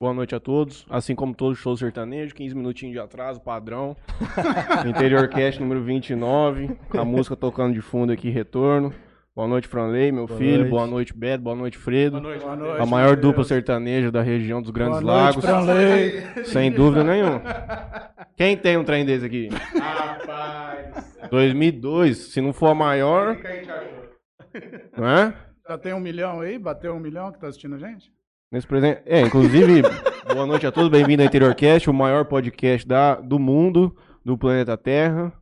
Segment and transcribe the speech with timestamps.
[0.00, 0.86] Boa noite a todos.
[0.88, 3.96] Assim como todo show sertanejo, 15 minutinhos de atraso, padrão.
[4.86, 6.70] Interior Cast número 29.
[6.96, 8.94] A música tocando de fundo aqui, retorno.
[9.34, 10.58] Boa noite, Franley, meu Boa filho.
[10.58, 10.70] noite.
[10.70, 11.42] Boa noite, Beto.
[11.42, 12.20] Boa noite, Fredo.
[12.20, 12.80] Boa noite, Boa noite.
[12.80, 15.44] A maior dupla sertaneja da região dos Grandes Boa noite, Lagos.
[15.44, 16.44] Franley.
[16.44, 17.42] Sem dúvida nenhuma.
[18.36, 19.48] Quem tem um trem desse aqui?
[19.48, 21.18] Rapaz.
[21.28, 23.36] 2002, se não for a maior,
[24.96, 25.34] não é?
[25.68, 26.56] Já tem um milhão aí?
[26.56, 28.12] Bateu um milhão que tá assistindo a gente?
[28.50, 29.02] Nesse presente.
[29.04, 29.82] É, inclusive,
[30.32, 34.76] boa noite a todos, bem-vindo ao InteriorCast, o maior podcast da, do mundo, do planeta
[34.76, 35.32] Terra.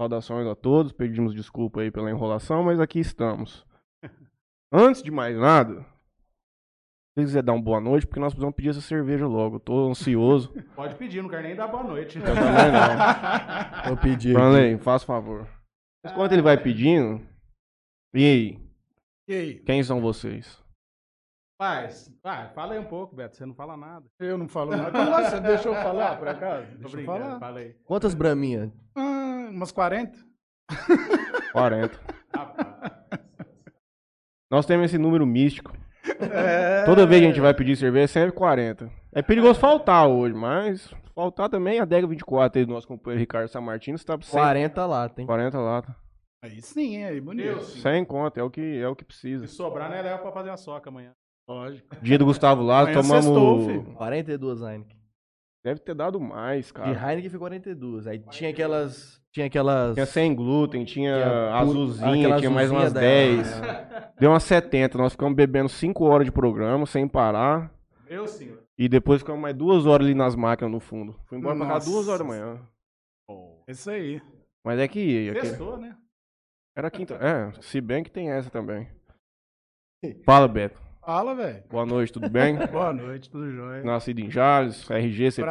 [0.00, 3.66] Saudações a todos, pedimos desculpa aí pela enrolação, mas aqui estamos.
[4.72, 5.86] Antes de mais nada, se
[7.16, 9.56] você quiser dar uma boa noite, porque nós precisamos pedir essa cerveja logo.
[9.56, 10.52] Eu tô ansioso.
[10.76, 12.18] Pode pedir, não quero nem dar boa noite.
[12.18, 13.90] Eu também não.
[13.90, 14.32] Eu pedi.
[14.32, 15.48] Franley, faça favor.
[16.04, 17.26] Mas enquanto ele vai pedindo,
[18.14, 18.60] e aí,
[19.26, 19.54] E aí?
[19.64, 20.62] quem são vocês?
[21.58, 23.34] Paz, vai, fala aí um pouco, Beto.
[23.34, 24.04] Você não fala nada.
[24.20, 24.90] Eu não falo nada.
[24.92, 26.66] Como você deixou eu falar, por acaso?
[26.72, 27.40] Deixa eu brincando, falar.
[27.40, 27.74] fala aí.
[27.84, 28.70] Quantas braminhas?
[28.94, 30.18] Ah, umas 40?
[31.52, 32.00] 40.
[32.34, 32.92] Rapaz.
[34.50, 35.72] Nós temos esse número místico.
[36.20, 36.84] É.
[36.84, 38.90] Toda vez que a gente vai pedir cerveja é sempre 40.
[39.12, 43.48] É perigoso faltar hoje, mas faltar também a Dega 24 aí do nosso companheiro Ricardo
[43.48, 45.24] Samartino está por 40 lá, tem.
[45.24, 45.94] 40 latas.
[46.44, 47.60] Aí sim, aí, bonito.
[47.62, 49.46] Sem conta, é o que, é o que precisa.
[49.46, 51.12] Se sobrar, né, leva pra fazer uma soca amanhã.
[51.48, 51.96] Lógico.
[52.02, 53.66] Dia do Gustavo sextou, tomamos.
[53.66, 53.94] filho.
[53.94, 54.96] 42 Heineken.
[55.64, 56.90] Deve ter dado mais, De cara.
[57.10, 58.06] Heineken foi 42.
[58.06, 59.20] Aí tinha aquelas.
[59.32, 59.94] Tinha aquelas.
[59.94, 63.48] Tinha sem glúten, tinha Tinha azulzinha, tinha mais umas da- 10.
[64.18, 64.96] Deu umas 70.
[64.98, 67.72] Nós ficamos bebendo 5 horas de programa sem parar.
[68.08, 68.62] Meu senhor.
[68.78, 71.18] E depois ficamos mais duas horas ali nas máquinas no fundo.
[71.26, 71.90] Fui embora pra cá Nossa.
[71.90, 72.60] duas horas da manhã.
[73.68, 74.22] Isso aí.
[74.64, 75.32] Mas é que.
[75.32, 75.96] que- Testou, né?
[76.76, 77.14] Era quinta.
[77.14, 78.88] É, se bem que tem essa também.
[80.24, 80.78] Fala, Beto.
[81.06, 81.62] Fala, velho.
[81.70, 82.56] Boa noite, tudo bem?
[82.66, 83.84] Boa noite, tudo jóia.
[83.84, 85.42] Nascido em Jales, RG, CPF.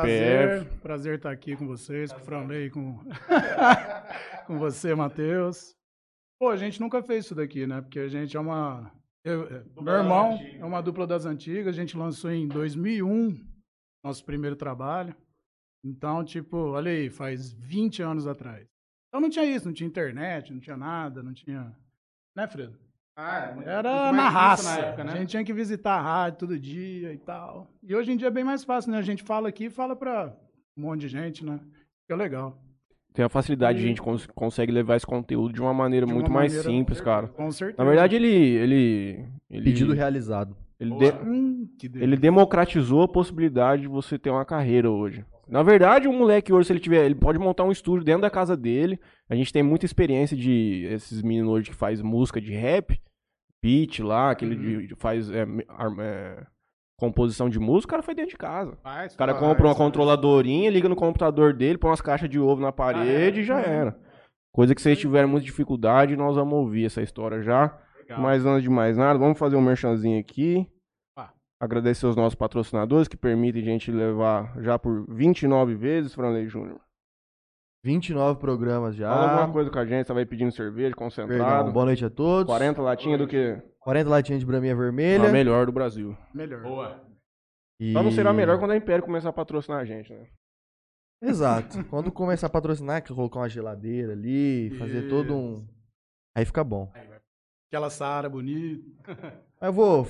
[0.65, 2.99] Prazer, prazer estar aqui com vocês, com o Franley, com,
[4.47, 5.73] com você, Matheus.
[6.37, 7.79] Pô, a gente nunca fez isso daqui, né?
[7.81, 8.91] Porque a gente é uma.
[9.23, 13.39] eu- é, meu das irmão é uma dupla das antigas, a gente lançou em 2001
[14.03, 15.15] nosso primeiro trabalho.
[15.85, 18.67] Então, tipo, olha aí, faz 20 anos atrás.
[19.07, 21.73] Então não tinha isso, não tinha internet, não tinha nada, não tinha.
[22.35, 22.77] Né, Fredo?
[23.15, 24.63] Ah, muito- Era muito na mais raça.
[24.81, 25.13] Na época, né?
[25.13, 27.67] A gente tinha que visitar a rádio todo dia e tal.
[27.81, 28.97] E hoje em dia é bem mais fácil, né?
[28.97, 30.33] A gente fala aqui e fala pra
[30.77, 31.59] um monte de gente, né?
[32.05, 32.57] Que é legal.
[33.13, 36.05] Tem a facilidade, de a E- gente cons- consegue levar esse conteúdo de uma maneira
[36.05, 37.27] De uma muito mais maneira- simples, cara.
[37.29, 37.81] Com certeza.
[37.81, 38.27] Na verdade, ele.
[38.27, 40.55] ele, ele Pedido realizado.
[40.77, 45.23] Ele, de- Hum, ele democratizou a possibilidade de você ter uma carreira hoje.
[45.47, 48.29] Na verdade, o moleque hoje, se ele tiver, ele pode montar um estúdio dentro da
[48.29, 48.99] casa dele.
[49.29, 52.99] A gente tem muita experiência de esses meninos hoje que faz música de rap,
[53.63, 54.87] beat lá, aquele Uhum.
[54.87, 55.43] de, faz é,
[55.99, 56.43] é,
[56.97, 58.77] composição de música, o cara faz dentro de casa.
[58.81, 59.77] Faz, O cara Faz, compra uma faz.
[59.77, 63.61] controladorinha, liga no computador dele, põe umas caixas de ovo na parede e já Uhum.
[63.63, 63.99] era.
[64.51, 67.77] Coisa que vocês tiverem muita dificuldade, nós vamos ouvir essa história já.
[67.99, 68.21] Legal.
[68.21, 70.65] Mas antes de mais nada, vamos fazer um merchanzinho aqui.
[71.65, 76.79] Agradecer aos nossos patrocinadores que permitem a gente levar já por 29 vezes, Franley Júnior.
[77.83, 79.09] 29 programas já.
[79.09, 81.43] Fala alguma coisa com a gente, você vai pedindo cerveja, concentrado.
[81.43, 81.71] Perdão.
[81.73, 82.45] Boa noite a todos.
[82.45, 83.61] 40 latinhas do que?
[83.79, 85.31] 40 latinhas de braminha A vermelha.
[85.31, 86.15] melhor do Brasil.
[86.33, 86.61] Melhor.
[86.61, 87.03] Boa.
[87.79, 87.93] E...
[87.93, 90.27] Só não será melhor quando a Império começar a patrocinar a gente, né?
[91.21, 91.83] Exato.
[91.89, 95.67] Quando começar a patrocinar, que colocar uma geladeira ali, fazer todo um.
[96.35, 96.91] Aí fica bom.
[97.69, 98.83] Aquela Saara bonita.
[99.07, 100.07] Mas eu vou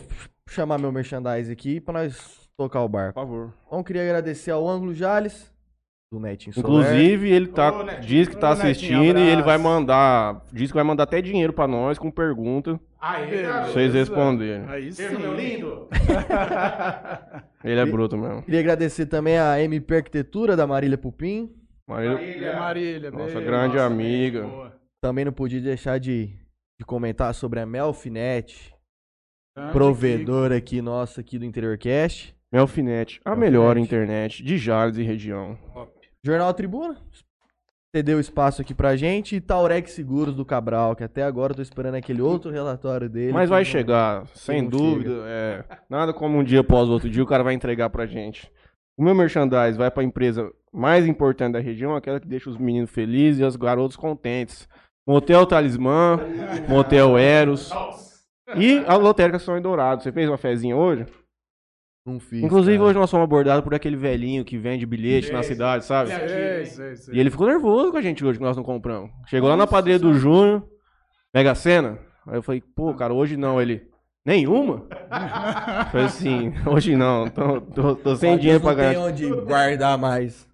[0.50, 3.20] chamar meu merchandise aqui pra nós tocar o Por barco.
[3.20, 3.54] favor.
[3.68, 5.52] Então, queria agradecer ao Ângulo Jales,
[6.12, 6.70] do Netinho Soler.
[6.70, 8.02] Inclusive, ele tá, Ô, Netinho.
[8.08, 10.42] diz que tá Ô, Netinho, assistindo e ele vai mandar.
[10.54, 12.80] Diz que vai mandar até dinheiro pra nós com pergunta.
[13.02, 13.48] Aí, Beleza.
[13.48, 13.64] garoto.
[13.66, 14.66] Pra vocês responderem.
[14.70, 15.04] Aí sim.
[15.04, 15.88] Beijo, meu lindo.
[17.64, 18.44] Ele é bruto mesmo.
[18.44, 21.52] Queria agradecer também a MP Arquitetura da Marília Pupim.
[21.88, 23.42] Marília- É Marília, Nossa beijo.
[23.42, 24.44] grande Nossa, amiga.
[24.44, 24.74] boa.
[25.02, 26.28] Também não podia deixar de,
[26.80, 28.74] de comentar sobre a Melfinet,
[29.72, 32.36] provedor aqui nosso aqui do Interior Cast.
[32.52, 33.40] Melfinete, a Melfinete.
[33.52, 35.58] melhor internet de Jales e região.
[36.24, 36.96] Jornal Tribuna,
[37.96, 39.36] cedeu espaço aqui pra gente.
[39.36, 43.34] E Taurex Seguros do Cabral, que até agora eu tô esperando aquele outro relatório dele.
[43.34, 45.12] Mas vai não- chegar, sem não dúvida.
[45.28, 48.50] é, nada como um dia após o outro dia, o cara vai entregar pra gente.
[48.98, 52.90] O meu merchandise vai pra empresa mais importante da região, aquela que deixa os meninos
[52.90, 54.68] felizes e os garotos contentes.
[55.06, 56.20] Motel Talismã,
[56.70, 57.70] Motel Eros
[58.56, 60.04] e a Lotérica São Dourado.
[60.04, 61.06] Você fez uma fezinha hoje?
[62.06, 62.44] Não fiz.
[62.44, 62.90] Inclusive, cara.
[62.90, 66.12] hoje nós fomos abordados por aquele velhinho que vende bilhete na cidade, sabe?
[66.12, 67.14] Sei.
[67.14, 69.10] E ele ficou nervoso com a gente hoje que nós não compramos.
[69.28, 70.64] Chegou lá na padrinha do Júnior,
[71.34, 71.98] Mega Sena.
[72.28, 73.60] Aí eu falei, pô, cara, hoje não.
[73.60, 73.90] Ele,
[74.26, 74.88] Nenhuma?
[75.92, 79.00] Falei assim, hoje não, tô, tô- tô sem dinheiro pra não tem ganhar.
[79.06, 80.48] onde guardar mais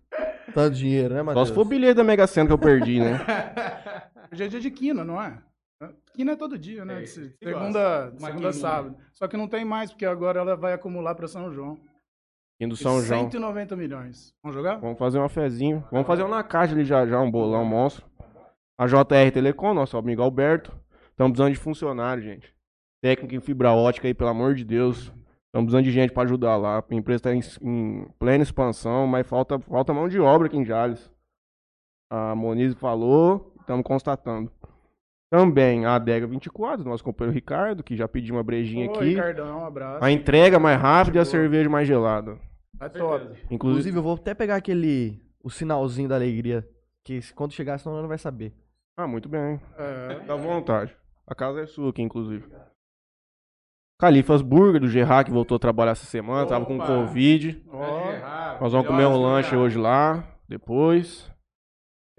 [0.54, 1.48] tanto dinheiro, né, Só Matheus?
[1.48, 3.22] se for o bilhete da Mega Sena que eu perdi, né?
[4.30, 5.38] Hoje é dia de quina, não é?
[6.13, 7.00] Quina é todo dia, né?
[7.00, 8.18] É, que segunda, gosta.
[8.19, 8.98] Uma segunda sábado.
[9.13, 11.80] Só que não tem mais, porque agora ela vai acumular para São João.
[12.60, 13.22] Indo São João.
[13.22, 14.33] 190 milhões.
[14.44, 14.78] Vamos jogar?
[14.78, 15.83] Vamos fazer uma fezinha.
[15.92, 18.06] Vamos fazer um na caixa ali já já, um bolão monstro.
[18.78, 20.72] A JR Telecom, nosso amigo Alberto.
[21.10, 22.54] Estamos precisando de funcionário, gente.
[23.01, 25.12] Técnico em fibra ótica aí, pelo amor de Deus.
[25.48, 26.80] Estamos precisando de gente para ajudar lá.
[26.80, 30.63] A empresa está em, em plena expansão, mas falta, falta mão de obra aqui em
[30.63, 31.12] Jales.
[32.10, 34.51] A Monize falou, estamos constatando.
[35.31, 39.06] Também a Adega 24, nosso companheiro Ricardo, que já pediu uma brejinha Ô, aqui.
[39.12, 40.04] Ricardão, um abraço.
[40.04, 42.38] A entrega mais rápida e a cerveja mais gelada.
[42.80, 43.24] É top.
[43.25, 45.22] Inclusive, Inclusive, eu vou até pegar aquele.
[45.42, 46.68] O sinalzinho da alegria.
[47.04, 48.54] Que quando chegar, senão não vai saber.
[48.98, 49.60] ah, muito bem.
[49.78, 50.94] É, à vontade.
[51.25, 52.45] A casa é sua aqui, inclusive.
[54.00, 56.88] Califas Burger, do Gerard, que voltou a trabalhar essa semana, tava com Opa.
[56.88, 57.63] Covid.
[57.72, 61.31] ó, Nós vamos comer um lanche hoje lá, depois.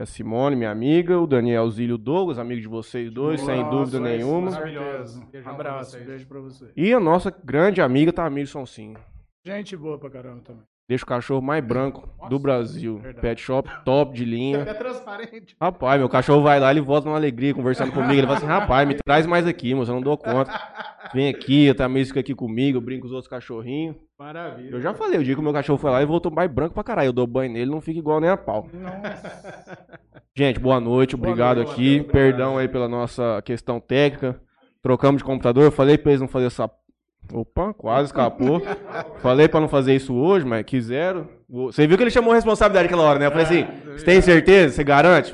[0.02, 3.98] A Simone, minha amiga, o Daniel Zílio Douglas, amigo de vocês dois, sem Nossa, dúvida
[3.98, 4.50] com nenhuma.
[4.50, 6.04] Beijão pra Abraço, vocês.
[6.04, 6.72] beijo pra você.
[6.76, 8.98] E a nossa grande amiga Tamir Sonsinho.
[9.46, 10.64] Gente boa pra caramba também.
[10.92, 12.98] Deixa o cachorro mais branco do Brasil.
[12.98, 13.22] verdade.
[13.22, 14.58] Pet shop top de linha.
[14.58, 15.56] É transparente.
[15.58, 18.12] Rapaz, meu cachorro vai lá, ele volta numa alegria conversando comigo.
[18.12, 20.52] Ele fala assim: rapaz, me traz mais aqui, moço, eu não dou conta.
[21.14, 23.96] Vem aqui, a Tamir fica aqui comigo, eu brinco com os outros cachorrinhos.
[24.18, 24.68] Maravilha.
[24.70, 26.74] Eu já falei, o dia que o meu cachorro foi lá, ele voltou mais branco
[26.74, 27.08] pra caralho.
[27.08, 28.68] Eu dou banho nele, não fica igual nem a pau.
[30.36, 32.02] Gente, boa noite, obrigado noite, aqui.
[32.02, 34.38] Perdão aí pela nossa questão técnica.
[34.82, 36.70] Trocamos de computador, eu falei pra eles não fazer essa.
[37.32, 38.62] Opa, quase escapou.
[39.20, 41.28] falei pra não fazer isso hoje, mas quiseram.
[41.48, 43.26] Você viu que ele chamou a responsabilidade naquela hora, né?
[43.26, 44.74] Eu falei assim: você tem certeza?
[44.74, 45.32] Você garante?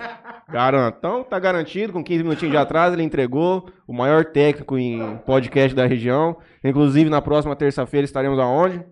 [0.48, 0.96] Garanto.
[0.98, 5.76] Então tá garantido, com 15 minutinhos de atraso ele entregou o maior técnico em podcast
[5.76, 6.38] da região.
[6.64, 8.82] Inclusive na próxima terça-feira estaremos aonde?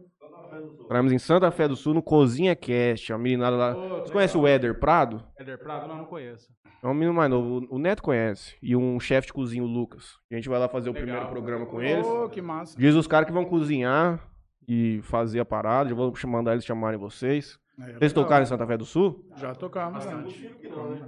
[0.82, 3.12] Estaremos em Santa Fé do Sul, no Cozinha Cast.
[3.12, 3.72] A meninada lá.
[3.72, 5.22] Você conhece o Éder Prado?
[5.38, 6.46] Éder Prado, não, não conheço.
[6.82, 7.66] É um menino mais novo.
[7.70, 8.54] O Neto conhece.
[8.62, 10.18] E um chefe de cozinha, o Lucas.
[10.30, 11.04] A gente vai lá fazer o Legal.
[11.06, 12.06] primeiro programa com eles.
[12.06, 12.78] Ô, que massa.
[12.78, 14.20] Diz os caras que vão cozinhar
[14.68, 15.88] e fazer a parada.
[15.88, 17.58] Já vou mandar eles chamarem vocês.
[17.78, 19.22] É, Vocês tocaram em Santa Fé do Sul?
[19.36, 20.50] Já tocamos antes.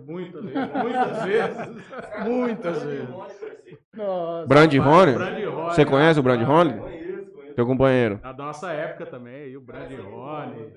[0.07, 0.69] Muitas vezes.
[0.75, 1.85] Muitas vezes.
[2.27, 3.09] Muitas vezes.
[3.95, 4.47] Nossa.
[4.47, 5.13] Brand Rony?
[5.71, 6.75] Você conhece o Brand Rony?
[7.57, 8.19] Teu companheiro.
[8.23, 10.73] Da nossa época também, o Brand Rony.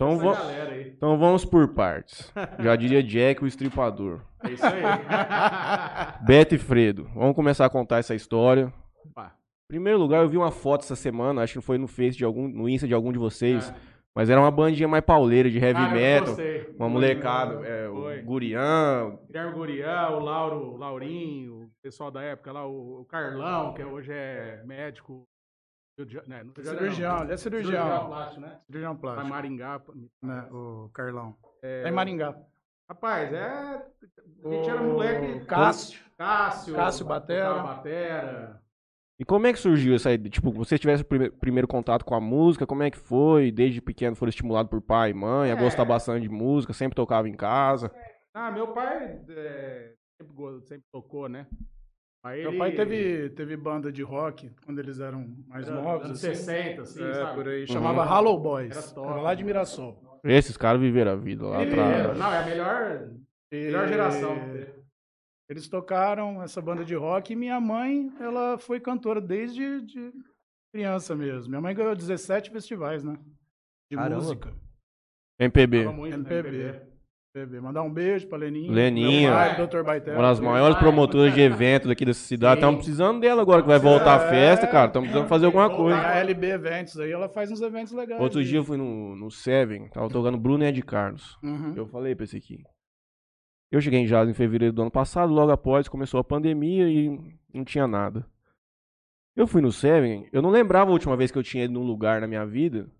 [0.00, 0.38] Então, va-
[0.86, 2.32] então vamos por partes.
[2.60, 4.20] Já diria Jack, o estripador.
[4.44, 4.80] É isso aí.
[6.24, 7.10] Beto e Fredo.
[7.16, 8.72] Vamos começar a contar essa história.
[9.04, 9.32] Opa.
[9.64, 12.24] Em primeiro lugar, eu vi uma foto essa semana, acho que foi no Face de
[12.24, 13.74] algum, no Insta de algum de vocês.
[14.14, 16.26] Mas era uma bandinha mais pauleira de heavy Ah, eu metal.
[16.28, 16.60] gostei.
[16.68, 17.66] Uma Foi, molecada.
[17.66, 18.24] É, o.
[18.24, 19.18] Gurian.
[19.26, 23.82] Guilherme Guriel, o Lauro, o Laurinho, o pessoal da época lá, o, o Carlão, que
[23.82, 25.24] hoje é médico.
[25.98, 27.22] Rio de né, Cirurgião, não.
[27.24, 28.06] ele é Cirurgião cirurgião.
[28.06, 28.60] plástico, né?
[28.66, 29.28] Cirurgião Vai plástico.
[29.28, 29.82] Maringá.
[30.22, 31.36] Né, o Carlão.
[31.62, 32.36] É, É em Maringá.
[32.88, 33.42] Rapaz, é.
[33.44, 33.82] A
[34.48, 35.44] gente O era moleque.
[35.46, 36.00] Cássio.
[36.16, 36.74] Cássio.
[36.74, 37.62] Cássio Batera.
[37.62, 38.62] Batera.
[39.20, 40.30] E como é que surgiu essa ideia?
[40.30, 43.50] Tipo, você tivesse o prime- primeiro contato com a música, como é que foi?
[43.50, 45.58] Desde pequeno foram estimulados por pai e mãe, a É.
[45.60, 47.90] gostar bastante de música, sempre tocava em casa.
[48.32, 51.48] Ah, meu pai é, sempre, sempre tocou, né?
[52.28, 56.04] Aí Meu ele- pai teve, teve banda de rock quando eles eram mais era novos.
[56.06, 56.34] anos assim.
[56.34, 57.34] 60, assim, É, sabe?
[57.34, 57.66] por aí.
[57.66, 58.70] Chamava Hollow Boys.
[58.76, 59.08] Era top.
[59.12, 60.20] Era lá de Mirassol.
[60.24, 62.18] Esses caras viveram a vida lá atrás.
[62.18, 63.08] Não, é a melhor,
[63.50, 64.36] E melhor geração.
[65.48, 70.12] Eles tocaram essa banda de rock e minha mãe, ela foi cantora desde de
[70.74, 71.48] criança mesmo.
[71.48, 73.16] Minha mãe ganhou 17 festivais, né?
[73.90, 74.16] De Caramba.
[74.16, 74.52] música.
[75.40, 75.86] MPB.
[75.86, 76.87] Muito no MPB.
[77.60, 78.72] Mandar um beijo pra Leninha.
[78.72, 79.30] Leninha.
[79.30, 79.82] Pai, Dr.
[79.82, 80.16] Baitela.
[80.16, 82.54] Uma das maiores promotoras de eventos daqui dessa cidade.
[82.54, 84.86] Estamos precisando dela agora que vai voltar a festa, cara.
[84.86, 85.98] Estamos precisando fazer alguma coisa.
[85.98, 88.20] A LB Eventos aí, ela faz uns eventos legais.
[88.20, 91.38] Outro dia eu fui no, no Seven, tava tocando Bruno e Ed Carlos.
[91.42, 91.74] Uhum.
[91.76, 92.62] Eu falei pra esse aqui.
[93.70, 97.10] Eu cheguei em Jales em fevereiro do ano passado, logo após começou a pandemia e
[97.52, 98.24] não tinha nada.
[99.36, 101.84] Eu fui no Seven, eu não lembrava a última vez que eu tinha ido num
[101.84, 102.90] lugar na minha vida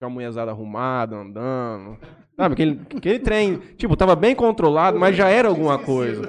[0.00, 1.98] tinha uma mulherzada arrumada, andando.
[2.34, 6.22] Sabe, aquele, aquele trem, tipo, tava bem controlado, mas já era alguma coisa.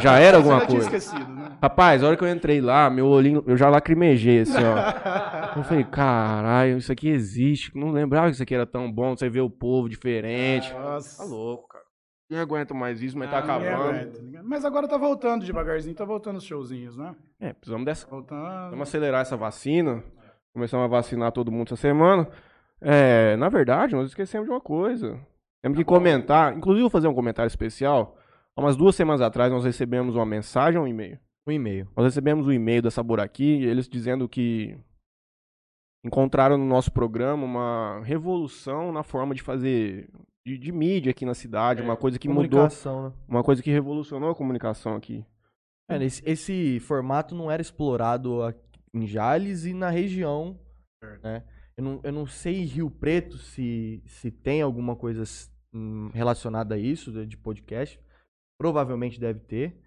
[0.00, 0.88] Já era alguma coisa.
[1.28, 1.58] né?
[1.62, 5.58] Rapaz, a hora que eu entrei lá, meu olhinho, eu já lacrimejei, assim, ó.
[5.58, 7.76] Eu falei, caralho, isso aqui existe.
[7.76, 10.72] Não lembrava que isso aqui era tão bom, você vê o povo diferente.
[10.72, 11.22] Nossa.
[11.22, 11.84] Tá louco, cara.
[12.30, 14.48] Ninguém aguenta mais isso, mas tá Ah, Ninguém acabando.
[14.48, 17.14] Mas agora tá voltando devagarzinho, tá voltando os showzinhos, né?
[17.38, 18.06] É, precisamos dessa.
[18.06, 18.70] Voltando.
[18.70, 20.02] Vamos acelerar essa vacina.
[20.54, 22.26] Começamos a vacinar todo mundo essa semana.
[22.80, 25.20] É, na verdade, nós esquecemos de uma coisa.
[25.62, 26.56] Temos que comentar.
[26.56, 28.16] Inclusive, vou fazer um comentário especial.
[28.56, 31.88] Há umas duas semanas atrás, nós recebemos uma mensagem ou um e-mail Um e-mail.
[31.96, 34.76] Nós recebemos um e-mail da Saburaki, eles dizendo que
[36.04, 40.08] encontraram no nosso programa uma revolução na forma de fazer
[40.46, 43.12] de, de mídia aqui na cidade, uma coisa que mudou, Comunicação, né?
[43.28, 45.24] uma coisa que revolucionou a comunicação aqui.
[45.88, 50.58] É, esse, esse formato não era explorado aqui em Jales e na região,
[51.22, 51.44] né?
[51.80, 55.22] Eu não, eu não sei em Rio Preto se, se tem alguma coisa
[55.72, 57.98] hum, relacionada a isso, de podcast.
[58.58, 59.80] Provavelmente deve ter.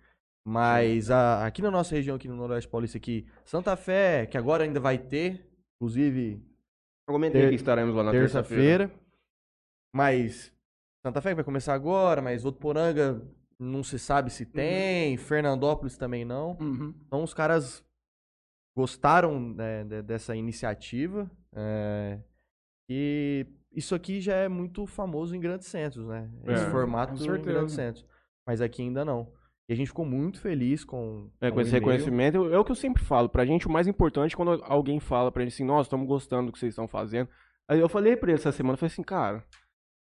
[0.44, 4.64] Mas a- aqui na nossa região, aqui no Noroeste Paulista, aqui, Santa Fé, que agora
[4.64, 6.42] ainda vai ter, inclusive
[7.08, 8.88] Eu comentei Ter- que estaremos lá na terça-feira.
[8.88, 9.04] terça-feira.
[9.96, 10.52] Mas
[11.06, 13.22] Santa Fé vai começar agora, mas Votuporanga
[13.60, 16.58] não se sabe se tem, Fernandópolis também não.
[16.60, 16.94] Uhum.
[17.06, 17.86] Então os caras
[18.76, 21.30] gostaram né, de- dessa iniciativa.
[21.56, 22.20] É,
[22.90, 26.30] e isso aqui já é muito famoso em grandes centros, né?
[26.46, 28.06] Esse É, formato em grandes centros.
[28.46, 29.32] Mas aqui ainda não.
[29.68, 32.66] E a gente ficou muito feliz com, É, com com o esse reconhecimento, é o
[32.66, 33.30] que eu sempre falo.
[33.30, 36.48] Pra gente, o mais importante é quando alguém fala pra gente assim, nossa, estamos gostando
[36.48, 37.30] do que vocês estão fazendo.
[37.70, 39.42] Aí eu falei pra ele essa semana, eu falei assim, cara,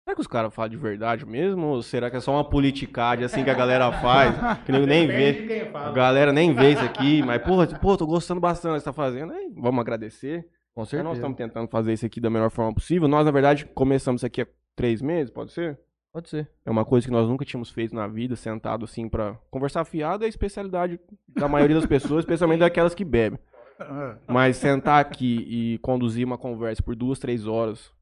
[0.02, 1.68] será que os caras falam de verdade mesmo?
[1.68, 4.34] Ou será que é só uma politicagem assim que a galera faz?
[4.64, 5.70] Que nem Depende vê.
[5.72, 8.84] A galera nem vê isso aqui, mas, porra, pô, tô gostando bastante do que você
[8.86, 9.32] tá fazendo.
[9.32, 10.44] Aí, vamos agradecer.
[10.74, 11.04] Com certeza.
[11.04, 13.06] nós estamos tentando fazer isso aqui da melhor forma possível.
[13.06, 15.78] Nós, na verdade, começamos isso aqui há três meses, pode ser?
[16.12, 16.48] Pode ser.
[16.64, 20.24] É uma coisa que nós nunca tínhamos feito na vida, sentado assim pra conversar fiado,
[20.24, 23.38] é a especialidade da maioria das pessoas, especialmente daquelas que bebem.
[23.80, 24.16] É.
[24.28, 27.92] Mas sentar aqui e conduzir uma conversa por duas, três horas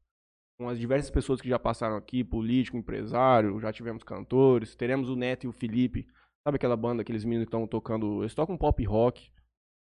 [0.59, 5.15] com as diversas pessoas que já passaram aqui, político, empresário, já tivemos cantores, teremos o
[5.15, 6.07] Neto e o Felipe,
[6.47, 9.31] sabe aquela banda, aqueles meninos que estão tocando, eles tocam pop rock.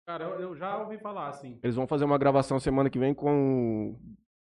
[0.10, 1.60] Cara, eu, eu já ouvi falar assim.
[1.62, 4.00] Eles vão fazer uma gravação semana que vem com o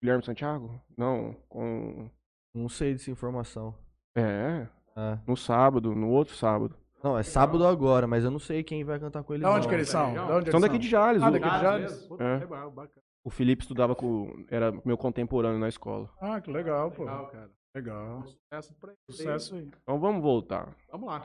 [0.02, 0.80] Guilherme Santiago?
[0.97, 2.09] Não, com...
[2.54, 3.75] Não sei dessa informação.
[4.16, 4.66] É,
[4.97, 5.18] Ah.
[5.26, 6.75] no sábado, no outro sábado.
[7.04, 9.42] Não, é sábado agora, mas eu não sei quem vai cantar com eles.
[9.42, 9.68] Da onde não.
[9.68, 10.09] que eles são?
[10.09, 10.26] Legal.
[10.28, 10.80] Da onde São eles daqui são?
[10.80, 11.23] de Jales.
[11.23, 12.09] Ah, o- daqui de Jales mesmo?
[12.09, 12.38] Puta, É.
[12.38, 13.02] legal, bacana.
[13.23, 14.47] O Felipe estudava com.
[14.49, 16.09] Era meu contemporâneo na escola.
[16.18, 17.04] Ah, que legal, pô.
[17.04, 17.50] Legal, cara.
[17.76, 18.23] Legal.
[18.26, 19.00] Sucesso pra eles.
[19.11, 19.71] Sucesso aí.
[19.82, 20.75] Então vamos voltar.
[20.90, 21.23] Vamos lá.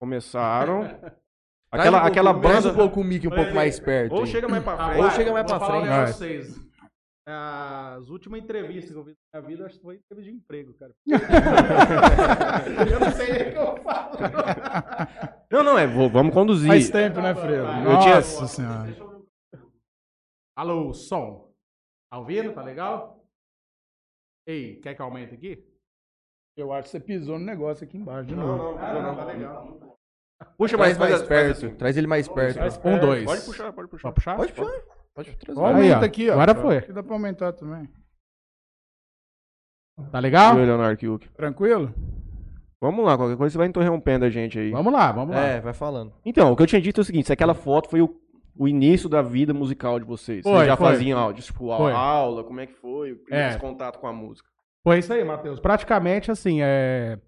[0.00, 0.80] Começaram.
[1.70, 2.70] Aquela um aquela banda.
[2.72, 4.14] um pouco o mic um pouco mais perto.
[4.14, 5.02] Ou chega mais pra frente.
[5.04, 6.12] Ou chega mais vou pra frente.
[6.12, 6.66] vocês.
[7.28, 10.72] As últimas entrevistas que eu fiz na minha vida, acho que foi entrevista de emprego,
[10.74, 10.92] cara.
[12.88, 14.16] eu não sei nem o que eu falo.
[15.50, 15.86] Não, não, é.
[15.88, 16.68] vou- vamos conduzir.
[16.68, 17.66] Faz tempo, né, Fredo?
[17.66, 18.96] Eu tinha- Nossa senhora.
[20.56, 21.52] Alô, som.
[22.10, 22.52] Tá ouvindo?
[22.54, 23.20] Tá legal?
[24.48, 25.66] Ei, quer que aumente aqui?
[26.56, 28.62] Eu acho que você pisou no negócio aqui embaixo de Não, novo.
[28.62, 29.16] não, Ah, não, não, não.
[29.16, 29.78] tá legal.
[30.58, 31.50] Puxa mais, mais faz perto.
[31.66, 31.74] assim.
[31.74, 32.58] Traz ele mais perto.
[32.58, 33.00] Mais Um, perto.
[33.06, 33.24] dois.
[33.24, 34.12] Pode puxar, pode puxar.
[34.12, 34.36] Pode puxar?
[34.36, 34.82] Pode puxar.
[35.14, 35.60] Pode trazer.
[35.60, 36.32] Aumenta Aí, aqui, ó.
[36.34, 36.76] Agora foi.
[36.78, 37.88] Aqui dá pra aumentar também.
[40.10, 40.56] Tá legal?
[40.56, 41.28] Oi, Leonardo Kiuk.
[41.30, 41.94] Tranquilo?
[42.80, 44.70] Vamos lá, qualquer coisa você vai interrompendo a gente aí.
[44.70, 45.42] Vamos lá, vamos lá.
[45.42, 46.12] É, vai falando.
[46.24, 48.14] Então, o que eu tinha dito é o seguinte: se aquela foto foi o,
[48.54, 50.42] o início da vida musical de vocês.
[50.42, 50.86] Foi, vocês já foi.
[50.88, 51.92] faziam áudio, tipo, a- Foi.
[51.92, 53.12] aula, como é que foi?
[53.12, 53.58] O primeiro É.
[53.58, 54.46] contato com a música.
[54.84, 55.58] Foi isso aí, Matheus.
[55.58, 57.18] Praticamente, assim, é...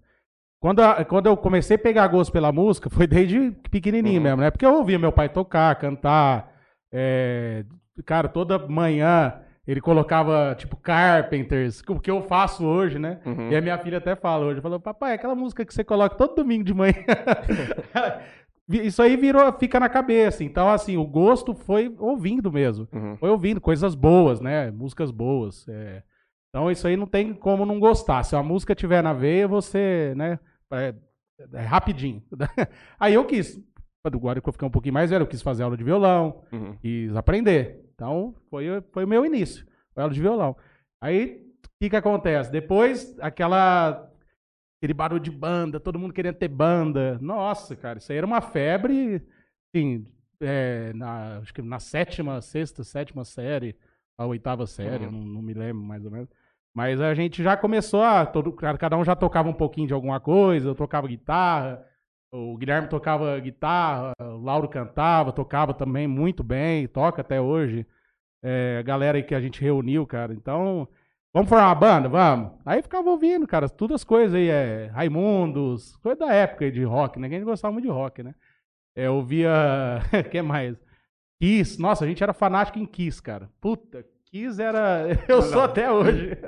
[0.61, 4.23] Quando, a- quando eu comecei a pegar gosto pela música, foi desde pequenininho Uhum.
[4.23, 4.51] mesmo, né?
[4.51, 6.51] Porque eu ouvia meu pai tocar, cantar.
[6.91, 7.63] é,
[8.05, 9.33] Cara, toda manhã
[9.67, 13.19] ele colocava, tipo, Carpenters, o que eu faço hoje, né?
[13.25, 13.51] Uhum.
[13.51, 16.35] E a minha filha até fala hoje, falou, papai, aquela música que você coloca todo
[16.35, 16.93] domingo de manhã.
[18.69, 20.43] Isso aí virou, fica na cabeça.
[20.43, 22.87] Então, assim, o gosto foi ouvindo mesmo.
[22.93, 23.17] Uhum.
[23.17, 24.69] Foi ouvindo coisas boas, né?
[24.71, 25.67] Músicas boas.
[25.67, 26.03] é.
[26.49, 28.23] Então, isso aí não tem como não gostar.
[28.23, 30.39] Se a música tiver na veia, você, né?
[30.71, 30.93] É,
[31.53, 32.23] é rapidinho.
[32.99, 33.59] Aí eu quis.
[34.05, 36.75] Agora que eu fiquei um pouquinho mais velho, eu quis fazer aula de violão, Uhum.
[36.77, 37.85] quis aprender.
[37.93, 39.65] Então, foi, foi o meu início.
[39.93, 40.55] Foi aula de violão.
[41.01, 42.51] Aí, o que que acontece?
[42.51, 44.05] Depois, aquela...
[44.81, 47.19] Aquele barulho de banda, todo mundo querendo ter banda.
[47.19, 49.21] Nossa, cara, isso aí era uma febre,
[49.75, 50.07] assim,
[50.39, 53.75] é, na, acho que na sétima, sexta, sétima série,
[54.17, 55.11] a oitava série, Uhum.
[55.11, 56.29] não, não me lembro mais ou menos.
[56.79, 58.25] Mas a gente já começou a.
[58.25, 61.85] Todo, cada um já tocava um pouquinho de alguma coisa, eu tocava guitarra,
[62.31, 67.85] o Guilherme tocava guitarra, o Lauro cantava, tocava também muito bem, toca até hoje.
[68.41, 70.33] É, a galera que a gente reuniu, cara.
[70.33, 70.87] Então,
[71.33, 72.07] vamos formar uma banda?
[72.07, 72.53] Vamos.
[72.65, 77.19] Aí ficava ouvindo, cara, todas as coisas aí, é, Raimundos, coisa da época de rock,
[77.19, 77.27] né?
[77.27, 78.33] Que a gente gostava muito de rock, né?
[78.95, 79.51] É, eu ouvia.
[80.31, 80.77] Que mais?
[81.41, 81.77] Kiss.
[81.77, 83.49] Nossa, a gente era fanático em Kiss, cara.
[83.59, 85.07] Puta, Kiss era.
[85.27, 86.37] Eu sou até hoje.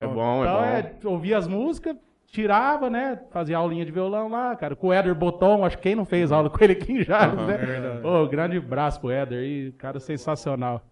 [0.00, 1.08] É bom, é então, bom.
[1.08, 1.96] é, ouvia as músicas,
[2.26, 3.18] tirava, né?
[3.30, 4.76] Fazia aulinha de violão lá, cara.
[4.76, 7.38] Com o Éder Boton, acho que quem não fez aula com ele aqui em Jales,
[7.38, 8.00] Aham, né?
[8.02, 10.84] Ô, grande braço pro Éder aí, cara sensacional.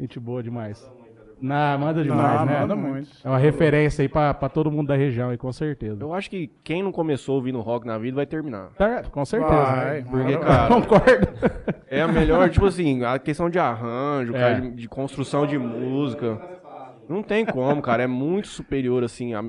[0.00, 0.90] Gente boa demais.
[1.40, 2.60] Não, manda demais, Não, né?
[2.60, 3.08] manda muito.
[3.24, 6.02] É uma referência aí pra, pra todo mundo da região, aí, com certeza.
[6.02, 8.68] Eu acho que quem não começou ouvindo rock na vida vai terminar.
[8.76, 9.52] Tá, com certeza.
[9.54, 10.46] Vai, Porque, vai.
[10.46, 11.28] cara, Concordo.
[11.88, 14.38] é a melhor, tipo assim, a questão de arranjo, É.
[14.38, 16.38] cara, de, de construção de música.
[17.08, 18.02] Não tem como, cara.
[18.02, 19.42] É muito superior, assim, a,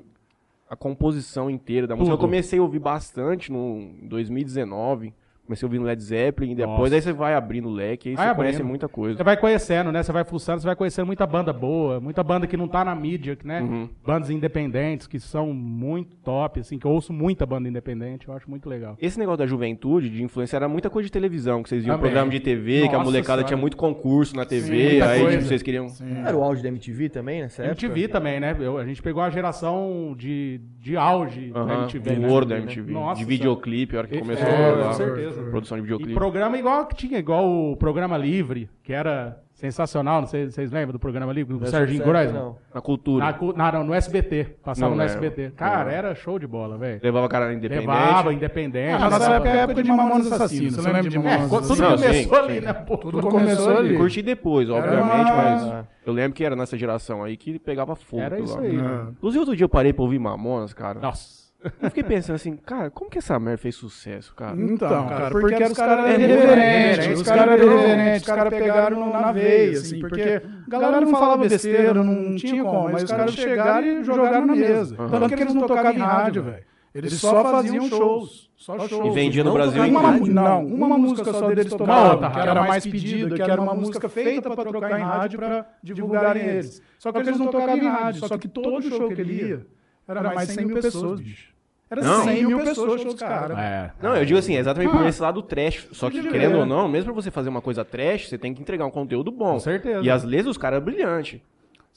[0.69, 2.13] a composição inteira da música.
[2.13, 2.25] Eu Tudo.
[2.27, 5.13] comecei a ouvir bastante no em 2019.
[5.51, 6.95] Comecei ouvindo Led Zeppelin, depois Nossa.
[6.95, 8.69] aí você vai abrindo o leque, aí Vai você conhece abrindo.
[8.69, 9.17] muita coisa.
[9.17, 10.01] Você vai conhecendo, né?
[10.01, 12.95] Você vai fuçando, você vai conhecendo muita banda boa, muita banda que não tá na
[12.95, 13.59] mídia, né?
[13.61, 13.89] Uhum.
[14.05, 18.49] Bandas independentes que são muito top, assim, que eu ouço muita banda independente, eu acho
[18.49, 18.95] muito legal.
[19.01, 22.11] Esse negócio da juventude, de influência, era muita coisa de televisão, que vocês viam Também.
[22.11, 23.43] programa de TV, que a Nossa molecada Senhora.
[23.47, 25.87] tinha muito concurso na TV, muita aí tipo, vocês queriam.
[26.25, 27.65] Era o auge da MTV também época?
[27.65, 28.55] MTV também, né?
[28.57, 32.15] Eu- a gente pegou a geração de, de auge da Aham, MTV.
[32.15, 32.27] do né?
[32.29, 32.93] ouro da MTV.
[32.93, 35.40] Nossa de videoclipe, a hora que começou É, com certeza.
[35.49, 36.13] Produção de E videoclipe.
[36.13, 40.71] programa igual que tinha, igual o programa Livre, que era sensacional, não sei se vocês
[40.71, 42.41] lembram do programa Livre, do Não é Serginho certo, Groisman?
[42.41, 42.57] não.
[42.73, 43.25] Na cultura.
[43.25, 45.23] Na, cu- na- não, no SBT, passava Não no lembro.
[45.25, 45.51] SBT.
[45.55, 45.91] Cara, Não.
[45.91, 46.99] era show de bola, velho.
[47.03, 47.87] Levava cara independente.
[47.87, 48.93] Levava, independente.
[48.95, 50.75] Ah, na nossa época é a época de Mamonas Assassinos.
[50.75, 52.01] Você lembra de É, Mamonas tudo Assassinos?
[52.01, 52.73] Não, começou ali, né?
[52.73, 53.97] Tudo começou ali.
[53.97, 58.23] Curti depois, obviamente, mas eu lembro que era nessa geração aí que pegava fogo.
[58.23, 58.61] Era isso lá.
[58.61, 58.75] aí.
[58.75, 59.09] É.
[59.11, 60.99] Inclusive, outro dia eu parei pra ouvir Mamonas, cara.
[60.99, 61.40] Nossa.
[61.63, 64.59] Eu fiquei pensando assim, cara, como que essa merda fez sucesso, cara?
[64.59, 68.53] Então, cara, porque, eram os caras eram irreverentes, irreverente, os caras eram irreverentes, os caras
[68.53, 73.11] pegaram na veia, assim, porque a galera não falava besteira, não tinha como, mas os
[73.11, 74.95] caras chegaram e jogaram na mesa.
[74.97, 75.09] Aham.
[75.09, 76.63] Tanto que eles não tocavam em rádio, velho.
[76.93, 78.51] Eles só faziam shows.
[78.57, 79.07] Só shows.
[79.07, 79.99] E vendia no Brasil inteiro.
[79.99, 83.73] uma, Não, uma música só deles tocavam, outra que era mais pedida, que era uma
[83.75, 86.81] música feita pra tocar em rádio pra divulgarem eles.
[86.97, 89.65] Só que eles não tocavam em rádio, só que todo show que ele ia
[90.07, 91.51] era mais de 100 mil pessoas, bicho.
[91.89, 92.23] Era Não.
[92.23, 93.57] 100 mil pessoas show dos caras.
[93.57, 93.91] É.
[94.01, 94.97] Não, eu digo assim, exatamente Ah.
[94.97, 95.87] por esse lado trash.
[95.91, 98.61] Só que, querendo ou não, mesmo pra você fazer uma coisa trash, você tem que
[98.61, 99.53] entregar um conteúdo bom.
[99.53, 100.01] Com certeza.
[100.01, 101.43] E as letras dos caras é brilhante.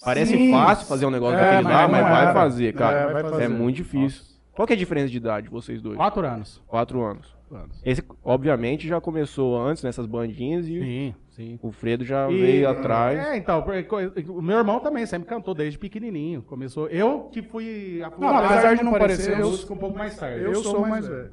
[0.05, 0.51] Parece Sim.
[0.51, 2.33] fácil fazer um negócio É, daquele lá, não mas vai era.
[2.33, 3.13] fazer, É, cara.
[3.13, 3.49] vai É, fazer.
[3.49, 4.23] muito difícil.
[4.53, 5.97] Qual que é a diferença de idade, vocês dois?
[5.97, 6.61] Quatro anos.
[6.67, 7.33] Quatro anos.
[7.85, 11.59] Esse, obviamente, já começou antes nessas bandinhas e Sim, sim.
[11.63, 13.19] o Fredo já E- veio atrás.
[13.19, 13.65] É, então,
[14.29, 16.43] o meu irmão também sempre cantou desde pequenininho.
[16.43, 16.89] Começou.
[16.89, 18.03] Eu que fui.
[18.19, 20.43] Não, apesar de não parecer, eu- música um pouco mais tarde.
[20.45, 21.31] Eu sou o mais velho.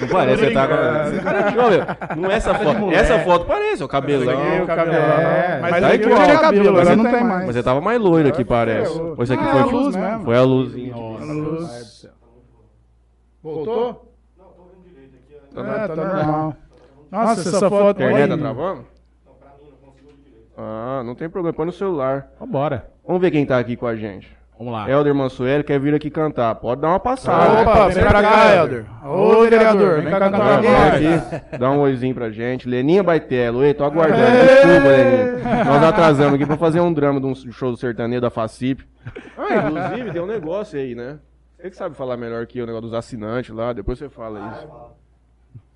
[0.00, 2.20] Não parece, você tá com.
[2.20, 2.90] Não é essa foto.
[2.92, 4.62] Essa foto parece, o cabelão.
[4.62, 4.94] o cabelão.
[4.98, 6.18] É, mas tá aí igual.
[6.20, 7.46] eu tinha cabelo, Mas agora você não tem mais- mais.
[7.46, 8.96] Mas você tava mais loiro aqui, parece.
[8.96, 10.24] eu- Ou isso aqui Ah, foi, a luz mesmo.
[10.24, 10.94] foi a luzinha.
[10.94, 11.83] Nossa,
[13.44, 13.56] Luz.
[13.56, 13.74] pai do céu.
[13.74, 14.14] Voltou?
[15.54, 16.56] Tá É, tá normal.
[17.10, 18.84] Nossa, essa foto A internet tá travando?
[20.56, 22.28] Ah, não tem problema, põe no celular.
[22.38, 22.90] Vambora.
[23.06, 24.28] Vamos ver quem tá aqui com a gente.
[24.56, 24.88] Vamos lá.
[24.88, 26.54] Helder Mansueli quer vir aqui cantar.
[26.54, 27.62] Pode dar uma passada.
[27.62, 28.86] Opa, vem pra cá, Helder.
[29.04, 30.94] Ô, vereador, vem cá cantar nós.
[30.94, 32.68] aqui, dá um oizinho pra gente.
[32.68, 34.22] Leninha Baitelo, ei, tô aguardando.
[34.22, 35.64] Desculpa, Leninha.
[35.64, 38.86] Nós atrasamos aqui pra fazer um drama de um show do sertanejo da FACIP.
[39.36, 41.18] Ah, inclusive, tem um negócio aí, né?
[41.64, 44.38] Você que sabe falar melhor que eu, o negócio dos assinantes lá, depois você fala
[44.38, 44.68] isso.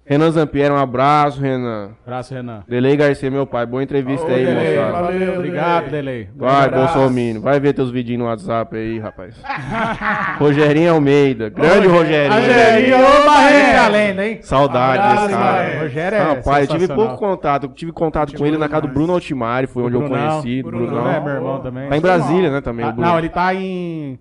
[0.04, 1.92] Renan Zampieri, um abraço, Renan.
[2.04, 2.62] Abraço, Renan.
[2.68, 4.92] Delei Garcia, meu pai, boa entrevista aí, Delei, moçada.
[4.92, 6.28] valeu, Obrigado, Delei.
[6.36, 6.68] Vai.
[6.70, 9.34] Bolsominion, vai ver teus vidinhos no WhatsApp aí, rapaz.
[10.38, 12.34] Rogerinho Almeida, grande Rogerinho.
[12.38, 13.24] Rogerinho, Ô, Barreto.
[13.24, 14.38] Barreto, além, hein?
[14.42, 15.80] Saudade Abraço, desse cara.
[15.80, 17.64] Rogério é Rapaz, eu tive pouco contato.
[17.64, 20.42] Eu tive contato com ele na casa do Bruno Altimari, foi onde eu Brunão.
[20.42, 20.62] conheci.
[20.62, 20.86] do Brunão.
[20.86, 21.10] Brunão.
[21.10, 21.88] É, meu irmão também.
[21.88, 23.08] Tá em Brasília, né, também, Ah, o Bruno.
[23.08, 24.18] não, ele tá em.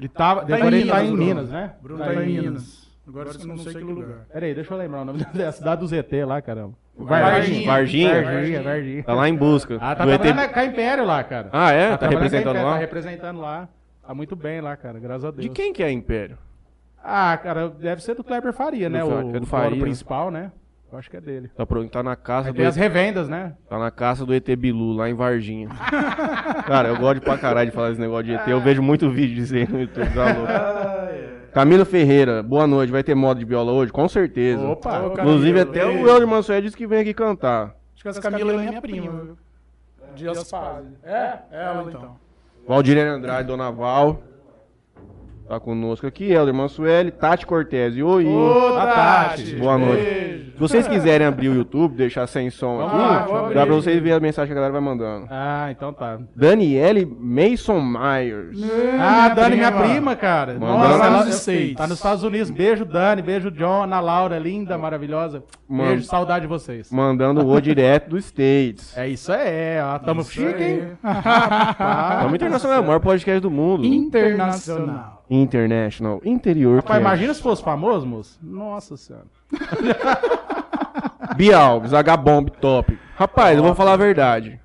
[0.00, 0.46] Ele tava.
[0.46, 1.24] Tá em agora ele tá Minas, em Bruno.
[1.26, 1.72] Minas, né?
[1.82, 2.90] Bruno tá em Minas.
[3.06, 4.26] Agora eu não sei que lugar.
[4.32, 6.74] Peraí, deixa eu lembrar o nome da cidade do ZT lá, caramba.
[6.96, 7.66] Varginha.
[7.66, 8.22] Varginha.
[8.22, 9.02] Varginha, Varginha.
[9.02, 9.78] Tá lá em busca.
[9.80, 10.20] Ah, tá do ET.
[10.20, 11.48] trabalhando com a Império lá, cara.
[11.52, 11.90] Ah, é?
[11.90, 12.74] Tá, trabalhando representando Império, lá?
[12.74, 13.68] Tá representando lá.
[14.06, 15.42] Tá muito bem lá, cara, graças a Deus.
[15.42, 16.38] De quem que é Império?
[17.02, 19.00] Ah, cara, deve ser do Kleber Faria, né?
[19.00, 19.80] Do o Faria.
[19.80, 20.52] principal, né?
[20.92, 21.48] Eu acho que é dele.
[21.56, 23.54] Tá, pro- tá na casa Aí do tem as ET, revendas, né?
[23.68, 25.68] tá na casa do ET Bilu, lá em Varginha.
[26.66, 28.48] Cara, eu gosto pra caralho de falar esse negócio de ET.
[28.48, 31.50] Eu vejo muito vídeo disso aí no YouTube, tá louco.
[31.52, 32.90] Camilo Ferreira, boa noite.
[32.92, 33.92] Vai ter moda de viola hoje?
[33.92, 34.66] Com certeza.
[34.66, 35.00] Opa!
[35.00, 36.02] Ô, Inclusive, Camilo, até ei.
[36.04, 37.74] o Helder Mansueli disse que vem aqui cantar.
[37.94, 39.10] Acho que essa Camila é minha prima.
[39.22, 39.38] viu?
[40.14, 40.90] De Aspásia.
[41.04, 41.38] É?
[41.52, 42.16] Ela então.
[42.66, 44.22] Valdirene Andrade, Dona Val.
[45.50, 46.30] Tá conosco aqui.
[46.30, 47.96] Helder Mansueli, Tati Cortez.
[47.96, 48.24] E oi.
[48.24, 49.42] Ô, A Tati.
[49.42, 49.56] Tati.
[49.56, 50.04] Boa noite.
[50.04, 50.50] Beijo.
[50.52, 53.54] Se vocês quiserem abrir o YouTube, deixar sem som Vamos aqui, lá, vou abrir.
[53.56, 55.26] dá pra vocês verem a mensagem que a galera vai mandando.
[55.28, 56.20] Ah, então tá.
[56.36, 58.60] Daniele Mason Myers.
[59.00, 59.88] Ah, Dani, minha prima.
[59.88, 60.52] prima, cara.
[60.52, 61.74] Mandando- Nossa, ela Nos States.
[61.76, 62.50] tá nos Estados Unidos.
[62.52, 63.20] Beijo, Dani.
[63.20, 65.42] Beijo, John, Ana Laura, linda, maravilhosa.
[65.68, 65.88] Mano.
[65.90, 66.92] Beijo, saudade de vocês.
[66.92, 68.96] Mandando o direto dos States.
[68.96, 69.98] É isso aí, ó.
[69.98, 70.72] Tamo Isso chique, aí.
[70.74, 70.92] hein?
[72.14, 73.84] Estamos internacional, é o maior podcast do mundo.
[73.84, 75.19] Internacional.
[75.30, 76.20] International.
[76.24, 76.76] Interior.
[76.76, 78.38] Rapaz, imagina se fosse famoso, moço.
[78.42, 79.26] Nossa senhora.
[81.36, 82.98] Bia Alves, H-Bomb Top.
[83.16, 84.58] Rapaz, eu vou falar a verdade.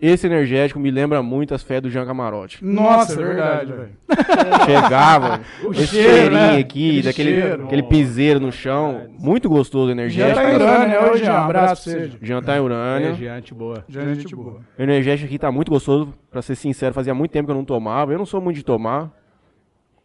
[0.00, 2.64] Esse energético me lembra muito as férias do Jean Camarote.
[2.64, 3.90] Nossa, é verdade, velho.
[4.64, 5.40] Chegava,
[5.74, 6.58] esse cheiro, cheirinho né?
[6.58, 7.64] aqui, Aquele daquele cheiro.
[7.64, 9.08] aquele piseiro no chão.
[9.18, 10.36] Muito gostoso o energético.
[10.36, 11.00] tá em Urânia, né?
[11.10, 12.12] Hoje, um abraço pra você.
[12.22, 13.14] Jean tá em É, Urânia.
[13.14, 13.84] gente boa.
[13.92, 14.60] É gente boa.
[14.78, 17.64] O energético aqui tá muito gostoso, pra ser sincero, fazia muito tempo que eu não
[17.64, 18.12] tomava.
[18.12, 19.10] Eu não sou muito de tomar.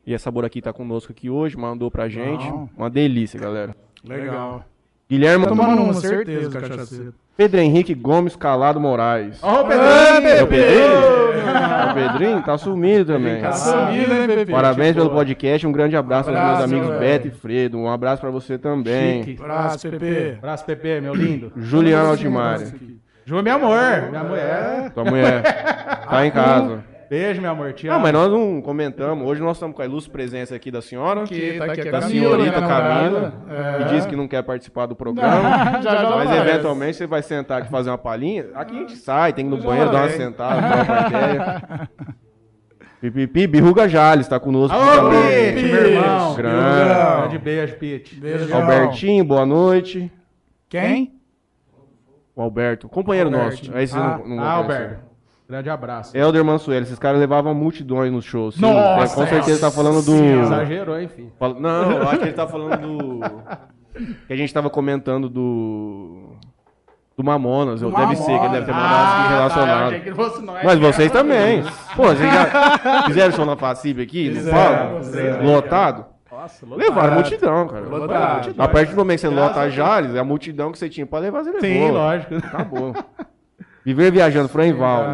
[0.05, 2.45] E a Sabor aqui tá conosco aqui hoje, mandou pra gente.
[2.77, 3.75] Uma delícia, galera.
[4.05, 4.65] Legal.
[5.09, 7.13] Guilherme Tá tomando uma, certeza, cachaceiro.
[7.35, 9.39] Pedro Henrique Gomes Calado Moraes.
[9.41, 10.47] Ó, o É o Pedrinho!
[10.47, 11.53] Pedrinho?
[11.53, 12.43] É o Pedrinho?
[12.43, 13.41] Tá sumido também.
[13.41, 14.51] Tá Sumido, hein, Pepe?
[14.51, 16.99] Parabéns pelo podcast, um grande abraço aos meus amigos velho.
[16.99, 17.77] Beto e Fredo.
[17.77, 19.23] Um abraço pra você também.
[19.23, 19.41] Chique.
[19.41, 20.35] Abraço, Pepe.
[20.37, 21.51] Abraço, Pepe, meu lindo.
[21.57, 22.65] Juliano Altimari.
[23.25, 24.09] Ju, meu amor.
[24.09, 24.91] Minha mulher.
[24.93, 25.41] Tua mulher
[26.09, 26.83] tá em casa.
[27.13, 27.73] Beijo, meu amor.
[27.73, 28.02] Te Não, amo.
[28.06, 29.28] mas nós não comentamos.
[29.28, 31.99] Hoje nós estamos com a ilustre presença aqui da senhora, Que tá aqui a da
[31.99, 33.78] Camila, senhorita né, Camila, namorada.
[33.78, 33.86] que É.
[33.95, 35.39] disse que não quer participar do programa.
[35.84, 36.49] Já, já Mas aparece.
[36.49, 38.47] eventualmente você vai sentar aqui e fazer uma palhinha.
[38.56, 41.89] Aqui a gente sai, tem que ir no Já banheiro, dar uma sentada, uma ideia.
[42.99, 45.21] Pipipi, Birruga Jales tá conosco aqui Ô, também.
[45.54, 46.34] Pete, meu irmão.
[46.34, 46.58] Grande.
[46.89, 48.15] Grande beijo, Pete.
[48.15, 48.56] Beijo.
[48.56, 50.12] Albertinho, boa noite.
[50.67, 51.13] Quem?
[52.36, 53.67] O Alberto, companheiro Alberto.
[53.67, 53.78] nosso.
[53.78, 54.73] Aí Ah, não, não ah, conhecer.
[54.73, 55.12] Alberto.
[55.53, 56.17] Grande abraço.
[56.17, 58.59] Helder Mansueli, esses caras levavam multidões nos shows.
[58.59, 60.15] Nossa, é, com certeza tá falando do.
[60.15, 60.95] Exagerou?
[61.37, 63.19] Fala- Não, eu acho que ele tá falando do.
[64.25, 66.31] Que a gente tava comentando do.
[67.15, 67.83] Do Mamonas.
[67.83, 70.03] Eu, Do deve ser, que ele deve ter mandado Ah, aqui tá, relacionado.
[70.03, 70.63] que fosse nós.
[70.63, 71.61] Mas vocês também.
[71.95, 74.31] Pô, vocês já fizeram show na Facib aqui?
[74.31, 75.03] Não fala?
[75.03, 75.45] fizeram.
[75.45, 76.05] Lotado?
[76.31, 77.85] Nossa, Levaram multidão, cara.
[77.85, 78.55] Lotado.
[78.57, 81.05] A partir do momento que você lota a Jales, é a multidão que você tinha
[81.05, 81.61] pra levar, você levou.
[81.69, 82.35] Sim, lógico.
[82.37, 82.95] Acabou.
[83.86, 85.13] Viver viajando, Franval.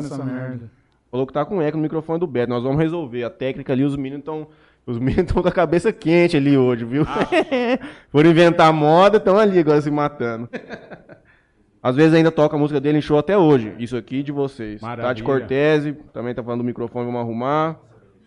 [1.09, 2.49] Falou que tá com eco no microfone do Beto.
[2.49, 3.23] Nós vamos resolver.
[3.23, 4.47] A técnica ali, os meninos estão.
[4.85, 7.03] Os meninos estão com a cabeça quente ali hoje, viu?
[8.11, 10.47] Foram inventar moda, estão ali agora se matando.
[11.81, 13.73] Às vezes ainda toca a música dele em show até hoje.
[13.79, 14.81] Isso aqui de vocês.
[14.81, 15.07] Maravilha.
[15.07, 17.79] Tati Cortese, também tá falando do microfone, vamos arrumar.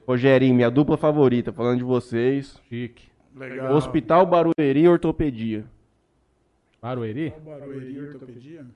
[0.09, 2.59] Rogerinho, minha dupla favorita, falando de vocês.
[2.69, 3.05] Chique.
[3.37, 3.75] Legal.
[3.75, 5.65] Hospital Barueri Ortopedia.
[6.81, 7.33] Barueri?
[7.45, 8.67] Barueri, ortopedia?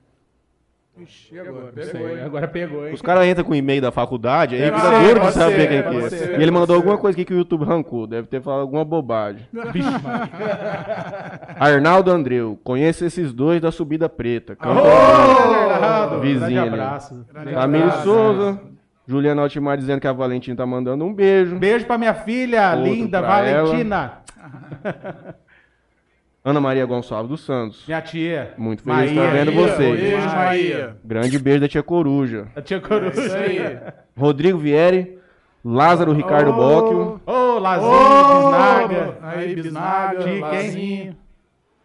[0.99, 1.71] Ixi, agora?
[1.71, 2.23] Pegou, sei, hein?
[2.23, 2.93] agora pegou, hein?
[2.93, 5.55] Os caras entram com o e-mail da faculdade, aí Deve fica ser, duro de saber
[5.55, 6.09] ser, quem que é.
[6.09, 6.81] ser, e ele mandou ser.
[6.81, 8.07] alguma coisa aqui que o YouTube arrancou.
[8.07, 9.47] Deve ter falado alguma bobagem.
[9.71, 9.89] Bicho.
[11.59, 14.55] Arnaldo Andreu, conheço esses dois da Subida Preta.
[14.55, 14.81] Canta
[16.15, 17.25] Ô, Vizinho abraço.
[17.53, 18.59] Camilo Souza.
[19.07, 21.55] Juliana Altimar dizendo que a Valentina tá mandando um beijo.
[21.57, 24.13] Beijo pra minha filha, Outro linda pra Valentina.
[26.49, 27.83] Ana Maria Gonçalves dos Santos.
[27.85, 28.53] Minha tia.
[28.57, 29.27] Muito feliz de Maia.
[29.27, 29.99] estar vendo vocês.
[29.99, 30.97] Beijo, Maia.
[31.03, 32.47] Grande beijo da tia Coruja.
[32.55, 33.19] A tia Coruja.
[33.21, 33.77] Isso aí.
[34.17, 35.17] Rodrigo Vieri.
[35.65, 37.21] Lázaro Ricardo Ô, Bocchio.
[37.25, 39.17] Ô, Lazinho, Ô, Bisnaga.
[39.21, 40.23] Aí, Bisnaga.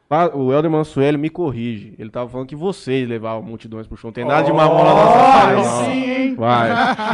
[0.09, 1.95] Pa- O Helder Mansueli me corrige.
[1.99, 4.09] Ele tava falando que vocês levavam multidões pro show.
[4.11, 6.35] Não tem nada de mamão na nossa sim, hein?
[6.37, 6.71] Vai.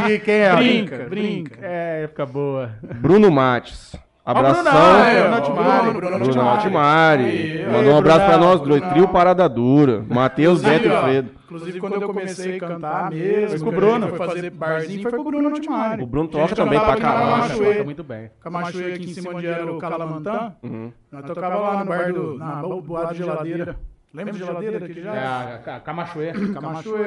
[0.07, 0.55] Chique, hein?
[0.85, 1.59] Brinca, brinca.
[1.65, 2.71] É, época boa.
[2.83, 3.95] Bruno Mates.
[4.25, 4.63] Abração.
[4.63, 5.93] Bruno Altimari.
[5.93, 7.65] Bruno, Bruno Altimari.
[7.71, 8.89] Mandou um abraço pra Brunão, nós dois.
[8.89, 10.05] Trio Parada Dura.
[10.07, 11.31] Matheus, Beto e Fredo.
[11.45, 14.07] Inclusive, quando eu comecei a cantar mesmo, Foi com o que Bruno.
[14.09, 16.03] Foi fazer barzinho, foi com o Bruno Altimari.
[16.03, 17.57] O Bruno toca também pra caralho.
[17.57, 18.29] Toca muito bem.
[18.39, 20.53] Camachuê aqui em cima onde era o Calamantã.
[20.61, 20.91] Uhum.
[21.11, 22.37] Nós tocava lá no bar do...
[22.37, 23.75] Na boate geladeira.
[24.13, 25.59] Lembra de geladeira aqui É, já?
[25.75, 26.31] a Camachuê.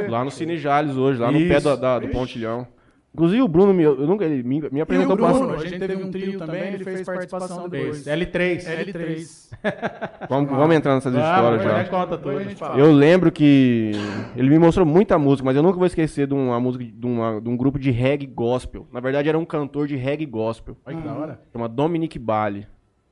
[0.09, 2.67] Lá no Cine Jales hoje, lá no pé do Pontilhão.
[3.15, 5.17] Inclusive o Bruno me, eu nunca, ele me, me o apresentou.
[5.17, 8.05] Bruno, a gente teve um trio também, ele fez participação depois.
[8.05, 8.07] Fez.
[8.07, 8.87] L3.
[8.87, 10.27] L3.
[10.31, 11.91] Vamos, vamos entrar nessas histórias depois a já.
[11.91, 12.43] conta tudo.
[12.43, 12.79] gente fala.
[12.79, 13.93] Eu lembro que
[14.35, 17.39] ele me mostrou muita música, mas eu nunca vou esquecer de uma música de, uma-
[17.39, 18.87] de um grupo de reggae gospel.
[18.91, 20.75] Na verdade, era um cantor de reggae gospel.
[20.87, 21.41] Olha que da hora.
[21.53, 22.67] Chama Dominic Bale.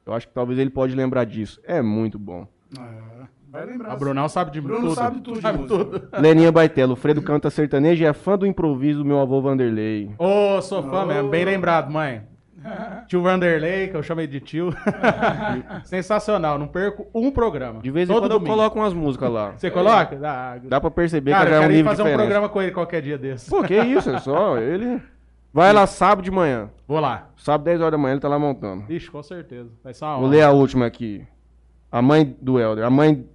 [0.07, 1.61] Eu acho que talvez ele pode lembrar disso.
[1.63, 2.47] É muito bom.
[2.79, 2.89] Ah,
[3.51, 3.95] Vai lembrar.
[3.95, 4.95] O Brunão sabe de Bruno tudo.
[4.95, 5.85] sabe tudo de Sabe música.
[5.85, 6.09] tudo.
[6.21, 10.11] Leninha Baitelo, o Fredo canta sertanejo e é fã do improviso do meu avô Vanderlei.
[10.19, 11.29] Ô, sou fã mesmo.
[11.31, 12.23] Bem lembrado, mãe.
[13.09, 14.71] Tio Vanderlei, que eu chamei de tio.
[15.85, 16.59] Sensacional.
[16.59, 17.81] Não perco um programa.
[17.81, 18.55] De vez em Todo quando eu domingo.
[18.57, 19.53] coloco umas músicas lá.
[19.57, 20.17] Você coloca?
[20.17, 20.59] Dá.
[20.63, 22.19] Dá pra perceber Cara, que eu já é um nível fazer um diferente.
[22.27, 23.49] programa com ele qualquer dia desse.
[23.51, 25.01] Pô, que isso, é só ele...
[25.53, 26.71] Vai lá sábado de manhã.
[26.87, 27.31] Vou lá.
[27.37, 28.85] Sábado, 10 horas da manhã, ele tá lá montando.
[28.89, 29.69] Ixi, com certeza.
[29.83, 30.31] Vai ser uma Vou honra.
[30.37, 31.27] ler a última aqui.
[31.91, 32.85] A mãe do Helder.
[32.85, 33.27] A mãe,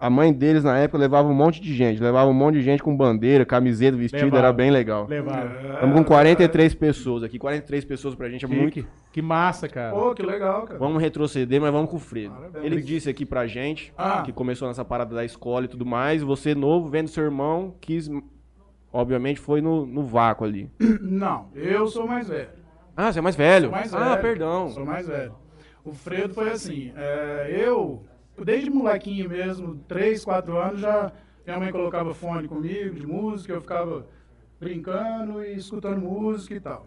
[0.00, 2.02] a mãe deles, na época, levava um monte de gente.
[2.02, 4.24] Levava um monte de gente com bandeira, camiseta, vestido.
[4.24, 4.38] Levava.
[4.38, 5.06] Era bem legal.
[5.06, 5.52] Levaram.
[5.74, 7.38] Estamos com 43 pessoas aqui.
[7.38, 8.74] 43 pessoas pra gente é muito.
[8.80, 8.88] Chique.
[9.12, 9.94] Que massa, cara.
[9.94, 10.78] Pô, que legal, cara.
[10.78, 12.34] Vamos retroceder, mas vamos com o Fredo.
[12.34, 12.64] Parabéns.
[12.64, 14.22] Ele disse aqui pra gente Ah.
[14.22, 16.22] que começou nessa parada da escola e tudo mais.
[16.22, 18.08] Você novo, vendo seu irmão, quis.
[18.92, 20.70] Obviamente foi no, no vácuo ali.
[21.02, 22.48] Não, eu sou mais velho.
[22.96, 23.64] Ah, você é mais velho.
[23.64, 24.22] Sou mais ah, velho.
[24.22, 24.68] perdão.
[24.70, 25.34] Sou mais velho.
[25.84, 28.04] O Fredo foi assim, é, eu,
[28.44, 31.12] desde molequinho mesmo, 3, 4 anos, já,
[31.46, 34.06] Minha mãe colocava fone comigo de música, eu ficava
[34.60, 36.86] brincando e escutando música e tal.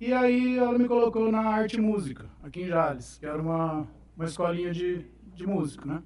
[0.00, 4.24] E aí ela me colocou na arte música, aqui em Jales, que era uma, uma
[4.26, 6.02] escolinha de, de música, né?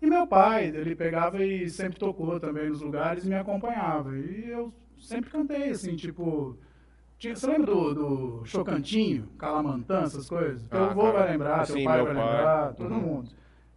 [0.00, 4.16] E meu pai, ele pegava e sempre tocou também nos lugares e me acompanhava.
[4.16, 6.56] E eu sempre cantei, assim, tipo...
[7.18, 10.66] Tinha, você lembra do, do Chocantinho, Calamantã, essas coisas?
[10.70, 11.12] Ah, avô cara.
[11.18, 13.00] vai lembrar, Sim, teu pai vai lembrar, todo Uhum.
[13.00, 13.30] mundo.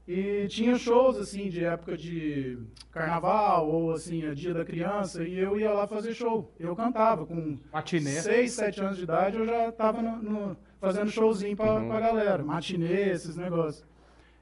[0.07, 2.57] E tinha shows, assim, de época de
[2.91, 6.51] carnaval ou, assim, a dia da criança, e eu ia lá fazer show.
[6.59, 8.09] Eu cantava com Matinê.
[8.21, 11.87] 6, 7 anos de idade, eu já tava no- no- fazendo showzinho pra, Uhum.
[11.87, 13.85] pra galera, matinê, esses negócios.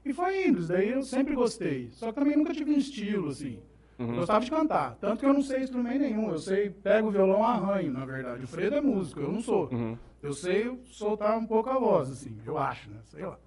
[0.04, 1.90] E foi indo, daí eu sempre gostei.
[1.92, 3.60] Só que também nunca tive um estilo, assim.
[3.96, 4.16] Eu Uhum.
[4.16, 4.96] gostava de cantar.
[5.00, 6.28] Tanto que eu não sei instrumento nenhum.
[6.30, 8.42] Eu sei, pego o violão, arranho, na verdade.
[8.42, 9.68] O Fredo é músico, eu não sou.
[9.70, 9.96] Uhum.
[10.20, 12.96] Eu sei soltar um pouco a voz, assim, eu acho, né?
[13.04, 13.38] Sei lá.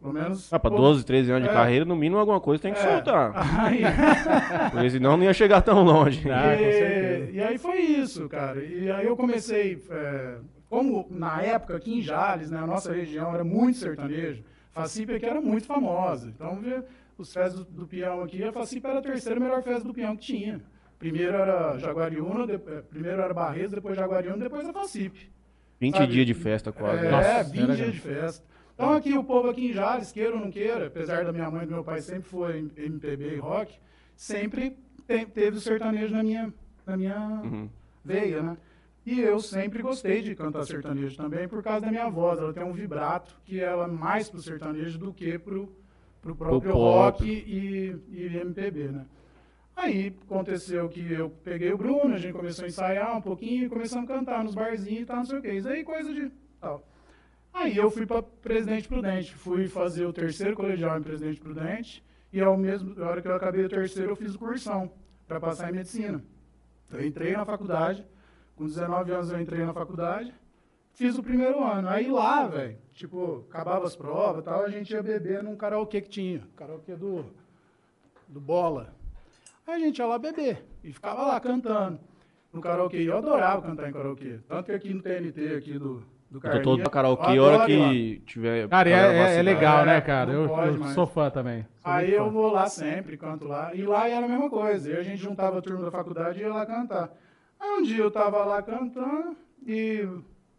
[0.00, 0.52] Pelo menos.
[0.52, 1.52] Ah, pra pô, 12, 13 anos de É.
[1.52, 2.82] carreira, no mínimo alguma coisa tem que é.
[2.82, 3.32] soltar.
[3.64, 3.80] Aí,
[4.70, 6.30] Porque senão não ia chegar tão longe.
[6.30, 8.62] Ah, com e, e aí foi isso, cara.
[8.62, 10.36] E aí eu comecei, é,
[10.68, 15.26] como na época aqui em Jales, né, a nossa região era muito sertanejo, Facipe aqui
[15.26, 16.28] era muito famosa.
[16.28, 16.60] Então,
[17.16, 20.14] os festas do, do peão aqui, a Facipe era a terceira melhor festa do peão
[20.16, 20.60] que tinha.
[20.98, 25.30] Primeiro era Jaguariúna, de- eh, primeiro era Barretos, depois Jaguariúna, depois a Facipe.
[25.80, 26.12] 20 Sabe?
[26.12, 27.06] dias de festa quase.
[27.06, 28.44] É, Nossa, 20 era dias de festa.
[28.76, 31.62] Então aqui o povo aqui em Jales, queira ou não queira, apesar da minha mãe
[31.62, 33.74] e do meu pai sempre foi MPB e rock,
[34.14, 34.76] sempre
[35.08, 36.52] te- teve o sertanejo na minha,
[36.86, 37.70] na minha Uhum.
[38.04, 38.56] veia, né?
[39.06, 42.38] E eu sempre gostei de cantar sertanejo também por causa da minha voz.
[42.38, 45.72] Ela tem um vibrato que ela é mais pro sertanejo do que pro,
[46.20, 49.06] pro próprio rock e, e MPB, né?
[49.74, 53.68] Aí aconteceu que eu peguei o Bruno, a gente começou a ensaiar um pouquinho e
[53.68, 55.52] começamos a cantar nos barzinhos e tal, não sei o que.
[55.52, 56.82] Isso aí coisa de tal.
[57.56, 62.38] Aí eu fui para Presidente Prudente, fui fazer o terceiro colegial em Presidente Prudente e
[62.38, 64.92] ao mesmo, na hora que eu acabei o terceiro eu fiz o cursão
[65.26, 66.22] para passar em medicina.
[66.90, 68.06] Eu entrei na faculdade,
[68.56, 70.34] com 19 anos eu entrei na faculdade,
[70.92, 71.88] fiz o primeiro ano.
[71.88, 76.10] Aí lá, velho, tipo, acabava as provas tal, a gente ia beber num karaokê que
[76.10, 77.24] tinha, karaokê do,
[78.28, 78.94] do Bola.
[79.66, 81.98] Aí a gente ia lá beber e ficava lá cantando
[82.52, 82.98] no karaokê.
[82.98, 84.40] Eu adorava cantar em karaokê.
[84.46, 86.04] Tanto que aqui no TNT, aqui do,
[86.40, 88.68] do Eu tô Carlinha, todo pra karaokê, hora que tiver.
[88.68, 89.42] Cara, é, é- é vacinada.
[89.42, 90.32] legal, né, É, cara?
[90.32, 90.92] Eu, pode eu mais.
[90.94, 91.66] sou fã também.
[91.78, 92.30] Sou Aí eu fã.
[92.30, 93.74] vou lá sempre, canto lá.
[93.74, 94.90] E lá era a mesma coisa.
[94.90, 97.10] E a gente juntava a turma da faculdade e ia lá cantar.
[97.58, 100.06] Aí um dia eu tava lá cantando e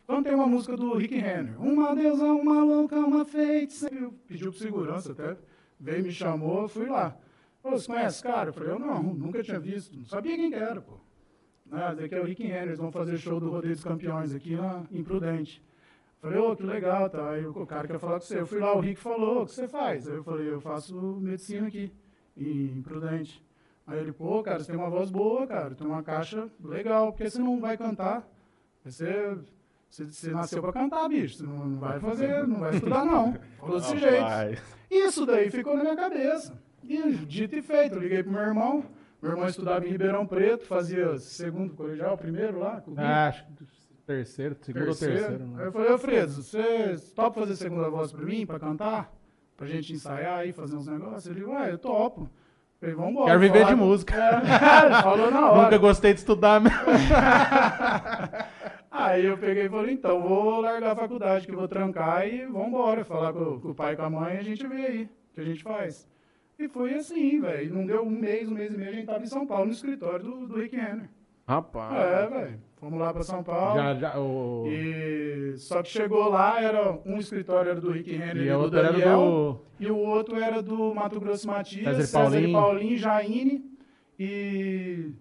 [0.07, 1.61] cantei uma música do Rick Renner.
[1.61, 3.95] Uma deusa, uma louca, uma feiticeira.
[3.95, 5.35] Eu Pediu pro segurança até.
[5.79, 7.15] Veio, me chamou, fui lá.
[7.61, 8.49] Falou, você conhece esse cara?
[8.49, 9.95] Eu falei, eu não, nunca tinha visto.
[9.95, 10.93] Não sabia quem que era, pô.
[11.71, 14.55] Ah, daqui é o Rick Renner, eles vão fazer show do Rodeio dos Campeões aqui
[14.55, 15.61] na, em Prudente.
[16.21, 17.29] Falei, ô, que legal, tá.
[17.31, 18.39] Aí o cara quer falar com você.
[18.39, 20.07] Eu fui lá, o Rick falou, o que você faz?
[20.07, 21.91] Aí eu falei, eu faço medicina aqui,
[22.35, 23.43] em Prudente.
[23.85, 27.19] Aí ele, pô, cara, você tem uma voz boa, cara, tem uma caixa legal, por
[27.19, 28.27] que você não vai cantar?
[28.83, 29.37] Você,
[29.89, 33.33] você, você nasceu pra cantar, bicho, você não, não vai fazer, não vai estudar, não.
[33.59, 34.61] Falou desse jeito.
[34.89, 36.53] Isso daí ficou na minha cabeça.
[36.83, 38.83] E dito e feito, eu liguei pro meu irmão.
[39.21, 43.01] Meu irmão estudava em Ribeirão Preto, fazia segundo colegial, primeiro lá, comigo.
[43.01, 43.53] Ah, acho que
[44.07, 45.33] terceiro, segundo ou terceiro.
[45.33, 45.65] Aí né?
[45.67, 49.13] eu falei, ô Fredo, você topa fazer segunda voz pra mim, pra cantar?
[49.57, 51.27] Pra gente ensaiar aí, fazer uns negócios?
[51.27, 52.29] Ele, ué, eu topo.
[52.79, 53.25] Falei, vambora.
[53.25, 54.15] Quero viver de música.
[54.15, 55.63] É, falou na hora.
[55.63, 56.77] Nunca gostei de estudar mesmo.
[58.89, 62.45] Aí eu peguei e falei, então, vou largar a faculdade, que eu vou trancar e
[62.45, 63.03] vambora.
[63.03, 65.33] Falar com, com o pai e com a mãe e a gente vê aí o
[65.35, 66.07] que a gente faz.
[66.57, 67.73] E foi assim, velho.
[67.73, 69.71] Não deu um mês, um mês e meio, a gente tava em São Paulo, no
[69.71, 71.09] escritório do, do Rick Henry.
[71.47, 71.95] Rapaz.
[71.95, 72.66] É, velho.
[72.79, 73.75] Fomos lá pra São Paulo.
[73.75, 74.65] Já, já, o...
[74.67, 78.69] E só que chegou lá, era um escritório era do Rick Henry E e do
[78.69, 79.61] Daniel, do.
[79.83, 82.49] e o outro era do Mato Grosso Matias, César César, Paulinho.
[82.49, 83.77] e Paulinho, Jaine
[84.19, 85.11] e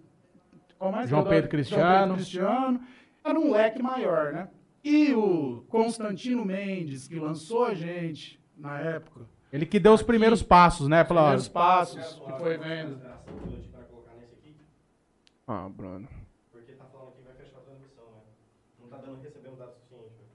[0.77, 1.09] qual mais?
[1.09, 1.49] João Pedro?
[1.49, 1.83] Cristiano.
[1.83, 2.79] João Pedro Cristiano.
[3.25, 4.49] Era um leque maior, né?
[4.83, 10.41] E o Constantino Mendes, que lançou a gente na época, Ele que deu os primeiros
[10.43, 11.01] passos, né?
[11.01, 11.21] os Pela...
[11.21, 12.97] primeiros passos que foi vendo.
[12.99, 13.11] para
[14.13, 14.55] aqui,
[15.47, 16.07] Ah, Bruno.
[16.51, 18.21] porque tá falando que vai fechar a transmissão, né?
[18.81, 20.13] Não tá dando recebendo dados suficiente.
[20.21, 20.27] né?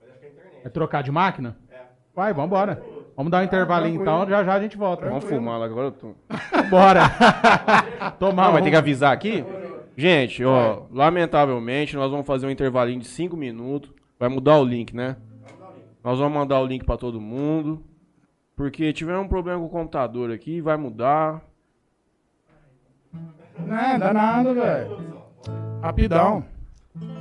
[0.00, 0.26] Mas acho que
[0.64, 1.56] é trocar de máquina?
[1.70, 1.80] É.
[2.14, 2.82] Vai, vambora.
[3.16, 5.08] Vamos dar um intervalinho então, já já a gente volta.
[5.08, 5.88] Vamos fumar lá agora.
[5.88, 6.14] Eu tô...
[6.70, 7.02] Bora.
[8.18, 9.44] Tomar Ah, vai ter que avisar aqui?
[9.96, 13.90] Gente, ó, lamentavelmente, nós vamos fazer um intervalinho de 5 minutos.
[14.18, 15.16] Vai mudar o link, né?
[16.02, 17.84] Nós vamos mandar o link pra todo mundo.
[18.56, 21.42] Porque tivemos um problema com o computador aqui, vai mudar.
[23.58, 24.98] Não é, dá nada, velho.
[25.82, 26.44] Rapidão.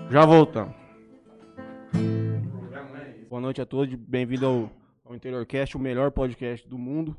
[0.09, 0.73] Já voltamos.
[3.31, 4.69] Boa noite a todos, bem-vindo ao,
[5.05, 7.15] ao InteriorCast, o melhor podcast do mundo.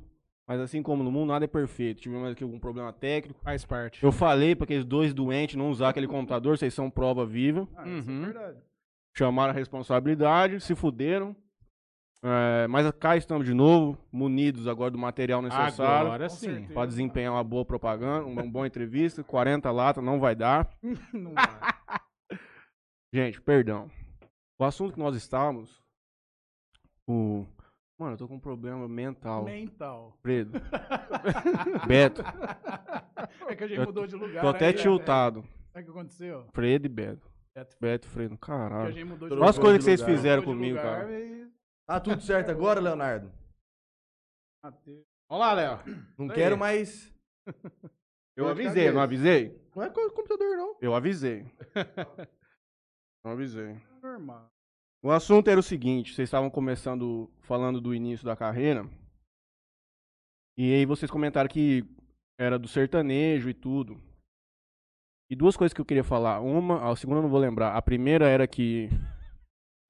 [0.47, 2.03] Mas assim como no mundo, nada é perfeito.
[2.03, 3.41] Tivemos aqui algum problema técnico.
[3.43, 4.05] Faz parte.
[4.05, 7.67] Eu falei pra aqueles dois doentes não usar aquele computador, vocês são prova viva.
[7.75, 8.25] Ah, isso é Uhum.
[8.27, 8.59] verdade.
[9.17, 11.35] Chamaram a responsabilidade, se fuderam.
[12.23, 16.67] É, mas cá estamos de novo, munidos agora do material necessário Agora sim.
[16.67, 19.25] para desempenhar uma boa propaganda, uma boa entrevista.
[19.25, 20.69] 40 latas não vai dar.
[21.15, 22.39] Não vai.
[23.13, 23.91] Gente, perdão.
[24.61, 25.82] O assunto que nós estávamos.
[27.13, 27.47] O.
[27.99, 29.45] Mano, eu tô com um problema mental.
[29.45, 30.17] Mental.
[30.23, 30.53] Fredo.
[31.87, 32.23] Beto.
[33.47, 34.41] É que a gente Eu mudou de lugar.
[34.41, 35.43] Tô até aí, tiltado.
[35.73, 36.47] Sabe o que aconteceu?
[36.53, 37.31] Fredo e Beto.
[37.55, 37.77] Beto.
[37.81, 38.37] Beto e Fredo.
[38.39, 38.93] Que a Caralho.
[38.93, 40.17] gente mudou de Olha as coisas que vocês lugar.
[40.17, 41.21] fizeram comigo, lugar cara.
[41.21, 41.43] e-
[41.87, 43.31] Tá tudo certo agora, Leonardo?
[44.65, 45.79] Vamos lá, Léo.
[46.17, 47.13] Não quero mais.
[48.37, 49.61] Eu avisei, não avisei?
[49.77, 50.77] Não é co- computador, não.
[50.81, 51.45] Eu avisei.
[53.25, 53.77] Não avisei.
[54.03, 54.52] Normal.
[55.03, 58.89] O assunto era o seguinte: vocês estavam começando, falando do início da carreira.
[60.57, 61.85] E aí vocês comentaram que
[62.39, 64.01] era do sertanejo e tudo.
[65.31, 66.41] E duas coisas que eu queria falar.
[66.41, 67.75] Uma, a segunda eu não vou lembrar.
[67.75, 68.91] A primeira era que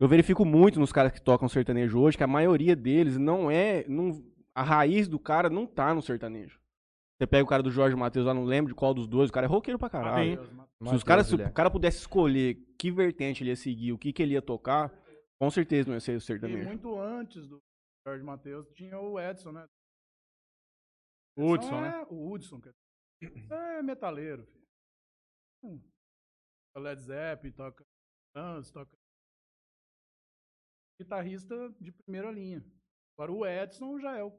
[0.01, 3.85] eu verifico muito nos caras que tocam sertanejo hoje que a maioria deles não é.
[3.89, 6.61] Não, a raiz do cara não tá no sertanejo.
[7.19, 9.33] Você pega o cara do Jorge Matheus lá, não lembro de qual dos dois, o
[9.33, 10.37] cara é roqueiro pra caralho.
[10.37, 10.91] Mateus.
[10.91, 14.13] Se, os caras, se o cara pudesse escolher que vertente ele ia seguir, o que,
[14.13, 14.93] que ele ia tocar,
[15.43, 16.69] com certeza não ia ser o E sertanejo.
[16.69, 17.61] muito antes do
[18.07, 19.69] Jorge Matheus tinha o Edson, né?
[21.37, 22.01] Hudson, Edson né?
[22.01, 22.61] é- O Hudson.
[22.61, 22.71] quer
[23.21, 23.39] dizer.
[23.39, 24.69] Isso é metaleiro, filho.
[25.65, 25.81] Hum.
[26.73, 27.85] Toca Led Zeppelin, toca
[28.37, 28.97] Guns, toca...
[31.01, 32.65] Guitarrista de primeira linha.
[33.19, 34.33] Agora o Edson já é o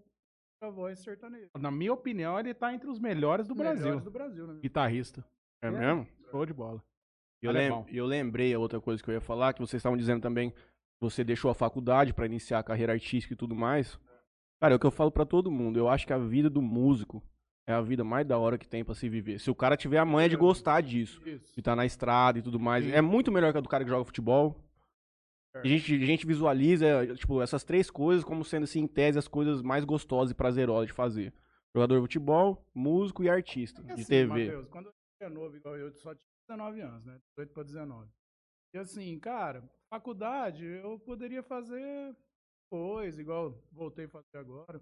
[0.62, 1.50] a voz sertaneja.
[1.60, 3.84] Na minha opinião, ele tá entre os melhores do Brasil.
[3.84, 4.62] Melhores do Brasil, né?
[4.62, 5.26] Guitarrista.
[5.62, 6.08] É mesmo?
[6.32, 6.82] Show de bola.
[7.42, 9.98] E eu, lem eu lembrei a outra coisa que eu ia falar, que vocês estavam
[9.98, 10.58] dizendo também que
[11.00, 14.00] você deixou a faculdade pra iniciar a carreira artística e tudo mais.
[14.62, 15.78] Cara, é o que eu falo pra todo mundo.
[15.78, 17.22] Eu acho que a vida do músico
[17.68, 19.40] é a vida mais da hora que tem pra se viver.
[19.40, 21.54] Se o cara tiver a manha de gostar disso, Isso.
[21.54, 22.92] de estar na estrada e tudo mais, Sim.
[22.92, 24.56] é muito melhor que a do cara que joga futebol.
[25.56, 29.28] A gente, a gente visualiza, tipo, essas três coisas como sendo, assim, em tese, as
[29.28, 31.32] coisas mais gostosas e prazerosas de fazer.
[31.76, 34.46] Jogador de futebol, músico e artista Porque de assim, TV.
[34.46, 37.20] Matheus, quando eu era novo, igual eu, só tinha 19 anos, né?
[37.38, 38.10] 18 para 19.
[38.74, 39.64] E assim, cara,
[39.98, 42.16] faculdade eu poderia fazer
[42.66, 44.82] depois, igual voltei a fazer agora.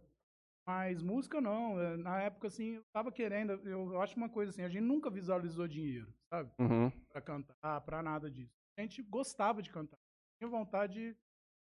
[0.66, 1.80] Mas música não.
[1.82, 3.52] eh, Na época, assim, eu tava querendo.
[3.68, 6.50] Eu, acho uma coisa assim, a gente nunca visualizou dinheiro, sabe?
[6.60, 6.90] Uhum.
[7.12, 8.54] Pra cantar, pra nada disso.
[8.78, 9.98] A gente gostava de cantar.
[10.40, 11.18] Tinha vontade de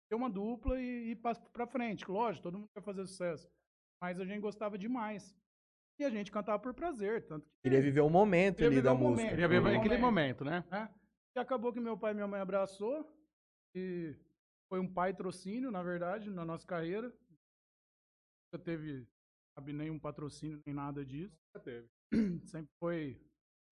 [0.08, 2.08] ter uma dupla e ir pra, pra frente.
[2.08, 3.48] Lógico, todo mundo quer fazer sucesso.
[4.00, 5.34] Mas a gente gostava demais.
[5.98, 8.92] E a gente cantava por prazer, tanto que Queria viver o momento ali viver da
[8.92, 9.10] o música.
[9.22, 9.30] momento.
[9.30, 9.78] Queria ver Uhum.
[9.80, 10.64] aquele momento, né?
[10.70, 10.88] né?
[11.36, 13.04] E acabou que meu pai e minha mãe abraçou.
[13.74, 14.16] E
[14.68, 17.09] foi um patrocínio, na verdade, na nossa carreira.
[18.52, 19.06] Nunca teve
[19.54, 21.37] sabe, nenhum patrocínio, nem nada disso.
[22.46, 23.20] Sempre foi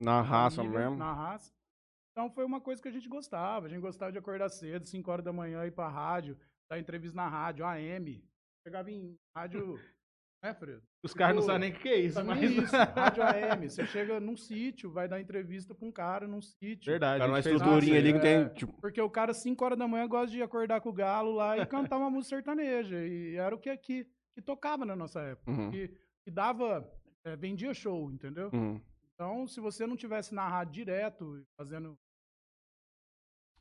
[0.00, 0.96] Na raça família, mesmo.
[0.96, 1.52] Na raça.
[2.12, 3.66] Então foi uma coisa que a gente gostava.
[3.66, 6.38] A gente gostava de acordar cedo, 5 horas da manhã, ir pra rádio,
[6.70, 8.24] dar entrevista na rádio, AM.
[8.66, 9.78] Chegava em rádio,
[10.42, 10.82] né, Fredo?
[11.02, 12.40] Os caras não Tipo, sabem nem o que é isso, mas...
[12.40, 13.68] nem isso, rádio AM.
[13.68, 16.90] Você chega num sítio, vai dar entrevista pra um cara num sítio.
[16.90, 17.18] Verdade.
[17.20, 18.20] Cara, uma estruturinha ali que é.
[18.44, 21.32] tem, tipo, Porque o cara, 5 horas da manhã, gosta de acordar com o galo
[21.32, 23.04] lá e cantar uma música sertaneja.
[23.06, 25.50] E era o que, que, que tocava na nossa época.
[25.50, 25.70] Uhum.
[25.70, 25.88] Que,
[26.24, 26.88] que dava,
[27.24, 28.50] é, vendia show, entendeu?
[28.52, 28.80] uhum.
[29.14, 31.98] Então, se você não tivesse na rádio direto, fazendo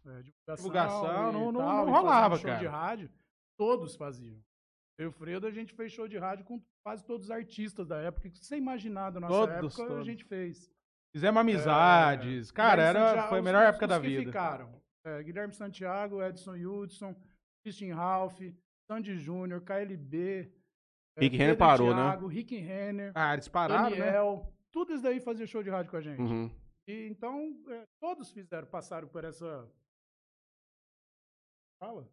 [0.05, 2.59] é, divulgação, Divulgação, e não- não- tal, não rolava, show cara.
[2.59, 3.09] de rádio,
[3.57, 4.39] todos faziam.
[4.97, 7.97] Eu e Fredo, a gente fez show de rádio com quase todos os artistas da
[7.99, 8.29] época.
[8.35, 10.05] Sem imaginar da nossa Todos, época, a todos.
[10.05, 10.71] gente fez.
[11.15, 12.51] Fizemos amizades.
[12.51, 14.23] Cara, Guilherme era, Santiago, foi a melhor os- época os da vida.
[14.25, 14.81] ficaram.
[15.05, 17.15] É, Guilherme Santiago, Edson Hudson,
[17.63, 18.39] Christian Ralph,
[18.91, 20.51] Sandy Júnior, KLB,
[21.15, 22.01] é, Rick Renner Pedro parou, né?
[22.03, 23.97] Thiago, Rick Renner, Ah, eles pararam, né?
[23.97, 26.19] Daniel, tudo isso daí fazia show de rádio com a gente.
[26.21, 26.51] Uhum.
[26.89, 29.69] E, então, é, todos fizeram, passaram por essa...
[31.79, 32.09] Fala?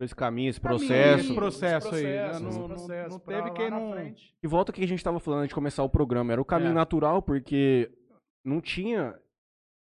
[0.00, 1.24] Esse caminho, esse Caminho, processo.
[1.24, 2.28] Esse processo aí, né?
[2.30, 4.34] processo, Não- processo não teve quem na não- frente.
[4.42, 6.32] E volta ao que a gente tava falando antes de começar o programa.
[6.32, 6.74] Era o caminho É.
[6.74, 7.90] natural, porque
[8.44, 9.14] não tinha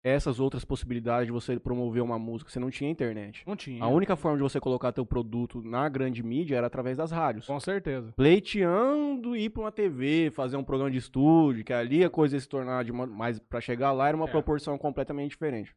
[0.04, 2.50] essas outras possibilidades de você promover uma música.
[2.50, 3.44] Você não tinha internet.
[3.46, 3.84] Não tinha.
[3.84, 7.46] A única forma de você colocar teu produto na grande mídia era através das rádios.
[7.46, 8.14] Com certeza.
[8.16, 12.40] Pleiteando ir pra uma TV, fazer um programa de estúdio, que ali a coisa ia
[12.40, 14.32] se tornar de uma, mais pra chegar lá era uma É.
[14.32, 15.74] proporção completamente diferente.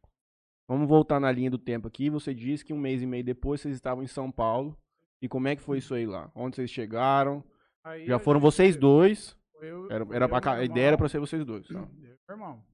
[0.69, 2.09] Vamos voltar na linha do tempo aqui.
[2.11, 4.79] Você disse que um mês e meio depois vocês estavam em São Paulo.
[5.21, 6.31] E como é que foi isso aí lá?
[6.35, 7.45] Onde vocês chegaram?
[7.85, 9.37] Aí Já a foram vocês dois.
[9.55, 10.65] eu- Era, eu era e cá- a irmão.
[10.65, 11.67] ideia era pra ser vocês dois.
[11.69, 11.75] tá?
[12.29, 12.65] Eu irmão.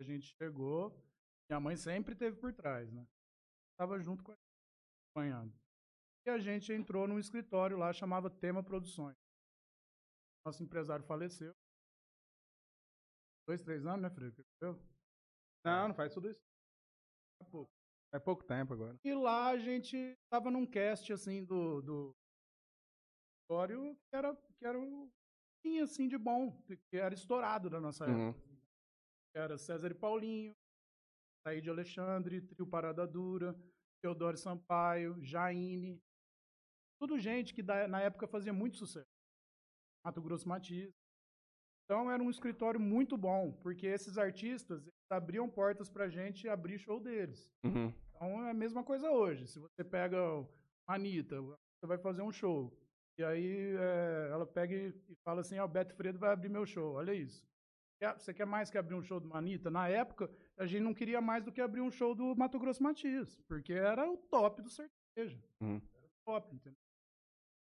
[0.00, 0.90] A gente chegou,
[1.50, 3.06] minha mãe sempre teve por trás, né?
[3.78, 4.42] Tava junto com a gente,
[5.10, 5.52] acompanhando.
[6.26, 9.16] E a gente entrou num escritório lá, chamava Tema Produções.
[10.46, 11.52] nosso empresário faleceu.
[13.46, 14.48] Dois, três anos, né, Frederico?
[15.64, 16.40] Não, não faz tudo isso.
[17.42, 17.72] Há pouco.
[18.14, 18.98] É pouco tempo agora.
[19.02, 22.14] E lá a gente tava num cast, assim, do, do
[23.48, 25.10] que era, que era um
[25.62, 28.18] tinha, assim, de bom, que era estourado da nossa época.
[28.18, 28.58] Uhum.
[29.32, 30.54] Que Era César e Paulinho,
[31.46, 33.54] Saí de Alexandre, Trio Parada Dura,
[34.02, 36.02] Teodoro Sampaio, Jaine.
[37.00, 39.06] Tudo gente que na época fazia muito sucesso.
[40.04, 40.92] Mato Grosso Matias.
[41.84, 46.98] Então era um escritório muito bom, porque esses artistas abriam portas pra gente abrir show
[47.00, 47.50] deles.
[47.64, 47.92] Uhum.
[48.14, 49.46] Então é a mesma coisa hoje.
[49.46, 50.16] Se você pega
[50.86, 52.72] a Anitta, você vai fazer um show.
[53.18, 54.92] E aí é, ela pega e
[55.24, 57.44] fala assim, ó, o Beto Fredo vai abrir meu show, olha isso.
[58.16, 59.70] Você quer mais que abrir um show do Anitta?
[59.70, 62.82] Na época, a gente não queria mais do que abrir um show do Mato Grosso
[62.82, 65.40] Matias, porque era o top do sertanejo.
[65.60, 65.80] Uhum.
[65.94, 66.76] Era o top, entendeu?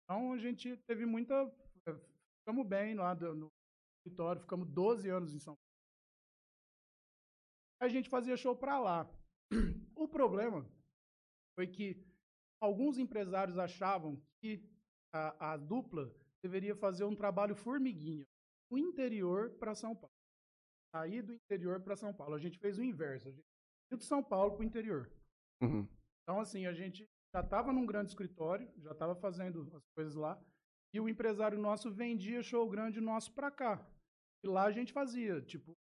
[0.04, 1.34] Então a gente teve muita...
[1.88, 1.94] eh,
[2.40, 3.48] Ficamos bem lá do- no
[3.98, 5.67] escritório, ficamos 12 anos em São Paulo.
[7.80, 9.08] A gente fazia show pra lá.
[9.94, 10.68] O problema
[11.56, 12.04] foi que
[12.60, 14.68] alguns empresários achavam que
[15.12, 16.12] a, a dupla
[16.42, 18.26] deveria fazer um trabalho formiguinha,
[18.70, 20.14] do interior para São Paulo.
[20.94, 22.34] Sair do interior para São Paulo.
[22.34, 23.28] A gente fez o inverso.
[23.28, 23.44] A gente
[23.88, 25.10] saiu de São Paulo para o interior.
[25.62, 25.88] Uhum.
[26.22, 30.40] Então, assim, a gente já estava num grande escritório, já estava fazendo as coisas lá,
[30.94, 33.86] e o empresário nosso vendia show grande nosso para cá.
[34.42, 35.76] E lá a gente fazia, tipo,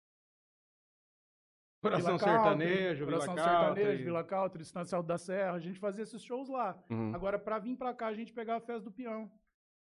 [1.90, 3.74] Coração Vila Country, sertanejo, Vila Coração Country.
[3.76, 6.78] Sertanejo, Vila Country, Estância Alto da Serra, a gente fazia esses shows lá.
[6.90, 7.14] Uhum.
[7.16, 9.32] Agora, pra vir pra cá, a gente pegava a festa do peão.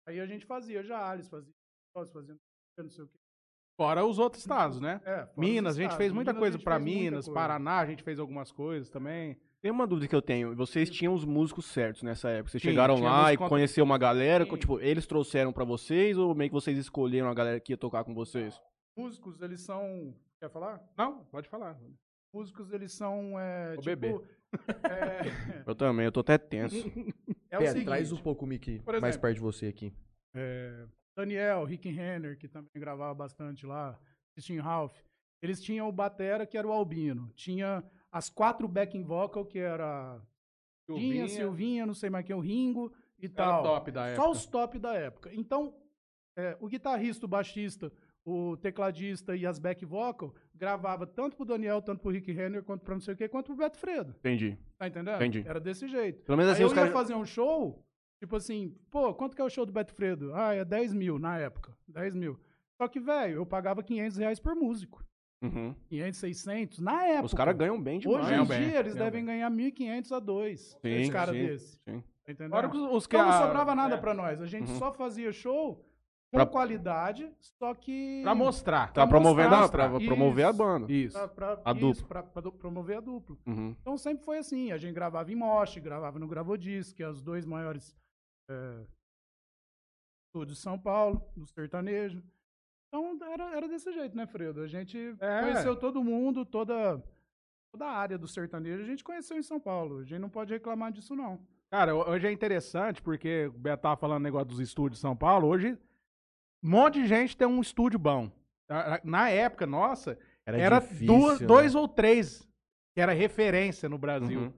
[0.08, 1.54] Aí a gente fazia Jales, fazia
[1.96, 2.36] Foz, fazia
[2.78, 3.18] não sei o quê.
[3.80, 5.02] Fora os outros estados, né?
[5.06, 7.34] É, Minas, a gente fez muita Minas, coisa muita Minas, coisa.
[7.34, 9.38] Paraná, a gente fez algumas coisas também.
[9.62, 10.54] Tem uma dúvida que eu tenho.
[10.56, 12.52] Vocês tinham os músicos certos nessa época?
[12.52, 14.46] Vocês Sim, chegaram lá e músico- conheceram uma galera?
[14.46, 14.58] Sim.
[14.58, 18.04] Tipo, eles trouxeram pra vocês ou meio que vocês escolheram a galera que ia tocar
[18.04, 18.62] com vocês?
[18.96, 20.14] Músicos, eles são...
[20.44, 20.84] Quer falar?
[20.98, 21.80] Não, pode falar.
[22.34, 23.96] Músicos, eles são, é, Vou tipo...
[23.96, 24.30] beber.
[24.84, 26.76] É, Eu também, eu tô até tenso.
[27.50, 29.68] é o Pé, seguinte, traz um pouco o mic Por mais exemplo, perto de você
[29.68, 29.94] aqui.
[30.36, 30.86] é,
[31.16, 33.98] Daniel, Rick Renner, que também gravava bastante lá,
[34.34, 35.00] Christian Ralph,
[35.42, 37.32] eles tinham o batera, que era o Albino.
[37.38, 37.82] Tinha
[38.12, 40.22] as quatro backing vocal, que era
[40.90, 43.64] Dinha, Silvinha, não sei mais quem, o Ringo e Era tal.
[43.64, 44.22] top da época.
[44.22, 45.34] Só os top da época.
[45.34, 45.74] Então,
[46.36, 47.94] é, o guitarrista, o baixista,
[48.26, 52.82] o tecladista e as back vocal gravava tanto pro Daniel, tanto pro Rick Renner, quanto
[52.84, 54.16] pra não sei o quê, quanto pro Beto Fredo.
[54.20, 54.58] Entendi.
[54.78, 55.16] Tá entendendo?
[55.16, 55.44] Entendi.
[55.46, 56.24] Era desse jeito.
[56.24, 56.94] Pelo menos Aí assim eu os ia caras.
[56.94, 57.84] fazer um show,
[58.20, 60.34] tipo assim, pô, quanto que é o show do Beto Fredo?
[60.34, 61.76] Ah, é 10 mil na época.
[61.88, 62.40] 10 mil.
[62.78, 65.04] Só que, velho, eu pagava 500 reais por músico.
[65.44, 65.76] Uhum.
[65.90, 67.26] 500, 600, na época.
[67.26, 68.26] Os caras ganham bem demais.
[68.26, 70.78] Hoje em bem, dia, eles devem ganhar 1.500 a 2.
[70.82, 71.80] Sim, Esse cara sim, desse.
[71.84, 72.04] sim.
[72.50, 74.42] Tá que os os que Então não a- sobrava nada é, pra nós.
[74.42, 74.80] A gente Uhum.
[74.80, 75.86] só fazia show
[76.34, 78.22] com Pra- qualidade, só que.
[78.24, 78.88] Pra mostrar.
[78.88, 80.08] Tá Pra promovendo a, mostrar, pra isso.
[80.08, 80.92] promover a banda.
[80.92, 81.14] Isso.
[81.18, 81.28] Pra,
[81.58, 82.08] pra, A isso, dupla.
[82.08, 83.38] pra- pra promover a dupla.
[83.46, 83.76] Uhum.
[83.80, 84.72] Então sempre foi assim.
[84.72, 87.96] A gente gravava em Mosh, gravava no Gravodisc, que é os dois maiores
[88.50, 88.84] é,
[90.28, 92.22] estúdios de São Paulo, do sertanejo.
[92.88, 94.62] Então era, era desse jeito, né, Fredo?
[94.62, 95.42] A gente É.
[95.42, 97.04] conheceu todo mundo, toda,
[97.72, 100.00] toda a área do sertanejo, a gente conheceu em São Paulo.
[100.00, 101.40] A gente não pode reclamar disso, não.
[101.72, 105.16] Cara, ho- hoje é interessante porque o Beto tava falando negócio dos estúdios de São
[105.16, 105.48] Paulo.
[105.48, 105.76] Hoje,
[106.64, 108.32] um monte de gente tem um estúdio bom.
[109.04, 111.48] Na- época, nossa, Era, era, difícil, duas, né?
[111.48, 112.48] dois ou três
[112.96, 114.40] que era referência no Brasil.
[114.40, 114.54] Uhum.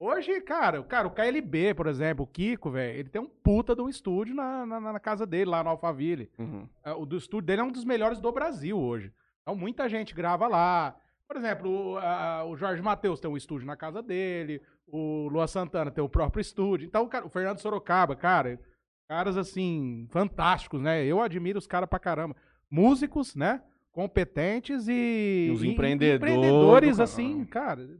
[0.00, 3.74] Hoje, cara, o cara, o KLB, por exemplo, o Kiko, velho, ele tem um puta
[3.74, 6.30] de um estúdio na, na, na casa dele, lá no Alphaville.
[6.38, 6.68] Uhum.
[6.84, 9.12] É, O do estúdio dele é um dos melhores do Brasil hoje.
[9.42, 10.94] Então, muita gente grava lá.
[11.26, 15.48] Por exemplo, o, a- o Jorge Matheus tem um estúdio na casa dele, o Lua
[15.48, 16.86] Santana tem o próprio estúdio.
[16.86, 18.60] Então, cara, o Fernando Sorocaba, cara,
[19.08, 21.04] caras assim, fantásticos, né?
[21.04, 22.36] Eu admiro os caras pra caramba.
[22.70, 23.62] Músicos, né?
[23.90, 25.46] Competentes e.
[25.48, 27.98] E os empreendedores empreendedores, do assim, cara.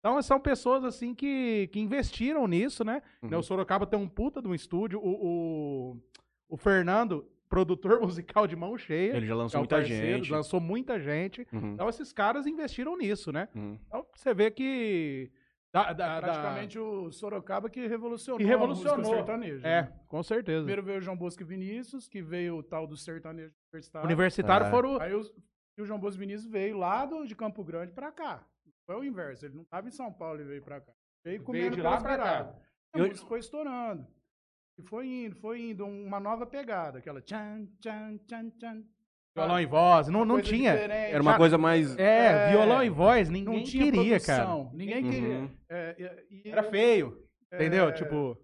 [0.00, 3.02] Então, são pessoas, assim, que, que investiram nisso, né?
[3.22, 3.30] Uhum.
[3.30, 5.00] Né, O Sorocaba tem um puta de um estúdio.
[5.00, 5.96] O, o,
[6.48, 9.16] o Fernando, produtor musical de mão cheia.
[9.16, 10.32] Ele já é lançou o muita parceiro, gente.
[10.32, 11.46] Lançou muita gente.
[11.52, 11.72] Uhum.
[11.74, 13.48] Então, esses caras investiram nisso, né?
[13.54, 13.78] Uhum.
[13.86, 15.30] Então, você vê que.
[15.84, 19.04] Da, da, da- Praticamente o Sorocaba que revolucionou, Que revolucionou.
[19.14, 19.66] sertaneja.
[19.66, 20.00] É, né?
[20.06, 20.58] com certeza.
[20.60, 24.06] Primeiro veio o João Bosco e Vinícius, que veio o tal do sertanejo universitário.
[24.06, 24.70] Universitário É.
[24.70, 25.00] foram.
[25.00, 25.32] Aí os-
[25.76, 28.44] e o João Bosco e Vinícius veio lá do, de Campo Grande pra cá.
[28.86, 29.44] Foi o inverso.
[29.46, 30.92] Ele não estava em São Paulo e veio pra cá.
[31.24, 32.24] Veio comendo de lá pra cá.
[32.24, 32.56] beiradas.
[32.94, 34.06] A Eu- música foi estourando.
[34.78, 35.84] E foi indo, foi indo.
[35.84, 36.98] Uma nova pegada.
[36.98, 38.84] Aquela tchan, tchan, tchan, tchan.
[39.44, 40.08] Violão e voz.
[40.08, 40.72] Não, não tinha.
[40.72, 41.12] diferente.
[41.12, 41.96] Era uma Cara, coisa mais.
[41.98, 44.44] É, É, violão e voz, Não ninguém tinha queria, cara.
[44.46, 45.10] produção, Ninguém Uhum.
[45.10, 45.50] queria.
[45.70, 45.96] É,
[46.30, 47.24] e- e- Era feio.
[47.52, 47.88] Entendeu?
[47.88, 48.36] é, Tipo.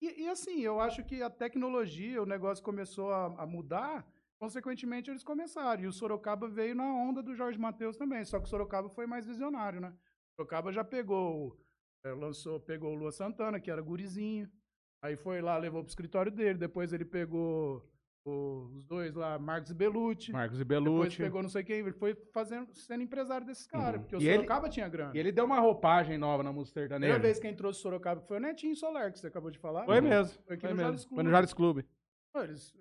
[0.00, 4.04] E, e assim, eu acho que a tecnologia, o negócio começou a, a mudar
[4.40, 5.82] consequentemente, eles começaram.
[5.84, 8.24] E o Sorocaba veio na onda do Jorge Matheus também.
[8.24, 9.92] Só que o Sorocaba foi mais visionário, né?
[9.92, 11.56] O Sorocaba já pegou,
[12.04, 14.50] eh, lançou, pegou o Lua Santana, que era gurizinho.
[15.04, 16.58] Aí foi lá, levou pro escritório dele.
[16.58, 17.88] Depois ele pegou
[18.24, 20.32] os dois lá, Marcos e Belucci.
[20.32, 21.16] Marcos e Depois Belucci.
[21.18, 21.80] pegou não sei quem.
[21.80, 24.00] Ele foi fazendo, sendo empresário desses caras.
[24.00, 25.12] Porque o E ele- Sorocaba tinha grana.
[25.14, 27.12] E ele deu uma roupagem nova na música A sertaneja.
[27.14, 29.84] primeira vez quem trouxe o Sorocaba foi o Netinho Solar, que você acabou de falar.
[29.84, 30.38] Foi mesmo.
[30.46, 30.88] Foi aqui Foi no mesmo.
[30.90, 31.24] Jales Foi Clube.
[31.24, 31.86] no Jales Clube.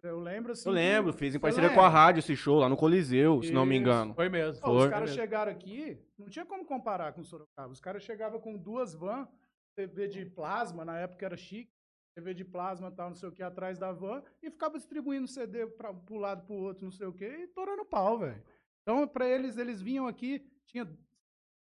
[0.02, 0.70] Eu lembro assim.
[0.70, 2.00] Eu lembro, que- fez em parceria com a lembra?
[2.00, 3.82] rádio esse show lá no Coliseu, se não me Isso.
[3.82, 4.14] engano.
[4.14, 4.62] Foi mesmo.
[4.62, 4.89] Pô, os Foi.
[4.89, 5.22] caras mesmo.
[5.22, 7.68] chegaram aqui, não tinha como comparar com o Sorocaba.
[7.70, 9.28] Os caras chegavam com duas van,
[9.76, 11.70] TV de plasma, na época era chique,
[12.16, 15.28] TV de plasma e tal, não sei o que, atrás da van, e ficava distribuindo
[15.28, 18.41] CD pra, pro lado, pro outro, não sei o que, e torando pau, velho.
[18.82, 20.88] Então, pra eles, eles vinham aqui, tinha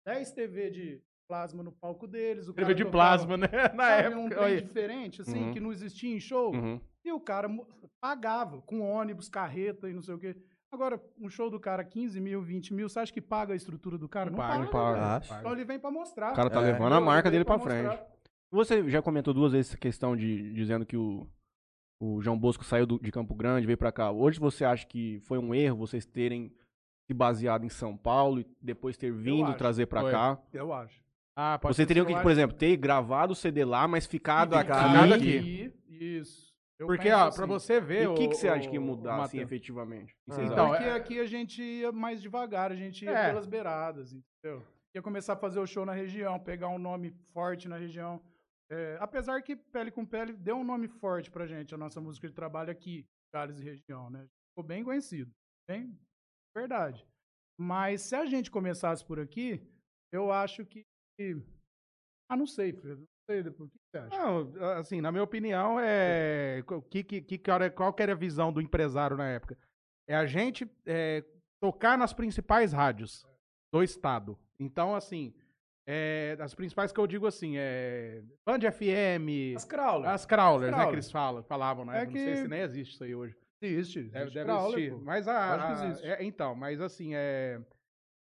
[0.04, 2.48] 10 TV de plasma no palco deles.
[2.48, 3.48] O TV cara de tocava, plasma, né?
[3.74, 4.20] Na sabe, época.
[4.20, 5.52] um trem diferente, assim, Uhum.
[5.52, 6.52] que não existia em show.
[6.54, 6.80] Uhum.
[7.04, 7.48] E o cara
[8.00, 10.36] pagava com ônibus, carreta e não sei o quê.
[10.72, 13.96] Agora, um show do cara, 15 mil, 20 mil, você acha que paga a estrutura
[13.98, 14.30] do cara?
[14.30, 14.66] Não, Não paga.
[14.70, 15.40] paga, não paga.
[15.40, 16.32] Então ele vem pra mostrar.
[16.32, 16.72] O cara tá É.
[16.72, 17.96] levando a marca dele pra mostrar.
[17.96, 18.02] frente.
[18.50, 21.26] Você já comentou duas vezes essa questão de dizendo que o,
[22.00, 24.10] o João Bosco saiu do- de Campo Grande, veio pra cá.
[24.10, 26.52] Hoje você acha que foi um erro vocês terem
[27.06, 30.10] se baseado em São Paulo e depois ter vindo trazer pra Foi.
[30.10, 30.38] cá?
[30.52, 31.00] Eu acho.
[31.36, 34.54] Ah, pode Você teria que, acho por exemplo, ter gravado o CD lá, mas ficado
[34.54, 34.72] aqui.
[34.72, 35.72] ficado aqui.
[35.88, 36.50] Isso.
[36.78, 37.36] Eu Porque, ó, assim.
[37.36, 38.02] pra você ver.
[38.04, 40.14] E o que, que o- você acha que ia mudar, assim, efetivamente?
[40.28, 40.42] Ah.
[40.42, 43.28] Então, é- aqui a gente ia mais devagar, a gente ia É.
[43.28, 44.62] pelas beiradas, entendeu?
[44.94, 48.20] Ia começar a fazer o show na região, pegar um nome forte na região.
[48.70, 52.28] É, apesar que Pele com Pele deu um nome forte pra gente, a nossa música
[52.28, 53.04] de trabalho aqui,
[53.34, 54.26] Gales e região, né?
[54.50, 55.32] Ficou bem conhecido.
[55.68, 55.98] Bem,
[56.56, 57.06] verdade.
[57.58, 59.60] Mas se a gente começasse por aqui,
[60.12, 60.84] eu acho que.
[62.28, 63.00] Ah, não sei, Fredo.
[63.00, 64.16] Não sei, o que você acha?
[64.16, 66.64] Não, assim, na minha opinião, é.
[66.90, 67.38] Que, que, que,
[67.74, 69.58] qual que era a visão do empresário na época?
[70.08, 71.24] É a gente é,
[71.60, 73.24] tocar nas principais rádios
[73.72, 74.38] do estado.
[74.58, 75.34] Então, assim,
[75.86, 78.22] é, as principais que eu digo assim, é.
[78.46, 80.10] Band FM, As Crawler.
[80.10, 82.02] as crawlers, né, que eles falam, falavam, né?
[82.02, 83.36] É Não sei se nem existe isso aí hoje.
[83.62, 84.02] Existe.
[84.04, 84.96] Deve, existe deve Crawler, existir.
[84.98, 85.04] pô.
[85.04, 86.06] Mas a, Lógico que existe.
[86.06, 87.60] é, então, mas assim, é,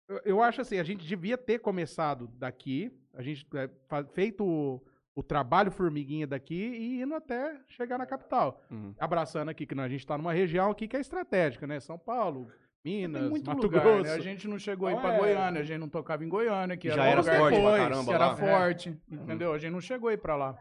[0.09, 3.69] eu, eu acho assim, a gente devia ter começado daqui, a gente é,
[4.13, 4.81] feito o,
[5.15, 8.63] o trabalho formiguinha daqui e indo até chegar na capital.
[8.71, 8.95] Uhum.
[8.99, 11.81] Abraçando aqui, que a gente está numa região aqui que é estratégica, né?
[11.81, 12.49] São Paulo,
[12.87, 14.03] Minas, Tem muito Mato lugar, Grosso.
[14.05, 14.13] né?
[14.15, 16.77] A gente não chegou aí Então, pra é- Goiânia, a gente não tocava em Goiânia,
[16.77, 18.37] que Já era, era um lugar forte pra depois, caramba que era lá.
[18.37, 19.23] forte, Uhum.
[19.25, 19.53] entendeu?
[19.53, 20.57] A gente não chegou aí pra lá.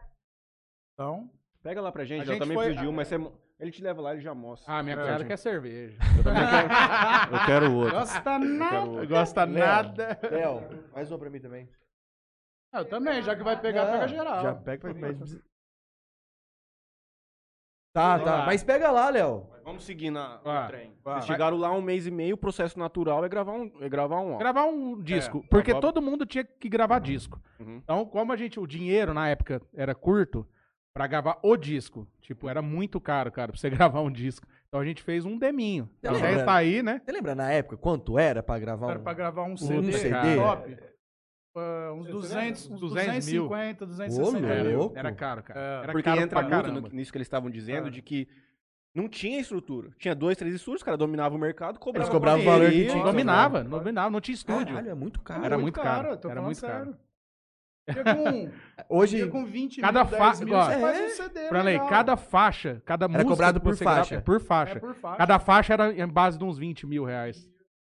[0.94, 1.30] Então,
[1.62, 3.16] Pega lá pra gente, A eu gente também foi- pediu, mas você-
[3.58, 4.72] ele te leva lá e ele já mostra.
[4.72, 5.26] Ah, minha É, cunhada gente.
[5.28, 5.98] quer cerveja.
[6.16, 7.92] Eu também quero, eu quero outro.
[7.98, 8.80] gosta nada.
[8.88, 9.08] outro.
[9.08, 9.58] gosta Léo.
[9.66, 10.18] nada.
[10.30, 10.62] Léo,
[10.94, 11.68] mais uma pra mim também.
[12.72, 14.42] Eu também, já que vai pegar, Não, pega geral.
[14.42, 14.94] Já pega pra
[17.96, 18.36] Tá, Vamos tá.
[18.38, 18.46] lá.
[18.46, 19.46] Mas pega lá, Léo.
[19.64, 20.92] Vamos seguir na, no trem.
[21.02, 24.16] Vocês chegaram lá um mês e meio, o processo natural é gravar um, é gravar
[24.20, 24.38] um álbum.
[24.38, 25.38] Gravar um disco.
[25.44, 27.40] É, porque gravar- todo mundo tinha que gravar disco.
[27.58, 27.80] Uhum.
[27.82, 30.46] Então, como a gente, o dinheiro na época era curto,
[30.92, 34.46] pra gravar o disco, tipo, era muito caro, cara, pra você gravar um disco.
[34.68, 35.88] Então a gente fez um deminho.
[36.00, 36.28] Você A lembra?
[36.28, 37.00] ideia está aí, né?
[37.04, 39.02] Você lembra na época quanto era pra gravar Era um...
[39.02, 40.36] pra gravar um CD, CD?
[40.36, 40.76] top.
[41.56, 42.74] Ah, uns Você 200, lembra?
[42.74, 43.48] uns 200 mil.
[43.48, 44.78] 250, 260 Ô, Era, mil.
[44.78, 44.98] louco.
[44.98, 45.60] era caro, cara.
[45.60, 46.80] É, Era Porque caro entra pra muito caramba.
[46.88, 47.90] no- nisso que eles estavam dizendo, Ah.
[47.90, 48.28] de que
[48.94, 49.90] não tinha estrutura.
[49.98, 53.04] Tinha dois, três estúdios, os caras dominavam o mercado, cobravam cobravam o valor que tinha.
[53.04, 54.66] Dominava, dominava, não tinha estúdio.
[54.74, 55.44] Caralho, é muito caro.
[55.44, 56.84] Era muito caro, tô era muito caro.
[56.84, 56.96] sério.
[57.88, 58.50] Ia com,
[58.88, 60.76] Hoje com 20 Cada mil, fa- 10 mil, ó, é,
[61.06, 61.88] um CD Pra lei, legal.
[61.88, 64.14] cada faixa, cada música cobrado que por grava- faixa.
[64.16, 64.80] é por É faixa.
[64.80, 65.16] por faixa.
[65.18, 67.48] Cada faixa era em base de uns 20 mil reais.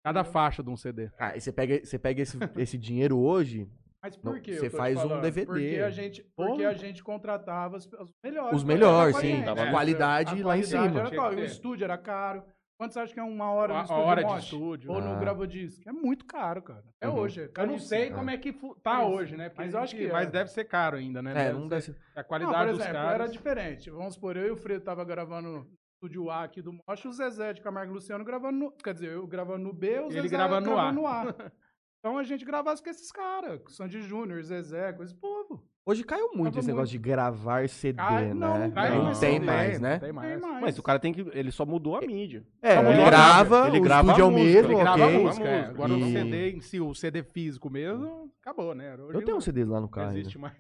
[0.05, 1.11] Cada faixa de um CD.
[1.18, 3.68] Ah, e você pega, você pega esse, esse dinheiro hoje,
[4.03, 4.57] Mas por Não, que?
[4.57, 5.20] você faz um?
[5.20, 5.44] DVD.
[5.46, 8.57] Porque a gente, porque a gente contratava os, os melhores.
[8.57, 9.42] os melhores, sim.
[9.42, 9.70] Tava A É.
[9.70, 11.05] qualidade A lá em cima.
[11.30, 12.42] O estúdio era caro.
[12.78, 14.90] Quanto você acha que é uma hora no a estúdio hora de estúdio.
[14.90, 15.18] Ou no Ah.
[15.18, 15.86] gravadisc?
[15.86, 16.82] É muito caro, cara.
[16.98, 17.16] É Uhum.
[17.16, 17.42] hoje.
[17.42, 19.16] É Eu não sei como é que fu- tá Caríssimo.
[19.16, 19.48] hoje, né?
[19.51, 20.11] Porque Mas acho que é.
[20.12, 21.32] Mas deve ser caro ainda, né?
[21.32, 21.96] É, Deve não deve ser.
[22.16, 23.14] A Não, qualidade por dos exemplo, caras.
[23.20, 23.90] era diferente.
[23.90, 25.66] Vamos supor, eu e o Fredo tava gravando no
[26.01, 28.72] estúdio A aqui do Mosh, o Zezé de Camargo e Luciano gravando no...
[28.72, 30.92] Quer dizer, eu gravando no B, o Ele Zezé gravando no A.
[30.92, 31.24] no A.
[32.01, 35.62] Então a gente gravasse com esses caras, com Sandy Júnior, Zezé, com esse povo.
[35.84, 38.34] Hoje caiu muito Tava esse negócio de gravar CD, Cai- né?
[38.34, 39.92] não, não Cai não mais tem CD, mais, né?
[39.94, 40.40] Não tem mais.
[40.40, 41.20] Mas o cara tem que.
[41.32, 42.42] Ele só mudou a mídia.
[42.62, 43.68] É, ele mudou a grava, mídia.
[43.70, 45.16] Ele o grava é o música, mesmo, Ele grava ok.
[45.16, 45.61] a música, é.
[45.66, 48.94] Agora o E- CD em si, o CD físico mesmo, acabou, né?
[48.94, 50.16] Hoje Eu tenho um não CD lá no carro.
[50.16, 50.55] existe mais.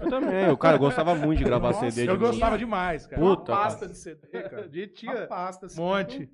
[0.00, 0.48] Eu também.
[0.50, 2.02] O cara gostava muito de gravar Nossa, CD.
[2.02, 2.30] de Eu música.
[2.30, 3.20] gostava demais, cara.
[3.20, 3.92] Puta, uma pasta cara.
[3.92, 4.68] de CD, cara.
[4.68, 6.30] De Uma tia, pasta, assim, monte.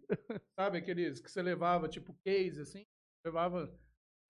[0.58, 2.84] Sabe aqueles que você levava, tipo, case, assim?
[3.24, 3.70] Levava...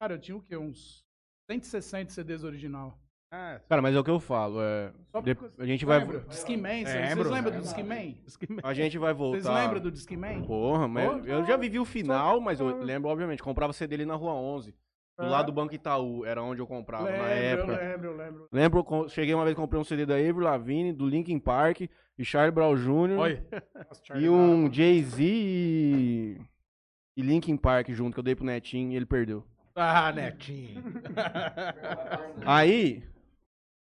[0.05, 0.55] Cara, eu tinha o quê?
[0.55, 1.03] Uns
[1.51, 2.99] 160 CDs original.
[3.33, 4.61] Ah, Cara, mas é o que eu falo.
[4.61, 6.01] É, Só de- porque- a gente vai.
[6.01, 6.21] Lembra?
[6.29, 7.51] Disque Man, vocês lembram do lembro.
[7.63, 8.15] Disque Man?
[8.63, 9.41] A gente vai voltar.
[9.41, 10.43] Vocês lembram do Disque Man?
[10.43, 11.27] Porra, mas Porra.
[11.27, 14.73] eu já vivi o final, mas eu lembro, obviamente, comprava CD ali na rua 11.
[15.19, 15.29] Do Ah.
[15.31, 17.73] lado do Banco Itaú, era onde eu comprava Lembro, na época.
[17.73, 18.49] eu lembro, eu lembro.
[18.53, 21.81] Lembro, cheguei uma vez comprei um CD da Avril Lavigne, do Linkin Park,
[22.19, 23.41] e Charlie Brown Jr.
[24.05, 24.71] Charlie e um.
[24.71, 26.39] Jay-Z e...
[27.17, 29.43] e Linkin Park junto, que eu dei pro Netinho e ele perdeu.
[29.77, 30.83] Ah, Netinho.
[32.47, 33.03] Aí...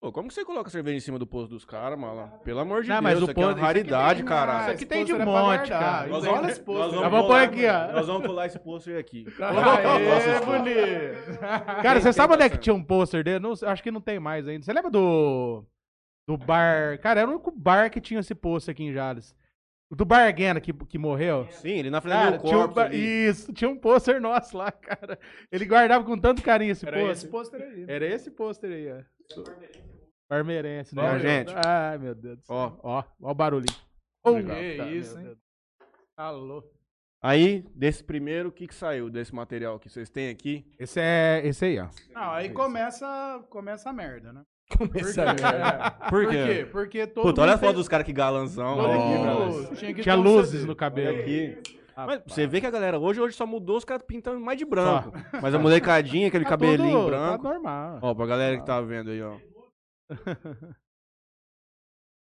[0.02, 2.28] Pô, como que você coloca cerveja em cima do posto dos caras, mala?
[2.46, 3.92] Pelo amor de Não, Deus, mas o isso aqui é uma posto- isso aqui tem
[3.92, 4.62] raridade, que- caralho.
[4.62, 5.80] Isso aqui tem de Esse pôster é pra monte, guardar.
[5.94, 6.08] cara.
[6.08, 7.02] Nós Isso olha esse pôster.
[7.04, 7.92] Eu vou pôr aqui, ó.
[7.92, 9.26] Nós vamos colar esse pôster aqui.
[9.44, 11.40] Aê, bonito.
[11.84, 13.40] Cara, você sabe onde é que tinha um pôster dele?
[13.40, 14.64] Não- acho que não tem mais ainda.
[14.64, 15.66] Você lembra do.
[16.26, 16.98] Do bar.
[17.02, 19.36] Cara, era o único bar que tinha esse pôster aqui em Jales.
[19.92, 21.48] O do Bar Guena que, que morreu.
[21.50, 22.98] Sim, ele na frente Cara, do tinha um corpo ba- ali.
[23.28, 25.18] Isso, tinha um pôster nosso lá, cara.
[25.52, 27.60] Ele guardava com tanto carinho esse Era esse pôster.
[27.60, 27.86] pôster aí.
[27.88, 29.44] Era esse pôster aí, ó.
[30.28, 31.02] Parmeirense, né?
[31.02, 31.54] Ó, gente.
[31.66, 32.56] Ai, meu Deus do céu.
[32.56, 32.78] Ó.
[32.84, 33.76] Ó, ó o barulhinho.
[34.24, 34.44] Oh, Que
[34.78, 35.26] tá, isso, hein?
[35.26, 35.38] Deus.
[36.16, 36.64] Alô.
[37.22, 40.66] Aí, desse primeiro, o que que saiu desse material que vocês têm aqui?
[40.78, 41.42] Esse é.
[41.44, 41.90] Esse aí, ó.
[42.14, 44.44] Não, aí começa, começa a merda, né?
[44.78, 46.06] Começar Por quê?
[46.10, 46.68] Por Por quê?
[46.72, 48.76] Porque todo Puta, olha a foto tem- dos caras que galanzão.
[48.78, 49.76] velho.
[49.76, 51.20] tinha que Tinha luzes no cabelo.
[51.20, 51.58] Aqui.
[51.98, 54.64] Mas você vê que a galera hoje, hoje só mudou os caras pintando mais de
[54.66, 55.12] branco.
[55.44, 57.44] Mas a molecadinha, aquele Tá cabelinho tudo- branco.
[57.44, 58.00] Tá normal.
[58.02, 59.38] Ó, pra galera que tá vendo aí, ó.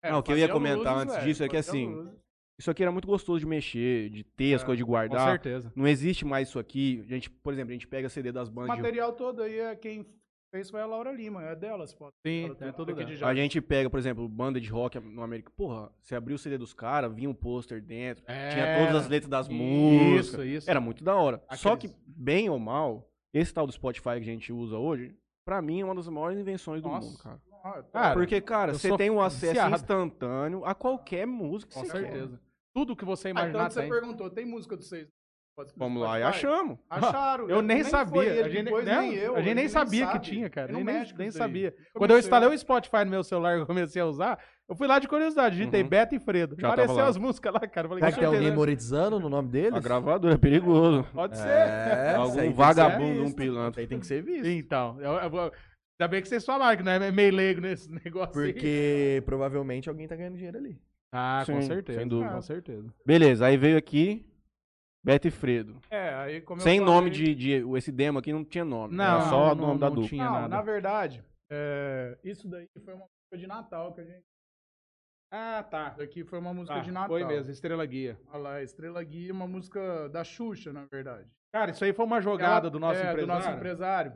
[0.00, 2.12] É, Não, o que eu ia comentar luzes, antes velho, disso é que, assim, luzes.
[2.56, 5.28] Isso aqui era muito gostoso de mexer, de ter as É, coisas de Com guardar.
[5.28, 5.72] certeza.
[5.74, 7.00] Não existe mais isso aqui.
[7.04, 8.76] A gente, por exemplo, a gente pega CD das O bandas.
[8.76, 10.06] de- material todo aí, é quem
[10.50, 12.10] fez foi a Laura Lima, é delas, pô.
[12.26, 13.16] Sim, é tem tudo aqui dela.
[13.16, 15.50] de A gente pega, por exemplo, banda de rock no América.
[15.56, 18.50] Porra, você abriu o CD dos caras, vinha um pôster dentro, É.
[18.50, 20.26] tinha todas as letras das músicas.
[20.26, 20.70] Isso, isso.
[20.70, 21.42] Era muito da hora.
[21.54, 25.14] Só Aqueles- que, bem ou mal, esse tal do Spotify que a gente usa hoje,
[25.44, 27.06] pra mim é uma das maiores invenções do Nossa.
[27.08, 27.40] mundo, cara.
[27.64, 29.74] Ah, Cara, Porque, cara, você tem um acesso viciado.
[29.74, 32.10] instantâneo a qualquer música que Com você quer.
[32.12, 32.40] certeza.
[32.72, 33.90] Tudo que você Ah, imaginar então você tem.
[33.90, 35.08] perguntou, tem música do seis?
[35.76, 36.78] Vamos lá e achamos.
[36.88, 37.48] Acharam.
[37.48, 38.22] Eu nem foi sabia.
[38.22, 39.36] ele A gente, depois, não, nem eu.
[39.36, 40.18] a gente nem sabia sabe.
[40.20, 40.66] que tinha, cara.
[40.72, 41.32] Nem, não nem, mexe com nem aí.
[41.32, 41.70] sabia.
[41.72, 42.54] Comecei Quando eu instalei lá.
[42.54, 44.38] o Spotify no meu celular e comecei a usar,
[44.68, 45.56] eu fui lá de curiosidade.
[45.56, 45.88] Digitei Uhum.
[45.88, 46.56] Beto e Fredo.
[46.58, 47.86] Já Apareceu as músicas lá, cara.
[47.86, 48.56] Eu falei, Será com que tem alguém certeza.
[48.56, 49.74] monetizando no nome deles?
[49.74, 51.04] A gravadora é perigoso.
[51.12, 51.48] Pode ser.
[51.48, 53.70] É, aí Algum vagabundo, um pilantra.
[53.70, 54.46] Isso aí tem que ser visto.
[54.46, 55.40] Então, eu, eu vou...
[55.40, 58.52] ainda bem que vocês falaram que não é meio leigo nesse negócio aí.
[58.52, 60.78] Porque provavelmente alguém tá ganhando dinheiro ali.
[61.12, 61.98] Ah, com Sim, certeza.
[61.98, 62.30] sem dúvida.
[62.34, 62.94] Com certeza.
[63.06, 64.26] Beleza, aí veio aqui
[65.04, 65.80] Beto e Fredo.
[65.90, 67.52] É, aí como eu Sem falei- nome de, de.
[67.76, 68.94] Esse demo aqui não tinha nome.
[68.94, 70.08] Não, era só o não- nome da não dupla.
[70.08, 70.48] tinha Não, nada.
[70.48, 74.22] na verdade, é, isso daí foi uma música de Natal que a gente...
[75.32, 75.88] Ah, tá.
[75.88, 77.08] Isso daqui foi uma música Tá, de Natal.
[77.08, 78.18] Foi mesmo, Estrela Guia.
[78.28, 81.28] Olha lá, Estrela Guia, uma música da Xuxa, na verdade.
[81.52, 83.26] Cara, isso aí foi uma jogada Ela- do nosso é, empresário.
[83.26, 84.12] do nosso empresário.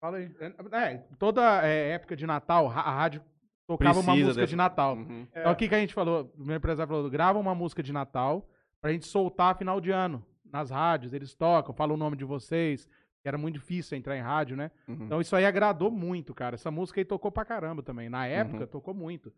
[0.00, 0.34] Fala aí.
[0.40, 3.22] É, toda é, época de Natal, a rádio
[3.68, 4.96] tocava uma Precisa música dessa- de Natal.
[4.96, 5.26] Uhum.
[5.32, 6.32] É, Então o que, que a gente falou?
[6.36, 8.48] O meu empresário falou, grava uma música de Natal
[8.80, 10.24] pra gente soltar final de ano.
[10.50, 12.88] Nas rádios, eles tocam, falam o nome de vocês,
[13.22, 14.70] era muito difícil entrar em rádio, né?
[14.86, 15.04] Uhum.
[15.04, 16.54] Então isso aí agradou muito, cara.
[16.54, 18.08] Essa música aí tocou pra caramba também.
[18.08, 18.66] Na época, Uhum.
[18.66, 19.30] tocou muito.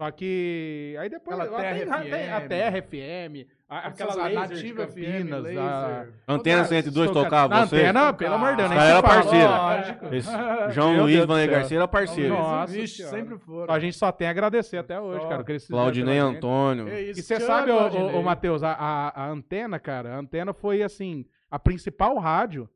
[0.00, 0.94] Só que.
[1.00, 1.38] Aí depois.
[1.40, 2.40] Aquela Terra até- a.
[2.48, 5.60] Terra FM, a, aquela laser Nativa de FM, Campinas, laser.
[5.60, 6.06] a...
[6.28, 7.82] Antena 102 Toca- tocava Na vocês?
[7.82, 9.48] antena, pelo amor de Deus, nem parceiro.
[9.50, 10.14] Lógico.
[10.14, 10.30] Esse
[10.70, 11.50] João Meu Luiz céu.
[11.50, 12.34] Garcia era parceiro.
[12.34, 13.74] Nossa Vixe, sempre foram.
[13.74, 15.28] A gente só tem a agradecer até hoje, Só.
[15.28, 15.44] cara.
[15.68, 16.18] Claudinei.
[16.18, 16.88] Antônio.
[16.88, 20.18] É isso, E você sabe, ô, ô, ô, Matheus, a, a, a antena, cara, a
[20.18, 22.68] antena foi assim, a principal rádio,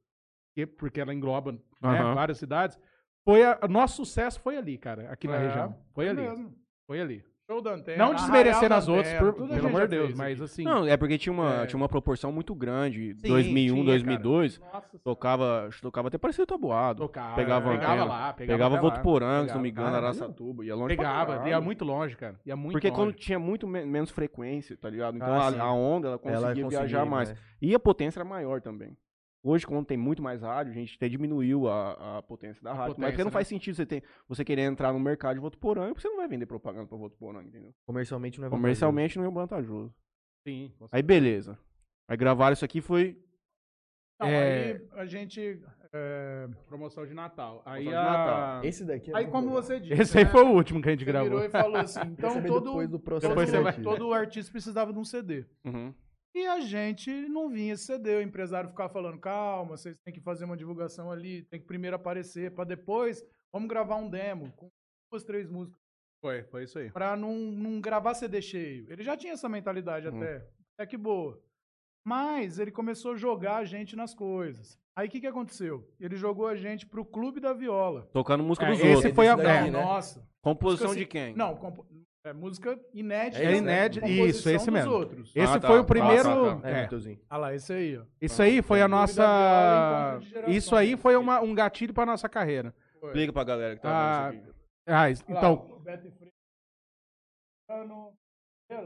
[0.57, 1.59] que- porque ela engloba né,
[2.17, 2.77] várias cidades,
[3.25, 5.77] foi a, o nosso sucesso foi ali, cara, aqui na É, região.
[5.95, 6.21] Foi ali.
[6.21, 6.61] mesmo.
[6.87, 7.25] Foi ali.
[7.51, 7.99] Show da antena.
[7.99, 10.45] Não desmerecendo as outras, por- pelo amor de Deus, fez mas aqui.
[10.45, 10.63] assim.
[10.65, 11.67] Não, é porque tinha uma, É.
[11.67, 13.15] tinha uma proporção muito grande.
[13.17, 17.01] Sim, 2001, tinha, 2002, Nossa, tocava, tocava até parecia tabuado.
[17.03, 18.05] tocava, Pegava pegava antena.
[18.07, 18.81] lá, pegava, Pegava.
[18.81, 20.05] Votuporanga, se não me engano, caralho.
[20.07, 20.65] Araçatuba.
[20.65, 22.37] Ia longe Pegava, ia muito longe, cara.
[22.47, 23.19] Ia muito Porque quando longe.
[23.19, 25.17] tinha muito me- menos frequência, tá ligado?
[25.17, 27.29] Então Ah, a, a onda ela conseguia Ela viajar conseguia, mais.
[27.31, 27.37] né?
[27.61, 28.97] E a potência era maior também.
[29.45, 32.75] Hoje, quando tem muito mais rádio, a gente até diminuiu a, a potência da A
[32.75, 32.91] rádio.
[32.91, 33.33] mas potência, porque não né?
[33.33, 36.29] faz sentido você, ter, você querer entrar no mercado de Votuporanga, porque você não vai
[36.29, 37.75] vender propaganda pra Votuporanga, entendeu?
[37.85, 39.93] Comercialmente não é Comercialmente não é vantajoso.
[40.47, 41.59] Sim, com Aí beleza.
[42.09, 43.19] Aí gravaram isso aqui foi.
[44.21, 44.73] Não, É.
[44.75, 45.61] aí a gente...
[45.93, 47.63] é, promoção de Natal.
[47.63, 48.65] Promoção Aí, de a- Natal.
[48.65, 49.63] Esse daqui é Aí como legal.
[49.63, 51.31] você disse, Esse aí né, foi o último que a gente você gravou.
[51.31, 54.53] virou e falou assim, então todo, depois do processo Depois você vai- todo, todo artista
[54.53, 55.45] precisava de um CD.
[55.65, 55.93] Uhum.
[56.35, 60.21] E a gente não vinha esse CD, o empresário ficava falando, calma, vocês têm que
[60.21, 63.23] fazer uma divulgação ali, tem que primeiro aparecer, pra depois,
[63.53, 64.69] vamos gravar um demo com
[65.13, 65.79] duas, três músicas,
[66.23, 66.91] Foi, foi isso aí.
[66.91, 68.87] pra não, não gravar CD cheio.
[68.91, 70.17] Ele já tinha essa mentalidade Uhum.
[70.17, 70.37] até,
[70.79, 71.39] até que boa.
[72.05, 74.79] Mas ele começou a jogar a gente nas coisas.
[74.97, 75.87] Aí o que, que aconteceu?
[76.01, 78.09] Ele jogou a gente pro Clube da Viola.
[78.13, 79.15] Tocando música É, dos esse outros.
[79.15, 79.71] foi a- é, né?
[79.71, 80.27] Nossa.
[80.43, 81.37] Composição Música de assim- quem?
[81.37, 81.87] Não, compo-
[82.25, 83.43] é música inédita.
[83.43, 83.57] É né?
[83.57, 84.93] inédito, Composição isso, esse dos mesmo.
[84.93, 85.33] outros.
[85.35, 85.69] Esse Ah, tá.
[85.69, 86.23] foi o Ah, primeiro.
[86.23, 86.69] tá, tá.
[86.71, 86.89] É, é.
[87.29, 88.03] Ah lá, esse aí, ó.
[88.21, 90.21] Isso aí foi a nossa.
[90.47, 92.73] Isso aí foi uma- um gatilho pra nossa carreira.
[93.03, 94.61] Explica pra galera que tá Ah, vendo isso aqui.
[94.87, 95.83] Ah, então,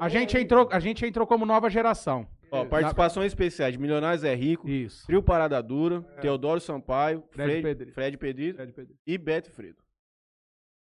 [0.00, 2.26] a gente entrou, a gente entrou como nova geração.
[2.50, 5.04] Ó, participações especiais de Milionários é Rico, Isso.
[5.06, 7.92] Trio Parada Dura, Teodoro Sampaio, Fred Fred, Pedrito.
[7.94, 8.62] Fred Pedrito
[9.04, 9.78] e Beto Fredo.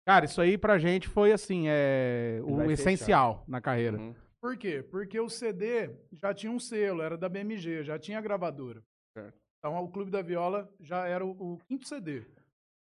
[0.05, 3.97] Cara, isso aí pra gente foi assim, é, o essencial na carreira.
[3.97, 4.13] Uhum.
[4.39, 4.83] Por quê?
[4.83, 8.83] Porque o CD já tinha um selo, era da BMG, já tinha gravadora.
[9.17, 9.35] Certo.
[9.57, 12.23] Então o Clube da Viola já era o, o quinto CD.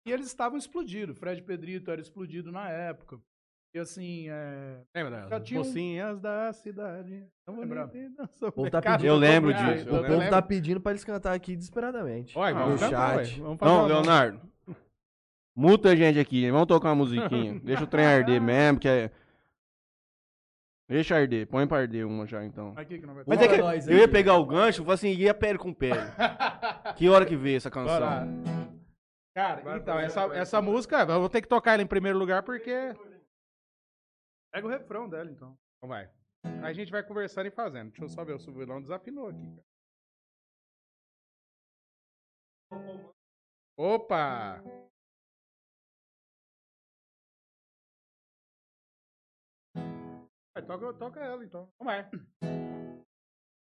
[0.07, 1.17] E eles estavam explodidos.
[1.17, 3.21] Fred Pedrito era explodido na época.
[3.75, 4.81] E assim, é...
[4.95, 5.27] Lembra?
[5.29, 7.25] Já tinha um- Mocinhas da cidade.
[7.47, 7.87] Tão Lembra?
[7.87, 11.05] bonita e dançou povo tá pedindo- Eu lembro disso, O povo tá pedindo pra eles
[11.05, 12.37] cantar aqui desesperadamente.
[12.37, 13.41] Olha, Ah, vamos no cantar, chat.
[13.41, 14.41] Vamos Não, Leonardo.
[15.57, 17.61] Muta a gente aqui, vamos tocar uma musiquinha.
[17.62, 19.11] Deixa o trem arder mesmo, que é.
[20.88, 22.74] Deixa arder, põe pra arder uma já então.
[22.76, 24.00] Aqui que não vai Mas Bora é que eu aí.
[24.00, 25.94] ia pegar o gancho e falar assim, e a pele com pele?
[26.96, 27.86] que hora que veio essa Bora.
[27.86, 28.44] canção?
[29.34, 32.94] Cara, então, essa, essa música, eu vou ter que tocar ela em primeiro lugar porque.
[34.52, 35.57] Pega o refrão dela, então.
[35.78, 36.09] Então vai.
[36.44, 37.88] Aí a gente vai conversando e fazendo.
[37.90, 39.64] Deixa eu só ver, o Silvilão desafinou aqui, cara.
[43.76, 44.62] Opa!
[50.55, 51.68] Vai, toca, toca ela então.
[51.78, 52.64] Vamos vai.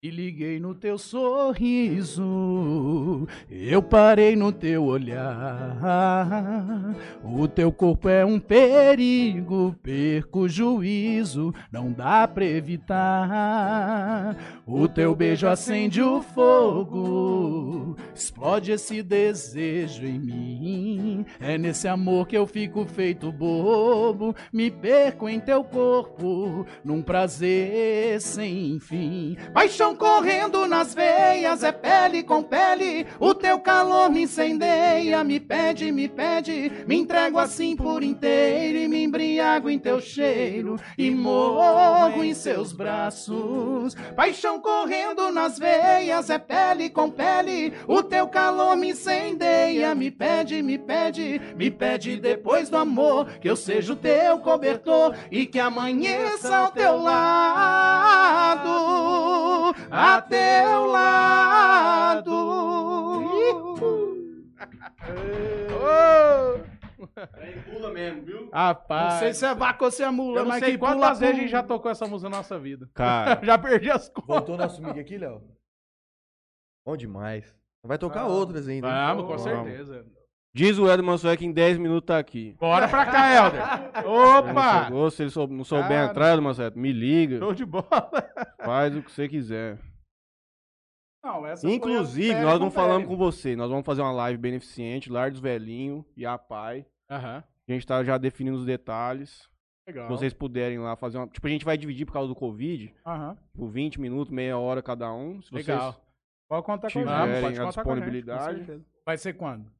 [0.05, 2.26] E liguei no teu sorriso,
[3.50, 5.80] eu parei no teu olhar.
[7.24, 14.36] O teu corpo é um perigo, perco o juízo, não dá pra evitar.
[14.66, 21.24] O teu beijo acende o fogo, explode esse desejo em mim.
[21.40, 28.20] É nesse amor que eu fico feito bobo, me perco em teu corpo, num prazer
[28.20, 29.38] sem fim.
[29.55, 33.07] Paixão correndo nas veias, é pele com pele.
[33.18, 36.70] O teu calor me incendeia, me pede, me pede.
[36.86, 42.72] Me entrego assim por inteiro e me embriago em teu cheiro e morro em seus
[42.72, 43.95] braços.
[44.16, 47.72] Paixão correndo nas veias, é pele com pele.
[47.86, 53.49] O teu calor me incendeia, me pede, me pede, me pede depois do amor que
[53.49, 58.68] eu seja o teu cobertor e que amanheça ao teu lado,
[59.90, 62.34] a teu lado.
[67.34, 68.50] Aí pula mesmo, viu?
[68.52, 69.12] Rapaz.
[69.14, 70.96] Não sei se é vaca ou se é mula, Eu não mas sei que quantas
[70.96, 72.88] pula vezes a gente já tocou essa música na nossa vida.
[72.94, 74.26] Cara, já perdi as contas.
[74.26, 75.42] Voltou nosso mic aqui, Léo?
[76.86, 77.54] Bom demais.
[77.84, 78.88] Vai tocar Ah, outras ainda.
[78.88, 79.42] Vamos, com Vamos.
[79.42, 80.06] certeza.
[80.55, 82.57] Diz o Edson Mansué que em 10 minutos tá aqui.
[82.59, 83.62] Bora pra cá, Helder.
[83.66, 84.84] Se ele não Opa!
[84.84, 86.11] chegou, se ele sou- não souber Cara.
[86.11, 87.84] entrar, Mansué, me liga, Show de bola.
[88.64, 89.78] faz o que você quiser.
[91.22, 95.30] Não, essa Inclusive, nós não falamos com você, nós vamos fazer uma live beneficente, Lar
[95.30, 96.84] dos Velhinhos e a Pai.
[97.11, 97.42] Aham.
[97.66, 99.48] A gente tá já definindo os detalhes.
[99.88, 100.07] Legal.
[100.07, 101.26] Se vocês puderem lá fazer uma.
[101.28, 103.36] Tipo, a gente vai dividir por causa do Covid, Aham.
[103.55, 105.40] por 20 minutos, meia hora cada um.
[105.42, 105.94] Se vocês Legal.
[106.48, 107.05] Pode contar com a gente.
[107.07, 108.84] Pode a contar com a gente, com disponibilidade.
[109.07, 109.70] Vai ser quando?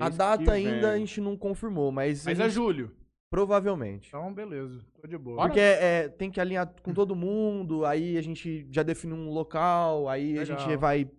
[0.00, 1.06] A data que ainda a vem.
[1.06, 2.90] gente não confirmou, mas, Mas a é gente- julho.
[3.30, 4.08] provavelmente.
[4.08, 4.84] Então, beleza.
[5.00, 5.36] Tô de boa.
[5.46, 10.08] Porque é, tem que alinhar com todo mundo, aí a gente já define um local,
[10.08, 10.58] aí a Legal.
[10.58, 11.10] gente vai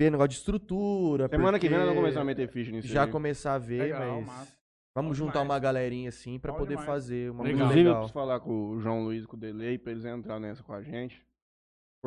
[0.00, 1.28] ver negócio de estrutura.
[1.28, 2.88] Semana que vem nós porque vamos começar a meter ficha nisso.
[2.88, 3.10] Já aí.
[3.10, 4.56] começar a ver, Legal, mas massa.
[4.96, 5.48] vamos Bom juntar demais.
[5.50, 6.86] uma galerinha assim pra Bom poder demais.
[6.86, 7.58] fazer uma Legal.
[7.58, 8.00] coisa Inclusive, eu legal.
[8.02, 10.72] preciso falar com o João Luiz e com o Delay pra eles entrarem nessa com
[10.72, 11.24] a gente.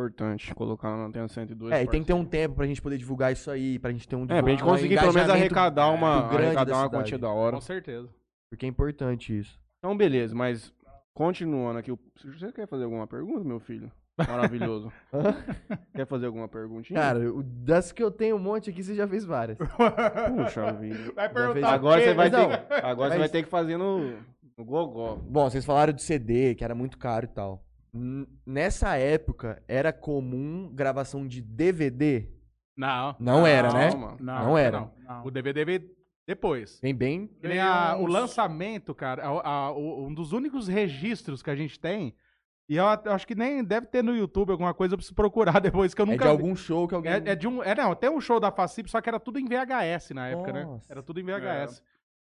[0.05, 1.71] Importante colocar na Antena 102.
[1.71, 4.05] É, e tem que ter um tempo pra gente poder divulgar isso aí, pra gente
[4.05, 6.83] ter um É, pra gente um conseguir pelo menos arrecadar uma, grande arrecadar da uma
[6.83, 7.03] cidade.
[7.03, 7.55] quantia da hora.
[7.55, 8.09] Com certeza.
[8.51, 9.57] Porque é importante isso.
[9.79, 10.73] Então, beleza, mas
[11.13, 11.93] continuando aqui.
[11.93, 13.89] o- Você quer fazer alguma pergunta, meu filho?
[14.17, 14.91] Maravilhoso.
[15.95, 16.99] quer fazer alguma perguntinha?
[16.99, 19.57] Cara, o- das que eu tenho um monte aqui, você já fez várias.
[20.35, 21.13] Puxa vida.
[21.15, 22.09] Vai perguntar Agora o quê?
[22.09, 24.17] você vai não, ter, agora você mas- vai ter que fazer no,
[24.57, 25.15] no gogó.
[25.15, 27.64] Bom, vocês falaram de CD, que era muito caro e tal.
[28.45, 32.29] Nessa época, era comum gravação de DVD?
[32.75, 33.15] Não.
[33.19, 33.89] Não era, né?
[33.91, 34.17] Calma.
[34.19, 34.79] Não era.
[34.81, 34.91] Não.
[35.07, 35.25] Não.
[35.25, 35.89] O DVD veio
[36.27, 36.79] depois.
[36.81, 37.29] Vem bem.
[37.41, 41.79] Nem a- o lançamento, cara, a- a- o- um dos únicos registros que a gente
[41.79, 42.13] tem,
[42.67, 45.93] e eu, acho que nem deve ter no YouTube alguma coisa, eu preciso procurar depois,
[45.93, 46.31] que eu É nunca de vi.
[46.41, 47.13] algum show que alguém.
[47.13, 47.63] É, é de um.
[47.63, 50.51] É, não, tem um show da Facip, só que era tudo em VHS na época,
[50.51, 50.65] né?
[50.65, 50.91] Nossa.
[50.91, 51.81] Era tudo em VHS.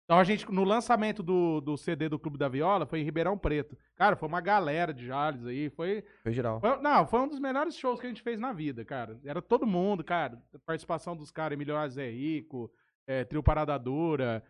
[0.10, 3.38] Então a gente, no lançamento do, do CD do Clube da Viola, foi em Ribeirão
[3.38, 3.78] Preto.
[3.96, 6.60] Cara, foi uma galera de Jales aí, foi, Foi geral.
[6.60, 9.20] foi- não, foi um dos melhores shows que a gente fez na vida, cara.
[9.24, 10.42] Era todo mundo, cara.
[10.66, 12.72] Participação dos caras, Emilio Zé Rico,
[13.06, 14.44] é, Trio Parada Dura.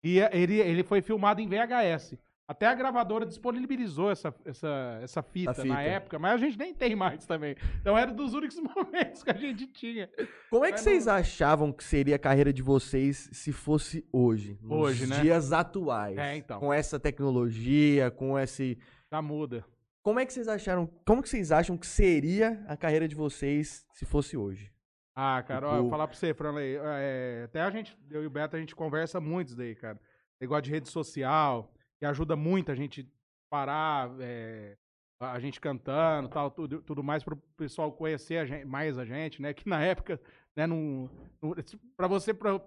[0.00, 2.16] E é, ele, ele foi filmado em VHS.
[2.50, 5.64] Até a gravadora disponibilizou essa, essa, essa fita, fita.
[5.68, 7.54] na época, mas a gente nem tem mais também.
[7.80, 10.10] Então era dos únicos momentos que a gente tinha.
[10.50, 14.58] Como é que Mas vocês achavam que seria a carreira de vocês se fosse hoje?
[14.68, 15.20] Hoje, né?
[15.20, 16.18] dias atuais.
[16.18, 16.58] É, então.
[16.58, 18.76] Com essa tecnologia, com esse.
[19.12, 19.64] Já muda.
[20.02, 20.90] Como é que vocês acharam?
[21.06, 24.72] Como que vocês acham que seria a carreira de vocês se fosse hoje?
[25.14, 26.76] Ah, cara, ó, Tipo- vou falar pra você, Franley.
[26.82, 30.00] é, até a gente, eu e o Beto, a gente conversa muito isso daí, cara.
[30.40, 33.06] Negócio de rede social, que ajuda muito a gente
[33.52, 34.76] parar, é,
[35.20, 39.42] a gente cantando tal, tudo, tudo mais pro pessoal conhecer a gente- mais a gente,
[39.42, 39.52] né?
[39.52, 40.18] Que na época,
[40.56, 41.10] né, não.
[41.42, 41.54] não
[41.96, 42.58] pra você, pra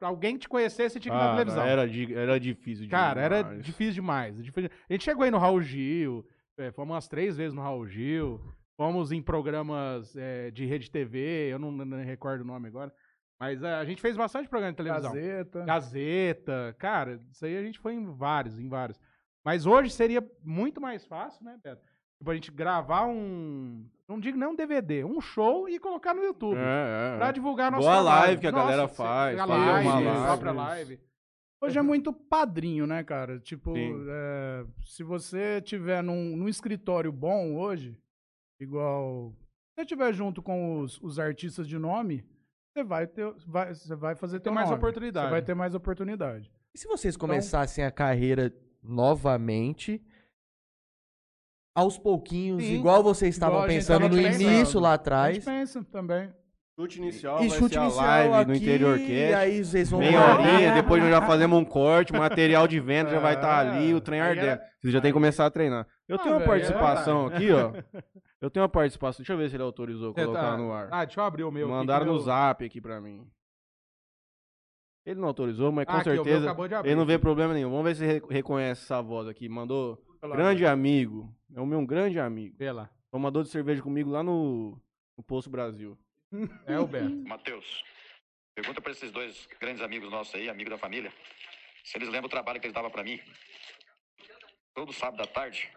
[0.00, 1.62] alguém te conhecer, você tinha que ir na Cara, televisão.
[1.64, 1.82] Era,
[2.20, 3.64] era difícil Cara, era demais.
[3.64, 4.36] difícil demais.
[4.42, 6.26] difícil- A gente chegou aí no Raul Gil,
[6.58, 8.40] é, fomos umas três vezes no Raul Gil,
[8.80, 12.90] fomos em programas é, de rede TV, eu não, não recordo o nome agora,
[13.42, 15.12] mas é, a gente fez bastante programa de televisão.
[15.12, 15.64] Gazeta.
[15.64, 19.00] Gazeta, cara, isso aí a gente foi em vários, em vários.
[19.44, 21.82] Mas hoje seria muito mais fácil, né, Beto?
[22.18, 26.22] Tipo, a gente gravar um, não digo nem um DVD, um show e colocar no
[26.22, 26.56] YouTube.
[26.56, 27.32] É, é, Pra é.
[27.32, 28.20] divulgar nosso Boa trabalho.
[28.26, 30.58] live que a galera cê- faz, A live, uma a live, própria isso.
[30.60, 31.00] live.
[31.60, 33.40] Hoje é muito padrinho, né, cara?
[33.40, 37.98] Tipo, é, se você tiver num, num escritório bom hoje,
[38.60, 39.32] igual.
[39.74, 42.24] Se você tiver junto com os, os artistas de nome,
[42.74, 43.32] você vai ter.
[43.46, 44.78] Vai, você vai fazer teu mais nome.
[44.78, 45.26] oportunidade.
[45.26, 46.50] Você vai ter mais oportunidade.
[46.74, 48.52] E se vocês começassem a carreira
[48.82, 50.02] novamente,
[51.74, 52.74] aos pouquinhos, Sim.
[52.74, 54.42] igual vocês estavam a pensando no pensando.
[54.42, 56.32] início lá A atrás, gente pensa também.
[56.74, 59.34] Chute inicial e vai chute ser a inicial live aqui, no Interior e Cast.
[59.34, 63.10] aí vocês vão Meia horinha, depois nós já fazemos um corte, o material de venda
[63.10, 64.58] já vai estar ali, o trem ardendo.
[64.80, 65.86] Vocês já tem que começar a treinar.
[66.08, 67.72] Eu Ah, tenho uma participação aqui, ó.
[68.40, 69.18] Eu tenho uma participação.
[69.18, 70.88] Deixa eu ver se ele autorizou colocar tá- no ar.
[70.90, 71.66] Ah, deixa eu abrir o meu.
[71.66, 73.24] aqui, Mandaram que no meu- zap aqui pra mim.
[75.06, 77.22] Ele não autorizou, mas com Ah, aqui, o meu certeza abrir ele não vê aqui.
[77.22, 77.70] problema nenhum.
[77.70, 79.48] Vamos ver se re- reconhece essa voz aqui.
[79.48, 80.36] Mandou Olha lá.
[80.36, 81.32] grande amigo.
[81.54, 82.56] É o meu grande amigo.
[82.58, 82.90] Vê lá.
[83.12, 84.76] Tomador de cerveja comigo lá no,
[85.16, 85.96] no Poço Brasil.
[86.66, 87.10] É o Beto.
[87.26, 87.84] Matheus,
[88.54, 91.12] pergunta para esses dois grandes amigos nossos aí, amigo da família,
[91.84, 93.20] se eles lembram o trabalho que eles davam para mim.
[94.74, 95.70] Todo sábado à tarde,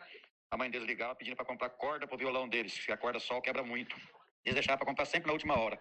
[0.50, 3.42] a mãe deles ligava pedindo para comprar corda pro violão deles, que a corda sol
[3.42, 3.96] quebra muito.
[4.46, 5.78] Eles deixavam para comprar sempre na última hora.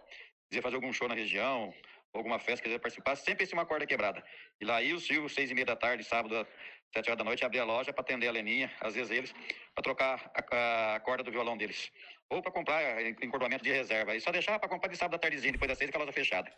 [0.49, 1.73] Queria fazer algum show na região,
[2.13, 4.21] alguma festa, queria participar, sempre tinha uma corda quebrada.
[4.59, 6.45] E lá ia o Silvio, seis e meia da tarde, sábado,
[6.93, 9.33] sete horas da noite, abria a loja para atender a Leninha, às vezes eles,
[9.73, 11.91] para trocar a, a corda do violão deles.
[12.31, 14.15] Ou para comprar eh, encordoamento de reserva.
[14.15, 16.11] E só deixava para comprar de sábado à tardezinha, depois das seis, com a loja
[16.11, 16.51] fechada.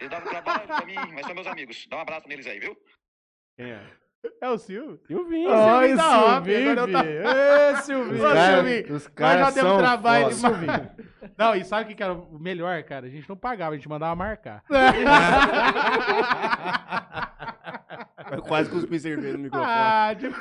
[0.00, 1.86] Eles davam trabalho para mim, mas são meus amigos.
[1.88, 2.76] Dá um abraço neles aí, viu?
[3.58, 3.80] É?
[4.40, 5.00] É o Silvio?
[5.06, 5.50] Silvinho.
[5.50, 6.92] Oi, tá óbvio, Silvinho.
[6.92, 8.18] tá- Ê, Os Silvinho.
[8.24, 10.58] Ô, caras Silvinho, os Nós caras já demos são trabalho foda.
[10.58, 10.82] demais.
[11.36, 13.06] Não, e sabe o que que era o melhor, cara?
[13.06, 14.62] A gente não pagava, a gente mandava marcar.
[18.32, 19.70] Eu quase cuspi cerveja no microfone.
[19.70, 20.28] ah, de...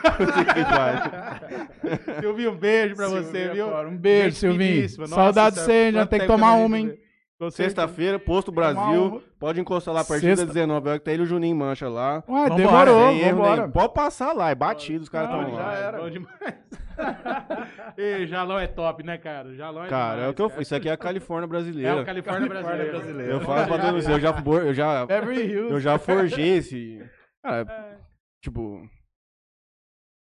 [2.21, 3.67] Silvinho, um beijo pra Silvinho você, é viu?
[3.87, 4.89] Um beijo, Silvinho.
[5.07, 6.97] Saudade de isso você, é- já tem que tomar uma, hein?
[7.49, 9.23] Sexta-feira, Posto Brasil.
[9.39, 11.55] Pode encostar lá a partir das Sexta- 19 horas, que tá ele e o Juninho
[11.55, 12.23] Mancha lá.
[12.29, 13.55] Ué, Vambora, demorou, Sem erro vambora.
[13.61, 13.71] nenhum.
[13.71, 15.73] Pode passar lá, é batido, os caras estão já lá.
[15.73, 15.97] era.
[15.97, 16.37] Bom demais.
[17.97, 19.55] Ei, Jalão é top, né, cara?
[19.55, 20.61] Jalão é Cara, demais, é o que eu cara.
[20.61, 22.01] Isso aqui é a Califórnia É brasileira.
[22.01, 22.91] o Califórnia brasileiro.
[22.91, 23.31] brasileiro.
[23.31, 25.07] Eu falo pra todo mundo, eu já, eu já,
[25.71, 27.01] eu já forjei esse.
[27.43, 27.99] Cara,
[28.43, 28.87] tipo.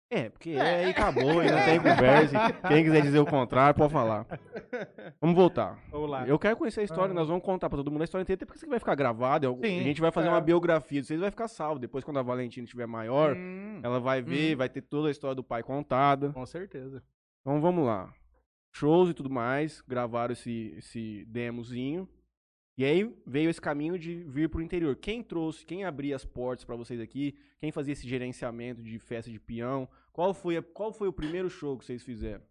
[0.08, 2.52] É, porque é, e acabou, e não tem conversa.
[2.68, 4.24] Quem quiser dizer o contrário, pode falar.
[5.20, 5.82] Vamos voltar.
[5.90, 6.26] Vamos lá.
[6.28, 8.46] Eu quero conhecer a história, nós vamos contar pra todo mundo a história inteira, até
[8.46, 9.44] porque isso aqui vai ficar gravado.
[9.46, 10.30] eu- Sim, a gente vai fazer é.
[10.30, 11.80] uma biografia, vocês vai ficar salvo.
[11.80, 15.34] Depois, quando a Valentina estiver maior, Hum, ela vai ver, vai ter toda a história
[15.34, 16.32] do pai contada.
[16.32, 17.02] com certeza.
[17.40, 18.12] Então vamos lá.
[18.76, 22.08] Shows e tudo mais, gravaram esse, esse demozinho.
[22.78, 24.94] E aí veio esse caminho de vir pro interior.
[24.96, 29.30] Quem trouxe, quem abria as portas pra vocês aqui, quem fazia esse gerenciamento de festa
[29.30, 32.42] de peão, qual foi, a- qual foi o primeiro show que vocês fizeram?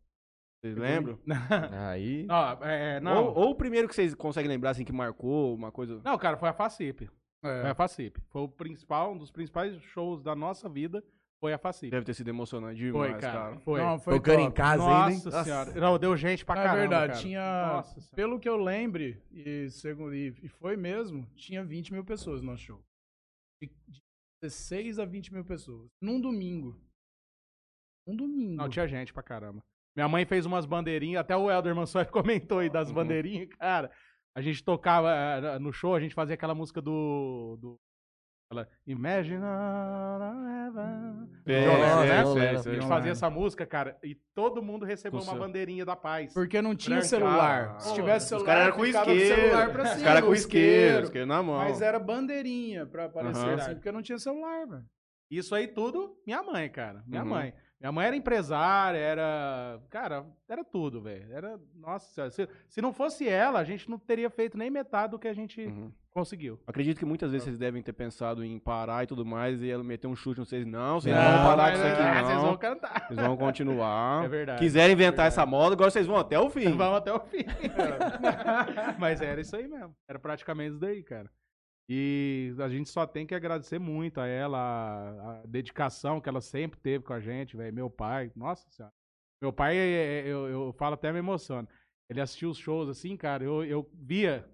[0.60, 1.20] Vocês lembram?
[1.92, 2.26] Aí.
[2.28, 3.26] Ó, é, não.
[3.28, 6.02] Ou, ou o primeiro que vocês conseguem lembrar, assim, que marcou, uma coisa...
[6.04, 7.08] Não, cara, foi a FACIP.
[7.42, 7.70] Foi É.
[7.70, 8.20] a FACIP.
[8.30, 11.04] Foi o principal, um dos principais shows da nossa vida,
[11.40, 11.92] foi a FACIP.
[11.92, 13.40] Deve ter sido emocionante Foi, demais, cara.
[13.40, 13.60] cara.
[13.60, 13.82] Foi.
[13.82, 14.56] Não, foi Tocando em top.
[14.58, 15.44] casa Nossa ainda, hein?
[15.44, 15.74] senhora.
[15.80, 17.22] Não, deu gente pra Na caramba, verdade, cara.
[17.22, 17.66] tinha.
[17.68, 18.16] Nossa senhora.
[18.16, 22.82] Pelo que eu lembre, e, segundo, e, foi mesmo, tinha 20 mil pessoas no show.
[23.62, 24.02] De, de
[24.42, 25.88] 16 a 20 mil pessoas.
[26.02, 26.80] Num domingo.
[28.08, 28.56] Um domingo.
[28.56, 29.64] Não, tinha gente pra caramba.
[29.96, 32.96] Minha mãe fez umas bandeirinhas, até o Helder Mansoy comentou aí das Uhum.
[32.96, 33.92] bandeirinhas, cara.
[34.36, 37.58] A gente tocava eh, no show, a gente fazia aquela música do.
[37.62, 37.80] do
[38.62, 39.36] Ela, Imagine
[40.68, 41.28] ever...
[41.48, 41.68] É, é,
[42.08, 42.24] né?
[42.24, 42.62] Violão.
[42.64, 42.72] sei.
[42.72, 46.34] A gente fazia essa música, cara, e todo mundo recebeu uma bandeirinha da paz.
[46.34, 47.08] Porque não tinha Branca.
[47.08, 47.80] celular.
[47.80, 49.36] Se tivesse Os celular, caras eram com isqueiro.
[49.36, 51.58] celular pra Os cima, caras com o isqueiro, isqueiro na mão.
[51.58, 53.56] Mas era bandeirinha pra aparecer Aham.
[53.56, 54.86] assim, porque não tinha celular, velho.
[55.30, 57.04] Isso aí tudo, minha mãe, cara.
[57.08, 57.30] Minha Uhum.
[57.30, 57.54] mãe.
[57.80, 59.80] Minha mãe era empresária, era.
[59.90, 61.32] Cara, era tudo, velho.
[61.32, 61.60] Era.
[61.76, 62.32] Nossa senhora.
[62.32, 65.34] Se, se não fosse ela, a gente não teria feito nem metade do que a
[65.34, 65.92] gente Uhum.
[66.14, 66.58] conseguiu.
[66.66, 69.84] Acredito que muitas vezes vocês devem ter pensado em parar e tudo mais, e ela
[69.84, 72.24] meter um chute, não vocês não, vocês Não, não vão parar com isso aqui ah,
[72.24, 72.58] Vocês vão não.
[72.58, 73.08] cantar.
[73.08, 74.24] Vocês vão continuar.
[74.24, 74.60] É verdade.
[74.60, 75.28] Quiserem inventar Verdade.
[75.28, 76.72] essa moda, agora vocês vão até o fim.
[76.76, 77.44] Vamos até o fim.
[78.98, 79.94] Mas era isso aí mesmo.
[80.08, 81.30] Era praticamente isso daí, cara.
[81.88, 86.42] E a gente só tem que agradecer muito a ela, a, a dedicação que ela
[86.42, 87.74] sempre teve com a gente, velho.
[87.74, 88.94] Meu pai, nossa senhora.
[89.42, 91.68] Meu pai, é- é- eu, eu falo até me emociono.
[92.10, 94.48] Ele assistiu os shows assim, cara, eu, eu via,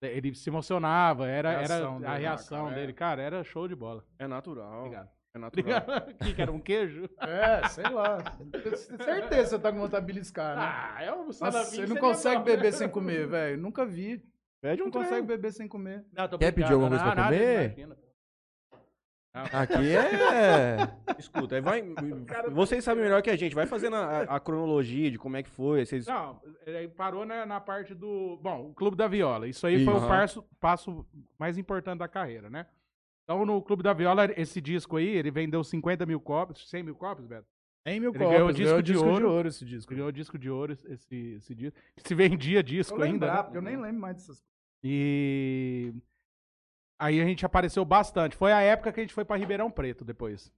[0.00, 2.74] ele se emocionava, era, era Reação dele, a né, reação cara?
[2.76, 2.92] dele.
[2.92, 4.04] Cara, era show de bola.
[4.18, 4.78] É natural.
[4.80, 5.08] Obrigado.
[5.34, 5.82] É natural.
[6.22, 7.08] Que, que era um queijo?
[7.20, 8.18] É, sei lá.
[8.76, 10.62] Certeza que você tá com vontade de beliscar, né?
[10.64, 13.58] Ah, é um Nossa, você não consegue beber sem comer, velho.
[13.60, 14.22] Nunca vi.
[14.66, 16.04] Pede um Não consegue beber sem comer.
[16.12, 17.64] Não, tô Quer pedir alguma coisa Não, pra nada, comer?
[17.66, 17.96] imagina.
[19.52, 20.76] Aqui é.
[21.20, 21.84] Escuta, aí vai.
[22.50, 23.54] Vocês sabem melhor que a gente.
[23.54, 25.86] Vai fazendo a, a cronologia de como é que foi.
[25.86, 26.06] Vocês...
[26.08, 28.40] Não, ele parou né, na parte do.
[28.42, 29.46] Bom, o Clube da Viola.
[29.46, 30.04] Isso aí foi Isso.
[30.04, 31.06] o passo, passo
[31.38, 32.66] mais importante da carreira, né?
[33.22, 36.96] Então, no Clube da Viola, esse disco aí, ele vendeu 50 mil cópias, 100 mil
[36.96, 37.46] cópias, Beto?
[37.86, 38.32] 100 mil Ele copos.
[38.32, 39.30] ganhou Ganhou disco disco, de ouro.
[39.30, 39.48] ouro.
[39.48, 39.94] esse disco.
[39.94, 41.78] Ganhou disco de ouro esse, esse disco.
[41.98, 43.26] Se vendia disco Eu ainda.
[43.26, 43.42] lembrar, né?
[43.44, 44.55] porque eu nem lembro mais dessas coisas.
[44.88, 45.92] E
[46.98, 48.36] aí a gente apareceu bastante.
[48.36, 50.52] Foi a época que a gente foi pra Ribeirão Preto depois.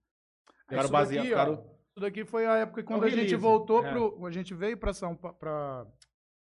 [0.64, 1.28] Ficaram Isso baseados.
[1.30, 1.54] Ficaram...
[1.54, 3.90] Isso daqui foi a época quando É o a gente voltou é.
[3.90, 4.26] pro.
[4.26, 5.86] A gente veio pra São Pa- pra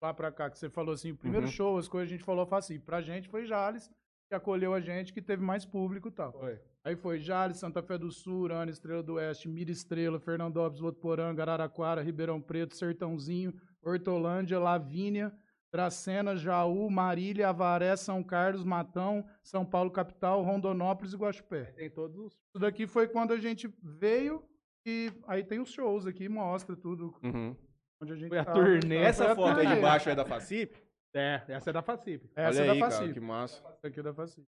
[0.02, 1.52] lá pra cá, que você falou assim, o primeiro Uhum.
[1.52, 3.90] show, as coisas a gente falou assim, pra gente foi Jales,
[4.30, 6.32] que acolheu a gente, que teve mais público e tal.
[6.34, 6.60] Foi.
[6.84, 11.42] Aí foi Jales, Santa Fé do Sul, Urânia, Estrela do Oeste, Mira Estrela, Fernandópolis, Votuporanga,
[11.42, 15.34] Araraquara, Ribeirão Preto, Sertãozinho, Hortolândia, Lavínia,
[15.74, 21.72] Dracena, Jaú, Marília, Avaré, São Carlos, Matão, São Paulo capital, Rondonópolis e Guaxupé.
[21.72, 22.34] Tem todos os.
[22.34, 24.48] Isso daqui foi quando a gente veio
[24.86, 27.56] e aí tem os shows aqui, mostra tudo Uhum.
[28.00, 28.60] onde a gente Foi a tava.
[28.60, 28.98] turnê.
[29.00, 30.76] Foi Essa foto aí de baixo é da Facip?
[31.16, 32.30] É, essa é da Facip.
[32.36, 33.14] Essa Olha é aí, da cara, Facip.
[33.16, 33.68] que massa.
[33.70, 34.48] Essa aqui é da Facip.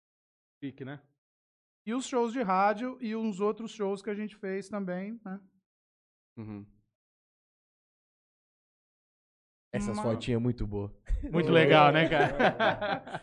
[0.62, 1.00] Fique, né?
[1.84, 5.40] E os shows de rádio e uns outros shows que a gente fez também, né?
[6.36, 6.64] Uhum.
[9.72, 10.90] Essas Uma- fotinhas muito boas.
[11.32, 13.22] Muito legal, né, cara?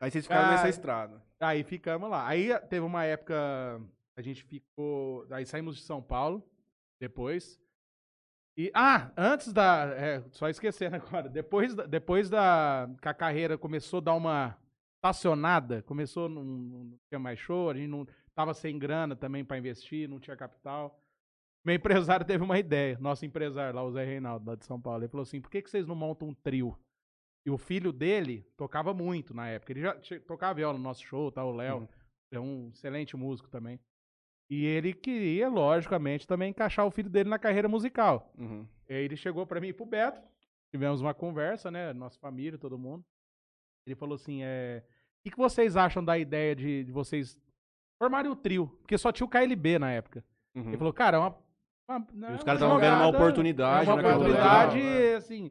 [0.00, 1.22] Aí vocês ficaram Cara, nessa estrada.
[1.40, 2.26] Aí ficamos lá.
[2.26, 3.80] Aí teve uma época,
[4.16, 5.26] a gente ficou.
[5.30, 6.42] Aí saímos de São Paulo,
[7.00, 7.60] depois.
[8.56, 9.86] E, ah, antes da.
[9.96, 11.28] É, só esquecendo agora.
[11.28, 12.88] Depois da, depois da.
[13.02, 14.56] Que a carreira começou a dar uma
[14.96, 19.58] estacionada, começou, não, não tinha mais show, a gente não tava sem grana também pra
[19.58, 20.98] investir, não tinha capital.
[21.64, 25.02] Meu empresário teve uma ideia, nosso empresário lá, o Zé Reinaldo, lá de São Paulo.
[25.02, 26.78] Ele falou assim: por que, que vocês não montam um trio?
[27.46, 29.72] E o filho dele tocava muito na época.
[29.72, 29.94] Ele já
[30.26, 31.44] tocava viola no nosso show, tá?
[31.44, 31.80] O Léo.
[31.80, 31.88] Uhum.
[32.32, 33.78] É um excelente músico também.
[34.50, 38.32] E ele queria, logicamente, também encaixar o filho dele na carreira musical.
[38.36, 38.66] Uhum.
[38.88, 40.20] E aí ele chegou pra mim e pro Beto.
[40.70, 41.92] Tivemos uma conversa, né?
[41.92, 43.04] Nossa família, todo mundo.
[43.86, 44.82] Ele falou assim: é.
[44.84, 47.38] O que, que vocês acham da ideia de, de vocês
[47.98, 48.68] formarem o trio?
[48.80, 50.24] Porque só tinha o KLB na época.
[50.54, 50.68] Uhum.
[50.68, 51.44] Ele falou, cara, é uma.
[51.88, 55.16] Uma- E é os caras estavam vendo uma oportunidade uma oportunidade, legal.
[55.18, 55.50] assim.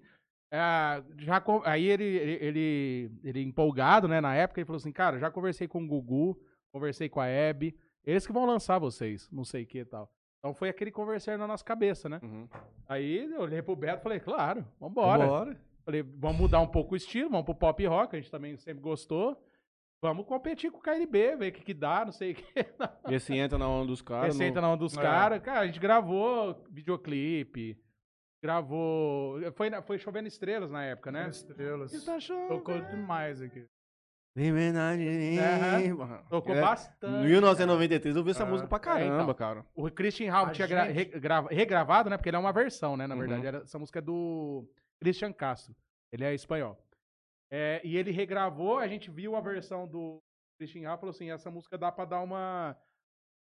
[0.52, 5.32] é, já, aí ele, ele, ele, empolgado, né, na época, ele falou assim, cara, já
[5.32, 6.40] conversei com o Gugu,
[6.72, 7.76] conversei com a Hebe,
[8.06, 10.12] eles que vão lançar vocês, não sei o que e tal.
[10.40, 12.20] Então foi aquele conversar na nossa cabeça, né?
[12.22, 12.48] Uhum.
[12.88, 15.26] Aí eu olhei pro Beto e falei, claro, vambora.
[15.26, 15.58] Bora.
[15.86, 18.82] Falei, vamos mudar um pouco o estilo, vamos pro pop rock, a gente também sempre
[18.82, 19.42] gostou.
[20.04, 22.44] Vamos competir com o KLB, ver o que, que dá, não sei o que.
[23.10, 24.34] Esse entra na onda dos caras.
[24.34, 25.02] Receita no- na onda dos É.
[25.02, 25.42] caras.
[25.42, 27.80] Cara, a gente gravou videoclipe,
[28.44, 29.40] gravou.
[29.54, 31.30] Foi, na- foi chovendo estrelas na época, né?
[31.30, 31.94] Estrelas.
[31.94, 32.50] Está chovendo.
[32.50, 33.66] Tocou demais aqui.
[35.40, 36.24] Aham.
[36.30, 37.26] Tocou É, bastante.
[37.26, 39.34] Em 1993 eu vi essa música pra é, caramba, então.
[39.36, 39.66] cara.
[39.74, 42.18] O Christian Ralph tinha gente- re- grava- regravado, né?
[42.18, 43.08] Porque ele é uma versão, né?
[43.08, 43.22] Na Uhum.
[43.22, 44.68] verdade, Era- essa música é do
[45.00, 45.74] Christian Castro.
[46.12, 46.78] Ele é espanhol.
[47.56, 50.20] É, e ele regravou, a gente viu a versão do
[50.58, 52.76] Christian e falou assim: essa música dá pra dar uma,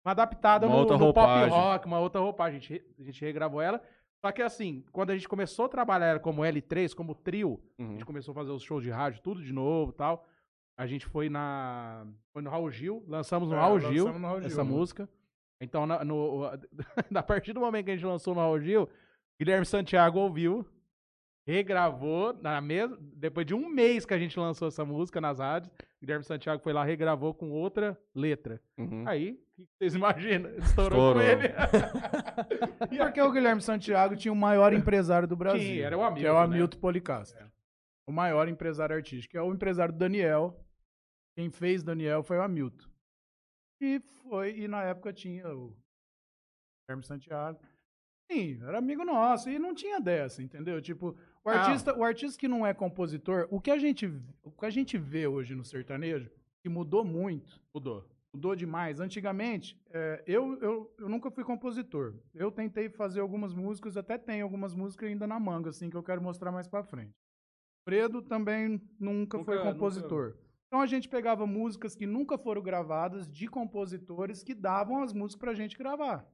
[0.05, 2.59] uma adaptada Uma no, outra no pop rock, uma outra roupagem.
[2.59, 3.83] A gente, a gente regravou ela.
[4.25, 7.83] Só que assim, quando a gente começou a trabalhar ela como L3, como trio, a
[7.83, 7.93] Uhum.
[7.93, 10.27] gente começou a fazer os shows de rádio, tudo de novo e tal.
[10.77, 12.07] A gente foi na.
[12.35, 14.71] Foi no Raul Gil, lançamos no É, Raul Gil lançamos no Raul Gil, essa né?
[14.71, 15.09] música.
[15.61, 16.45] Então, na, no,
[17.15, 18.89] a partir do momento que a gente lançou no Raul Gil,
[19.41, 20.67] Guilherme Santiago ouviu
[21.47, 22.97] regravou na mesma.
[23.01, 26.73] Depois de um mês que a gente lançou essa música nas rádios, Guilherme Santiago foi
[26.73, 28.61] lá, regravou com outra letra.
[28.79, 29.07] Uhum.
[29.07, 30.51] Aí, o que vocês imaginam?
[30.57, 31.15] Estourou, Estourou.
[31.15, 31.49] com ele.
[32.99, 35.61] Porque o Guilherme Santiago tinha o maior empresário do Brasil.
[35.61, 36.45] Tinha, era o Hamilton, Que é o né?
[36.45, 37.53] Hamilton Policastro.
[38.09, 39.33] O maior empresário artístico.
[39.33, 40.59] Que é o empresário do Daniel.
[41.37, 42.87] Quem fez Daniel foi o Hamilton.
[43.81, 45.77] E foi, e na época tinha o
[46.87, 47.59] Guilherme Santiago.
[48.31, 49.49] Sim, era amigo nosso.
[49.51, 50.81] E não tinha dessa, entendeu?
[50.81, 51.57] Tipo, o Não.
[51.59, 54.07] artista, o artista que não é compositor, o que a gente,
[54.43, 56.31] o que a gente vê hoje no sertanejo,
[56.63, 58.05] que mudou muito, Mudou.
[58.33, 59.01] mudou demais.
[59.01, 62.15] Antigamente, é, eu, eu, eu nunca fui compositor.
[62.35, 66.03] Eu tentei fazer algumas músicas, até tenho algumas músicas ainda na manga, assim, que eu
[66.03, 67.13] quero mostrar mais pra frente.
[67.85, 70.37] Fredo também nunca, foi Nunca- compositor.
[70.69, 75.41] Então a gente pegava músicas que nunca foram gravadas de compositores que davam as músicas
[75.41, 76.25] pra gente gravar.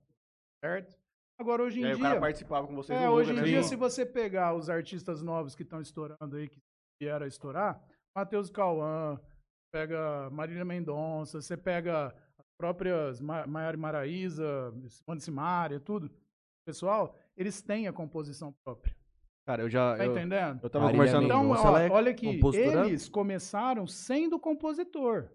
[0.63, 0.95] Certo?
[1.39, 2.05] Agora, hoje em aí o dia.
[2.05, 3.69] cara participava com vocês É, no hoje Luga, em né, dia, João?
[3.69, 6.59] se você pegar os artistas novos que estão estourando aí, que
[7.01, 7.81] vieram a estourar,
[8.17, 9.21] Matheus Cauã,
[9.73, 12.09] pega Marília Mendonça, você pega
[12.39, 16.11] as próprias Ma- Maiara Maraíza, Simone Simaria, tudo.
[16.67, 18.95] Pessoal, eles têm a composição própria.
[19.47, 19.97] Cara, eu já.
[19.97, 20.61] Tá eu, entendendo?
[20.63, 21.25] eu tava Marília conversando.
[21.25, 22.87] Então, ó, é olha que compositora?
[22.87, 25.29] eles começaram sendo compositor.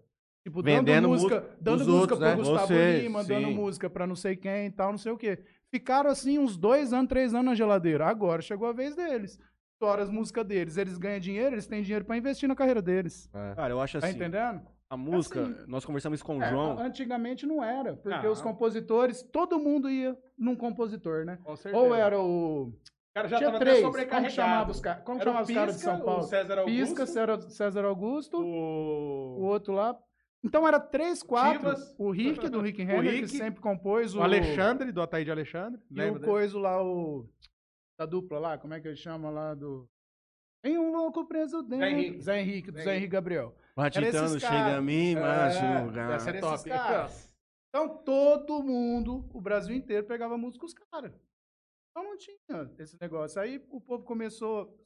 [0.45, 2.35] Tipo, Vendendo dando música, música dando música outros, pro né?
[2.35, 3.53] Gustavo Você, Lima, dando sim.
[3.55, 5.41] música pra não sei quem e tal, não sei o quê.
[5.73, 8.05] Ficaram assim uns dois anos, três anos na geladeira.
[8.05, 9.39] Agora chegou a vez deles.
[9.73, 13.27] Estoura as músicas deles, eles ganham dinheiro, eles têm dinheiro pra investir na carreira deles.
[13.55, 14.15] Cara, eu acho Tá assim.
[14.15, 14.61] entendendo?
[14.87, 15.55] A música, assim.
[15.67, 16.77] nós conversamos isso com o É, João.
[16.77, 18.31] antigamente não era, porque Não.
[18.31, 21.39] os compositores, todo mundo ia num compositor, né?
[21.43, 21.83] Com certeza.
[21.83, 22.65] Ou era o.
[22.67, 22.73] O
[23.15, 23.79] cara já Tinha tava até três.
[23.81, 24.33] Como sobrecarregado.
[24.35, 25.03] chamava os caras?
[25.03, 26.19] Como chamava os caras de Pisca, São Paulo?
[26.19, 26.77] O César Augusto.
[26.77, 28.37] Pisca, César- César Augusto.
[28.37, 29.43] o O...
[29.45, 29.97] outro lá.
[30.43, 31.59] Então era três, quatro.
[31.59, 31.95] Chivas.
[31.97, 33.21] O Rick, do Rick Rick.
[33.21, 34.19] que sempre compôs o.
[34.19, 35.81] o Alexandre, do Ataíde Alexandre.
[35.89, 36.31] E Lembra o dele?
[36.31, 37.29] coiso lá, o.
[37.97, 39.87] Da dupla lá, como é que ele chama lá do.
[40.63, 41.85] Tem um louco preso dentro.
[41.85, 42.21] Henrique.
[42.21, 42.97] Zé Henrique, do Zé Zé Henrique.
[43.03, 43.55] Henrique Gabriel.
[43.75, 44.77] Matitano, chega caras.
[44.77, 46.13] a mim, É, machuca.
[46.13, 46.69] essa é top.
[47.69, 51.11] Então todo mundo, o Brasil inteiro, pegava música com os caras.
[51.91, 52.37] Então não tinha
[52.77, 53.41] esse negócio.
[53.41, 54.77] Aí o povo começou,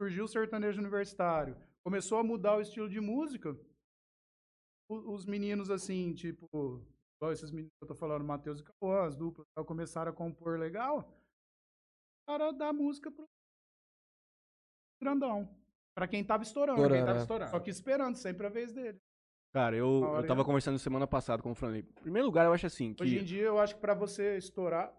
[0.00, 3.56] surgiu o sertanejo universitário, começou a mudar o estilo de música.
[4.88, 6.46] Os meninos, assim, tipo,
[7.16, 10.14] igual esses meninos que eu tô falando, Matheus e Cauã, as duplas, tal, começaram a
[10.14, 11.10] compor legal,
[12.26, 13.26] para dar música pro
[15.02, 15.48] grandão.
[15.96, 16.78] Pra quem tava estourando.
[16.80, 17.22] Estourando, quem tava é.
[17.22, 17.50] estourando.
[17.50, 19.00] Só que esperando sempre a vez dele.
[19.54, 21.82] Cara, eu, Na hora eu tava conversando semana passada com o Franley.
[21.82, 24.36] Em primeiro lugar, eu acho assim, que Hoje em dia, eu acho que pra você
[24.36, 24.92] estourar,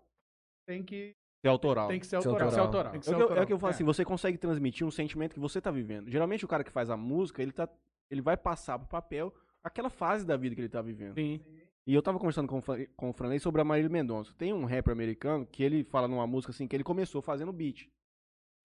[0.65, 1.13] tem que,
[1.43, 1.89] é autoral.
[1.89, 2.47] tem que ser Ser autoral.
[2.47, 2.65] autoral.
[2.65, 2.91] autoral.
[2.93, 3.47] Tem que É ser o que, eu, é autoral.
[3.47, 6.09] que eu falo assim, você consegue transmitir um sentimento que você tá vivendo.
[6.09, 7.67] Geralmente o cara que faz a música, ele, tá,
[8.09, 9.33] ele vai passar pro papel
[9.65, 11.15] aquela fase da vida que ele tá vivendo.
[11.15, 11.39] Sim.
[11.87, 12.61] E eu tava conversando com,
[12.95, 14.33] com o Franley sobre a Marília Mendonça.
[14.37, 17.87] Tem um rapper americano que ele fala numa música assim, que ele começou fazendo beat.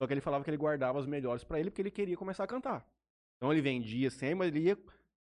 [0.01, 2.44] Só que ele falava que ele guardava os melhores pra ele porque ele queria começar
[2.44, 2.86] a cantar.
[3.36, 4.78] Então ele vendia sempre, mas ele ia,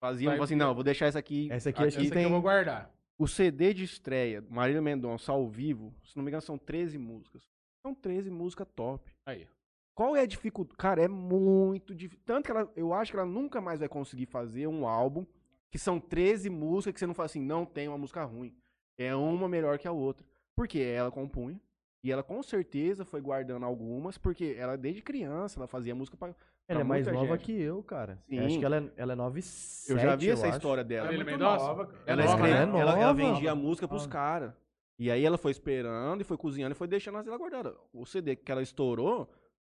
[0.02, 1.48] fazia, Vai- assim, não, vou deixar essa aqui.
[1.50, 2.24] Essa aqui, Essa aqui aqui tem.
[2.24, 2.90] eu vou guardar.
[3.18, 7.42] O CD de estreia, Marília Mendonça ao vivo, se não me engano, são 13 músicas.
[7.86, 9.12] São 13 músicas top.
[9.26, 9.46] Aí.
[9.94, 10.76] Qual é a dificuldade?
[10.78, 12.22] Cara, é muito difícil.
[12.24, 15.26] Tanto que ela, eu acho que ela nunca mais vai conseguir fazer um álbum
[15.72, 18.54] que são 13 músicas que você não fala assim, não tem uma música ruim.
[18.98, 20.24] É uma melhor que a outra.
[20.54, 21.58] Porque ela compunha.
[22.04, 26.28] E ela com certeza foi guardando algumas, porque ela desde criança ela fazia música pra.
[26.68, 27.46] Ela é pra mais muita nova gente.
[27.46, 28.18] que eu, cara.
[28.28, 28.36] Sim.
[28.38, 29.40] Eu acho que ela é, ela é 9
[29.88, 31.06] Eu já vi essa história dela.
[31.08, 31.64] Ela é muito Mendonça?
[31.66, 31.82] nova.
[32.06, 32.80] Ela, É nova, escreve- né?
[32.80, 33.14] ela, ela Nova.
[33.14, 34.12] vendia a música pros Nova.
[34.12, 34.52] caras.
[34.98, 37.74] E aí ela foi esperando e foi cozinhando e foi deixando as ela guardada.
[37.92, 39.28] O CD que ela estourou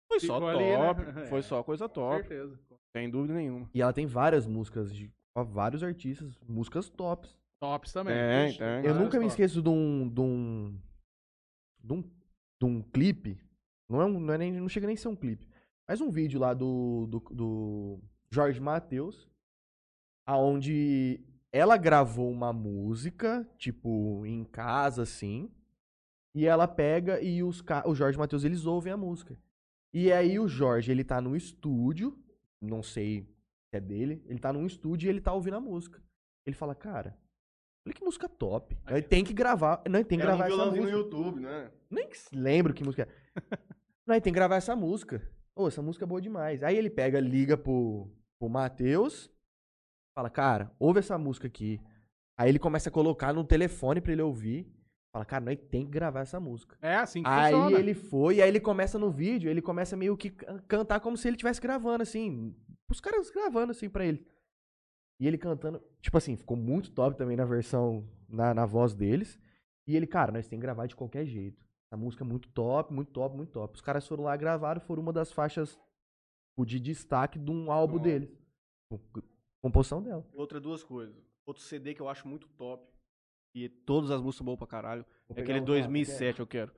[0.08, 0.78] foi só Ficou ali, né?
[0.78, 1.02] top.
[1.30, 1.42] Foi É.
[1.44, 2.18] só coisa Com top.
[2.28, 2.60] certeza.
[2.96, 3.70] Sem dúvida nenhuma.
[3.74, 7.38] E ela tem várias músicas de vários artistas, músicas tops.
[7.60, 8.50] Tops também.
[8.50, 8.86] Ixi, tem.
[8.86, 9.34] Eu nunca me tops.
[9.34, 10.08] esqueço de um.
[10.10, 10.80] de um.
[11.84, 13.40] de um, de um clipe.
[13.90, 15.48] Não, é um, não, é nem, não chega nem a ser um clipe.
[15.88, 18.00] Mas um vídeo lá do, do, do
[18.32, 19.28] Jorge Matheus.
[20.26, 21.20] Aonde
[21.52, 25.50] ela gravou uma música, tipo, em casa, assim.
[26.36, 29.36] E ela pega e os ca- o Jorge Matheus, eles ouvem a música.
[29.92, 32.16] E aí o Jorge, ele tá no estúdio,
[32.62, 33.39] não sei se
[33.72, 36.02] é dele, ele tá num estúdio e ele tá ouvindo a música.
[36.46, 37.18] Ele fala, cara,
[37.86, 38.78] olha que música top.
[38.86, 40.98] Aí tem que gravar, não, tem que Era um gravar essa violãozinho música.
[40.98, 41.72] no YouTube, né?
[41.90, 43.36] Nem que se lembro que música é.
[44.08, 45.22] Não, aí tem que gravar essa música.
[45.56, 46.64] Ô, essa música é boa demais.
[46.64, 48.10] Aí ele pega, liga pro,
[48.40, 49.32] pro Matheus,
[50.18, 51.80] fala, cara, ouve essa música aqui.
[52.40, 54.66] Aí ele começa a colocar no telefone pra ele ouvir.
[55.14, 56.76] Fala, cara, nós tem que gravar essa música.
[56.82, 57.78] É assim que Aí funciona.
[57.80, 61.16] ele foi, e aí ele começa no vídeo, ele começa meio que can- cantar como
[61.18, 62.56] se ele estivesse gravando, assim.
[62.90, 64.26] Os caras gravando, assim, pra ele.
[65.20, 69.40] E ele cantando, tipo assim, ficou muito top também na versão, na, na voz deles.
[69.88, 71.62] E ele, cara, nós tem que gravar de qualquer jeito.
[71.92, 73.76] A música é muito top, muito top, muito top.
[73.76, 77.98] Os caras foram lá, gravaram, foram uma das faixas tipo, de destaque de um álbum
[78.00, 78.30] deles.
[78.90, 79.00] Com-
[79.62, 80.26] Composição dela.
[80.34, 81.16] Outra duas coisas.
[81.46, 82.88] Outro CD que eu acho muito top.
[83.54, 85.06] E todas as músicas são boas pra caralho.
[85.30, 86.72] É aquele 2007, eu quero.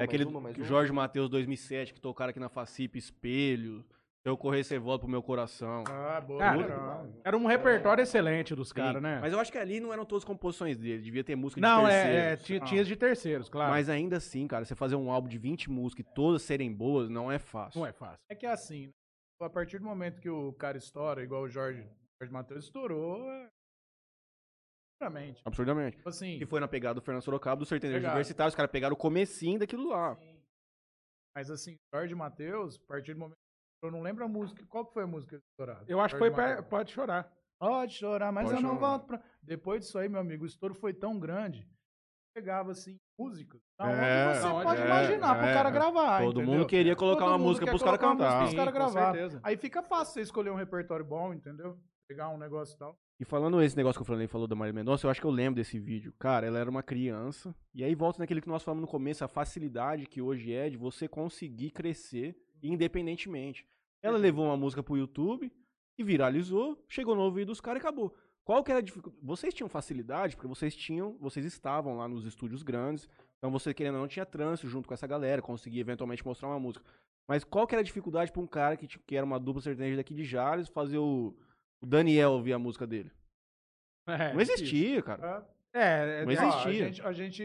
[0.00, 0.24] É aquele
[0.64, 3.84] Jorge Matheus 2007, que tocaram aqui na Facip, Espelho.
[4.26, 5.84] Eu correr, você volta pro meu coração.
[5.88, 6.40] Ah, boa.
[6.40, 7.08] Cara.
[7.22, 9.20] Era um repertório excelente dos Sim, caras, né?
[9.20, 11.00] Mas eu acho que ali não eram todas composições dele.
[11.00, 12.42] Devia ter música de Não, é, terceiros.
[12.42, 13.70] é, tinha, tinha as de terceiros, claro.
[13.70, 17.08] Mas ainda assim, cara, você fazer um álbum de 20 músicas e todas serem boas,
[17.08, 17.78] não é fácil.
[17.78, 18.18] não é fácil.
[18.28, 18.92] É que é assim, né?
[19.42, 21.86] a partir do momento que o cara estoura, igual o Jorge,
[22.20, 23.48] Jorge Matheus estourou, é...
[25.00, 25.40] Realmente.
[25.44, 25.98] Absurdamente.
[25.98, 28.04] Tipo assim, Que foi na pegada do Fernando Sorocaba, do Sertanejo.
[28.04, 28.48] Universitário.
[28.48, 30.18] Os caras pegaram o comecinho daquilo lá.
[31.36, 33.36] mas assim, Jorge Matheus, a partir do momento
[33.82, 35.84] eu não lembro a música, qual que foi a música estourada?
[35.88, 36.62] Eu acho que foi pra.
[36.62, 37.30] Pode Chorar.
[37.58, 38.88] Pode chorar, mas Pode eu não chorar.
[38.88, 39.20] volto pra...
[39.42, 41.66] Depois disso aí, meu amigo, o estouro foi tão grande,
[42.34, 43.62] pegava assim, músicas.
[43.78, 45.54] Da É, onde você não, pode é, imaginar pro é.
[45.54, 46.58] cara gravar, Todo entendeu?
[46.58, 48.40] mundo queria colocar Todo uma música pros caras cantar.
[48.40, 49.14] pros com gravar.
[49.42, 51.78] Aí fica fácil você escolher um repertório bom, entendeu?
[52.06, 52.98] Pegar um negócio e tal.
[53.18, 55.30] E falando esse negócio que o Flanei falou da Marília Mendonça, eu acho que eu
[55.30, 56.12] lembro desse vídeo.
[56.18, 57.54] Cara, ela era uma criança.
[57.74, 60.76] E aí volta naquele que nós falamos no começo, a facilidade que hoje é de
[60.76, 63.66] você conseguir crescer independentemente.
[64.02, 65.52] Ela levou uma música pro YouTube
[65.98, 68.16] e viralizou, chegou no ouvido dos caras e acabou.
[68.44, 69.20] Qual que era a dificuldade?
[69.24, 73.08] Vocês tinham facilidade, porque vocês tinham, vocês estavam lá nos estúdios grandes,
[73.38, 76.60] então você querendo ou não tinha trânsito junto com essa galera, conseguia eventualmente mostrar uma
[76.60, 76.84] música.
[77.28, 79.96] Mas qual que era a dificuldade pra um cara que, que era uma dupla sertaneja
[79.96, 81.36] daqui de Jales fazer o,
[81.80, 83.10] o Daniel ouvir a música dele?
[84.06, 85.44] É, Não existia, cara.
[85.74, 86.72] É, é, Não Ó, a existia.
[86.72, 87.42] gente, a gente,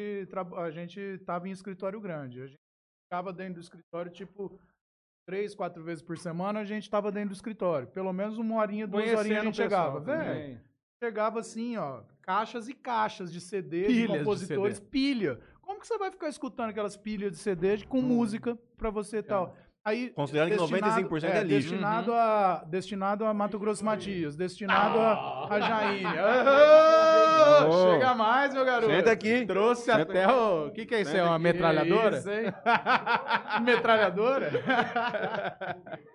[0.56, 2.42] a gente tava em escritório grande.
[2.42, 2.60] A gente
[3.08, 4.60] ficava dentro do escritório, tipo,
[5.32, 7.88] três, quatro vezes por semana, a gente tava dentro do escritório.
[7.88, 10.00] Pelo menos uma horinha, duas horinhas a conhecendo gente chegava.
[10.02, 10.62] Velho, também.
[11.02, 14.90] chegava assim, ó, caixas e caixas de CD, Pilhas de de compositores, CD.
[14.90, 15.40] pilha.
[15.62, 19.24] Como que você vai ficar escutando aquelas pilhas de CD com música pra você e
[19.24, 19.56] tal?
[19.84, 21.70] Aí, Considerando que 95% é lixo.
[21.70, 26.06] Destinado, a, destinado a Mato Grosso Matias, destinado a, a Jaine.
[26.06, 28.94] Ô, Ô, Chega mais, meu garoto.
[28.94, 29.44] Senta aqui.
[29.48, 30.68] Trouxe até o.
[30.68, 31.18] O que, que é isso?
[31.18, 32.18] É uma metralhadora?
[32.18, 32.54] Isso, hein?
[33.66, 34.52] metralhadora?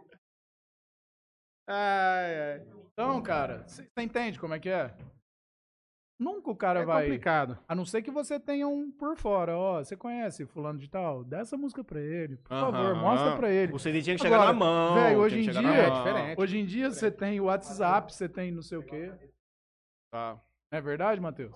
[1.68, 2.62] Ai, ai.
[2.92, 4.94] Então, cara, você entende como é que é?
[6.18, 7.04] Nunca o cara É vai.
[7.04, 7.58] complicado.
[7.68, 9.84] A não ser que você tenha um por fora, ó.
[9.84, 11.22] Você conhece fulano de tal?
[11.22, 13.72] Dá essa música pra ele, por favor, mostra pra ele.
[13.74, 14.94] O CD tinha que chegar Agora, na mão.
[14.94, 15.98] velho, hoje em chegar dia é mão.
[15.98, 16.40] diferente.
[16.40, 19.12] Hoje em dia você tem o WhatsApp, você tem não sei o quê.
[20.10, 20.40] Tá.
[20.72, 21.54] É verdade, Matheus?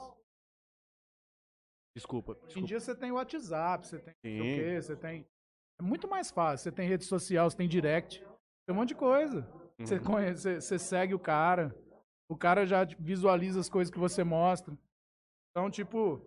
[1.96, 2.32] Desculpa.
[2.32, 2.66] Hoje em desculpa.
[2.68, 4.54] dia você tem o WhatsApp, você tem não sei o Sim.
[4.56, 5.26] quê, você tem.
[5.78, 6.64] É muito mais fácil.
[6.64, 8.20] Você tem rede social, você tem direct.
[8.66, 9.48] Tem um monte de coisa.
[9.78, 10.04] Você, Uhum.
[10.04, 11.74] conhece, você, você segue o cara.
[12.30, 14.72] O cara já visualiza as coisas que você mostra.
[15.50, 16.18] Então, tipo,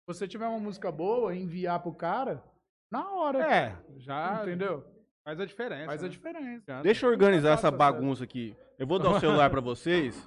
[0.00, 2.42] se você tiver uma música boa e enviar pro cara,
[2.90, 3.40] na hora.
[3.40, 4.82] É, já Entendeu?
[5.22, 5.84] faz a diferença.
[5.84, 6.08] Faz a né?
[6.08, 6.82] diferença.
[6.82, 8.56] Deixa eu organizar essa bagunça aqui.
[8.78, 10.26] Eu vou dar o celular pra vocês.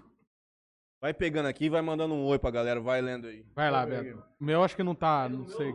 [1.02, 3.44] Vai pegando aqui, vai mandando um oi pra galera, vai lendo aí.
[3.56, 4.24] Vai lá, Beto.
[4.40, 5.74] O meu acho que não tá, não sei.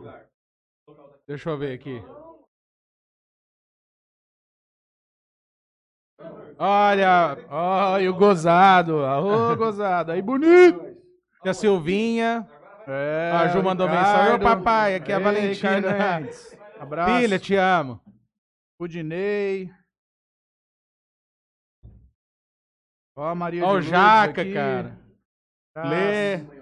[1.27, 2.01] Deixa eu ver aqui.
[6.59, 8.97] Olha, olha o gozado.
[8.97, 10.11] Ô, gozado.
[10.11, 10.97] Aí, bonito.
[11.43, 12.47] Tia Silvinha.
[12.87, 14.07] É, a Ju mandou Ricardo.
[14.07, 14.35] mensagem.
[14.35, 15.87] Ô, papai, aqui é a Ei, Valentina.
[16.79, 17.17] Abraço.
[17.19, 18.01] Filha, te amo.
[18.79, 19.69] Rudinei.
[23.15, 24.53] Ó, a Maria Ó, o de Lourdes Jaca, aqui.
[24.53, 24.97] cara.
[25.75, 25.95] Abraço.
[25.95, 26.57] Lê.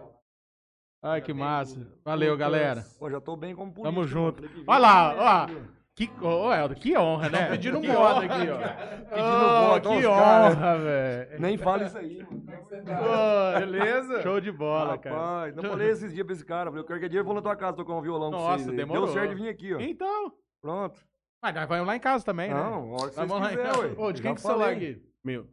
[1.03, 1.87] Ai, que massa.
[2.03, 2.83] Valeu, galera.
[2.97, 3.93] Pô, já tô bem como político.
[3.95, 4.43] Tamo junto.
[4.65, 5.15] Olha lá,
[5.47, 5.74] ó.
[5.95, 7.47] Que, ô, Helder, que honra, né?
[7.51, 8.25] Pedindo Que moda honra.
[8.25, 8.57] aqui, ó.
[9.15, 10.45] Pedindo voto, ó, que cara.
[10.51, 11.39] honra, velho.
[11.39, 12.21] Nem fala isso aí.
[12.21, 14.21] Ô, Beleza?
[14.21, 15.15] Show de bola, cara.
[15.15, 16.69] Rapaz, não falei esses dias pra esse cara.
[16.69, 18.69] Falei, qualquer dia eu vou na tua casa tocar um violão com Nossa, vocês.
[18.69, 18.75] aí.
[18.75, 19.05] demorou.
[19.05, 19.79] Deu certo de vir aqui, ó.
[19.79, 20.33] Então.
[20.61, 20.99] Pronto.
[21.41, 22.55] Mas nós vamos lá em casa também, né?
[22.55, 23.79] Não, hora que vocês então.
[23.81, 23.93] ué.
[23.97, 24.89] Ô, de quem que é o celular falei.
[24.91, 25.01] aqui?
[25.23, 25.47] Meu.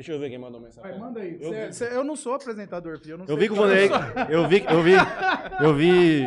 [0.00, 0.90] Deixa eu ver quem mandou mensagem.
[0.90, 1.36] Vai, manda aí.
[1.38, 1.74] Eu Cê- vi.
[1.74, 3.12] cê- eu não sou apresentador, filho.
[3.12, 3.56] Eu, não Eu sei vi que o.
[3.56, 3.90] Vanderlei.
[4.30, 4.92] Eu vi, eu vi,
[5.60, 6.22] eu vi,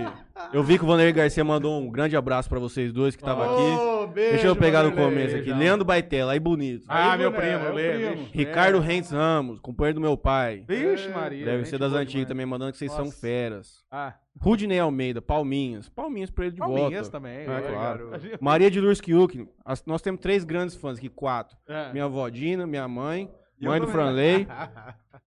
[0.53, 3.43] eu vi que o Vanderlei Garcia mandou um grande abraço pra vocês dois que estavam
[3.51, 3.81] aqui.
[3.81, 5.09] Ô, beijo, Deixa eu pegar no Vanderlei.
[5.11, 5.45] começo aqui.
[5.45, 5.57] beijão.
[5.57, 6.85] Leandro Baitela, aí bonito.
[6.87, 7.93] Ah, Aí, meu primo, é o Lê.
[7.93, 8.23] primo.
[8.25, 8.37] vixe.
[8.37, 10.63] Ricardo Rentes Ramos, companheiro do meu pai.
[10.67, 11.43] Vixe, Maria.
[11.43, 13.17] Deve ser das antigas também, mandando que vocês são Nossa.
[13.19, 13.83] feras.
[13.89, 15.89] Ah, Rudney Almeida, Palminhas.
[15.89, 17.09] Palminhas pra ele de Palminhas volta.
[17.11, 17.39] também.
[17.39, 18.11] É, né, claro.
[18.39, 19.47] Maria de Lourdes Kiuk.
[19.87, 21.57] Nós temos três grandes fãs aqui, quatro.
[21.67, 21.91] É.
[21.91, 23.29] Minha avó Dina, minha mãe,
[23.69, 23.87] mãe do.
[23.87, 24.47] Franley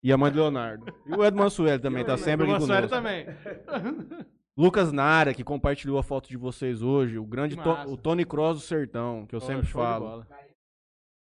[0.02, 0.92] e a mãe do Leonardo.
[1.06, 2.88] E o Ed Mansueli também, tá sempre aqui conosco.
[2.88, 3.26] também.
[4.56, 7.18] Lucas Nara, que compartilhou a foto de vocês hoje.
[7.18, 10.24] O grande To- o Tony Cross do Sertão, que eu Pô, sempre falo.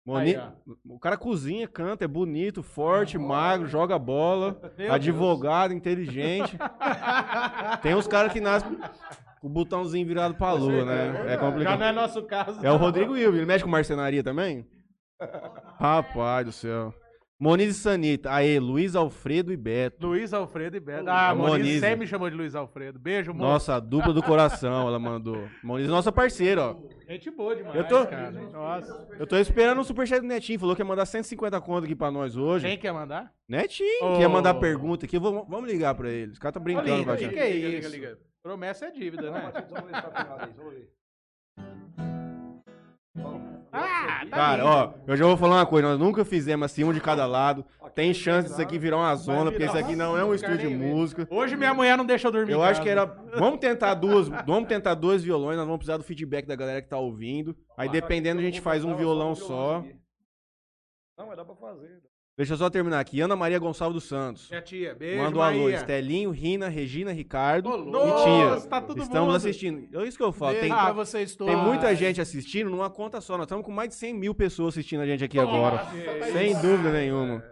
[0.05, 0.41] Moni- Aí,
[0.87, 6.57] o cara cozinha, canta, é bonito, forte, magro, joga bola, Meu advogado, inteligente.
[7.83, 8.77] Tem uns caras que nascem.
[9.43, 11.23] o botãozinho virado pra lua, né?
[11.25, 11.79] É Já complicado.
[11.79, 12.65] não é nosso caso.
[12.65, 14.65] É o Rodrigo Wilber, ele mexe com marcenaria também?
[15.79, 16.93] Rapaz do céu.
[17.39, 18.31] Moniz e Sanita.
[18.31, 20.07] Aê, Luiz Alfredo e Beto.
[20.07, 21.07] Luiz Alfredo e Beto.
[21.07, 21.79] Ah, A Moniz Moniz.
[21.81, 22.97] sempre me chamou de Luiz Alfredo.
[22.97, 23.43] Beijo, moço.
[23.51, 25.47] Nossa, a dupla do coração, ela mandou.
[25.63, 26.75] Moniz, nossa parceira, ó.
[27.07, 28.31] Gente boa demais, Eu tô- cara.
[28.31, 29.07] Nossa.
[29.19, 30.59] Eu tô esperando o superchat do Netinho.
[30.59, 32.65] Falou que ia mandar 150 conto aqui pra nós hoje.
[32.67, 33.31] Quem quer mandar?
[33.47, 34.15] Netinho, Ô.
[34.15, 35.19] que ia mandar pergunta aqui.
[35.19, 36.31] Vou- vamos ligar pra ele.
[36.31, 37.33] Os caras tá brincando com a liga, gente.
[37.33, 38.17] que é isso?
[38.41, 39.51] Promessa é dívida, né?
[39.69, 40.87] Vamos ver
[43.79, 44.67] Ah, tá Cara, lindo.
[44.75, 45.87] ó, eu já vou falar uma coisa.
[45.89, 47.65] Nós nunca fizemos assim, um de cada lado.
[47.95, 50.75] Tem chance disso aqui virar uma zona, porque isso aqui não é um estúdio de
[50.75, 51.27] música.
[51.31, 52.51] Hoje minha mulher não deixa eu dormir.
[52.53, 52.83] Eu em acho casa.
[52.83, 53.05] que era.
[53.37, 54.27] Vamos tentar duas.
[54.45, 57.55] Vamos tentar dois violões, nós vamos precisar do feedback da galera que tá ouvindo.
[57.75, 59.83] Aí dependendo, a gente faz um violão só.
[61.17, 62.01] Não, mas dá pra fazer.
[62.37, 63.19] Deixa eu só terminar aqui.
[63.19, 64.47] Ana Maria Gonçalves dos Santos.
[64.49, 65.69] Minha tia, beijo, Manda um alô.
[65.71, 68.69] Estelinho, Rina, Regina, Ricardo Ô, e Nossa, tia.
[68.69, 69.35] tá todo Estamos mundo.
[69.37, 69.99] assistindo.
[69.99, 70.55] É isso que eu falo.
[70.59, 71.51] Tem, vocês todos.
[71.51, 73.37] tem muita gente assistindo numa conta só.
[73.37, 75.87] Nós estamos com mais de 100 mil pessoas assistindo a gente aqui agora.
[76.31, 77.43] Sem dúvida nenhuma.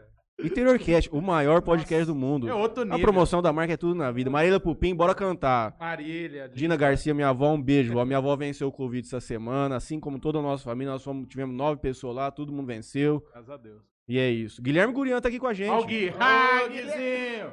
[0.43, 2.47] Interiorcast, o maior podcast do mundo.
[2.47, 2.99] É outro A nível.
[2.99, 4.29] promoção da marca é tudo na vida.
[4.29, 5.75] Marília Pupim, bora cantar.
[5.79, 6.47] Marília.
[6.53, 7.93] Dina Garcia, minha avó, um beijo.
[7.93, 8.05] vó.
[8.05, 10.91] Minha avó venceu o Covid essa semana, assim como toda a nossa família.
[10.93, 13.23] Nós fomos, tivemos nove pessoas lá, todo mundo venceu.
[13.31, 13.94] Graças a Deus.
[14.07, 14.61] E é isso.
[14.61, 15.69] Guilherme Gurian tá aqui com a gente.
[15.69, 16.13] Ó o Gui.
[16.19, 17.51] Ah, Guizinho.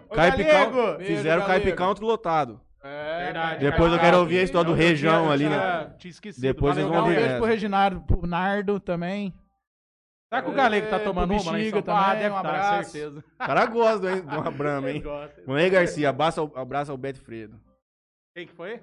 [0.98, 1.46] Beijo, fizeram galego.
[1.46, 2.60] Caipe Country lotado.
[2.84, 3.60] É, Verdade.
[3.70, 5.50] Depois eu quero ouvir a história do Região ali, né?
[5.56, 6.42] tinha- Tinha esquecido.
[6.42, 7.28] Depois vocês vão Um ouvir Galego.
[7.28, 9.32] beijo pro Reginaldo, pro Nardo também.
[10.28, 12.00] Será que o Galego tá É, tomando uma lá em Bexiga São Paulo?
[12.00, 12.90] Ah, também, deve um tá, abraço.
[12.90, 13.18] certeza.
[13.34, 15.00] O cara gosta hein, de uma brama, hein?
[15.02, 15.42] Gosta.
[15.46, 17.60] Mãe Garcia, abraço ao, abraço ao Beto Fredo.
[18.34, 18.80] Quem que foi?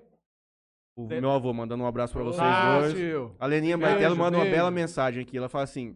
[0.96, 2.94] O meu avô mandando um abraço pra vocês Ah, dois.
[2.94, 3.36] tio.
[3.40, 5.38] A Leninha Martelo manda uma bela mensagem aqui.
[5.38, 5.96] Ela fala assim: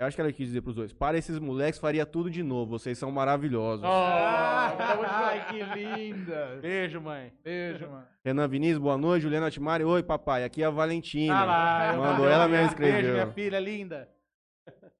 [0.00, 2.78] Eu acho que ela quis dizer pros dois: Para esses moleques, faria tudo de novo.
[2.78, 3.84] Vocês são maravilhosos.
[3.84, 6.58] Ai, que linda.
[6.62, 7.32] Beijo, mãe.
[7.44, 8.06] Beijo, mano.
[8.24, 9.22] Renan Vinícius, boa noite.
[9.24, 10.42] Juliana Timari, oi papai.
[10.44, 11.34] Aqui é a Valentina.
[11.38, 11.92] Ah lá.
[11.94, 13.12] eu- Mandou ela mesmo Beijo, escreveu.
[13.12, 14.08] minha filha linda.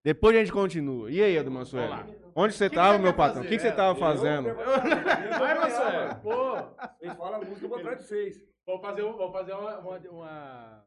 [0.05, 1.11] Depois a gente continua.
[1.11, 1.95] E aí, Edu Mansueli?
[2.35, 3.43] Onde você que tava, você meu patrão?
[3.43, 4.55] O que, que você tava Eu- fazendo?
[4.55, 6.15] Vai, Marcelo.
[6.23, 6.55] Pô,
[6.99, 8.37] Vocês falam a música, eu vou atrás de vocês.
[8.67, 10.85] vou fazer, um- vou fazer uma, uma- uma-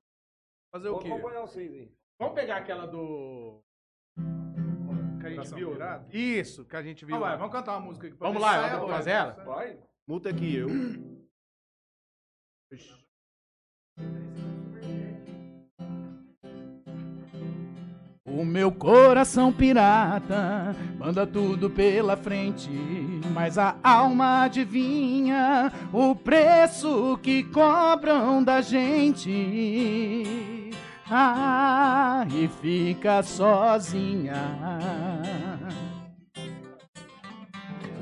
[0.71, 1.07] Fazer Vou o quê?
[1.11, 1.91] acompanhar vocês aí.
[2.19, 3.61] Vamos pegar aquela do...
[5.19, 5.71] Que a gente viu?
[5.71, 6.05] virado?
[6.15, 7.15] Isso, que a gente viu.
[7.15, 7.37] Vamos lá, lá.
[7.37, 8.15] vamos cantar uma música aqui.
[8.15, 9.31] pra Vamos lá, vamos fazer ela?
[9.45, 9.77] Vai.
[10.07, 10.67] Multa aqui eu.
[18.25, 22.69] O meu coração pirata manda tudo pela frente,
[23.31, 29.29] mas a alma adivinha o preço que cobram da gente.
[31.09, 34.33] Ah, e fica sozinha.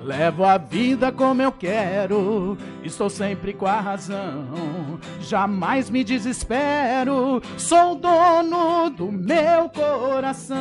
[0.03, 4.99] Levo a vida como eu quero, estou sempre com a razão.
[5.19, 10.57] Jamais me desespero, sou dono do meu coração.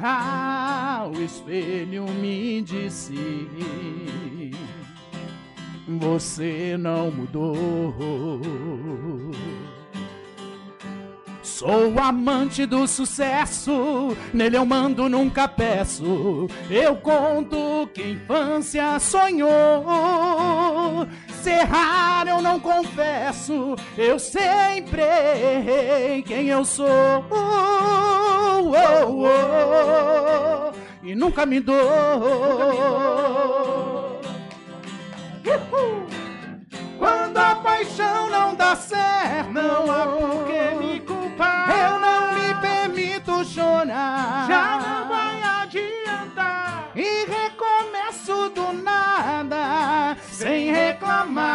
[0.00, 3.48] Ah, o espelho me disse:
[5.86, 7.54] Você não mudou.
[11.58, 16.46] Sou amante do sucesso, nele eu mando, nunca peço.
[16.70, 19.48] Eu conto que infância sonhou.
[21.42, 27.26] Ser raro eu não confesso, eu sempre errei quem eu sou.
[27.28, 29.26] Oh, oh,
[30.70, 30.72] oh,
[31.02, 31.74] e nunca me dou.
[35.44, 36.06] Uhul.
[37.00, 41.00] Quando a paixão não dá certo, não há por que me
[43.48, 44.46] chorar.
[44.46, 46.90] Já não vai adiantar.
[46.94, 51.48] E recomeço do nada, sem reclamar.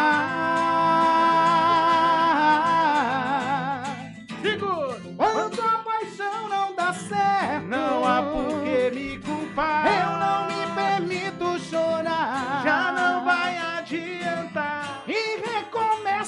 [4.42, 5.00] Segura.
[5.16, 9.86] Quando a paixão não dá certo, não há por que me culpar.
[9.86, 12.62] Eu não me permito chorar.
[12.64, 13.43] Já não vai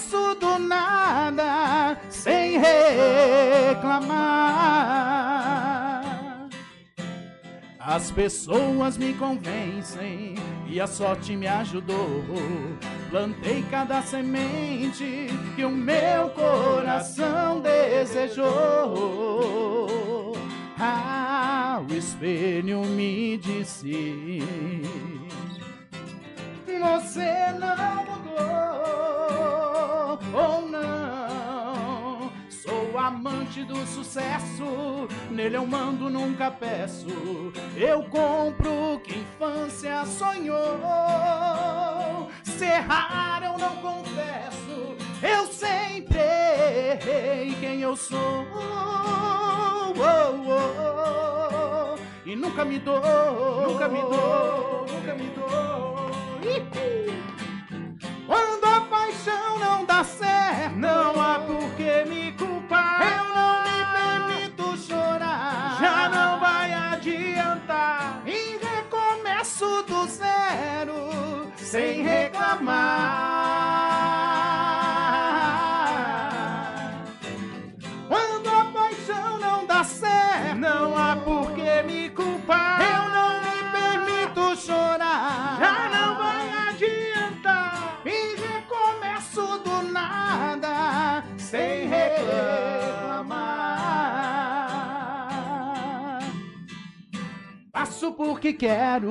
[0.07, 4.07] recomeço do nada, sem reclamar.
[7.79, 10.35] As pessoas me convencem
[10.67, 12.25] e a sorte me ajudou.
[13.11, 18.47] Plantei cada semente que o meu coração desejou.
[20.79, 24.43] Ah, o espelho me disse:
[26.79, 28.39] Você não mudou,
[30.33, 32.33] ou não?
[32.49, 37.07] Sou amante do sucesso, nele eu mando, nunca peço.
[37.77, 40.59] Eu compro que infância sonhou.
[42.45, 44.97] se errar eu não confesso.
[45.23, 48.47] Eu sempre errei quem eu sou.
[48.55, 51.97] Oh, oh, oh.
[52.27, 53.01] E nunca me dou,
[53.69, 56.16] nunca me dou, nunca me dou.
[58.27, 63.01] Quando a paixão não dá certo, não há por que me culpar.
[63.03, 68.23] Eu não me permito chorar, já não vai adiantar.
[68.25, 73.07] E recomeço do zero, sem reclamar.
[91.57, 93.41] Sem reclamar.
[97.73, 99.11] Faço porque quero,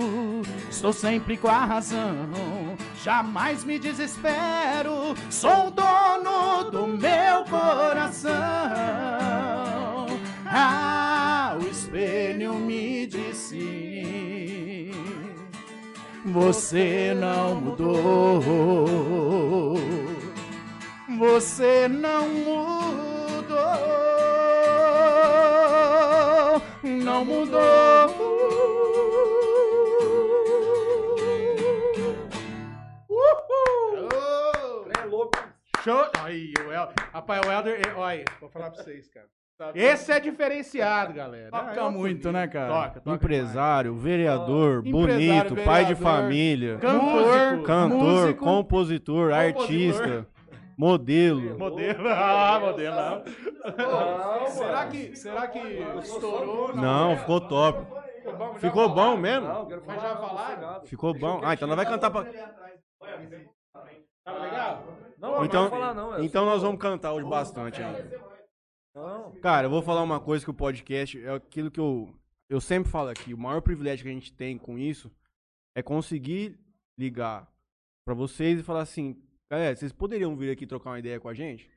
[0.70, 2.30] estou sempre com a razão.
[3.04, 8.34] Jamais me desespero, sou o dono do meu coração.
[10.46, 14.92] Ah, o espelho me disse:
[16.26, 18.96] Você não mudou.
[21.18, 23.56] Você não mudou.
[26.84, 27.62] Não mudou.
[33.96, 34.88] Uhul!
[35.00, 35.38] É louco.
[35.84, 36.06] Show!
[36.24, 36.90] Aí, o El...
[37.14, 39.28] Rapaz, o Helder, olha, vou falar pra vocês, cara.
[39.74, 41.50] Esse é diferenciado, galera.
[41.50, 42.68] Toca Ah, é muito, né, cara?
[42.74, 50.28] Toca, toca Empresário, vereador, Empresário, bonito, pai de vereador, família, Cantor, cantor, músico, compositor, artista,
[50.78, 51.58] modelo.
[51.58, 52.08] Modelo.
[52.10, 52.96] Ah, modelo.
[52.96, 54.48] não.
[54.52, 55.60] Será que, será que
[56.04, 56.76] estourou?
[56.76, 57.86] Não, ficou top.
[58.60, 59.48] Ficou bom mesmo?
[59.48, 60.00] Não, Mas falar.
[60.02, 60.86] já falaram?
[60.86, 61.42] Ficou bom.
[61.44, 62.24] Ah, então nós vai cantar pra...
[64.24, 64.84] Tá legal?
[65.20, 66.24] Não, não Então, vai falar não.
[66.24, 68.20] então nós vamos cantar hoje bastante ainda.
[69.42, 72.14] Cara, eu vou falar uma coisa que o podcast é aquilo que eu,
[72.50, 73.34] eu sempre falo aqui.
[73.34, 75.12] O maior privilégio que a gente tem com isso
[75.76, 76.58] é conseguir
[76.98, 77.48] ligar
[78.06, 81.34] pra vocês e falar assim, galera, vocês poderiam vir aqui trocar uma ideia com a
[81.34, 81.70] gente?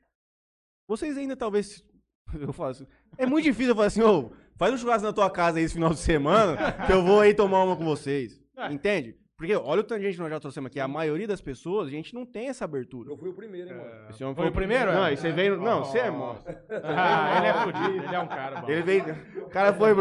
[0.87, 1.83] Vocês ainda talvez.
[2.39, 2.87] Eu falo assim,
[3.17, 5.73] é muito difícil eu falar assim, ô, faz um churrasco na tua casa aí esse
[5.73, 8.39] final de semana, que eu vou aí tomar uma com vocês.
[8.69, 9.17] Entende?
[9.35, 10.79] Porque olha o tanto de gente que nós já trouxemos aqui.
[10.79, 13.09] A maioria das pessoas, a gente não tem essa abertura.
[13.09, 14.09] Eu fui o primeiro, hein, mano.
[14.09, 15.13] Esse homem Foi o primeiro, Não, é?
[15.13, 15.57] e você veio.
[15.57, 16.53] Não, você é monstro.
[16.83, 18.69] Ah, ele é fudido, ele é um cara bom.
[18.69, 19.03] Ele veio.
[19.37, 19.91] O cara foi.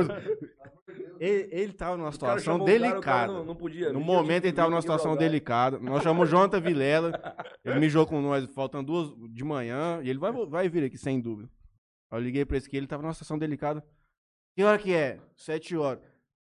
[1.20, 3.32] Ele, ele tava numa situação delicada.
[3.32, 3.93] não, não podia.
[3.93, 5.78] No momento ele tava que numa situação delicada.
[5.78, 7.12] Nós chamamos o Jonathan Vilela.
[7.65, 10.01] Ele mijou com nós, faltando duas de manhã.
[10.03, 11.49] E ele vai, vai vir aqui, sem dúvida.
[12.11, 13.85] Aí eu liguei pra esse aqui, ele tava numa situação delicada.
[14.57, 15.20] Que hora que é?
[15.36, 16.03] Sete horas.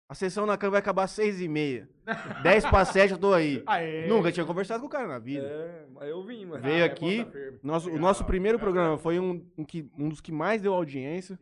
[0.10, 1.90] A sessão na cama vai acabar às seis e meia.
[2.44, 3.64] Dez pra sete eu tô aí.
[3.66, 4.06] Aê.
[4.08, 5.46] Nunca tinha conversado com o cara na vida.
[5.48, 6.62] É, mas eu vim, mano.
[6.62, 7.26] Veio é aqui.
[7.26, 7.60] firme.
[7.64, 11.40] Nosso, o nosso primeiro programa foi um, um, que, um dos que mais deu audiência.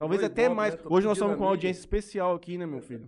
[0.00, 0.74] Talvez Foi até bom, mais.
[0.74, 0.80] né?
[0.86, 3.06] Hoje nós estamos com uma audiência especial aqui, né, meu filho?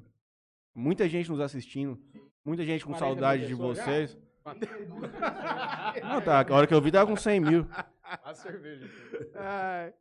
[0.74, 1.98] Muita gente nos assistindo.
[2.44, 4.19] Muita gente com 40 saudade de vocês.
[6.05, 6.44] Não, tá.
[6.47, 7.66] A hora que eu vi tava com 100 mil.
[8.02, 8.86] A cerveja.
[9.35, 9.94] Ai.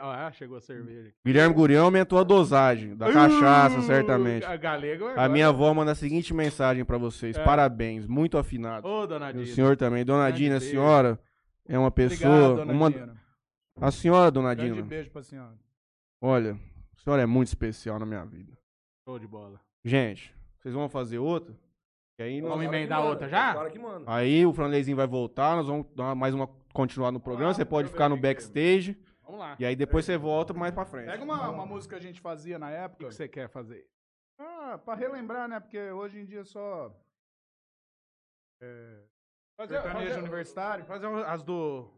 [0.00, 1.12] Ah, chegou a cerveja.
[1.24, 4.44] Guilherme Gurião aumentou a dosagem da cachaça, certamente.
[4.44, 7.36] A galego A minha avó manda a seguinte mensagem pra vocês.
[7.36, 7.44] É.
[7.44, 8.86] Parabéns, muito afinado.
[8.86, 9.54] Ô, dona E o Dina.
[9.54, 10.04] senhor também.
[10.04, 11.20] Dona Grande Dina, a senhora
[11.68, 12.50] é uma pessoa.
[12.50, 12.90] Obrigado, dona uma...
[12.90, 13.16] Dina.
[13.80, 14.86] A senhora, dona Grande Dina.
[14.86, 15.54] beijo pra senhora.
[16.20, 16.52] Olha,
[16.96, 18.56] a senhora é muito especial na minha vida.
[19.08, 19.60] Show de bola.
[19.84, 21.56] Gente, vocês vão fazer outra?
[22.18, 23.54] E aí, nós- Vamos emendar outra já?
[23.54, 24.04] cara que manda.
[24.12, 27.54] aí o Franleizinho vai voltar, nós vamos dar mais uma continuar no programa.
[27.54, 28.96] Você pode ficar no backstage.
[29.22, 29.56] Vamos lá.
[29.58, 31.06] E aí depois você volta mais pra frente.
[31.06, 33.06] Pega uma, uma música que a gente fazia na O que época.
[33.08, 33.86] que você quer fazer?
[34.38, 35.58] Ah, pra relembrar, né?
[35.60, 36.94] Porque hoje em dia só
[39.56, 40.84] Fazer, sertanejo fazer, universitário.
[40.84, 41.90] fazer as do...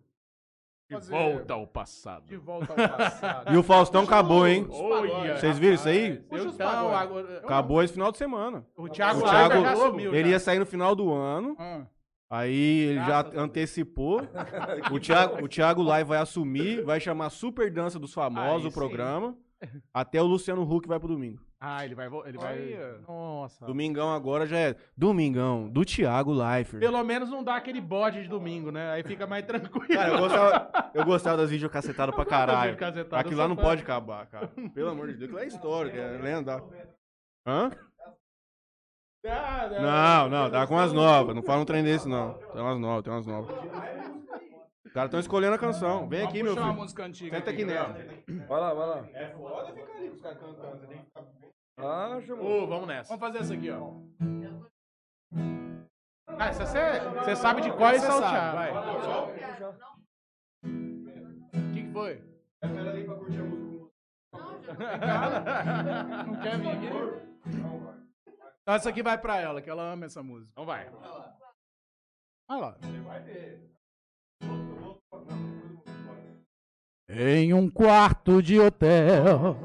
[1.01, 2.25] De Fazer- volta ao passado.
[2.27, 3.53] De volta ao passado.
[3.55, 4.67] E o Faustão acabou, hein?
[4.71, 6.09] Olha, Vocês viram isso aí?
[6.11, 6.27] rapaz.
[6.29, 7.39] Puxa os Então, agora...
[7.39, 8.67] Acabou esse final de semana.
[8.77, 10.15] O Thiago, O Thiago- já sumiu.
[10.15, 10.31] Ele já.
[10.31, 11.57] ia sair no final do ano.
[11.59, 11.83] Ah,
[12.31, 13.45] Aí ele já Graças Deus.
[13.45, 14.21] antecipou.
[14.91, 18.71] O Thiago, o Thiago Lai vai assumir, vai chamar Super Dança dos Famosos Aí o
[18.71, 18.75] sim.
[18.75, 19.37] programa.
[19.93, 21.41] Até o Luciano Huck vai pro domingo.
[21.65, 22.09] Ah, ele vai...
[22.27, 22.77] Ele vai...
[23.07, 23.65] Nossa.
[23.65, 26.81] Domingão agora já é Domingão, do Thiago Leifert.
[26.81, 28.91] Pelo menos não dá aquele bode de domingo, né?
[28.91, 29.87] Aí fica mais tranquilo.
[29.87, 32.77] Cara, eu gostava, eu gostava das videocacetadas pra caralho.
[33.13, 33.63] Aquilo lá não fã.
[33.63, 34.49] pode acabar, cara.
[34.75, 36.61] Pelo amor de Deus, aquilo é histórico, é lenda.
[37.47, 37.71] Hã?
[39.81, 41.33] Não, não, tá com as novas.
[41.33, 42.35] Não fala um trem desse, não.
[42.35, 43.57] Tem umas novas, tem umas novas.
[44.85, 46.09] Os caras estão escolhendo a canção.
[46.09, 46.75] Vem aqui, meu filho.
[46.75, 47.37] música antiga.
[47.37, 47.97] Senta aqui nela.
[48.49, 49.09] Vai lá, vai lá.
[49.15, 50.81] É foda ficar ali com os caras cantando.
[51.15, 51.23] Ah,
[51.83, 53.17] Ô, vamos nessa.
[53.17, 53.95] Vamos fazer essa aqui, ó.
[56.39, 58.57] Ah, se você, você sabe de qual é salteado.
[58.57, 58.73] sabe, vai.
[60.65, 62.23] O que, que foi?
[66.27, 66.87] Não quer vir aqui?
[68.63, 70.49] Então essa aqui vai pra ela, que ela ama essa música.
[70.53, 70.89] Então vai.
[72.49, 72.77] Vai lá.
[77.09, 79.57] Em um quarto de hotel.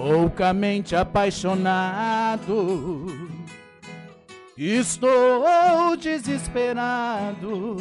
[0.00, 3.06] Loucamente apaixonado.
[4.56, 7.76] Estou desesperado.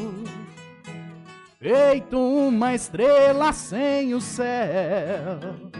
[1.58, 5.72] Feito uma estrela sem o céu.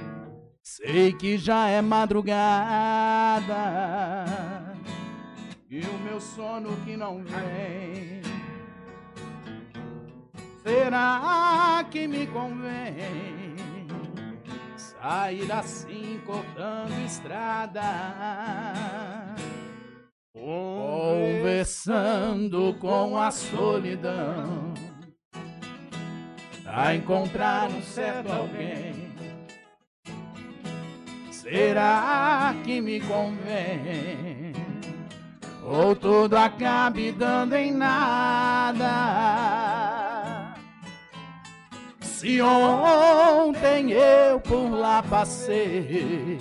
[0.64, 3.54] Sei que já é madrugada.
[5.70, 8.22] E o meu sono que não vem.
[10.64, 13.39] Será que me convém
[15.02, 17.82] sair assim cortando estrada?
[20.34, 24.74] Conversando com a solidão
[26.66, 29.10] a encontrar um certo alguém.
[31.32, 34.54] Será que me convém?
[35.64, 38.86] Ou tudo acabe dando em nada?
[42.20, 46.38] Se ontem eu por lá passei,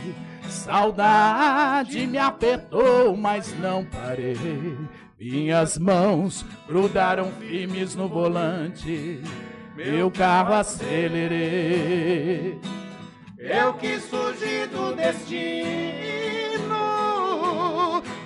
[0.49, 4.77] saudade me apertou, mas não parei.
[5.21, 9.23] Minhas mãos grudaram firmes no volante,
[9.77, 11.39] meu carro acelerei.
[13.39, 15.63] Eu quis fugir do destino,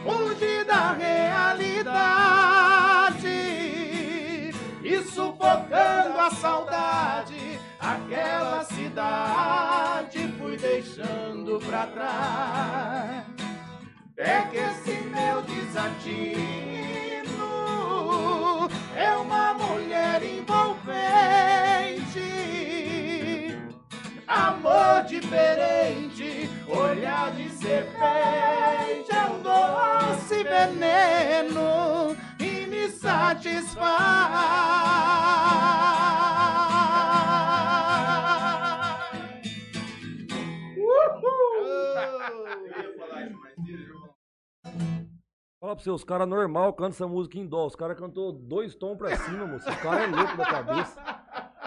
[0.07, 2.52] fugir da realidade
[5.43, 13.25] sufocando a saudade, aquela cidade fui deixando pra trás.
[14.17, 16.39] É que esse meu desatino
[18.97, 20.63] é uma mulher envolvente.
[24.29, 32.17] Amor diferente, olhar de serpente é um doce veneno
[32.91, 34.33] satisfaz.
[45.61, 47.67] Fala pra você, os caras normal cantam essa música em dó.
[47.67, 49.71] Os caras cantou dois tons pra cima, moço.
[49.71, 51.01] O cara é louco da cabeça.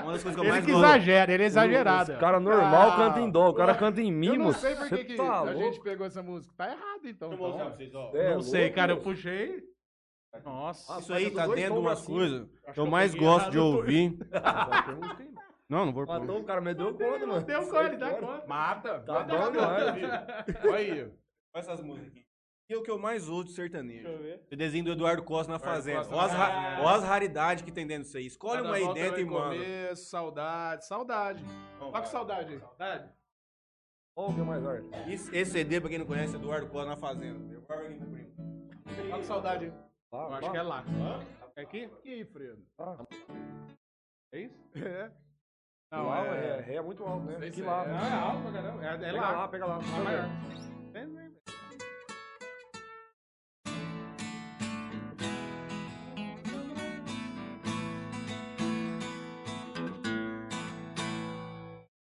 [0.04, 0.86] Uma das coisas que eu Ele mais que gosto.
[0.86, 2.12] exagera, ele é exagerado.
[2.12, 3.50] Os caras normal Ah, cantam em dó.
[3.50, 6.22] O cara canta em Eu mim, não sei por que, tá a gente pegou essa
[6.22, 6.54] música.
[6.58, 7.32] Tá errado então.
[7.32, 7.54] Eu então.
[7.58, 8.12] pra vocês, ó.
[8.14, 9.64] É Não sei, louco, cara, eu puxei.
[10.44, 11.00] Nossa.
[11.00, 12.12] Isso aí tá dentro de uma assim.
[12.12, 14.18] coisa que que eu mais gosto de ouvir.
[14.34, 14.96] Ah.
[15.68, 16.20] Não, não vou pôr.
[16.20, 17.44] Matou o cara, mas deu conta, mano.
[17.44, 18.46] Deu conta, ele dá conta.
[18.46, 19.00] Mata.
[19.00, 19.62] Tá bom filho.
[20.64, 21.02] Olha aí.
[21.02, 21.12] Olha
[21.56, 22.26] essas músicas aqui.
[22.70, 24.04] E é o que eu mais ouço de sertanejo.
[24.04, 24.48] Deixa eu ver.
[24.52, 26.06] O desenho do Eduardo Costa na Eduardo Fazenda.
[26.06, 28.26] Costa Olha as, as raridades que tem dentro disso aí.
[28.26, 29.56] Escolhe Cada uma aí dentro e manda.
[29.56, 31.44] começo, saudade, saudade.
[31.80, 32.60] Olha que saudade aí.
[32.60, 33.10] Saudade?
[34.16, 34.90] Olha o que é mais arte.
[35.08, 37.54] Esse, esse CD, pra quem não conhece, é Eduardo Costa na Fazenda.
[37.54, 38.34] Eu guardo aqui pro primo.
[39.12, 39.85] Olha que saudade aí.
[40.16, 40.52] Lá, Eu acho lá.
[40.52, 40.84] que é lá.
[41.58, 41.86] É aqui?
[41.86, 42.66] Aqui, Fredo.
[42.80, 43.06] Ah,
[44.34, 44.56] É isso?
[44.76, 45.12] É.
[45.92, 46.28] Não, Não, é,
[46.68, 46.74] é.
[46.74, 47.40] é, é muito alto, né?
[47.50, 47.84] Que se lá.
[47.84, 47.88] é.
[47.88, 48.84] Não, é alto pra caramba.
[48.86, 49.32] É, é Pega lá.
[49.32, 49.80] lá, pega lá.
[49.80, 50.26] Maior.
[50.94, 51.36] Vem, vem, vem.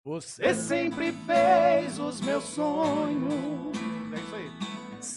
[0.03, 3.77] Você sempre fez os meus sonhos.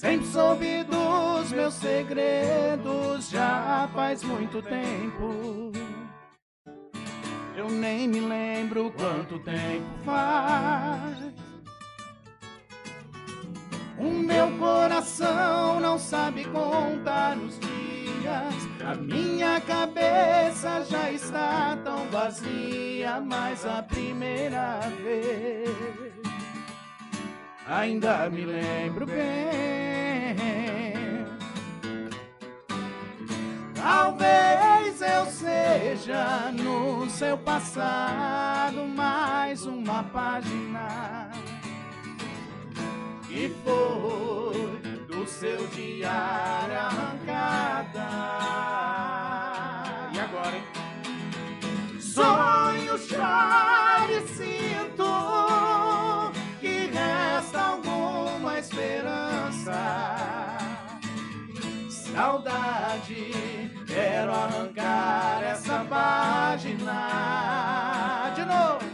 [0.05, 5.73] Sempre soube dos meus segredos já faz muito tempo.
[7.57, 11.17] Eu nem me lembro quanto tempo faz.
[13.99, 18.55] O meu coração não sabe contar os dias.
[18.87, 26.15] A minha cabeça já está tão vazia, mas a primeira vez
[27.67, 29.94] ainda me lembro bem.
[33.75, 41.33] Talvez eu seja no seu passado mais uma página
[43.27, 44.79] que foi
[45.09, 48.09] do seu diário arrancada.
[50.13, 50.65] E agora, hein?
[52.01, 60.14] Sonho, choro e sinto que resta alguma esperança
[62.15, 63.33] saudade.
[63.87, 67.11] Quero arrancar essa página.
[68.35, 68.85] De novo.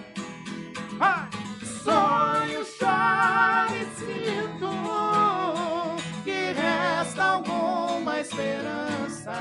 [0.99, 1.29] Ah!
[1.85, 4.71] Sonho, choro e sinto
[6.25, 9.33] que resta alguma esperança.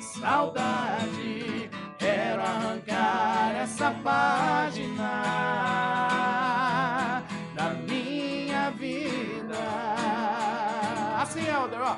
[0.00, 4.51] Saudade, quero arrancar essa página.
[11.62, 11.96] Assim, Helder, ó.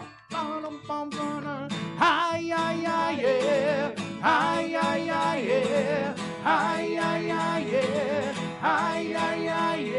[1.99, 3.95] Ai, ai, ai, yeah.
[4.23, 6.15] Ai, ai, ai, yeah.
[6.45, 8.35] Ai, ai, ai, yeah.
[8.63, 9.93] Ai, ai, ai.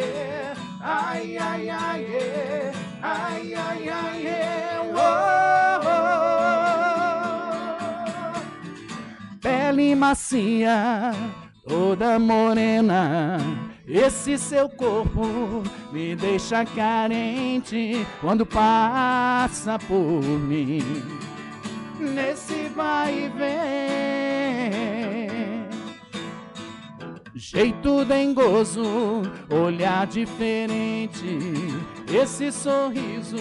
[0.82, 2.06] Ai, ai, ai.
[3.02, 4.26] Ai, ai, ai.
[9.42, 11.14] Pele macia,
[11.68, 13.65] toda morena.
[13.88, 20.82] Esse seu corpo me deixa carente quando passa por mim.
[22.00, 24.56] Nesse vai e vem.
[27.36, 31.38] Jeito dengoso, olhar diferente.
[32.12, 33.38] Esse sorriso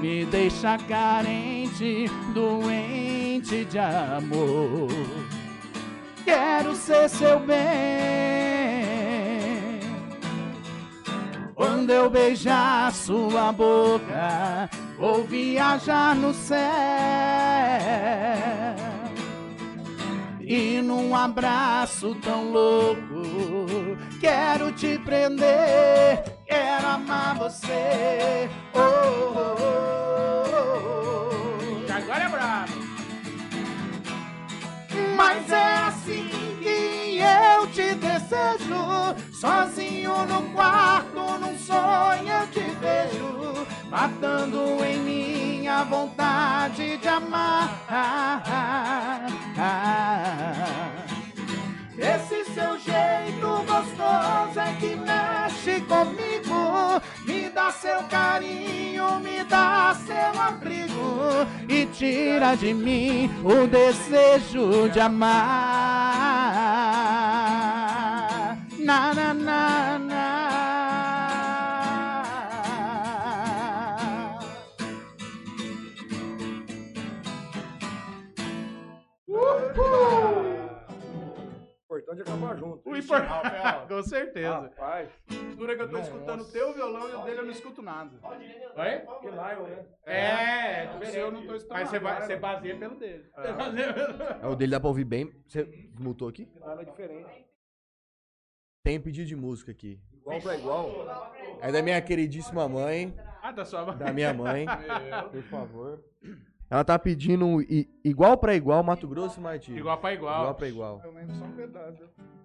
[0.00, 4.88] me deixa carente, doente de amor.
[6.24, 9.31] Quero ser seu bem.
[11.62, 14.68] Quando eu beijar sua boca,
[14.98, 16.58] vou viajar no céu.
[20.40, 28.50] E num abraço tão louco, quero te prender, quero amar você.
[28.74, 30.48] Oh, oh, oh,
[31.86, 31.92] oh.
[31.92, 32.71] Agora é brabo.
[35.16, 36.28] Mas é assim
[36.62, 39.16] que eu te desejo.
[39.32, 43.66] Sozinho no quarto, num sonho eu te vejo.
[43.90, 47.82] Matando em mim a vontade de amar.
[51.98, 57.00] Esse seu jeito gostoso é que mexe comigo.
[57.24, 60.91] Me dá seu carinho, me dá seu abrigo
[61.68, 65.32] e tira de mim o desejo de amar.
[68.78, 69.91] Na na na.
[82.12, 82.90] O importante é acabar junto.
[82.90, 83.88] O importante.
[83.88, 84.60] Com certeza.
[84.60, 85.08] Rapaz,
[85.56, 88.18] Dura que eu tô escutando o teu violão e o dele eu não escuto nada.
[88.22, 88.98] Oi?
[89.20, 89.86] que Lion, né?
[90.04, 92.26] É, O seu eu não tô escutando Mas você, vai, nada.
[92.26, 93.30] você baseia pelo dele.
[94.42, 95.32] É, o dele dá pra ouvir bem.
[95.46, 96.48] Você mutou aqui?
[96.60, 97.46] É diferente.
[98.84, 99.98] Tem pedido de música aqui.
[100.12, 101.34] Igual pra igual.
[101.60, 103.14] É da minha queridíssima mãe.
[103.40, 104.66] Ah, da sua Da minha mãe.
[105.32, 106.04] Por favor.
[106.72, 109.76] Ela tá pedindo i- igual pra igual Mato Grosso e Martins.
[109.76, 110.38] Igual pra igual.
[110.40, 111.02] Igual pra igual.
[111.04, 111.98] Eu lembro só um pedaço.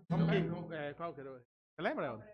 [0.09, 1.29] Que- é, qual que era?
[1.31, 2.27] Você lembra, Helder?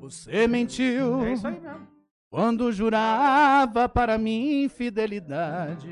[0.00, 1.86] Você mentiu É isso aí mesmo.
[2.28, 5.88] quando jurava para mim fidelidade.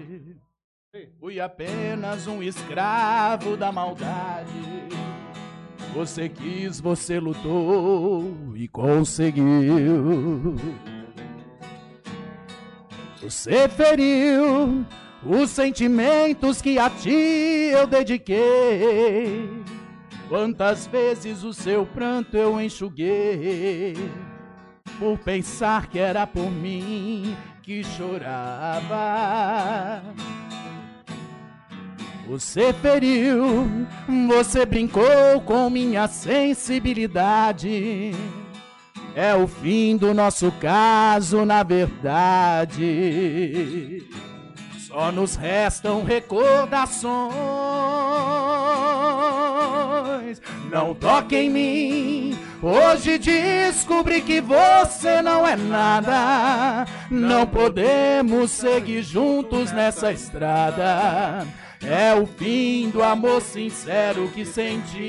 [1.20, 4.50] Fui apenas um escravo da maldade.
[5.94, 8.24] Você quis, você lutou
[8.56, 10.56] e conseguiu.
[13.22, 14.84] Você feriu
[15.24, 19.48] os sentimentos que a ti eu dediquei.
[20.28, 23.94] Quantas vezes o seu pranto eu enxuguei
[24.98, 28.82] por pensar que era por mim que chorava.
[32.26, 33.86] Você feriu,
[34.26, 38.12] você brincou com minha sensibilidade.
[39.14, 42.78] É o fim do nosso caso, na verdade.
[44.78, 47.32] Só nos restam recordações.
[50.70, 52.38] Não toque em mim.
[52.62, 56.86] Hoje descobri que você não é nada.
[57.10, 61.46] Não podemos seguir juntos nessa estrada.
[61.82, 65.02] É o fim do amor sincero que senti.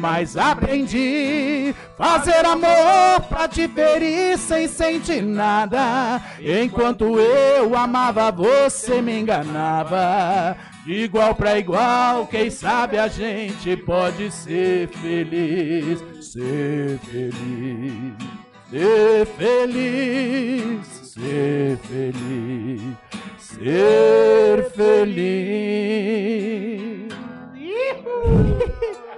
[0.00, 6.22] Mas aprendi fazer amor pra te ferir sem sentir nada.
[6.40, 10.56] Enquanto eu amava, você me enganava.
[10.86, 16.02] De igual pra igual, quem sabe a gente pode ser feliz,
[16.32, 18.14] ser feliz,
[18.70, 22.96] ser feliz, ser feliz,
[23.38, 26.00] ser feliz.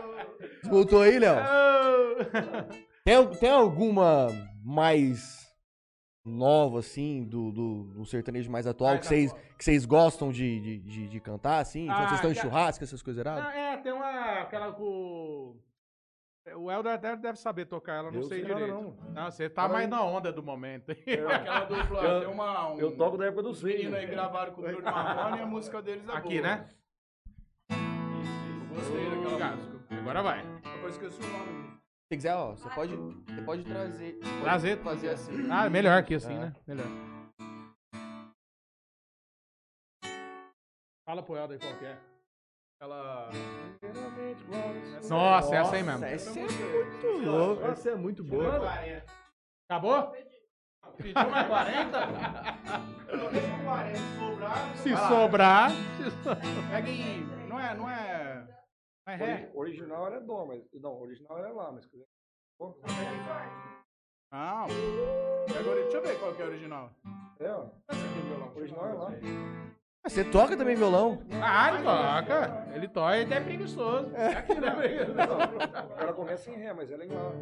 [0.72, 1.36] Escutou aí, Léo?
[3.04, 4.28] Tem, tem alguma
[4.64, 5.42] mais
[6.24, 10.78] nova, assim, do, do, do sertanejo mais atual, que vocês, que vocês gostam de, de,
[10.78, 11.86] de, de cantar, assim?
[11.86, 13.44] Quando Ah, vocês estão em churrasco, essas coisas erradas?
[13.44, 14.40] Ah, é, tem uma.
[14.40, 15.56] aquela com.
[16.56, 18.74] O Helder deve saber tocar ela, não Eu sei sei nada, direito.
[18.82, 19.12] não.
[19.12, 19.90] Não, você tá Fala mais aí.
[19.90, 20.90] na onda do momento.
[20.94, 23.92] Aquela dupla, Eu- tem uma, um, Eu toco da época do swing.
[23.94, 26.42] aí gravaram com o Bruno Marrone e a música deles é Aqui, boa.
[26.42, 26.68] né?
[27.70, 29.71] Eu gostei daquela música.
[30.00, 30.42] Agora vai.
[30.42, 31.72] Uma coisa que eu o nome.
[32.12, 34.12] Se quiser, ó, você pode, você pode trazer.
[34.20, 34.78] pode Trazer.
[34.78, 35.50] Fazer assim.
[35.50, 36.38] Ah, melhor aqui assim, É.
[36.38, 36.56] né?
[36.66, 36.86] Melhor.
[41.06, 41.98] Fala pro Helder qual que é.
[42.80, 43.30] Aquela...
[45.08, 46.04] Nossa, essa aí mesmo.
[46.04, 47.64] Essa é muito louco.
[47.64, 48.60] Essa é muito boa.
[49.70, 50.12] Acabou?
[50.96, 51.98] Pediu mais 40?
[54.76, 55.70] Se sobrar.
[56.70, 57.22] Pega em...
[57.48, 58.31] Não é, não é...
[59.06, 59.50] Não é ré?
[59.54, 60.62] Ori- Original era dó, mas.
[60.74, 61.86] Não, original era lá, mas.
[61.86, 62.06] quiser-
[62.58, 62.76] Pô,
[64.30, 64.66] Não.
[65.46, 66.90] Pega ori- Deixa eu ver qual que é o original.
[67.40, 67.66] É, ó.
[68.56, 69.10] Original é lá.
[70.04, 71.22] Ah, Você toca também violão?
[71.42, 72.66] Ah, ele toca.
[72.74, 74.14] Ele toca, ele é preguiçoso.
[74.16, 74.68] É aqui, né?
[75.98, 77.32] Ela começa em ré, mas ela é em lá.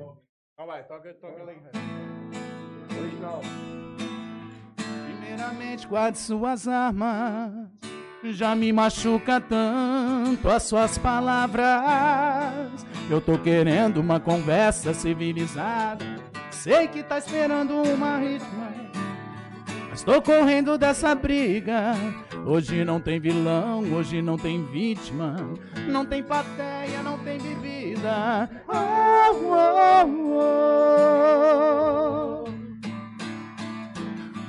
[0.55, 1.71] Então vai, toca, toca lá em ré.
[2.99, 3.41] Original.
[5.07, 7.70] Primeiramente, guarde suas armas.
[8.23, 12.87] Já me machuca tanto as suas palavras.
[13.09, 16.05] Eu tô querendo uma conversa civilizada.
[16.51, 18.69] Sei que tá esperando uma ritma.
[19.89, 21.95] Mas tô correndo dessa briga.
[22.45, 25.37] Hoje não tem vilão, hoje não tem vítima.
[25.89, 28.51] Não tem plateia, não tem bebida.
[28.69, 30.07] Oh, oh,
[32.37, 32.40] oh.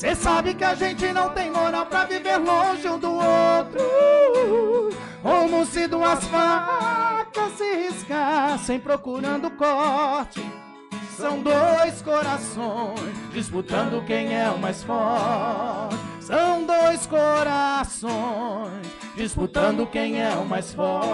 [0.00, 3.82] Cê sabe que a gente não tem moral pra viver longe um do outro.
[5.22, 10.42] Como se duas facas se riscassem procurando corte.
[11.18, 15.98] São dois corações disputando quem é o mais forte.
[16.22, 21.10] São dois corações disputando quem é o mais forte.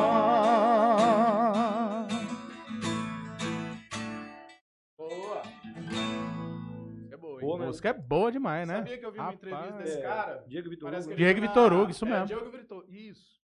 [7.53, 7.67] É A mesmo.
[7.67, 8.77] música é boa demais, né?
[8.77, 10.03] Sabia que eu vi uma Rapaz, entrevista desse é.
[10.03, 10.45] cara?
[10.47, 11.11] Diego Vitor Hugo.
[11.11, 12.27] ele Diego Vitor Hugo, isso é, mesmo.
[12.27, 13.37] Diego Vitor, isso.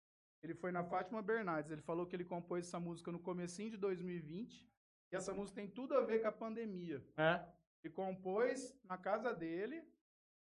[0.43, 1.70] Ele foi na Fátima Bernardes.
[1.70, 4.69] Ele falou que ele compôs essa música no comecinho de 2020.
[5.12, 7.05] E essa música tem tudo a ver com a pandemia.
[7.16, 7.45] É.
[7.85, 9.85] Ele compôs na casa dele,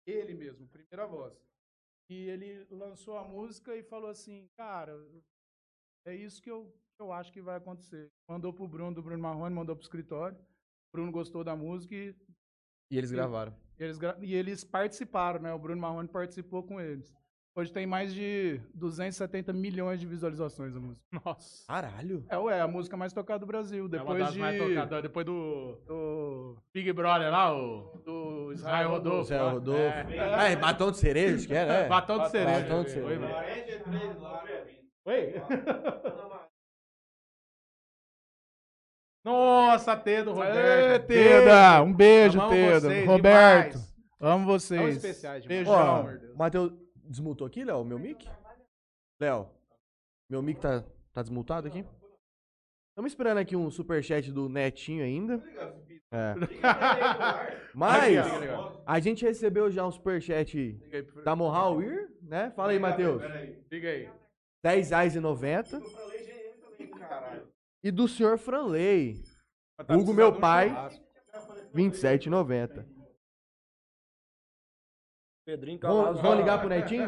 [0.07, 1.35] ele mesmo, primeira voz.
[2.09, 4.93] E ele lançou a música e falou assim, cara,
[6.05, 6.67] é isso que eu,
[6.97, 8.11] que eu acho que vai acontecer.
[8.29, 10.37] Mandou pro Bruno, do Bruno Marrone, mandou pro escritório.
[10.37, 12.15] O Bruno gostou da música e
[12.91, 13.55] E eles gravaram.
[13.79, 15.53] eles, gra- e eles participaram, né?
[15.53, 17.15] O Bruno Marrone participou com eles.
[17.55, 21.05] Hoje tem mais de 270 milhões de visualizações a música.
[21.25, 21.67] Nossa.
[21.67, 22.25] Caralho.
[22.29, 23.85] É, ué, a música mais tocada do Brasil.
[23.85, 24.39] é uma Depois das de...
[24.39, 25.03] mais tocadas.
[25.03, 29.35] Depois do do, Big Brother lá, o do Israel Rodolfo.
[29.35, 29.51] Lá.
[29.51, 29.81] Rodolfo.
[29.81, 30.53] É.
[30.53, 31.89] É, batom de cereja, acho que era, é.
[31.89, 32.61] Batom de cereja.
[32.61, 33.27] Batom de Oi, cereja.
[35.05, 35.35] Oi?
[39.31, 41.07] Nossa, Tedo, Ê, Roberto.
[41.07, 41.83] Teda!
[41.83, 42.81] Um beijo, Amamos Teda.
[42.81, 43.95] vocês Roberto, demais.
[44.21, 44.81] amo vocês.
[44.81, 45.59] São especiais demais.
[45.67, 45.75] Beijão.
[45.75, 46.35] Ó, meu Deus.
[46.35, 46.73] o Matheus
[47.05, 48.29] desmutou aqui, Léo, meu mic?
[49.21, 49.49] Léo,
[50.29, 51.85] meu mic tá, tá desmutado aqui?
[52.91, 55.43] Estamos esperando aqui um superchat do Netinho ainda.
[56.13, 56.35] É.
[57.73, 58.17] Mas
[58.85, 60.77] a gente recebeu já um superchat
[61.25, 62.51] da Mohawir, né?
[62.57, 63.23] Fala aí, Matheus.
[63.71, 64.11] Diga aí.
[64.63, 65.15] 10 reais
[67.83, 67.93] e 90.
[67.97, 69.17] Do senhor Franley,
[69.87, 70.69] Tá Hugo, meu pai.
[70.69, 71.05] churrasco.
[71.75, 72.85] 27,90.
[75.47, 76.23] Pedrinho Vão, Calado.
[76.23, 77.07] vão ligar pro Netinho?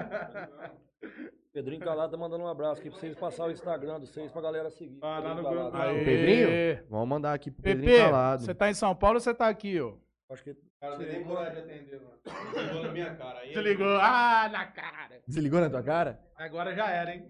[1.52, 4.40] Pedrinho Calado tá mandando um abraço aqui pra vocês passar o Instagram de vocês pra
[4.40, 4.98] galera seguir.
[5.02, 5.76] Ah, lá no Pedrinho grupo.
[5.76, 6.04] Aê.
[6.04, 6.86] Pedrinho?
[6.88, 8.42] Vamos mandar aqui pro Pedrinho Pepe, Calado.
[8.42, 9.94] você tá em São Paulo ou você tá aqui, ó?
[10.30, 12.18] Acho que Cara, não tem nem coragem de atender, mano.
[12.54, 13.38] Chegou na minha cara.
[13.40, 13.96] Aí, Desligou.
[14.00, 15.20] Ah, na cara.
[15.28, 16.20] Desligou na tua cara?
[16.36, 17.28] Agora já era, hein?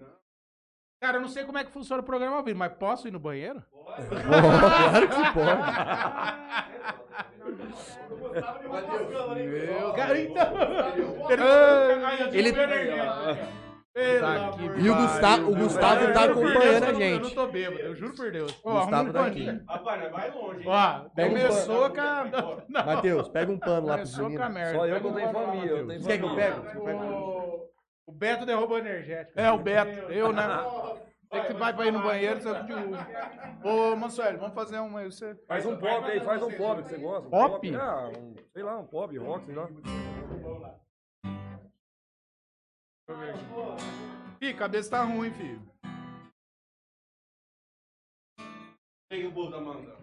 [1.03, 3.11] Cara, eu não sei como é que funciona o programa ao vivo, mas posso ir
[3.11, 3.61] no banheiro?
[4.23, 5.63] claro que pode.
[9.49, 10.45] Meu Cara, então.
[12.33, 12.53] Ele-
[14.21, 17.23] Tá aqui, E o Gustavo, o Gustavo tá acompanhando a não- Eu gente.
[17.25, 18.59] não tô bêbado, eu juro por Deus.
[18.65, 19.13] Ó, um paninho.
[19.13, 19.61] paninho.
[19.69, 20.65] Rapaz, vai longe, hein?
[20.67, 21.95] Ó, Pega um Começou pano.
[21.95, 22.01] com
[22.79, 22.85] a...
[22.87, 24.55] Matheus, pega um pano lá pro Começou com a menino.
[24.55, 24.79] merda.
[24.79, 25.71] só eu que tenho família.
[25.73, 26.55] Eu tenho Você quer que eu família.
[26.85, 27.72] pego?
[28.13, 29.41] O, Beto derrubou o energético.
[29.41, 30.13] É, o Beto.
[30.13, 30.43] Eu, né?
[31.31, 32.75] Você que vai pra ir no banheiro, você de.
[33.67, 35.11] Ô, Mansueli, vamos fazer uma aí.
[35.11, 35.35] Você...
[35.47, 37.27] Faz um pop aí, faz um pop que você gosta.
[37.27, 37.75] Um Pop?
[37.75, 39.69] Ah, um, sei lá, um pop, rock, sei lá.
[44.43, 45.63] Ih, cabeça tá ruim, filho.
[49.09, 49.97] Pega o bolo da manga.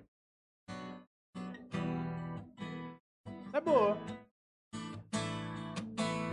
[3.53, 3.97] É boa.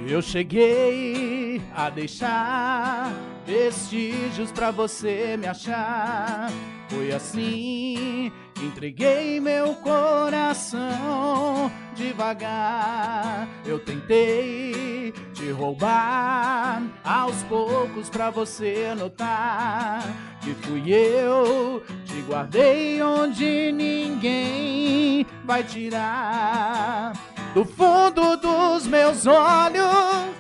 [0.09, 1.35] Eu cheguei
[1.74, 3.12] a deixar
[3.46, 6.50] vestígios pra você me achar.
[6.88, 13.48] Foi assim que entreguei meu coração devagar.
[13.64, 20.02] Eu tentei te roubar aos poucos pra você notar
[20.40, 21.82] que fui eu.
[22.04, 27.12] Te guardei onde ninguém vai tirar.
[27.52, 30.35] Do fundo dos meus olhos,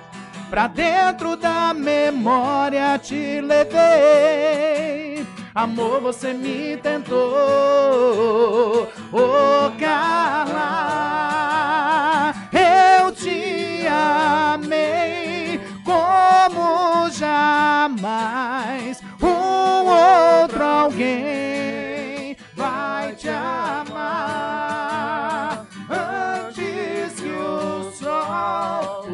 [0.56, 5.26] pra dentro da memória te levei.
[5.54, 7.14] Amor, você me tentou,
[9.12, 10.72] oh Carla,
[12.52, 24.06] eu te amei como jamais um outro alguém vai te amar
[25.90, 29.05] antes que o sol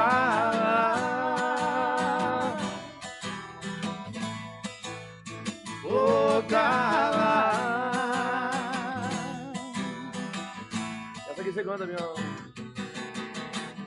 [0.00, 0.96] Carla,
[5.84, 7.50] oh Carla.
[11.28, 11.98] Essa aqui canta, minha.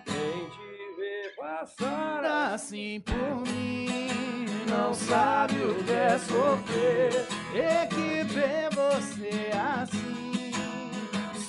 [0.05, 2.23] Quem te vê passar
[2.53, 7.25] assim por mim, não sabe o que é sofrer.
[7.55, 9.49] E que vê você
[9.81, 10.32] assim,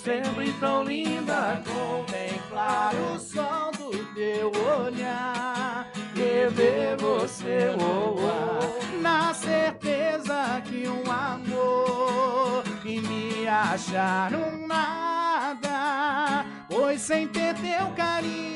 [0.04, 5.90] sempre tão linda, contemplar o sol do teu olhar.
[6.14, 8.60] E ver você voar,
[9.00, 18.54] na certeza que um amor e me achar um nada, pois sem ter teu carinho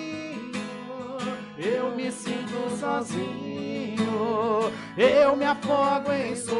[1.59, 4.07] eu me sinto sozinho,
[4.97, 6.59] eu me afogo em solidão.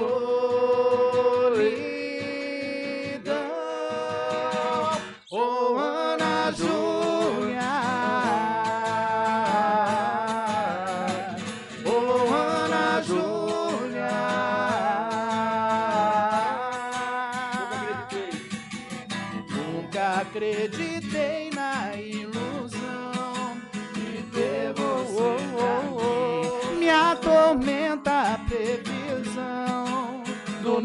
[5.31, 6.08] Oh,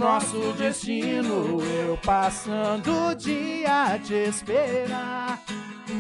[0.04, 1.62] nosso destino.
[1.62, 5.42] Eu passando o dia a te esperar.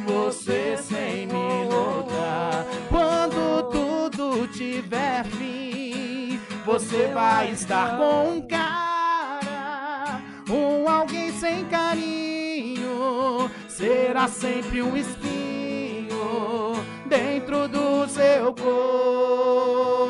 [0.06, 2.66] Você sem me notar.
[2.90, 13.50] Quando tudo tiver fim, você vai estar com um cara, um alguém sem carinho.
[13.70, 16.74] Será sempre um espinho
[17.08, 20.03] dentro do seu coração.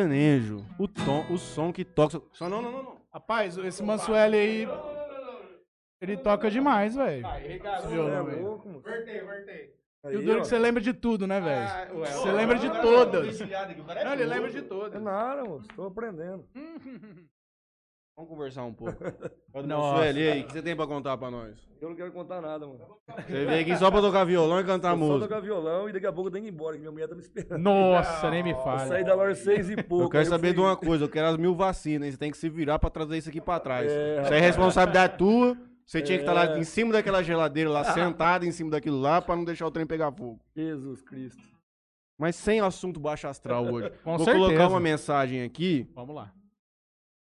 [0.00, 0.64] Sertanejo.
[0.78, 2.20] O tom, o som que toca.
[2.32, 2.96] Só não, não, não, não.
[3.12, 4.68] Rapaz, esse Mansueli aí.
[6.00, 7.26] Ele toca demais, velho.
[7.26, 8.42] É velho.
[8.42, 8.82] louco, mano.
[10.02, 11.98] E o Aí, duro é que você lembra de tudo, né, velho?
[12.06, 13.38] Você lembra de todas.
[13.40, 15.02] Não, ele lembra de É todas.
[15.02, 15.68] nada, moço.
[15.76, 16.46] Tô aprendendo.
[18.20, 18.92] Vamos conversar um pouco.
[19.50, 19.96] Pode Nossa.
[19.96, 21.56] Sueli, e aí, o que você tem pra contar pra nós?
[21.80, 22.80] Eu não quero contar nada, mano.
[23.26, 25.26] Você veio aqui só pra tocar violão e cantar Eu só música.
[25.28, 27.14] tocar violão e daqui a pouco eu tenho que ir embora, que minha mulher tá
[27.14, 27.58] me esperando.
[27.62, 28.88] Nossa, nem me Eu fale.
[28.88, 30.04] saí da loja seis e pouco.
[30.04, 32.10] Eu quero saber fui- de uma coisa, eu quero as mil vacinas?
[32.12, 33.90] Você tem que se virar pra trazer isso aqui pra trás.
[33.90, 35.56] É, isso é responsabilidade tua.
[35.86, 36.58] Você tinha que estar lá É.
[36.58, 39.86] em cima daquela geladeira lá, sentado em cima daquilo lá, pra não deixar o trem
[39.86, 40.38] pegar fogo.
[40.54, 41.42] Jesus Cristo.
[42.18, 43.90] Mas sem assunto baixo astral hoje.
[44.04, 44.44] Com Vou certeza.
[44.46, 45.88] colocar uma mensagem aqui.
[45.94, 46.30] Vamos lá.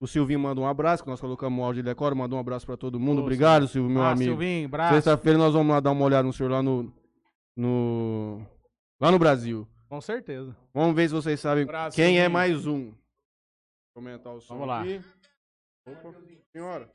[0.01, 2.65] O Silvinho manda um abraço, que nós colocamos o áudio de decoro, mandou um abraço
[2.65, 3.19] pra todo mundo.
[3.19, 4.31] Ô, Obrigado, Silvio, meu ah, amigo.
[4.31, 4.95] Silvinho, braço.
[4.95, 6.93] Sexta-feira nós vamos lá dar uma olhada no senhor lá no.
[7.57, 8.41] no
[9.01, 9.67] lá no Brasil.
[9.89, 10.57] Com certeza.
[10.73, 12.31] Vamos ver se vocês sabem Abraço, quem é Silvinho.
[12.31, 12.93] mais um.
[13.97, 14.83] aumentar o som Vamos lá.
[14.83, 15.01] aqui.
[15.85, 16.15] Opa,
[16.53, 16.89] senhora.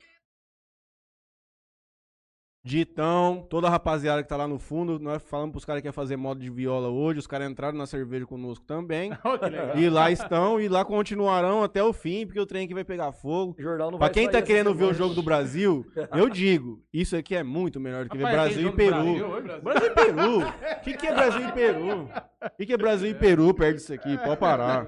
[2.66, 5.92] Ditão, toda a rapaziada que tá lá no fundo, nós falamos pros caras que ia
[5.92, 9.10] fazer modo de viola hoje, os caras entraram na cerveja conosco também.
[9.44, 9.76] Que legal.
[9.78, 13.12] E lá estão, e lá continuarão até o fim, porque o trem aqui vai pegar
[13.12, 13.54] fogo.
[13.58, 14.94] O jornal não Pra vai quem tá querendo ver o semana.
[14.98, 15.84] jogo do Brasil,
[16.16, 19.02] eu digo, isso aqui é muito melhor do que ver Rapaz, Brasil tem e Peru.
[19.04, 19.60] Brasil hoje?
[19.60, 20.38] Brasil e Peru?
[20.40, 22.08] O que, que é Brasil e Peru?
[22.44, 24.16] O que, que é Brasil e Peru perto disso aqui?
[24.18, 24.86] Pode parar.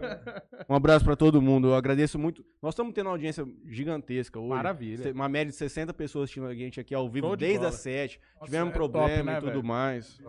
[0.69, 1.69] Um abraço pra todo mundo.
[1.69, 2.45] Eu agradeço muito.
[2.63, 4.49] Nós estamos tendo uma audiência gigantesca hoje.
[4.49, 5.13] Maravilha.
[5.13, 7.75] Uma média de 60 pessoas assistindo a gente aqui ao vivo Show desde bola.
[7.77, 8.21] as 7.
[8.35, 9.65] Nossa, Tivemos é problema top, né, e tudo velho?
[9.65, 10.21] mais.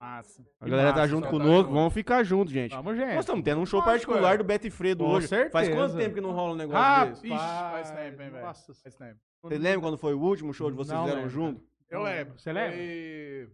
[0.00, 0.44] Massa.
[0.60, 1.62] A galera tá massa, junto tá conosco.
[1.62, 1.72] junto.
[1.74, 2.74] Vamos ficar junto, gente.
[2.74, 3.14] Vamos, gente.
[3.14, 4.38] Nós estamos tendo um show Lógico, particular é.
[4.38, 5.28] do Beto e Fredo hoje.
[5.28, 5.72] Faz certeza.
[5.76, 7.26] quanto tempo que não rola um negócio Ah, desse?
[7.28, 8.44] Ixi, faz tempo, hein, velho?
[8.44, 8.74] nossa.
[8.74, 9.20] Faz tempo.
[9.42, 11.62] Você lembra quando foi o último show que vocês Não fizeram junto?
[11.88, 12.36] Eu lembro.
[12.38, 12.72] Você lembra?
[12.76, 13.48] Foi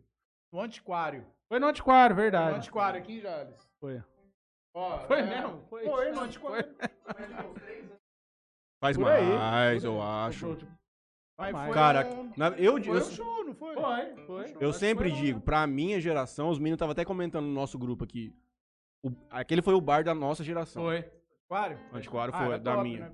[0.52, 1.26] no Antiquário.
[1.48, 2.56] Foi no antiquário, No verdade.
[2.56, 3.70] Antiquário aqui em Jales.
[3.80, 4.02] Foi.
[4.74, 5.62] Ó, Foi é, mesmo?
[5.68, 5.84] Foi.
[5.84, 6.74] Foi no Antiquário.
[8.80, 9.02] Faz aí.
[9.36, 10.56] mais, eu acho.
[11.38, 13.74] Mas Mas, foi, Cara, é, na- eu, foi eu, um show, não foi?
[13.76, 14.56] Foi, foi.
[14.60, 18.34] eu sempre digo, pra minha geração, os meninos estavam até comentando no nosso grupo aqui.
[19.04, 20.82] o- aquele foi o bar da nossa geração.
[20.82, 20.96] Foi.
[20.98, 21.78] Antiquário?
[21.92, 23.00] O Antiquário Ah, foi, era da top, minha.
[23.06, 23.12] né?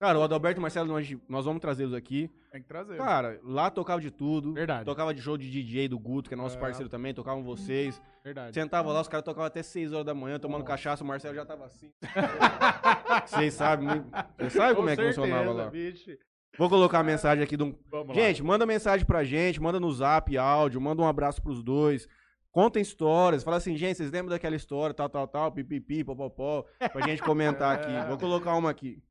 [0.00, 2.30] Cara, o Adalberto e o Marcelo, nós, nós vamos trazê-los aqui.
[2.52, 2.96] Tem que trazer.
[2.98, 4.52] Cara, lá tocava de tudo.
[4.52, 4.84] Verdade.
[4.84, 6.60] Tocava de show de DJ do Guto, que é nosso É.
[6.60, 8.00] parceiro também, tocavam vocês.
[8.22, 8.54] Verdade.
[8.54, 11.44] Sentava lá, os caras tocavam até 6 horas da manhã, tomando cachaça, o Marcelo já
[11.44, 11.90] tava assim.
[13.26, 15.70] Vocês sabem, muito- vocês sabem como é que funcionava lá.
[15.70, 16.16] Bicho.
[16.56, 20.36] Vou colocar a mensagem aqui um, Vamos Gente, manda mensagem pra gente, manda no zap,
[20.36, 22.08] áudio, manda um abraço pros dois.
[22.52, 27.06] Contem histórias, fala assim, gente, vocês lembram daquela história, tal, tal, tal, pipipi, popopó, pra
[27.06, 27.90] gente comentar aqui.
[28.08, 29.02] Vou colocar uma aqui.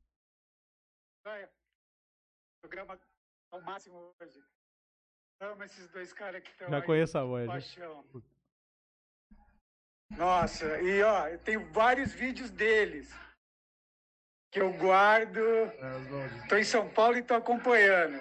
[2.62, 2.98] programa
[3.52, 4.42] ao máximo hoje.
[5.40, 6.82] Amo esses dois caras que estão Já aí.
[6.82, 7.46] conheço a voz.
[7.46, 8.04] Paixão.
[10.16, 13.12] Nossa, e ó, eu tenho vários vídeos deles
[14.54, 15.40] que eu guardo.
[16.48, 18.20] Tô em São Paulo e tô acompanhando.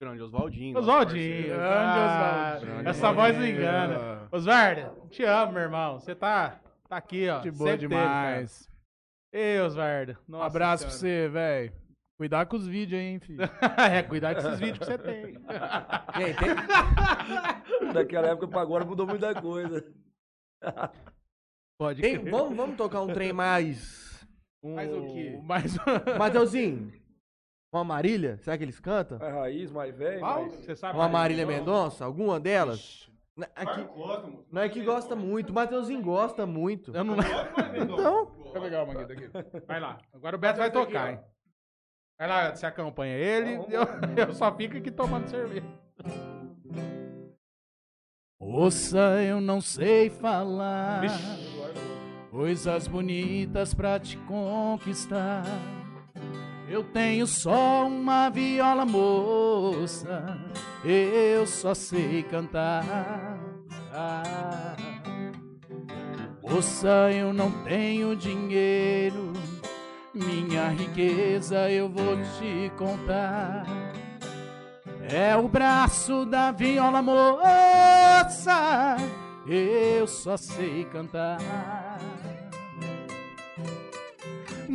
[0.00, 0.78] Grande Oswaldinho.
[0.78, 1.46] Oswaldinho.
[1.48, 2.88] Grande Ah, Oswaldinho.
[2.88, 3.58] Essa voz não parceiro.
[3.58, 4.28] engana.
[4.30, 5.98] Osvaldo, te amo, meu irmão.
[5.98, 7.40] Você tá, tá aqui, ó.
[7.40, 8.68] De boa sempre teve, demais.
[9.32, 9.32] cara.
[9.32, 10.12] Ei, Osvaldo.
[10.28, 11.72] Um Nossa abraço pra você, velho.
[12.16, 13.42] Cuidar com os vídeos aí, hein, filho.
[13.92, 15.34] é, cuidar desses vídeos que você tem.
[17.92, 19.84] Daquela época pra agora mudou muita coisa.
[21.76, 24.07] Pode vamos, vamos tocar um trem mais.
[24.62, 24.74] Um...
[24.74, 25.40] Mais o quê?
[25.42, 25.76] Mais
[26.18, 26.92] Mateuzinho,
[27.72, 28.38] uma Marília?
[28.38, 29.18] Será que eles cantam?
[29.18, 30.20] Mais raiz, mais velho.
[30.20, 30.52] Mais...
[30.52, 31.08] Você sabe Uma?
[31.08, 32.04] Marília Mendonça?
[32.04, 33.08] Alguma delas?
[33.36, 33.88] Não é que-
[34.50, 36.92] não é que gosta muito, o Mateuzinho gosta muito.
[36.94, 39.30] Eu não Então, Deixa eu pegar uma aqui.
[39.66, 39.98] Vai lá.
[40.12, 41.20] Agora o Beto vai tocar, hein?
[42.18, 43.54] Vai lá, você acompanha ele.
[43.72, 43.84] Eu,
[44.26, 45.64] eu só fico aqui tomando cerveja.
[48.40, 51.02] Moça, eu não sei falar
[52.38, 55.42] coisas bonitas pra te conquistar.
[56.68, 60.38] Eu tenho só uma viola, moça.
[60.84, 62.84] Eu só sei cantar.
[66.40, 69.32] Moça, eu não tenho dinheiro.
[70.14, 73.64] Minha riqueza eu vou te contar.
[75.10, 78.96] É o braço da viola moça,
[79.44, 81.87] eu só sei cantar.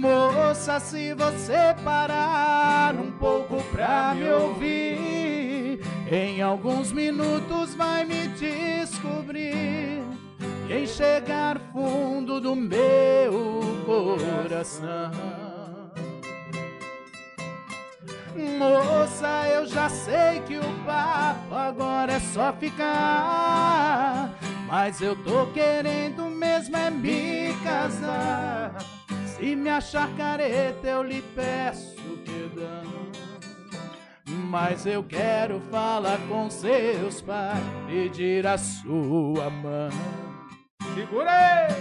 [0.03, 5.79] Moça, se você parar um pouco pra me ouvir,
[6.11, 10.03] em alguns minutos vai me descobrir.
[10.67, 15.11] Quem chegar fundo do meu coração.
[18.59, 24.37] Moça, eu já sei que o papo agora é só ficar.
[24.67, 28.75] Mas eu tô querendo mesmo é me casar.
[29.35, 32.83] Se me achar careta, eu lhe peço perdão.
[34.27, 39.89] Mas eu quero falar com seus pais, pedir a sua mão.
[40.93, 41.67] Segura!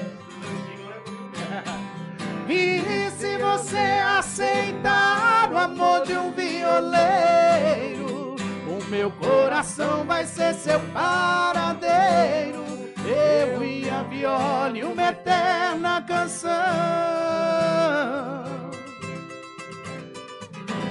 [2.49, 8.35] E se você aceitar o amor de um violeiro,
[8.69, 12.72] o meu coração vai ser seu paradeiro.
[13.13, 16.51] Eu e a viola e uma eterna canção.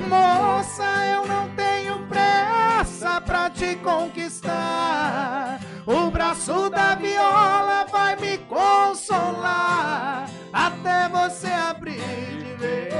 [0.08, 0.84] Moça,
[1.14, 5.60] eu não tenho pressa pra te conquistar.
[5.86, 12.92] O braço da viola vai me consolar até você abrir de ver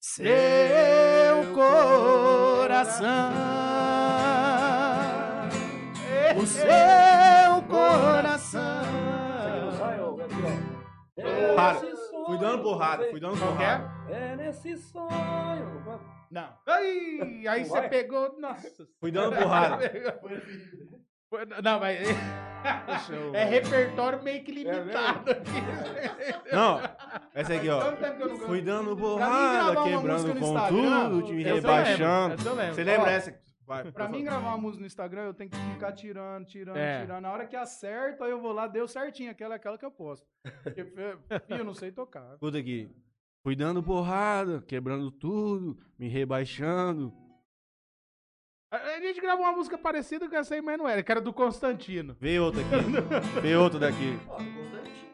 [0.00, 3.08] seu coração.
[6.36, 8.84] O seu coração.
[9.78, 10.18] Sonho.
[12.26, 13.40] Fui dando porrada, fui dando é?
[13.40, 13.90] porrada.
[14.10, 16.00] É nesse sonho.
[16.30, 16.48] Não.
[16.66, 18.38] Aí, aí você pegou.
[18.38, 18.86] Nossa.
[19.00, 19.78] Fui dando porrada.
[21.62, 22.08] Não, mas.
[23.34, 26.50] É repertório meio que limitado aqui.
[26.50, 26.80] Não,
[27.34, 27.82] essa aqui, ó.
[28.46, 32.36] Fui dando porrada, quebrando com tudo, lembro, rebaixando.
[32.72, 33.47] Você lembra essa?
[33.68, 34.30] Vai, Pra mim favor.
[34.30, 37.02] gravar uma música no Instagram, eu tenho que ficar tirando, tirando, É.
[37.02, 37.20] tirando.
[37.20, 39.30] Na hora que acerta, eu vou lá, deu certinho.
[39.30, 40.26] Aquela é aquela que eu posto.
[40.62, 41.18] Porque, fi,
[41.50, 42.32] eu não sei tocar.
[42.32, 42.90] Escuta aqui.
[43.42, 47.12] Fui dando porrada, quebrando tudo, me rebaixando.
[48.72, 51.20] A a gente gravou uma música parecida com essa aí, mas não era, que era
[51.20, 52.16] do Constantino.
[52.18, 52.70] Vê outra aqui.
[53.42, 54.18] Vê outra daqui.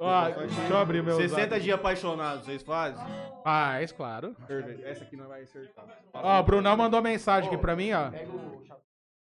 [0.04, 1.60] Ó, deixa eu abrir meu 60 zap.
[1.60, 3.02] dias apaixonados, vocês fazem?
[3.42, 4.36] Faz, claro.
[4.84, 5.86] Essa aqui não vai acertar.
[6.12, 8.10] Ó, o Brunão mandou mensagem aqui pra mim, ó.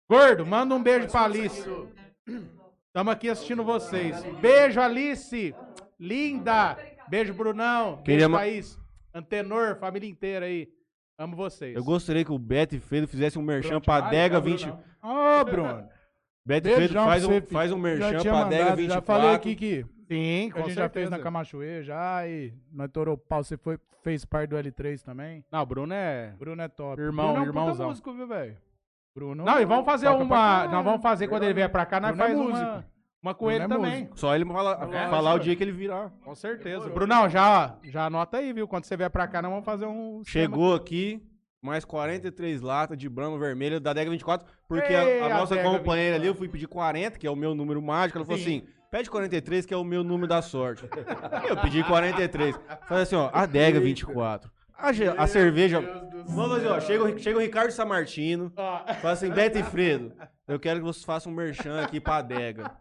[0.10, 1.64] Gordo, manda um beijo pra Alice.
[2.94, 4.24] Tamo aqui assistindo vocês.
[4.40, 5.54] Beijo, Alice.
[6.00, 6.78] Linda.
[7.10, 7.98] Beijo, Brunão.
[7.98, 8.80] Beijo, Queria Thaís.
[9.14, 10.70] Antenor, família inteira aí.
[11.18, 11.76] Amo vocês.
[11.76, 14.42] Eu gostaria que o Beto e Fredo fizessem um merchan Pronto, pra vai, Dega tá,
[14.42, 14.66] 20.
[14.66, 15.42] Brunão.
[15.42, 15.90] Ô, Bruno.
[16.46, 18.94] Beto e Fredo faz um, faz um merchan pra Dega mandado, 24.
[18.94, 21.10] já falei aqui que Sim, a com gente já fez certeza.
[21.12, 23.44] na Camachoeira já e nós torou pau.
[23.44, 25.46] Você foi, fez parte do L3 também.
[25.52, 26.34] Não, o Bruno é...
[26.40, 27.00] Bruno é top.
[27.02, 27.90] Irmão, Bruno é um irmãozão.
[27.90, 28.58] músico, viu, velho?
[29.14, 29.44] Bruno.
[29.46, 30.68] Não, e vamos fazer toca uma...
[30.68, 32.50] Nós vamos fazer quando ele vier pra cá, nós Bruno é faz uma...
[32.50, 32.90] músico.
[33.22, 33.92] Uma com ele é também.
[33.92, 34.20] músico.
[34.20, 36.10] Só ele fala, É, falar o dia que ele virar.
[36.24, 36.90] Com certeza.
[36.90, 38.68] Brunão, já, já anota aí, viu?
[38.68, 40.24] Quando você vier pra cá, nós vamos fazer um...
[40.26, 41.22] Chegou aqui,
[41.62, 45.62] mais 43 latas de Brahma vermelha da Dega 24, porque a- Ei, a, a nossa
[45.62, 48.60] companheira ali, eu fui pedir 40, que é o meu número mágico, ela falou Sim.
[48.60, 50.84] assim, pede 43, que é o meu número da sorte.
[51.48, 52.56] eu pedi 43.
[52.88, 54.52] Falei assim, ó, a Dega 24.
[54.78, 54.90] A,
[55.24, 55.82] a cerveja...
[56.26, 60.14] Vamos fazer, ó, chega, o- chega o Ricardo Samartino, Ó, fala assim, Beto e Fredo,
[60.48, 62.72] eu quero que vocês façam um merchan aqui pra Adega.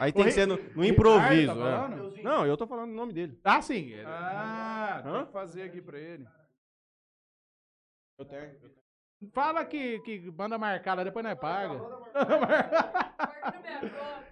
[0.00, 1.54] Aí tem que ser no, no improviso.
[1.54, 2.22] tá é.
[2.22, 3.38] Não, eu tô falando o nome dele.
[3.44, 3.94] Ah, sim.
[4.04, 5.12] Ah, Hã?
[5.18, 6.26] tem que fazer aqui pra ele.
[8.18, 8.50] Eu tenho.
[9.32, 11.80] Fala que, que banda marcada, depois nós paga.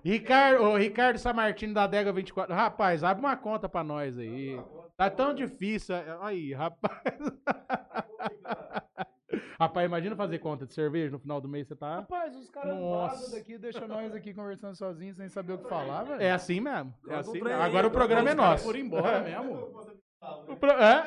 [0.04, 2.54] Ricardo, ô, Ricardo Samartino da Dega 24.
[2.54, 4.60] Rapaz, abre uma conta pra nós aí.
[4.96, 5.94] Tá tão difícil.
[5.96, 7.02] é, Aí, rapaz.
[9.58, 11.96] rapaz, imagina fazer conta de cerveja no final do mês, você tá.
[11.96, 16.04] Rapaz, os caras vazam daqui, deixam nós aqui conversando sozinhos, sem saber o que falar,
[16.04, 16.22] velho.
[16.22, 16.94] É assim mesmo.
[17.08, 17.60] É assim mesmo.
[17.60, 18.64] Agora o programa é nosso.
[18.64, 19.84] foram embora mesmo.
[20.60, 21.04] Pro- é?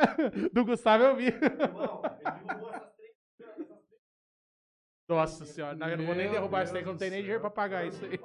[0.54, 1.34] Do Gustavo eu vi.
[5.10, 7.22] Nossa senhora, não, eu não vou nem derrubar isso aí, que eu não tenho nem
[7.22, 8.19] do dinheiro pra pagar isso aí.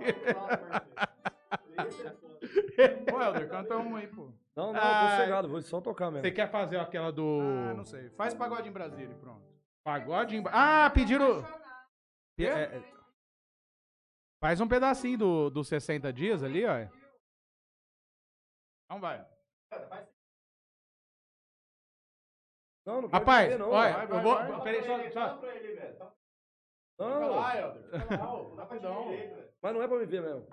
[3.10, 4.30] Ô, Helder, canta um aí, pô.
[4.54, 6.22] Não, não, Ah, tô cegado, vou só tocar mesmo.
[6.22, 7.40] Você quer fazer aquela do.
[7.40, 8.10] Ah, não sei.
[8.10, 9.42] Faz pagode em Brasília e pronto.
[9.82, 10.44] Pagode em...
[10.48, 11.42] Ah, pediram.
[12.38, 12.94] É, é,
[14.42, 16.76] Faz um pedacinho do, dos 60 dias ali, ó.
[18.84, 19.26] Então vai.
[22.86, 23.70] não, não Rapaz, não.
[23.70, 24.34] olha, vai, eu vou.
[24.34, 24.62] vai.
[24.62, 25.38] Peraí, só.
[25.98, 26.14] só-
[26.98, 27.82] Não, Helder.
[28.56, 29.06] Rapidão.
[29.62, 30.46] mas não é pra me ver mesmo.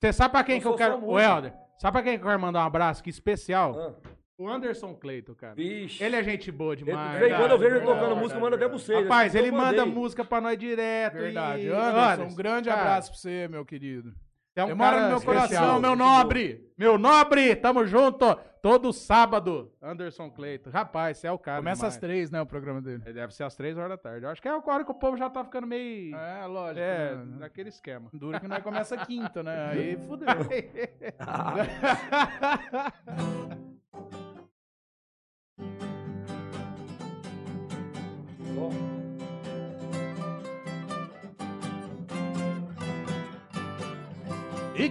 [0.00, 0.94] Você sabe pra quem Eu que eu sou só quero.
[0.96, 1.18] Ô, músico.
[1.20, 3.74] Helder, sabe pra quem que eu quero mandar um abraço aqui especial?
[3.76, 5.54] Ah, O Anderson Cleito, cara.
[5.54, 6.02] vixe.
[6.04, 7.12] Ele é gente boa Ele, demais.
[7.14, 9.02] de vez em quando eu vejo ele verdade, tocando verdade, música, manda até pra vocês.
[9.02, 11.14] Rapaz, ele eu manda música pra nós direto.
[11.14, 11.62] Verdade.
[11.66, 11.68] E...
[11.70, 14.14] Anderson, um grande cara, abraço pra você, meu querido.
[14.60, 15.48] É um Demora cara no meu especial.
[15.48, 16.68] coração, meu nobre.
[16.76, 18.36] Meu nobre, tamo junto.
[18.60, 20.68] Todo sábado, Anderson Cleito.
[20.68, 21.58] Rapaz, você é o cara.
[21.58, 21.94] Começa demais.
[21.94, 22.98] às três, né, o programa dele.
[22.98, 24.24] Deve ser às três horas da tarde.
[24.24, 26.16] Eu acho que é a hora que o povo já tá ficando meio.
[26.16, 26.80] É, lógico.
[26.80, 27.24] É, né?
[27.38, 28.08] naquele esquema.
[28.12, 29.70] Dura que nós começa quinta, né?
[29.70, 30.26] Aí fudeu.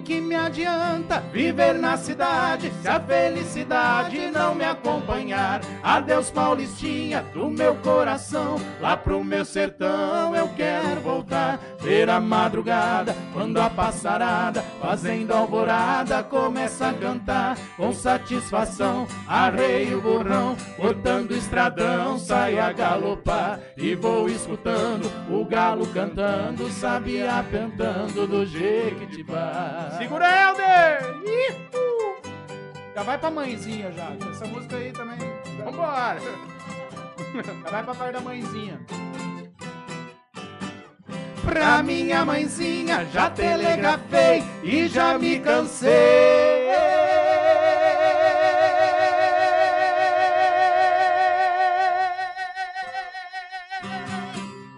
[0.08, 5.60] que me adianta viver na cidade se a felicidade não me acompanhar?
[5.84, 11.60] Adeus, Paulistinha, do meu coração, lá pro meu sertão eu quero voltar.
[11.82, 19.08] Ver a madrugada, quando a passarada, fazendo alvorada, começa a cantar com satisfação.
[19.28, 27.46] Arreio o burrão, botando estradão, saio a galopar e vou escutando o galo cantando, sabia
[27.52, 29.96] cantando do Jequitibá.
[29.98, 31.16] Segura, Helder!
[31.24, 32.18] Ihu!
[32.96, 34.12] Já vai pra mãezinha já.
[34.30, 35.20] Essa música aí também.
[35.64, 36.20] Vambora!
[37.64, 38.80] Já vai pra parte da mãezinha.
[41.48, 46.68] Pra minha mãezinha já telegrafei e já me cansei.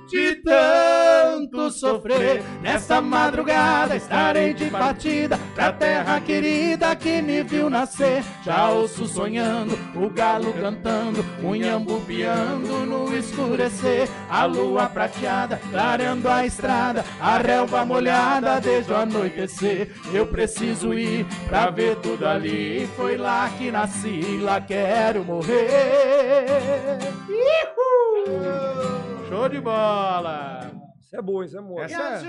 [0.07, 2.43] De tanto sofrer.
[2.61, 8.23] Nessa madrugada estarei de partida pra terra querida que me viu nascer.
[8.45, 14.09] Já ouço sonhando, o galo cantando, o nhambo piando no escurecer.
[14.29, 19.91] A lua prateada clareando a estrada, a relva molhada desde o anoitecer.
[20.13, 22.87] Eu preciso ir pra ver tudo ali.
[22.95, 26.99] Foi lá que nasci, lá quero morrer.
[27.29, 28.39] Ihu!
[29.27, 30.71] Show de bola!
[31.09, 31.81] Isso é bom, isso é bom.
[31.81, 32.19] Essa...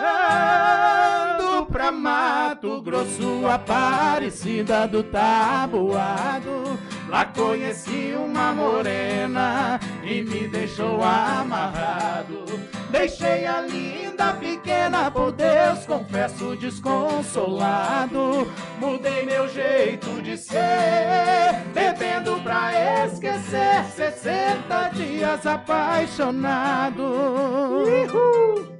[0.00, 6.69] Viajando pra Mato Grosso, Aparecida do Tabuado.
[7.10, 12.44] Lá conheci uma morena e me deixou amarrado.
[12.88, 18.48] Deixei a linda pequena por Deus, confesso desconsolado.
[18.78, 22.70] Mudei meu jeito de ser, bebendo pra
[23.04, 23.84] esquecer.
[23.92, 27.02] 60 dias apaixonado.
[27.02, 28.79] Uhul.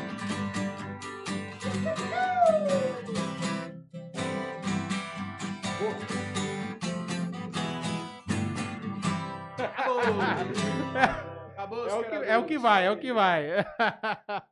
[11.53, 13.45] Acabou, É o, que, é o que vai, é o que vai.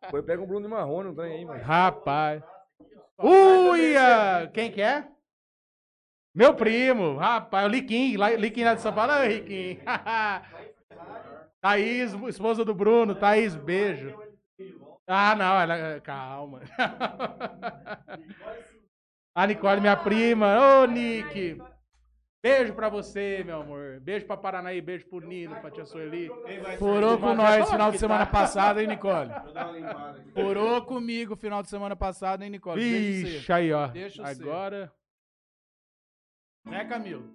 [0.10, 1.62] Foi, pega um Bruno de Marrone, não tem aí, mano.
[1.64, 2.42] Rapaz.
[3.22, 4.50] Uia!
[4.54, 5.06] Quem que é?
[6.34, 9.80] Meu primo, rapaz, o Liquim, lá- Liquim lá de São Paulo, Ô, Riquim.
[11.60, 14.16] Thaís, esposa do Bruno, Thaís, beijo.
[15.12, 16.62] Ah, não, ela, calma.
[19.36, 21.58] A Nicole, minha prima, ô Nick.
[22.44, 24.00] Beijo pra você, meu amor.
[24.02, 26.30] Beijo pra Paranaí, beijo pro Nino, pra tia Sueli.
[26.78, 28.32] Furou com nós final de semana tá.
[28.32, 29.32] passada, hein, Nicole?
[30.32, 32.80] Furou comigo final de semana passada, hein, Nicole?
[32.80, 33.52] Você.
[33.52, 33.88] aí, ó.
[33.88, 34.24] Deixa.
[34.28, 34.94] Agora.
[36.66, 37.34] Né, Camilo?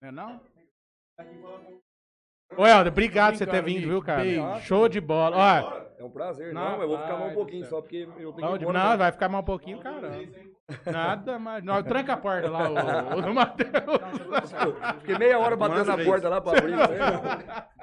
[0.00, 0.40] Não é não?
[2.56, 4.60] Ô, Helder, obrigado por você ter vindo, viu, cara?
[4.60, 5.36] Show de bola.
[5.36, 6.52] Ó, É um prazer.
[6.52, 8.56] Não, Não, eu vou ficar mais rapaz um pouquinho só, porque eu tenho que não,
[8.56, 8.78] ir embora.
[8.78, 8.96] não, né?
[8.96, 10.18] vai ficar mais um pouquinho, caramba.
[10.84, 11.64] Nada mais.
[11.64, 13.70] Não, tranca a porta lá, o, o Matheus.
[15.00, 16.76] Fiquei meia hora batendo Manda na porta lá pra abrir.
[16.76, 16.86] né?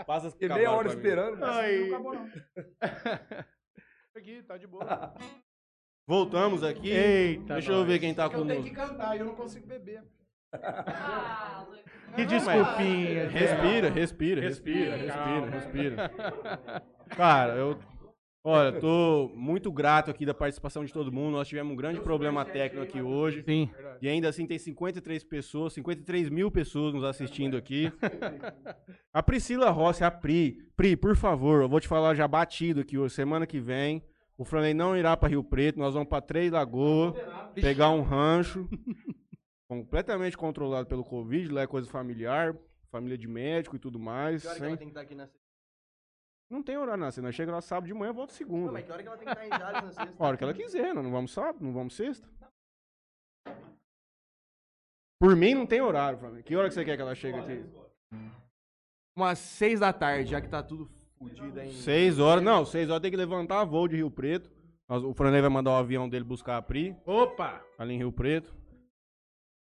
[0.05, 1.43] Passa Fiquei meia hora esperando.
[1.43, 1.77] Ai.
[1.79, 2.25] Não acabou, não.
[4.15, 5.13] Aqui, tá de boa.
[6.05, 6.91] Voltamos aqui.
[6.91, 7.87] Eita, Deixa eu nós.
[7.87, 10.03] ver quem tá É que eu tenho que cantar e eu não consigo beber.
[12.15, 13.27] Que desculpinha.
[13.27, 16.11] Respira, respira, Respira, respira, respira, respira.
[17.15, 17.79] Cara, eu.
[18.43, 21.31] Olha, tô muito grato aqui da participação de todo mundo.
[21.33, 23.41] Nós tivemos um grande problema técnico aqui hoje.
[23.43, 23.69] Sim.
[24.01, 27.91] E ainda assim tem 53 pessoas, 53 mil pessoas nos assistindo aqui.
[29.13, 30.57] A Priscila Rossi, a Pri.
[30.75, 33.13] Pri, por favor, eu vou te falar já batido aqui hoje.
[33.13, 34.03] Semana que vem,
[34.37, 35.79] o Franley não irá para Rio Preto.
[35.79, 37.15] Nós vamos para Três Lagoas,
[37.55, 38.67] pegar um rancho.
[39.67, 41.51] completamente controlado pelo Covid.
[41.51, 42.55] Lá é coisa familiar,
[42.91, 44.43] família de médico e tudo mais.
[44.43, 45.42] Que hora que ela tem que estar aqui na sexta?
[46.53, 47.31] Não tem horário na cena.
[47.31, 48.71] Chega lá sábado de manhã, volta Não, segunda.
[48.71, 50.13] mas que hora que ela tem que estar em Jales na sexta?
[50.23, 52.27] A hora que ela quiser, nós não vamos sábado, não vamos sexta.
[55.19, 56.43] Por mim não tem horário, Flamengo.
[56.43, 57.65] Que hora que você quer que ela chegue aqui?
[59.15, 61.71] Umas seis da tarde, já que tá tudo fudido aí.
[61.73, 62.43] Seis horas.
[62.43, 64.51] Não, seis horas tem que levantar voo de Rio Preto.
[64.87, 67.63] Nós- O Franley vai mandar o avião dele buscar a Pri, Opa!
[67.77, 68.53] ali em Rio Preto.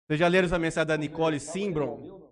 [0.07, 2.30] Vocês já leram essa mensagem da Nicole Simbron?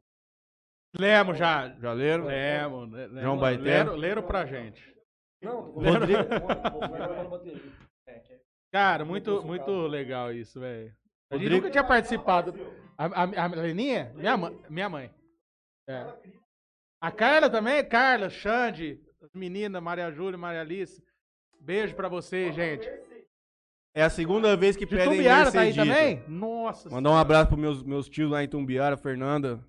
[0.98, 1.70] Lemos já.
[1.80, 2.26] Já leram?
[2.26, 2.92] Lemos.
[2.92, 3.22] le- lemos.
[3.22, 3.64] João Baité.
[3.64, 4.84] Leram, leram pra gente.
[5.42, 6.30] Não, Rodrigo-.
[8.72, 10.92] Cara, muito, muito legal isso, velho.
[11.32, 12.54] A gente Rodrigo- nunca tinha participado.
[12.98, 14.12] A, a, a Leninha?
[14.16, 14.60] Minha mãe.
[14.70, 15.12] Minha mãe.
[15.88, 16.06] É.
[17.02, 17.84] A Carla também?
[17.88, 21.02] Carla, Xande, as meninas, Maria Júlia, Maria Alice.
[21.62, 22.88] Beijo pra vocês, gente.
[23.96, 26.24] É a segunda vez que De pedem Tumbiara tá aí também?
[26.28, 29.60] Nossa Mandar um abraço pros meus, meus tios lá em Tumbiara, Fernanda.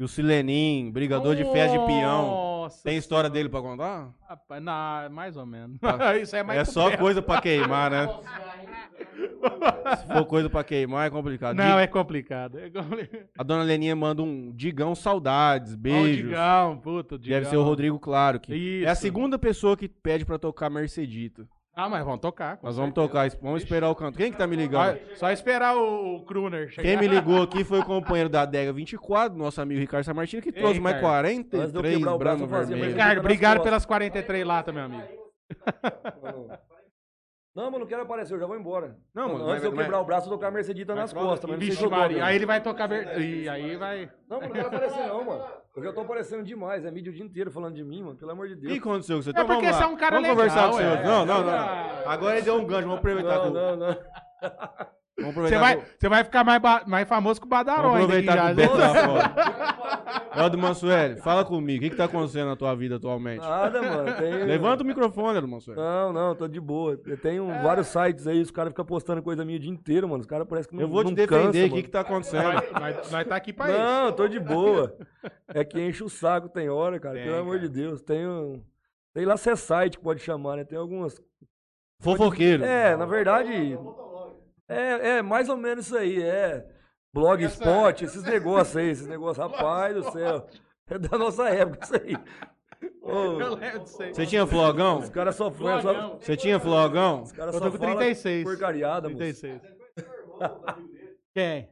[0.00, 2.26] E o Silenim, brigador de festa de peão.
[2.26, 4.08] Nossa Tem história dele pra contar?
[4.26, 5.78] Rapaz, não, mais ou menos.
[5.78, 6.16] Tá.
[6.16, 8.08] Isso é mais É só coisa pra queimar, né?
[10.00, 11.54] Se for coisa pra queimar, é complicado.
[11.54, 12.58] Não, é complicado.
[12.58, 13.28] É complicado.
[13.38, 16.28] A dona Leninha manda um Digão saudades, beijos.
[16.28, 17.50] Digão, puta, o Deve Digão.
[17.50, 18.40] ser o Rodrigo Claro.
[18.40, 18.88] Que Isso.
[18.88, 21.46] É a segunda pessoa que pede pra tocar Mercedita.
[21.74, 22.58] Ah, mas vamos tocar.
[22.62, 23.08] Nós vamos certeza.
[23.08, 24.18] tocar, vamos esperar o canto.
[24.18, 24.98] Quem que tá me ligando?
[25.10, 26.82] Só, só esperar o, o Kruner chegar.
[26.82, 30.52] Quem me ligou aqui foi o companheiro da Adega 24, nosso amigo Ricardo Samartino, que
[30.52, 31.26] trouxe mais Ricardo.
[31.28, 32.80] Eu 43 quebrar o braço, fazia vermelho.
[32.80, 35.02] mais- Ricardo, obrigado pelas 43 latas, meu amigo.
[37.54, 38.96] Não, mas não quero aparecer, eu já vou embora.
[39.12, 41.12] Não, mano, Antes mas- de eu mas- quebrar o braço, eu tocar a Mercedita nas
[41.12, 42.24] costas, mas não sei eu dou, Maria.
[42.24, 42.86] Aí ele vai tocar.
[42.86, 43.18] Ver...
[43.20, 44.08] E aí vai.
[44.28, 45.44] Não, mas não quero aparecer não, mano.
[45.76, 48.30] Eu já tô aparecendo demais, é mídia o dia inteiro falando de mim, mano, pelo
[48.30, 48.72] amor de O Deus.
[48.72, 49.30] que aconteceu com você?
[49.30, 51.02] É Então porque vamos você é um cara vamos legal, conversar com é.
[51.04, 51.50] Não, não, não.
[51.52, 52.02] Ah.
[52.06, 53.34] Agora ele deu um gancho, vamos aproveitar.
[53.36, 53.96] Não, que o- não, não.
[55.20, 58.52] Você vai, você vai ficar mais, ba- mais famoso que o Badaró Vamos aproveitar que
[58.52, 58.92] o Beto já.
[58.92, 60.30] tá fora.
[60.42, 61.78] Eldo Mansueli, fala comigo.
[61.78, 63.40] O que, que tá acontecendo na tua vida atualmente?
[63.40, 64.16] Nada, mano.
[64.16, 64.44] Tem...
[64.44, 65.80] Levanta o microfone, Eldo Mansueli.
[65.80, 66.98] Não, não, tô de boa.
[67.04, 70.20] Eu tenho vários sites aí, os caras ficam postando coisa minha o dia inteiro, mano.
[70.20, 71.52] Os caras parecem que não Eu vou te não defender.
[71.52, 72.44] cansa, O que, que tá acontecendo?
[72.44, 73.78] Nós, nós, tá aqui pra isso.
[73.78, 74.96] Não, tô de boa.
[75.48, 77.16] É que enche o saco, tem hora, cara.
[77.16, 77.68] Tem, pelo amor cara.
[77.68, 78.00] de Deus.
[78.02, 78.62] Tem um.
[79.12, 80.64] Sei lá se é site que pode chamar, né?
[80.64, 81.20] Tem algumas.
[81.98, 82.64] Fofoqueiro.
[82.64, 83.76] É, na verdade.
[84.70, 86.22] É, é mais ou menos isso aí.
[86.22, 86.64] É.
[87.12, 89.44] Blogspot, esses negócios aí, esses negócios.
[89.44, 90.46] Rapaz do céu.
[90.88, 92.16] É da nossa época isso aí.
[93.02, 93.56] Eu.
[94.12, 94.98] Você tinha flogão?
[94.98, 95.82] os caras só falam.
[95.82, 97.22] Só, Você tinha flogão?
[97.22, 98.44] os caras Eu só tô com falam 36.
[98.44, 99.18] Porcariada, moço.
[99.18, 99.60] 36.
[101.34, 101.68] Quem?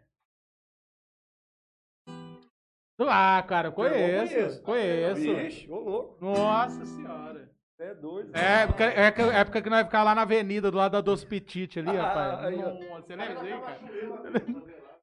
[3.01, 4.63] Ah, cara, eu conheço.
[4.63, 5.21] Conheço.
[5.21, 6.25] Vixe, ô louco.
[6.25, 7.49] Nossa senhora.
[7.81, 8.31] É doido.
[8.37, 11.25] É, época, é época- época que nós ficava lá na avenida, do lado da Doce
[11.25, 12.45] Petite ali, Ah, rapaz.
[12.45, 12.57] aí.
[12.57, 13.79] Nossa, você lembra disso aí, cara?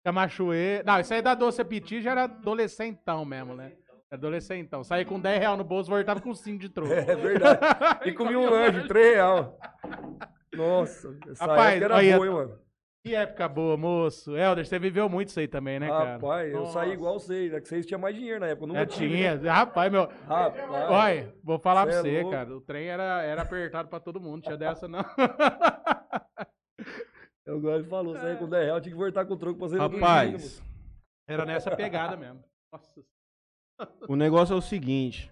[0.04, 0.84] Camachuê.
[0.86, 3.72] Não, isso aí da Doce Petite já era adolescentão mesmo, né?
[4.12, 4.84] Adolescentão.
[4.84, 6.92] Saí com 10 reais no bolso, voltava com 5 de troco.
[6.94, 7.60] É verdade.
[8.06, 9.48] E comi um lanche, 3 reais.
[10.54, 12.65] Nossa, essa Rapaz, época era olha- boa, hein, mano.
[13.06, 14.36] Que época boa, moço.
[14.36, 16.14] Helder, você viveu muito isso aí também, né, cara?
[16.14, 16.94] Rapaz, eu saí Nossa.
[16.94, 17.54] igual vocês.
[17.54, 18.64] É que vocês tinham mais dinheiro na época.
[18.64, 19.16] Eu nunca É, tive.
[19.16, 19.36] tinha.
[19.36, 19.48] né?
[19.50, 20.08] Rapaz, meu.
[20.28, 20.90] Rapaz.
[20.90, 22.32] Olha, vou falar Cê pra é você, louco.
[22.32, 22.58] cara.
[22.58, 24.42] O trem era, era apertado pra todo mundo.
[24.42, 25.06] Tinha dessa, não.
[27.46, 29.68] Eu agora ele falou, saí com 10 reais, tinha que voltar com o troco pra
[29.68, 30.64] você Rapaz,
[31.30, 32.44] Era nessa pegada mesmo.
[32.74, 33.06] Nossa.
[34.10, 35.32] o negócio é o seguinte.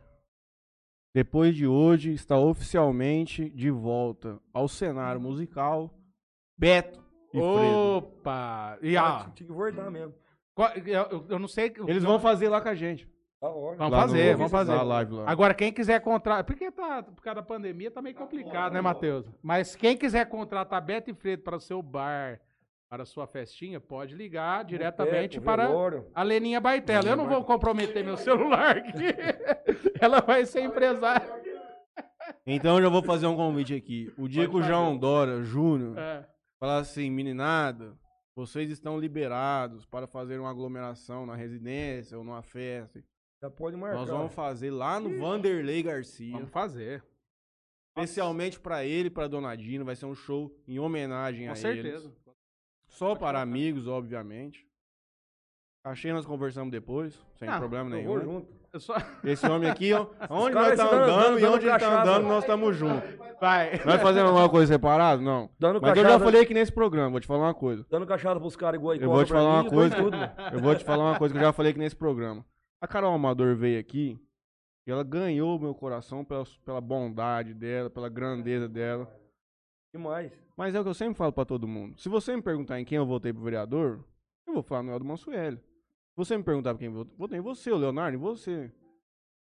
[1.16, 5.90] Depois de hoje, está oficialmente de volta ao cenário musical
[6.56, 7.03] Beto
[7.34, 7.78] e Fredo.
[7.98, 8.78] Opa!
[8.82, 10.14] E Ah, tinha, que voltar mesmo.
[10.56, 11.74] qual- eu, eu- eu não sei.
[11.88, 13.08] Eles vão fazer lá com a gente.
[13.42, 13.76] Da hora.
[13.76, 14.72] Vamos Lá fazer, no- vamos fazer.
[14.76, 15.24] Na live lá.
[15.30, 16.44] Agora, quem quiser contratar.
[16.46, 19.26] Porque tá, por causa da pandemia tá meio complicado, né, Matheus?
[19.42, 22.40] Mas quem quiser contratar Beto e Fredo para o seu bar,
[22.90, 26.06] para a sua festinha, pode ligar diretamente Boteco, para velório.
[26.16, 27.10] a Leninha Baitela.
[27.10, 28.92] Eu não vou comprometer meu celular aqui.
[30.00, 31.28] Ela vai ser empresária.
[32.46, 34.14] Então eu já vou fazer um convite aqui.
[34.18, 36.26] O dia que o João Dora Júnior É.
[36.64, 37.94] falar assim, meninada,
[38.34, 43.04] vocês estão liberados para fazer uma aglomeração na residência ou numa festa.
[43.42, 43.98] Já pode marcar.
[43.98, 46.32] Nós vamos fazer lá no Vanderlei Garcia.
[46.32, 47.04] Vamos fazer.
[47.90, 49.84] Especialmente pra ele e pra Dona Dina.
[49.84, 52.08] Vai ser um show em homenagem Com a certeza.
[52.08, 52.24] eles.
[52.88, 54.66] Só para amigos, obviamente.
[55.84, 58.08] Achei nós conversamos depois, sem Ah, problema nenhum.
[58.08, 58.63] vou junto.
[58.74, 58.96] Eu só...
[59.24, 62.02] Esse homem aqui, ó, onde nós tá dando- andando dando- e onde ele tá cachaça.
[62.02, 63.10] andando, nós estamos juntos.
[63.40, 63.72] Vai.
[63.86, 65.22] Nós fazendo alguma coisa separado?
[65.22, 65.50] Não.
[65.60, 67.86] Dando Mas eu cachaça, já falei aqui nesse programa, vou te falar uma coisa.
[67.90, 69.96] dando cachaça pros caras igual Eu vou te falar mim, uma coisa.
[69.96, 70.18] tudo.
[70.52, 72.44] Eu vou te falar uma coisa que eu já falei aqui nesse programa.
[72.82, 74.20] A Carol Amador veio aqui
[74.88, 79.08] e ela ganhou meu coração pela, pela bondade dela, pela grandeza dela.
[79.94, 80.32] Demais.
[80.58, 82.00] Mas é o que eu sempre falo pra todo mundo.
[82.02, 84.04] Se você me perguntar em quem eu votei pro vereador,
[84.48, 85.60] eu vou falar no Eldo Mansueli.
[86.16, 88.72] Você me perguntar quem eu votei, você, o Leonardo, você.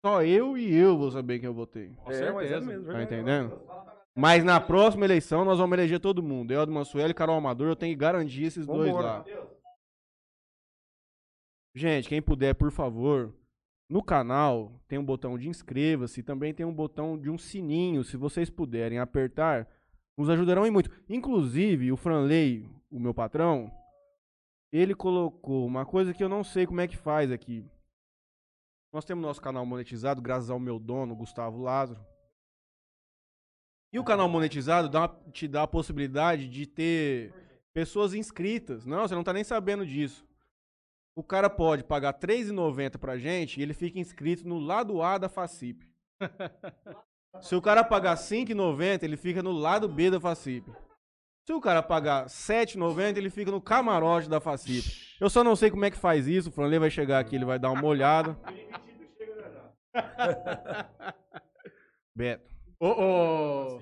[0.04, 1.94] Só eu e eu vou saber quem eu votei.
[1.96, 2.66] Com é, mas é certeza.
[2.66, 3.60] mesmo, Tá entendendo?
[4.14, 6.52] Mas na próxima eleição nós vamos eleger todo mundo.
[6.52, 9.24] Eldo Mansueli e Carol Amador, eu tenho que garantir esses dois lá.
[11.74, 13.34] Gente, quem puder, por favor,
[13.90, 18.16] no canal tem um botão de inscreva-se, também tem um botão de um sininho, se
[18.16, 19.68] vocês puderem apertar,
[20.16, 20.90] nos ajudarão em muito.
[21.06, 23.70] Inclusive, o Franley, o meu patrão,
[24.72, 27.64] ele colocou uma coisa que eu não sei como é que faz aqui.
[28.92, 32.00] Nós temos nosso canal monetizado, graças ao meu dono, Gustavo Lázaro.
[33.92, 37.32] E o canal monetizado dá, te dá a possibilidade de ter
[37.72, 38.84] pessoas inscritas.
[38.86, 40.26] Não, você não tá nem sabendo disso.
[41.14, 45.16] O cara pode pagar R$ 3,90 pra gente e ele fica inscrito no lado A
[45.16, 45.82] da Facip.
[47.40, 50.70] Se o cara pagar R$ 5,90, ele fica no lado B da Facip.
[51.46, 54.84] Se o cara pagar R$ 7,90, ele fica no camarote da Facip.
[55.20, 56.48] Eu só não sei como é que faz isso.
[56.48, 58.36] O Franley vai chegar aqui, ele vai dar uma olhada.
[62.14, 62.54] Beto.
[62.80, 63.80] Ô, ô.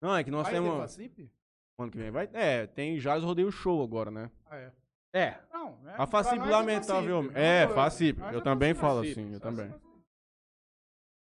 [0.00, 0.78] Não, é que nós Vai ter temos.
[0.78, 1.30] Facip?
[1.78, 2.28] Ano que vem vai.
[2.32, 4.30] É, tem Jales Rodeio Show agora, né?
[4.46, 4.72] Ah, é.
[5.12, 5.40] É.
[5.52, 7.34] Não, é, A Facip, pra nós lamentavelmente.
[7.34, 8.18] Facip, É, Facip.
[8.20, 8.86] nós Eu é também Facip.
[8.86, 9.42] falo assim, eu Facip.
[9.42, 9.74] também.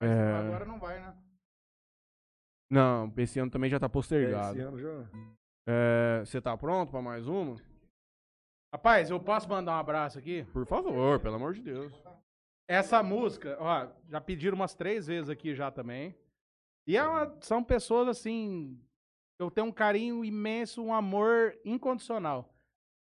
[0.01, 0.33] Mas É.
[0.35, 1.15] Agora não vai, né?
[2.71, 4.57] Não, esse ano também já tá postergado.
[4.57, 5.09] Esse ano já.
[5.69, 7.57] É, Você tá pronto pra mais uma?
[8.73, 10.45] Rapaz, eu posso mandar um abraço aqui?
[10.53, 11.93] Por favor, pelo amor de Deus.
[12.69, 16.15] Essa música, ó, já pediram umas três vezes aqui já também.
[16.87, 18.81] E é uma- são pessoas assim.
[19.41, 22.55] Eu tenho um carinho imenso, um amor incondicional.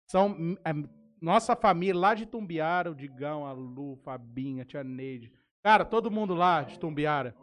[0.09, 0.71] São hum, é,
[1.21, 5.31] nossa família lá de Tumbiara, o Digão, a Lu, Fabinha, a Tia Neide.
[5.63, 7.35] Cara, todo mundo lá de Tumbiara.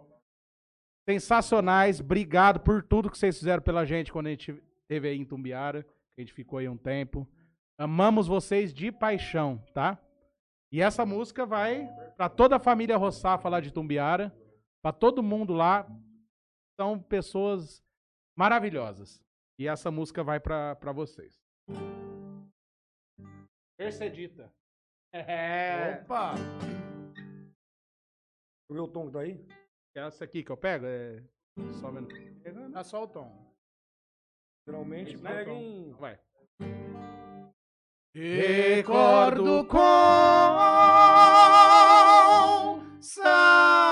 [1.09, 2.01] Sensacionais.
[2.01, 4.53] Obrigado por tudo que vocês fizeram pela gente quando a gente
[4.83, 5.87] esteve aí em Tumbiara.
[6.17, 7.29] A gente ficou aí um tempo.
[7.79, 9.99] Amamos vocês de paixão, tá?
[10.73, 14.35] E essa música vai para toda a família Roçafa lá de Tumbiara,
[14.83, 15.87] para todo mundo lá.
[16.81, 17.83] São pessoas
[18.37, 19.23] maravilhosas.
[19.59, 21.41] E essa música vai para vocês.
[23.79, 24.53] Percedita.
[25.13, 26.01] É.
[26.03, 26.35] Opa!
[28.69, 29.66] O meu tom que
[29.99, 30.07] aí?
[30.07, 31.23] Essa aqui que eu pego é.
[31.81, 32.15] Só minuto.
[32.75, 33.47] É só o tom.
[34.67, 35.93] Geralmente é pega em.
[35.93, 36.19] Vai.
[38.15, 39.77] Recordo com
[42.99, 43.87] saudade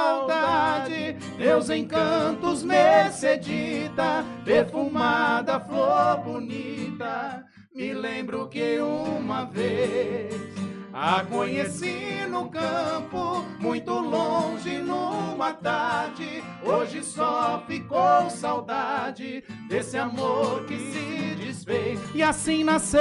[1.37, 7.45] Teus encantos, Mercedita Perfumada flor bonita
[7.75, 10.54] Me lembro que uma vez
[10.97, 16.41] A conheci no campo Muito longe numa tarde.
[16.63, 21.99] Hoje só ficou saudade Desse amor que se desfez.
[22.15, 23.01] E assim nasceu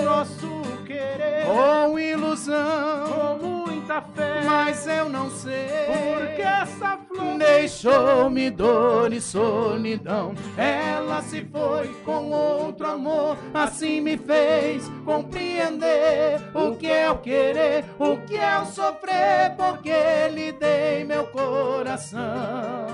[0.00, 1.44] o nosso querer.
[1.44, 4.40] Com ilusão Com muita fé.
[4.46, 5.68] Mas eu não sei
[6.14, 6.95] Porque essa
[7.38, 16.76] Deixou-me dor e solidão Ela se foi com outro amor Assim me fez compreender O
[16.76, 22.86] que é o querer O que é o sofrer Porque lhe dei meu coração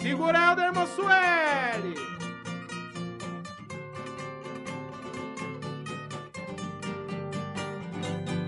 [0.00, 1.94] Segura Helder Mossueli.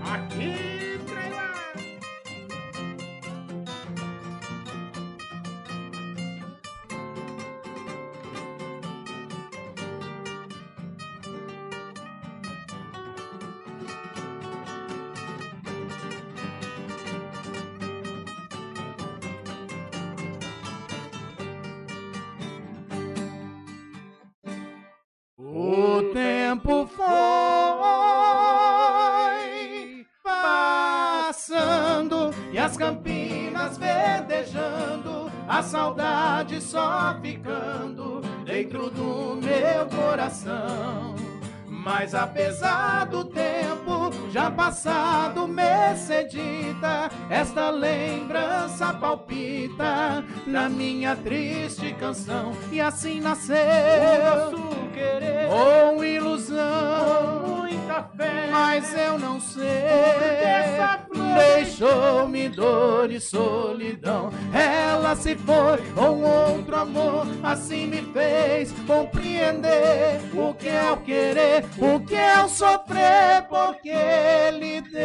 [0.03, 0.70] Aqui,
[42.11, 52.51] Mas apesar do tempo já passado, Mercedita, esta lembrança palpita na minha triste canção.
[52.69, 58.47] E assim nasceu o nosso querer, com ilusão, muita fé.
[58.51, 64.29] Mas eu não sei, essa flor deixou-me dor e solidão.
[64.53, 71.65] Ela se foi com outro amor, assim me fez compreender o que é o querer,
[71.77, 73.93] o que é o sofrer, porque
[74.51, 75.01] lhe dei.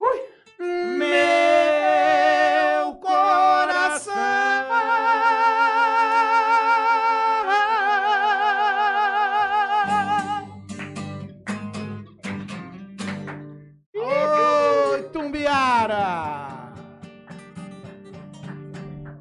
[0.00, 0.20] Ui.
[0.96, 1.49] Meu
[15.90, 16.72] Tumbiara!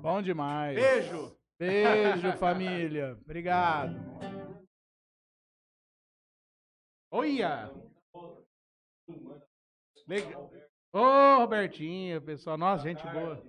[0.02, 0.76] Bom demais.
[0.76, 1.36] Beijo.
[1.58, 3.18] Beijo, família.
[3.20, 3.96] Obrigado.
[7.12, 7.72] Olha!
[10.08, 10.52] Legal.
[10.94, 12.58] Ô, Robertinho, pessoal.
[12.58, 13.44] Nossa, gente boa.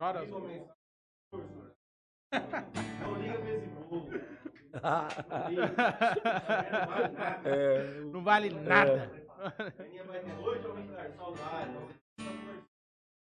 [0.00, 0.26] Chora.
[7.44, 9.10] É, Não vale nada.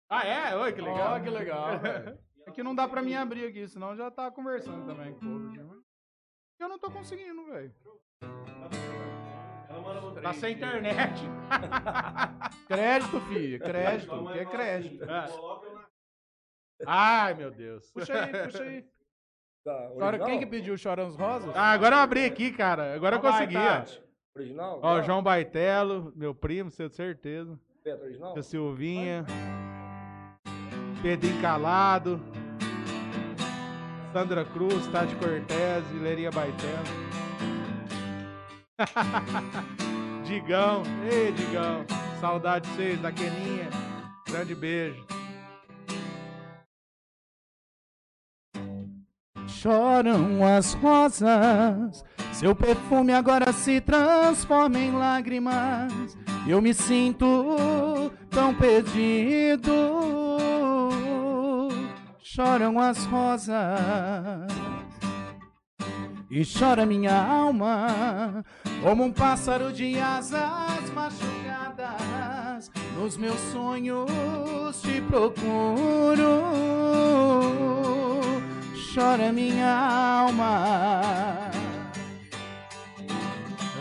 [0.08, 0.56] Ah, é?
[0.56, 1.16] Oi, que legal.
[1.16, 2.18] Ó, que legal, velho.
[2.46, 5.20] É que não dá pra mim abrir aqui, senão já tá conversando também com o
[5.30, 5.48] povo.
[5.48, 5.78] aqui, mas
[6.58, 7.72] Eu não tô conseguindo, velho.
[10.22, 11.22] Tá sem internet.
[12.68, 13.58] Crédito, filho.
[13.60, 14.14] Crédito.
[14.14, 15.04] O que é crédito?
[16.86, 17.90] Ai, meu Deus.
[17.92, 18.84] Puxa aí, puxa aí.
[19.66, 21.54] Agora, quem que pediu Chorando Rosas?
[21.54, 22.94] Ah, agora eu abri aqui, cara.
[22.94, 23.84] Agora eu Vai, consegui, ó.
[24.34, 24.80] Original?
[24.82, 25.02] Ó.
[25.02, 27.58] João Baitelo, meu primo, tenho certeza.
[27.84, 28.36] Beto, original?
[28.36, 29.24] A Silvinha.
[31.02, 32.20] Pedrinho Calado.
[34.12, 36.82] Sandra Cruz, Tati Cortez, Ileria Baitela.
[40.24, 41.84] Digão, ei Digão,
[42.20, 43.68] saudade de vocês, da Queninha.
[44.28, 45.11] Grande beijo.
[49.62, 56.18] Choram as rosas, seu perfume agora se transforma em lágrimas.
[56.48, 59.70] Eu me sinto tão perdido.
[62.18, 64.50] Choram as rosas
[66.28, 68.44] e chora minha alma,
[68.82, 72.68] como um pássaro de asas machucadas.
[72.98, 74.10] Nos meus sonhos
[74.82, 76.26] te procuro,
[78.94, 81.50] chora minha alma.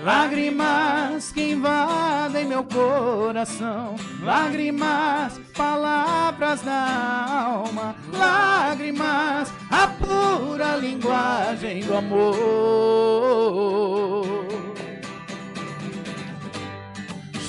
[0.03, 12.31] Lágrimas que invadem meu coração, lágrimas, palavras da alma, lágrimas, a pura linguagem do amor.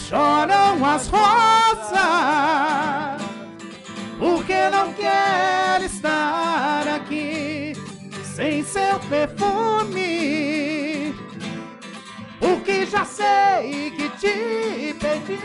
[0.09, 2.03] Choram as rosas,
[4.19, 6.52] porque não quer estar
[8.43, 9.95] sem seu perfume.
[12.41, 15.39] Porque já sei que te pedi,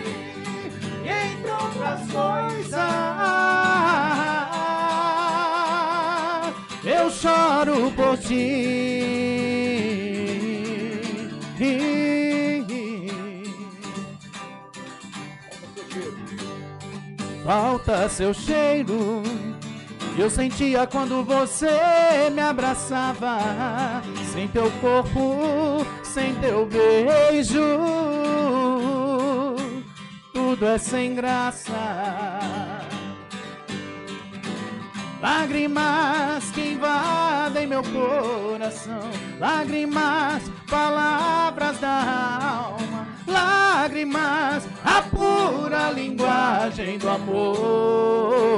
[1.06, 2.82] entre outras coisas,
[6.84, 9.14] eu choro por ti.
[17.46, 19.22] Falta seu cheiro.
[20.18, 21.70] Eu sentia quando você
[22.34, 23.38] me abraçava,
[24.34, 27.62] sem teu corpo, sem teu beijo,
[30.34, 31.72] tudo é sem graça.
[35.22, 48.58] Lágrimas que invadem meu coração, lágrimas, palavras da alma, lágrimas, a pura linguagem do amor.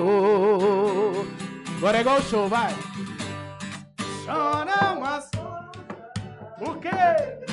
[1.79, 2.75] Agora é igual o show, vai.
[4.25, 5.29] Choram as
[6.59, 6.89] O quê?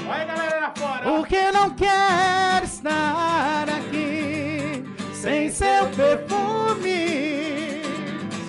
[0.08, 1.02] Olha a galera lá fora.
[1.04, 4.84] porque não quer estar aqui
[5.14, 7.82] sem seu perfume.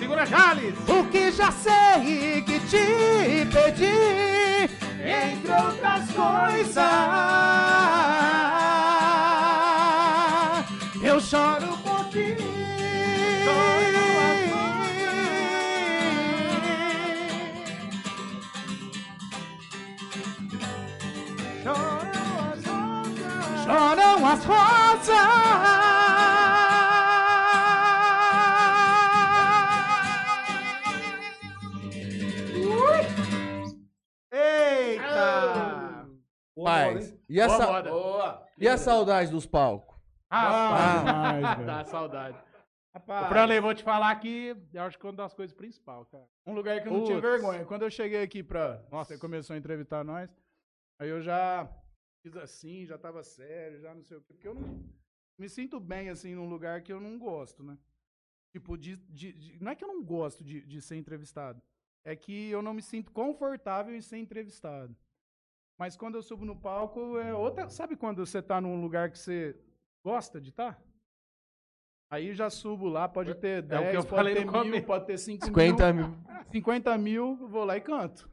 [0.00, 0.74] Segura Jales.
[0.84, 4.68] Porque já sei que te pedi,
[5.00, 6.84] entre outras coisas.
[11.02, 11.77] Eu choro
[24.30, 26.28] as rosas.
[34.78, 36.06] Eita!
[36.62, 37.16] Paz.
[37.28, 37.84] E a, sa-
[38.58, 39.96] e a saudade dos palcos?
[40.30, 41.66] Rapaz, demais, velho.
[41.66, 42.38] dá saudade.
[42.94, 43.26] Rapaz.
[43.26, 46.24] O Franley, vou te falar que eu acho que é uma das coisas principais, cara.
[46.46, 47.30] Um lugar que eu não tinha Putz.
[47.30, 47.64] vergonha.
[47.64, 48.82] Quando eu cheguei aqui pra.
[48.90, 49.14] Nossa.
[49.14, 50.28] Você começou a entrevistar nós.
[51.00, 51.68] Aí eu já
[52.28, 54.34] fiz assim, já tava sério, já não sei o quê.
[54.34, 54.84] Porque eu não
[55.38, 57.78] me sinto bem, assim, num lugar que eu não gosto, né?
[58.50, 58.96] Tipo, de.
[58.96, 61.62] de- de- não é que eu não gosto de, de ser entrevistado.
[62.04, 64.96] É que eu não me sinto confortável em ser entrevistado.
[65.78, 67.68] Mas quando eu subo no palco, é outra.
[67.70, 69.56] Sabe quando você tá num lugar que você
[70.02, 70.82] gosta de estar?
[72.10, 74.62] Aí já subo lá, pode ter 10, É que eu pode falei ter no mil,
[74.62, 74.86] começo.
[74.86, 76.08] pode ter 5 50 mil.
[76.08, 76.18] mil.
[76.50, 78.26] 50 mil, eu vou lá e canto.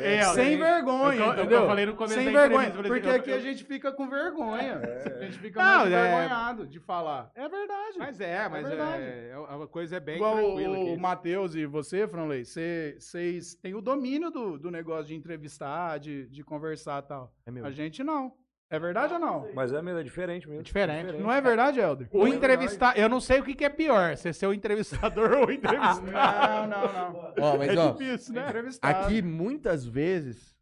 [0.00, 1.60] É, Sem é, vergonha, é o que eu- é o que entendeu?
[1.62, 3.36] eu falei no começo Sem da vergonha, entrevista, eu falei porque assim, eu- aqui eu-
[3.36, 4.80] a gente fica com vergonha.
[5.20, 7.32] A gente fica Não, muito é- envergonhado de falar.
[7.34, 7.98] É verdade.
[7.98, 9.02] Mas é, mas verdade.
[9.02, 9.34] é, é,
[9.64, 10.90] a coisa é bem Igual tranquila o, aqui.
[10.92, 16.28] o Matheus e você, Franley, vocês têm o domínio do, do negócio de entrevistar, de,
[16.28, 17.34] de conversar e tal.
[17.44, 17.64] É meu.
[17.66, 18.32] A gente não.
[18.70, 19.48] É verdade ou não?
[19.52, 20.62] Mas é mesmo, é diferente mesmo.
[20.62, 21.12] diferente.
[21.18, 22.08] Não é verdade, Helder?
[22.12, 25.32] O entrevistar, eu não sei o que, que é pior, se é ser o entrevistador
[25.38, 26.06] ou o entrevistado.
[26.10, 27.34] Não, não, não.
[27.40, 28.44] Ó, mas é ó, difícil, né?
[28.80, 30.52] Aqui muitas vezes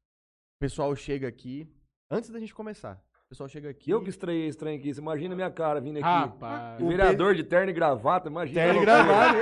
[0.56, 1.68] o pessoal chega aqui,
[2.10, 3.90] antes da gente começar, o pessoal chega aqui.
[3.90, 4.94] Eu que estranhei trem aqui.
[4.94, 6.06] Você imagina a minha cara vindo aqui.
[6.08, 6.80] Rapaz.
[6.80, 8.58] O vereador de terno e gravata, imagina.
[8.58, 9.34] Terno e gravata.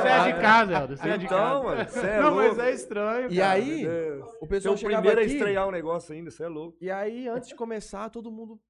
[0.00, 0.96] Você é de casa, Helder.
[0.96, 1.44] Você é de casa.
[1.58, 2.48] Então, mano, você é Não, louco.
[2.48, 3.50] mas é estranho, E cara.
[3.54, 6.48] aí, É, o pessoal o chegava primeiro a aqui, estrear o negócio ainda, você é
[6.48, 6.76] louco.
[6.80, 8.60] E aí, antes de começar, todo mundo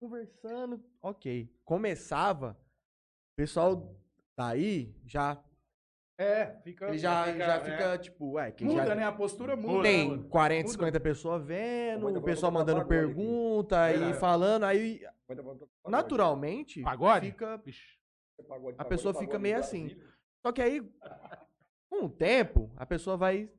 [0.00, 1.50] conversando, ok.
[1.64, 2.52] Começava,
[3.32, 3.94] o pessoal
[4.36, 5.42] daí já,
[6.18, 6.88] É, fica...
[6.88, 7.60] ele já, fica- já é.
[7.60, 9.04] fica, tipo, ué, quem Muda, já né?
[9.04, 9.82] A postura muda.
[9.82, 10.28] tem Muda.
[10.28, 10.72] 40, Muda.
[10.72, 13.14] 50 pessoas vendo, o pessoal mandando pagode aqui.
[13.14, 15.00] pergunta e falando, aí
[15.86, 17.30] naturalmente Pagode?
[17.30, 17.62] fica
[18.78, 19.96] a pessoa fica meio assim.
[20.44, 20.80] Só que aí
[21.90, 23.50] Com o tempo, a pessoa vai,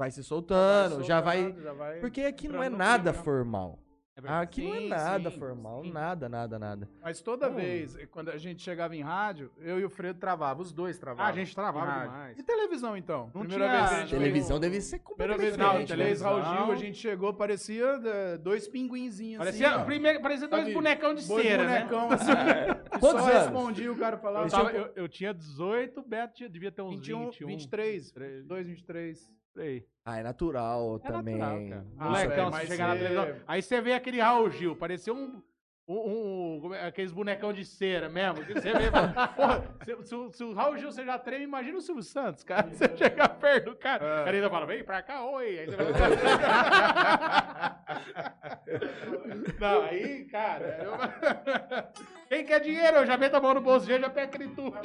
[0.00, 1.42] vai se soltando, já vai.
[1.42, 3.22] soltando, já vai Porque aqui não é nada clima.
[3.24, 3.78] formal.
[4.22, 4.28] É.
[4.34, 5.92] Aqui não é nada sim, formal, sim.
[5.92, 6.86] nada, nada, nada.
[7.00, 7.56] Mas toda Não.
[7.56, 10.98] vez, eh, quando a gente chegava em rádio, eu e o Fredo travava, os dois
[10.98, 11.24] travavam.
[11.24, 12.38] Ah, a gente travava demais.
[12.38, 13.30] E televisão, então?
[13.34, 15.88] Não Primeira tinha- vez gente Televisão pegou- deve ser Primeira completamente vez não, diferente.
[15.88, 16.28] Televis né?
[16.28, 19.84] Raul Gil, a gente chegou, parecia eh, dois pinguinzinhos Parecia, assim.
[19.86, 21.78] primeiro, parecia dois Sabe, bonecão de Dois cera, né?
[21.86, 22.32] bonecão assim.
[22.90, 23.42] que Quantos só anos?
[23.44, 24.44] respondia, o cara falava.
[24.44, 27.46] Eu, tava- eu- eu tinha 18, o Beto tinha- devia ter uns 21, 21.
[27.46, 28.44] 23, 23.
[28.44, 29.30] 2, 23.
[29.52, 29.84] Por aí.
[30.04, 31.36] Ah, é natural É também.
[31.36, 31.86] natural, cara.
[31.98, 33.36] Ah, Molecão, velho, você chegar na é- televisão.
[33.46, 35.42] Aí você vê aquele Raul Gil, parecia um.
[35.88, 38.44] um, um- é, aqueles bonecão de cera mesmo.
[38.46, 38.90] que Você vê,
[39.36, 42.44] porra, se, se o- se o Raul Gil você já treme, imagina o Silvio Santos,
[42.44, 42.68] cara.
[42.68, 44.04] Você chega perto do cara.
[44.04, 44.20] É.
[44.22, 45.58] O cara ainda fala, vem pra cá, oi.
[45.58, 45.86] Aí você vai...
[49.60, 50.78] Não, aí, cara.
[50.84, 50.94] eu-
[52.28, 54.76] Quem quer dinheiro, eu já meto a mão no bolso já pega aquele tudo.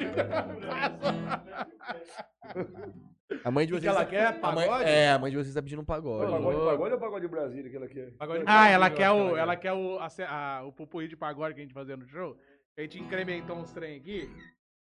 [3.43, 3.95] A mãe de O que vocês.
[3.95, 4.39] ela quer?
[4.41, 4.89] a mãe- Pagode?
[4.89, 6.31] é, a mãe de vocês tá pedindo um pagode.
[6.31, 8.13] Pagode, pagode ou pagode de Brasília que ela quer?
[8.45, 11.63] Ah, ela quer o, ela quer o, a, a- o pupurri de pagode que a
[11.63, 12.37] gente fazia no show.
[12.77, 14.29] A gente incrementou uns trem aqui.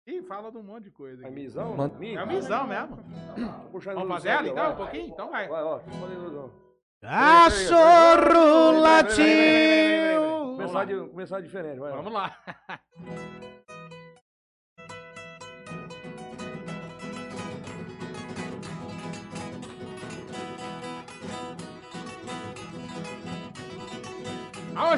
[0.05, 1.23] Ih, fala de um monte de coisa.
[1.23, 1.35] É Aqui.
[1.35, 1.75] misão?
[1.75, 2.97] Man- É misão mesmo.
[3.71, 4.71] Vou fazer ela então, vai.
[4.71, 5.07] um pouquinho?
[5.07, 5.47] Então vai.
[5.47, 5.79] Vai, ó.
[7.01, 9.25] Cachorro latiu.
[10.55, 11.91] Começar, de, começar diferente, vai.
[11.91, 12.37] Vamos lá.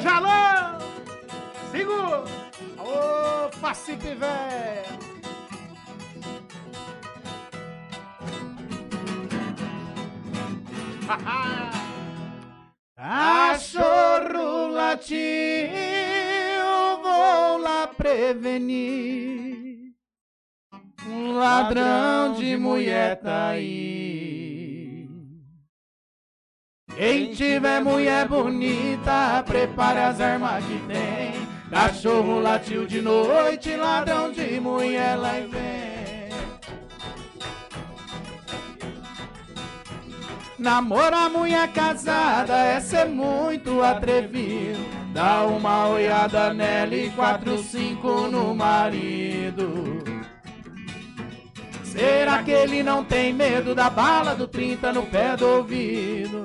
[0.00, 0.78] Jalão!
[1.70, 2.24] Segura!
[2.78, 4.98] Ô, Pacipe velho!
[12.96, 15.18] Cachorro latiu,
[17.02, 19.92] vou lá prevenir.
[21.06, 24.09] Um ladrão de mulher tá aí.
[27.00, 31.48] Quem tiver mulher bonita, prepare as armas que tem.
[31.70, 36.28] Cachorro latiu de noite, ladrão de mulher lá e vem.
[40.58, 44.84] Namorar mulher casada é muito atrevido.
[45.14, 50.04] Dá uma olhada nela e quatro, cinco no marido.
[51.82, 56.44] Será que ele não tem medo da bala do 30 no pé do ouvido?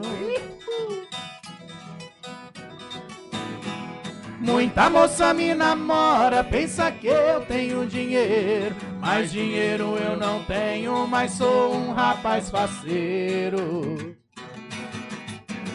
[4.45, 8.75] Muita moça me namora, pensa que eu tenho dinheiro.
[9.01, 14.15] Mas dinheiro eu não tenho, mas sou um rapaz faceiro.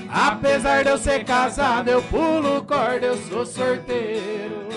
[0.08, 4.68] Apesar de eu ser casado, eu pulo corda, eu sou sorteiro.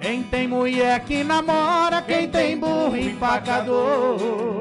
[0.00, 4.60] Quem tem mulher que namora, quem tem burro empacador.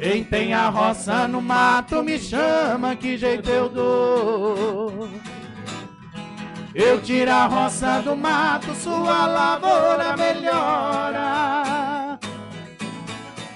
[0.00, 5.08] Quem tem a roça no mato me chama, que jeito eu dou.
[6.74, 12.18] Eu tiro a roça do mato, sua lavoura melhora.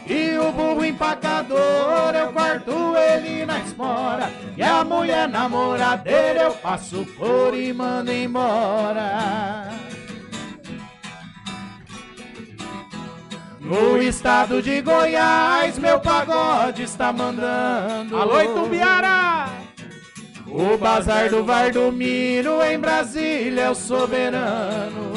[0.07, 4.33] E o burro empacador, eu corto ele na espora.
[4.57, 9.69] E a mulher namoradeira, eu faço cor e mando embora.
[13.71, 18.17] No estado de Goiás, meu pagode está mandando.
[18.17, 19.49] Alô, Itumbiara!
[20.45, 25.13] O bazar do Vardomiro em Brasília é o soberano.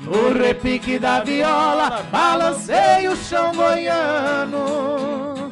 [0.00, 5.50] No repique da viola, balancei o chão goiano.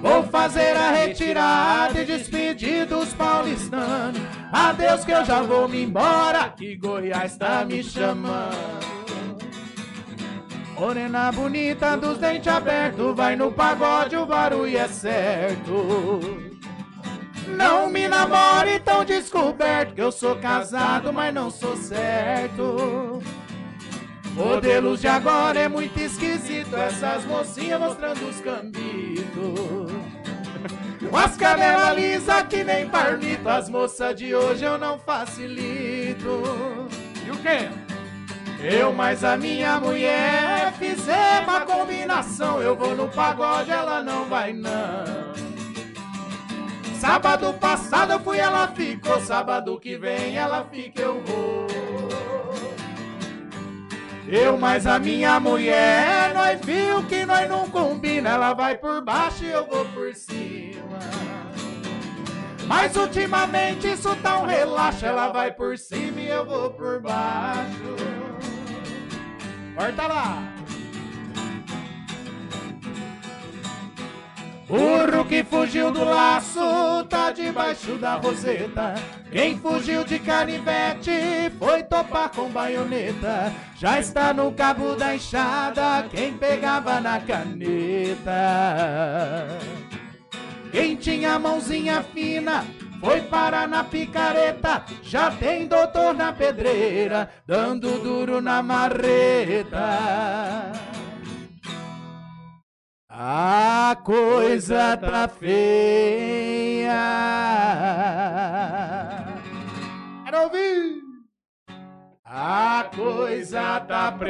[0.00, 4.22] Vou fazer a retirada e despedir dos paulistanos.
[4.52, 9.07] Adeus que eu já vou me embora, que Goiás tá me chamando.
[10.78, 16.20] Morena bonita dos dentes abertos, vai no pagode, o barulho é certo.
[17.48, 23.20] Não me namore tão descoberto, que eu sou casado, mas não sou certo.
[24.34, 29.90] Modelos de agora é muito esquisito, essas mocinhas mostrando os cambitos.
[31.10, 36.40] Com as canelas lisas que nem parmito, as moças de hoje eu não facilito.
[37.26, 37.87] E o quê?
[38.60, 42.60] Eu mais a minha mulher fizemos uma combinação.
[42.60, 45.32] Eu vou no pagode, ela não vai não.
[46.98, 49.20] Sábado passado eu fui, ela ficou.
[49.20, 51.68] Sábado que vem ela fica, eu vou.
[54.26, 58.30] Eu mais a minha mulher, nós viu que nós não combina.
[58.30, 60.98] Ela vai por baixo e eu vou por cima.
[62.66, 65.06] Mas ultimamente isso tá um relaxo.
[65.06, 68.27] Ela vai por cima e eu vou por baixo.
[69.78, 70.42] Corta lá.
[74.66, 78.96] Burro que fugiu do laço tá debaixo da roseta.
[79.30, 81.12] Quem fugiu de canivete
[81.60, 83.52] foi topar com baioneta.
[83.76, 88.32] Já está no cabo da enxada quem pegava na caneta.
[90.72, 92.66] Quem tinha mãozinha fina
[93.00, 94.84] foi parar na picareta.
[95.02, 99.78] Já tem doutor na pedreira, dando duro na marreta.
[103.08, 106.92] A coisa tá feia.
[110.24, 111.02] Quero ouvir.
[112.24, 114.28] A coisa tá preta.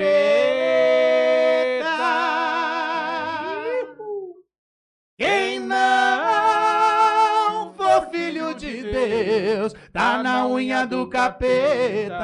[5.19, 6.18] Quem não
[8.59, 12.19] de Deus, tá na unha do capeta.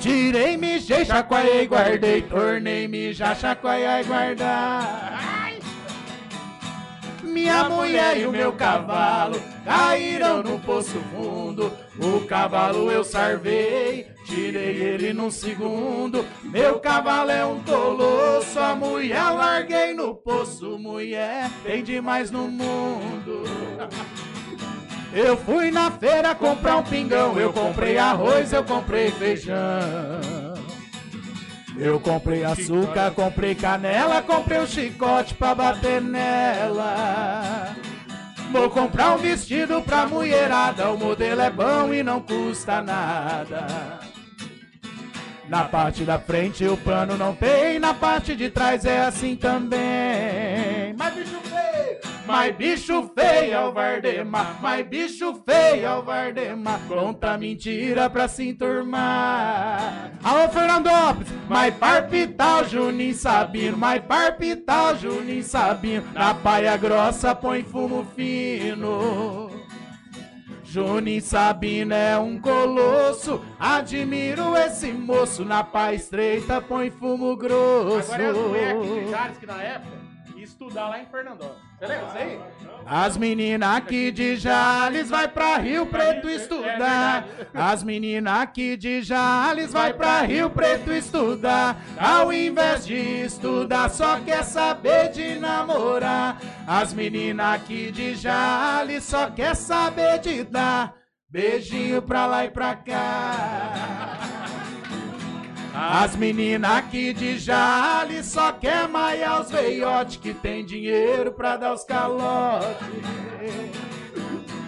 [0.00, 5.24] Tirei, mijei, chacoalhei, guardei, tornei, mijar, chacoalhar e guardar.
[7.22, 11.72] Minha mulher e o meu cavalo caíram no poço fundo.
[11.98, 16.24] O cavalo eu sarvei, tirei ele num segundo.
[16.42, 20.78] Meu cavalo é um colosso, a mulher larguei no poço.
[20.78, 23.42] Mulher, tem demais no mundo.
[25.14, 29.54] Eu fui na feira comprar um pingão, eu comprei arroz, eu comprei feijão.
[31.78, 37.76] Eu comprei açúcar, comprei canela, comprei um chicote pra bater nela.
[38.50, 44.00] Vou comprar um vestido pra mulherada, o modelo é bom e não custa nada.
[45.48, 50.92] Na parte da frente o pano não tem, na parte de trás é assim também.
[50.96, 51.53] Mas bicho
[52.26, 56.80] mas bicho feio é o Vardemar, mas bicho feio é o Vardemar.
[56.88, 60.10] Conta mentira pra se enturmar.
[60.22, 66.04] Alô, Fernandópolis, mas parpital Juninho Sabino, mas parpital Juninho Sabino.
[66.12, 69.50] Na paia grossa põe fumo fino.
[70.64, 75.44] Juninho Sabino é um colosso, admiro esse moço.
[75.44, 78.12] Na pá estreita põe fumo grosso.
[78.12, 79.96] Agora é as mulheres de Jales que na época
[80.34, 81.63] ia estudar lá em Fernandópolis.
[82.86, 87.26] As meninas aqui de Jales vai pra Rio Preto estudar.
[87.54, 91.80] As meninas aqui de Jales vai pra Rio Preto estudar.
[91.98, 96.38] Ao invés de estudar, só quer saber de namorar.
[96.66, 100.94] As meninas aqui de Jales só quer saber de dar
[101.28, 104.23] beijinho pra lá e pra cá.
[105.76, 111.74] As meninas aqui de Jales só quer maiar os veiotes que tem dinheiro pra dar
[111.74, 112.78] os calotes.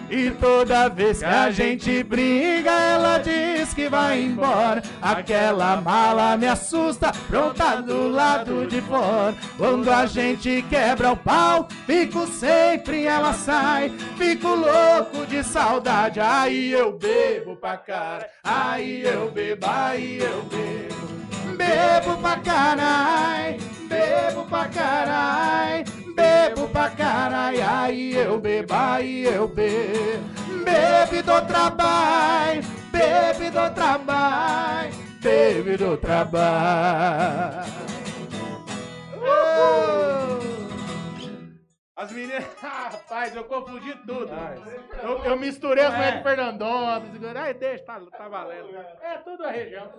[0.09, 4.81] E toda vez que a gente briga, ela diz que vai embora.
[5.01, 9.35] Aquela mala me assusta, pronta do lado de fora.
[9.57, 13.89] Quando a gente quebra o pau, fico sempre ela sai.
[14.17, 18.29] Fico louco de saudade, aí eu bebo pra cara.
[18.43, 21.07] Aí eu bebo, aí eu bebo.
[21.57, 23.57] Bebo pra carai,
[23.89, 25.83] bebo pra carai,
[26.17, 30.23] bebo pra carai, aí eu bebo, aí eu bebo.
[30.65, 37.77] Bebe do trabalho, bebe do trabalho, bebe do trabalho.
[41.97, 42.45] As meninas.
[42.61, 44.29] Rapaz, eu confundi tudo.
[45.01, 47.35] Eu, eu misturei as mulheres de Fernandópolis.
[47.35, 48.69] Ai, deixa, tá, tá valendo.
[49.01, 49.91] É tudo a região.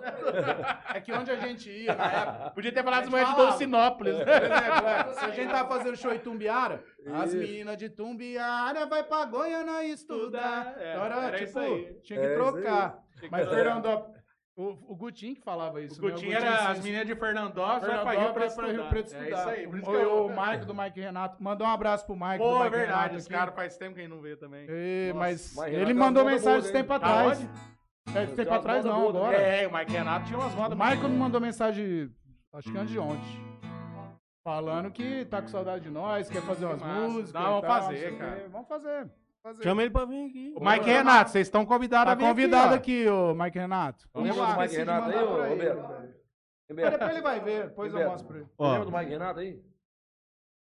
[0.91, 2.51] É que onde a gente ia na época.
[2.51, 3.35] Podia ter falado as mulheres de.
[3.35, 4.15] Dolcinópolis.
[4.15, 8.85] Por exemplo, é, se a gente tava fazendo show em Tumbiara, as meninas de Tumbiara
[8.85, 10.73] vai pra Goiânia estudar.
[10.77, 11.59] É, então era, era tipo,
[12.01, 12.99] tinha que É trocar.
[13.29, 13.49] Mas.
[13.49, 14.18] Fernandópolis.
[14.59, 16.01] O, o Gutinho que falava isso.
[16.01, 16.11] O né?
[16.11, 19.23] Gutinho era as meninas de Fernandópolis, vai pra Rio vai pra Rio Preto estudar.
[19.23, 19.25] estudar.
[19.25, 19.67] É isso aí.
[19.69, 21.41] Por isso o, que eu- o Mike do Mike Renato.
[21.41, 22.37] Mandou um abraço pro Mike.
[22.39, 22.97] do Pô, é Mike verdade.
[22.99, 23.33] Renato Os aqui.
[23.33, 24.65] caras faz tempo que a gente não vê também.
[24.67, 27.49] É, mas Mike ele Renato mandou é uma mensagem esse tempo atrás.
[28.13, 29.37] É, esse tempo atrás não, boa, agora.
[29.37, 30.77] É, o Mike Renato tinha umas O modas.
[30.77, 32.11] Michael me mandou mensagem,
[32.51, 33.49] acho que antes de ontem.
[34.43, 37.31] Falando que tá com saudade de nós, quer fazer umas músicas.
[37.33, 38.49] Não, e vamos fazer, o cara.
[38.51, 39.09] Vamos fazer.
[39.49, 39.63] Fazer.
[39.63, 40.53] Chama ele pra vir aqui.
[40.55, 43.01] O Mike Renato, vocês estão convidados Tá a vir convidado aqui.
[43.01, 44.09] aqui, ô Mike Renato.
[44.15, 45.81] Lembra do Mike Renato aí, ô, Roberto?
[45.81, 48.11] Mas Roberto, depois ele vai ver, depois eu Roberto.
[48.11, 48.47] mostro pra ele.
[48.57, 49.61] Ó, Lembra do Mike Renato aí?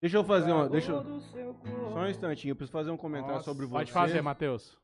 [0.02, 0.70] deixa eu fazer uma.
[0.70, 1.04] Deixa eu...
[1.22, 3.74] Só um instantinho, eu preciso fazer um comentário Nossa, sobre você.
[3.74, 4.78] Pode fazer, Matheus.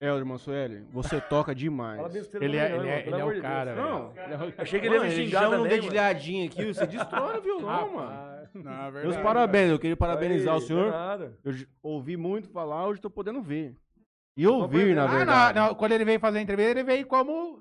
[0.00, 2.00] Helder Mansueli, você toca demais.
[2.12, 4.14] Besteira Ele não, é, não, ele é, ele é o cara, Não.
[4.56, 5.68] Achei que ele ia me xingar um também, mano.
[5.70, 8.27] dedilhadinho aqui, você destrói o violão, mano.
[8.64, 10.90] Não, é Meus parabéns, eu queria parabenizar Aí, o senhor.
[10.90, 11.38] Nada.
[11.44, 13.76] Eu ouvi muito falar, hoje tô podendo ver.
[14.36, 15.58] E ouvir, na Ah, verdade.
[15.58, 17.60] não, não, quando ele veio fazer a entrevista, ele veio como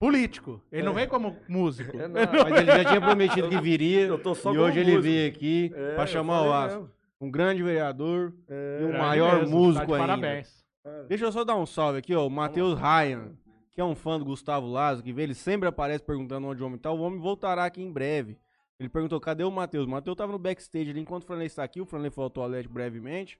[0.00, 0.60] político.
[0.70, 1.96] Ele não veio como músico.
[1.98, 2.44] É nada.
[2.44, 4.02] Mas ele já tinha prometido que viria.
[4.06, 5.02] Eu tô só e hoje ele músico.
[5.02, 6.76] veio aqui É, pra eu chamar o Aço.
[6.76, 6.90] mesmo.
[7.20, 10.06] Um grande vereador É, e um Grande maior mesmo, músico tá de ainda.
[10.06, 10.66] Parabéns.
[11.08, 12.26] Deixa eu só dar um salve aqui, ó.
[12.26, 13.32] O Matheus Ryan,
[13.72, 16.66] que é um fã do Gustavo Lazo, que vê, ele sempre aparece perguntando onde o
[16.66, 16.90] homem tá.
[16.92, 18.36] O homem voltará aqui em breve.
[18.78, 19.86] Ele perguntou, cadê o Matheus?
[19.86, 21.80] O Matheus tava no backstage ali enquanto o Franley está aqui.
[21.80, 23.38] O Franley foi ao toalete brevemente.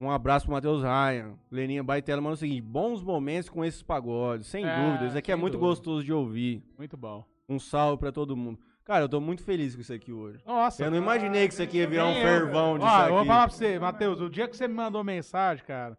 [0.00, 1.38] Um abraço pro Matheus Ryan.
[1.50, 5.06] Leninha Baitela manda o seguinte: bons momentos com esses pagodes, sem É, dúvida.
[5.06, 5.68] Isso aqui é muito dúvida.
[5.68, 6.64] gostoso de ouvir.
[6.76, 7.24] Muito bom.
[7.48, 8.58] Um salve pra todo mundo.
[8.84, 10.42] Cara, eu tô muito feliz com isso aqui hoje.
[10.44, 10.82] Nossa.
[10.84, 13.10] Eu não imaginei que isso aqui ia virar um fervão Ó, disso aqui.
[13.10, 15.96] eu vou falar pra você, Matheus, o dia que você me mandou mensagem, cara,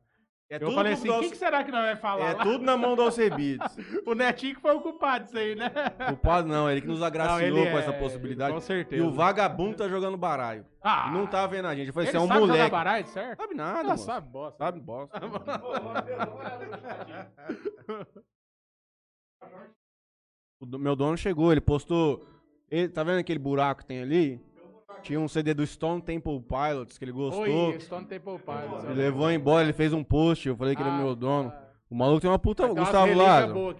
[0.53, 2.43] É eu tudo falei assim, o que, será que nós vai falar É lá?
[2.43, 3.75] tudo na mão do Alcebides.
[4.05, 5.71] O Netinho que foi o culpado disso aí, né?
[6.11, 8.53] O padre não, ele que nos agraciou Não, com é- essa possibilidade.
[8.53, 9.03] com certeza.
[9.03, 10.63] E o vagabundo tá jogando baralho.
[10.83, 11.87] Ah, Não tá vendo a gente.
[11.87, 12.71] Eu falei, ele você é um sabe jogar moleque.
[12.71, 13.41] baralho, certo?
[13.41, 14.05] Sabe nada, Ah, moço.
[14.05, 14.57] sabe bosta.
[14.63, 15.19] Sabe bosta.
[20.59, 22.25] o meu dono chegou, ele postou.
[22.69, 24.41] Ele, tá vendo aquele buraco que tem ali?
[25.03, 27.43] Tinha um CD do Stone Temple Pilots que ele gostou.
[27.43, 28.85] Oi, Stone Temple Pilots.
[28.85, 30.47] Ele levou embora, ele fez um post.
[30.47, 31.49] Eu falei que ele é Ah, meu dono.
[31.53, 31.63] ah.
[31.89, 32.65] O maluco tem uma puta.
[32.65, 33.75] Umas Gustavo relíquias Lázaro.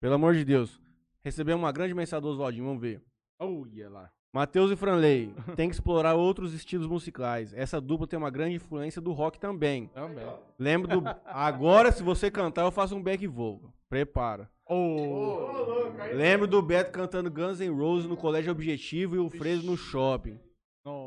[0.00, 0.80] Pelo amor de Deus.
[1.22, 3.00] Recebemos uma grande mensagem do Oswaldinho, vamos ver.
[3.38, 4.10] Olha lá.
[4.32, 7.52] Matheus e Franley, tem que explorar outros estilos musicais.
[7.54, 9.86] Essa dupla tem uma grande influência do rock também.
[9.94, 10.26] Também.
[10.58, 11.08] Lembro do.
[11.24, 13.72] Agora, se você cantar, eu faço um back vocal.
[13.88, 14.50] Prepara.
[14.66, 15.92] Oh.
[16.12, 20.38] Lembro do Beto cantando Guns N' Roses no Colégio Objetivo e o Freso no shopping.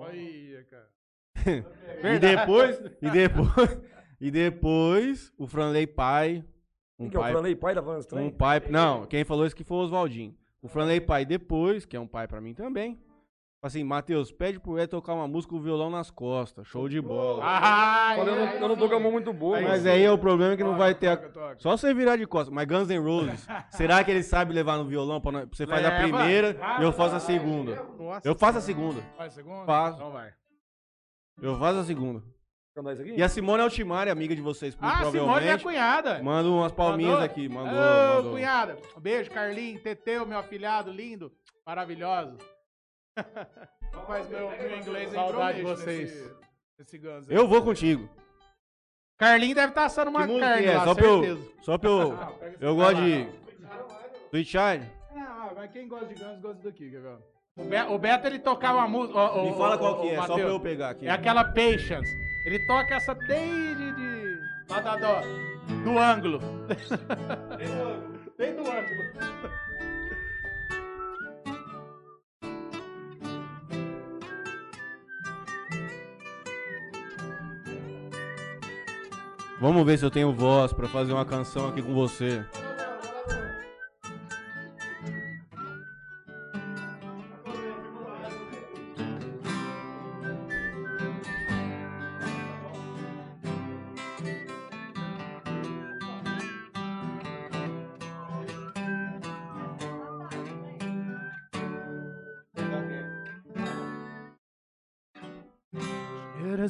[0.07, 0.87] Olha, cara.
[2.15, 2.81] E depois.
[3.01, 3.81] E depois.
[4.19, 6.43] E depois, o Franley pai.
[6.99, 8.61] Um Quem que é o pai, Franley, pai da Van um pai.
[8.69, 10.35] Não, quem falou isso que foi o Oswaldinho.
[10.61, 12.99] O Franley pai depois, que é um pai pra mim também.
[13.61, 16.67] Assim, Matheus, pede pro Ed tocar uma música com o violão nas costas.
[16.67, 17.43] Show de bola.
[17.43, 19.59] Ah, Olha, eu não, eu não tô com a mão muito boa.
[19.59, 21.07] Mas aí é o problema que não vai ter.
[21.07, 21.55] a- Toca, toca.
[21.59, 22.53] Só você virar de costas.
[22.53, 25.19] Mas Guns N' Roses, será que ele sabe levar no violão?
[25.19, 26.01] Pra nós- Você faz a Leva.
[26.03, 27.83] primeira e eu faço a segunda.
[27.97, 29.01] Nossa Eu faço a segunda.
[29.17, 29.65] Vai, segundo?
[29.65, 29.97] Faço.
[29.97, 30.31] Então vai.
[31.41, 32.23] Eu faço a segunda.
[32.75, 33.15] Cantar isso aqui?
[33.17, 35.63] E a Simone Altimari, amiga de vocês, Ah, Simone, minha provavelmente.
[35.63, 36.21] cunhada.
[36.23, 37.25] Manda umas palminhas Mandou?
[37.25, 37.49] aqui.
[37.49, 38.31] Mandou, Ô, mandou.
[38.33, 38.77] cunhada.
[38.95, 41.31] Um beijo, Carlinhos, Teteu, meu afilhado, lindo,
[41.65, 42.37] maravilhoso.
[43.93, 46.11] Rapaz, meu, meu inglês é Saudade de vocês.
[46.13, 46.35] nesse-
[46.79, 47.35] nesse Guns aí.
[47.35, 48.09] Eu vou contigo.
[49.17, 50.77] Carlinhos deve estar assando uma música carne é?
[50.77, 51.23] lá, Só pra eu.
[51.23, 51.51] certeza.
[51.63, 52.19] Só pra eu.
[52.61, 53.27] Eu gosto de.
[54.31, 54.91] Sweet Child?
[55.15, 57.17] Ah, mas quem gosta de Guns, gosta daqui, quer ver?
[57.57, 59.17] O, Be- o Beto, ele tocava uma música...
[59.17, 60.41] ó, ó, Me fala ó, qual que é, só Mateus.
[60.41, 61.07] pra eu pegar aqui.
[61.07, 62.11] É aquela Patience.
[62.45, 64.39] Ele toca essa desde de,
[64.69, 66.39] lá da, do, do ângulo.
[68.37, 69.66] Desde o ângulo.
[79.67, 82.41] Vamos ver se eu tenho voz pra fazer uma canção aqui com você.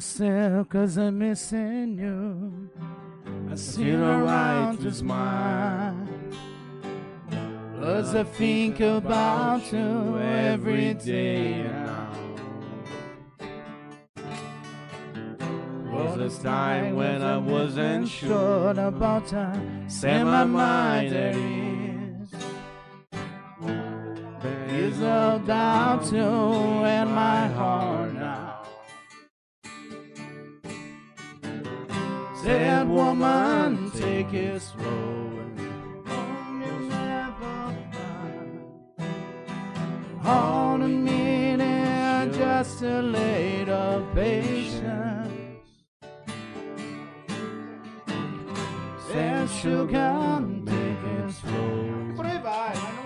[0.00, 1.98] Said, cause I'm missing.
[3.58, 6.08] I see feel no alright right to to smile.
[7.80, 12.12] Cause I think about you every day now.
[15.90, 18.70] Was this time when I wasn't sure.
[18.70, 19.90] About time.
[19.90, 22.32] Set my mind at ease.
[24.70, 28.07] Is all down to and my heart
[33.18, 35.32] Woman, take it slow.
[36.06, 38.62] and you'll never find.
[40.24, 45.32] On a minute, just a little patience.
[49.10, 51.88] Said sugar, take it slow.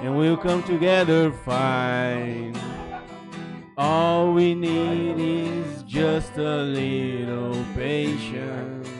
[0.03, 2.55] And we'll come together fine.
[3.79, 8.92] All we need is just a little patience.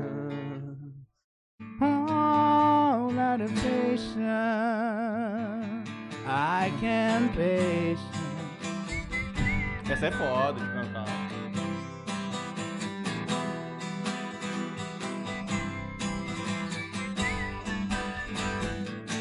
[1.80, 4.18] Oh, lot of patience.
[6.26, 8.00] I can patience.
[9.88, 11.04] Essa é foda de cantar.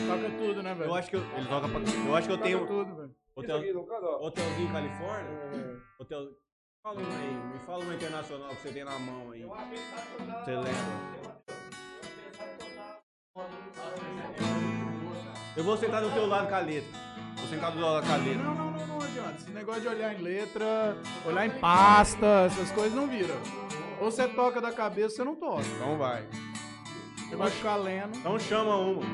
[0.07, 0.90] Toca toca tudo, né, velho?
[0.90, 3.15] Eu acho que eu, ele toca pra, eu acho que eu Toca tenho tudo, velho.
[3.35, 3.59] hotel,
[4.22, 5.82] hotelzinho Califórnia.
[5.99, 6.27] Hotel,
[6.84, 9.45] fala uma aí, me fala uma internacional que você tem na mão aí.
[9.45, 11.44] Você lembra?
[15.56, 17.00] Eu vou sentar do teu lado com a letra.
[17.38, 18.44] Vou sentar do lado com a letra.
[18.44, 19.36] Não, não, não, não adianta.
[19.36, 23.34] Esse negócio de olhar em letra, olhar em pasta, essas coisas não vira.
[24.02, 25.64] Ou você toca da cabeça, ou você não toca.
[25.78, 26.28] Então vai.
[27.30, 28.18] Você vai ficar lendo.
[28.18, 29.06] Então chama uma.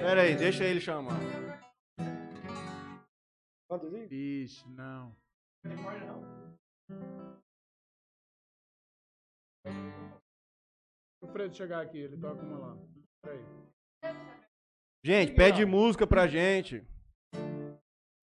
[0.00, 1.18] Pera aí, deixa ele chamar.
[4.08, 5.25] Vixe, não.
[11.22, 12.78] O Fredo chegar aqui, ele toca uma lá.
[13.22, 13.40] Peraí.
[15.04, 16.84] Gente, pede música pra gente.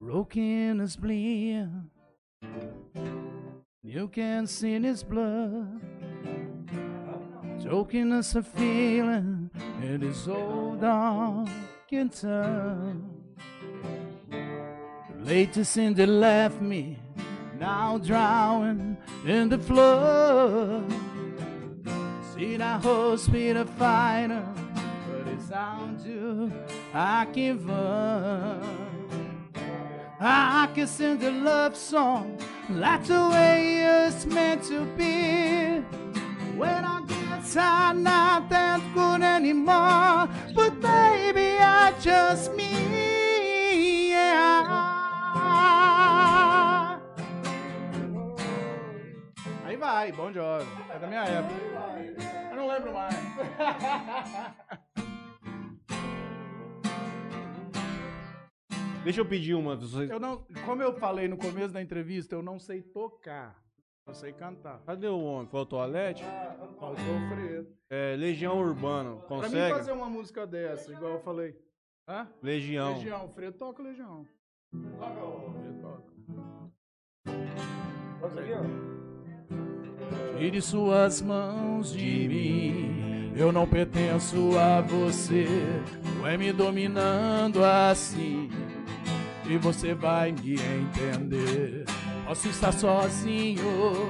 [0.02, 1.70] Broken is bleed.
[3.84, 5.82] You can see his blood.
[7.62, 9.50] Choking us a feeling
[9.82, 11.50] it is old dog
[11.90, 12.96] can tell.
[14.30, 17.02] The latest sin that left me
[17.64, 20.83] now drowning in the flood.
[22.33, 24.45] See that whole speed of fighter,
[25.08, 26.51] but it's down to
[26.93, 28.66] I give up.
[30.19, 32.38] I can sing the love song
[32.69, 33.59] like the way
[34.08, 35.80] it's meant to be.
[36.59, 40.27] When I get tired, not that good anymore.
[40.53, 43.12] But baby, I just me.
[49.84, 50.66] Vai, bom jovem.
[50.90, 51.53] É da minha época.
[52.52, 53.14] Eu não lembro mais.
[59.03, 59.76] Deixa eu pedir uma.
[59.76, 60.10] Vocês...
[60.10, 63.62] Eu não, como eu falei no começo da entrevista, eu não sei tocar.
[64.08, 64.80] Eu sei cantar.
[64.86, 65.50] Cadê o homem?
[65.50, 66.24] Foi ao toalete?
[66.80, 67.68] Faltou o Fredo.
[67.90, 69.18] É, Legião Urbana.
[69.18, 69.76] Pra mim Consegue?
[69.76, 71.53] fazer uma música dessa, igual eu falei.
[72.08, 72.30] Hã?
[72.42, 72.94] Legião.
[72.94, 73.26] Legião.
[73.26, 74.26] O Fredo toca Legião.
[74.72, 76.14] Fredo toca.
[80.38, 83.32] Tire suas mãos de mim.
[83.35, 85.48] Eu não pertenço a você.
[86.17, 88.49] Não é me dominando assim.
[89.45, 91.85] E você vai me entender.
[92.25, 94.09] Posso estar sozinho.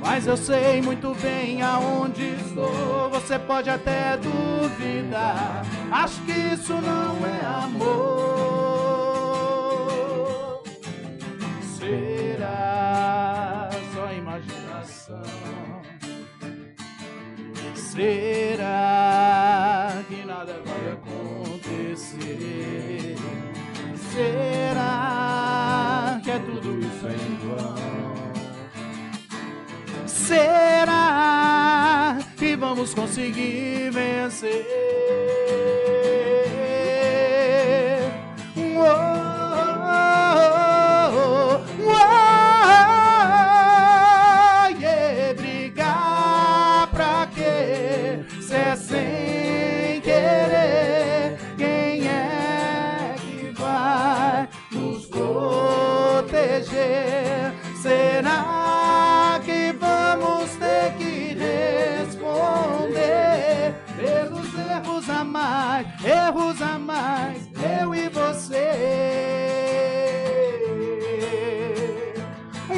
[0.00, 3.10] Mas eu sei muito bem aonde estou.
[3.10, 5.64] Você pode até duvidar.
[5.90, 8.31] Acho que isso não é amor.
[17.92, 22.16] Será que nada vai acontecer?
[24.14, 27.74] Será que é tudo isso em vão?
[30.06, 35.41] Será que vamos conseguir vencer?
[65.32, 67.48] Mais, erros a mais,
[67.80, 68.70] eu e você?
[72.68, 72.74] Oh,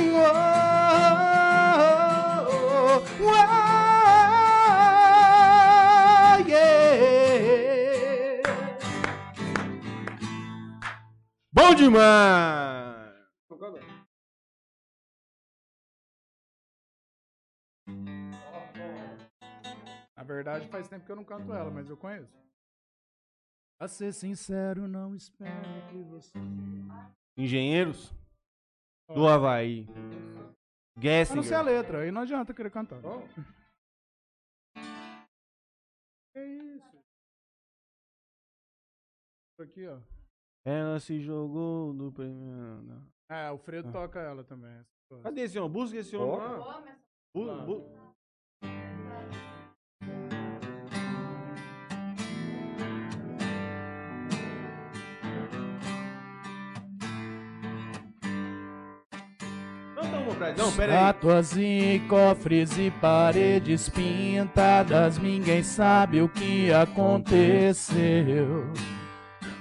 [6.47, 6.95] yeah.
[11.53, 12.84] Bom demais!
[20.25, 22.33] Na verdade, faz tempo que eu não canto ela, mas eu conheço.
[23.79, 25.51] Pra ser sincero, não espero
[25.91, 26.33] que você.
[27.37, 28.11] Engenheiros
[29.15, 29.87] do Havaí.
[31.31, 33.01] Eu não sei a letra, aí não adianta querer cantar.
[36.33, 36.97] Que isso?
[39.53, 40.01] Isso aqui, ó.
[40.65, 43.03] Ela se jogou do primeiro.
[43.31, 44.83] É, o Fredo toca ela também.
[45.23, 45.71] Cadê esse homem?
[45.73, 46.81] Busca esse homem lá.
[47.35, 48.14] Bu- bu-
[60.57, 60.69] Não.
[60.69, 68.71] Estátuas e cofres e paredes pintadas, ninguém sabe o que aconteceu.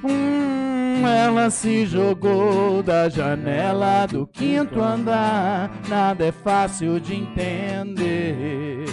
[0.03, 8.85] Hum, ela se jogou da janela do quinto andar, nada é fácil de entender.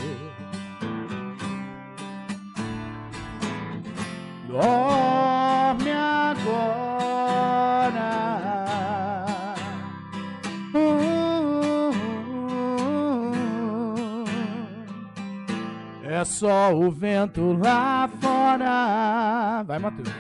[16.21, 19.63] É só o vento lá fora.
[19.67, 20.11] Vai, Matheus.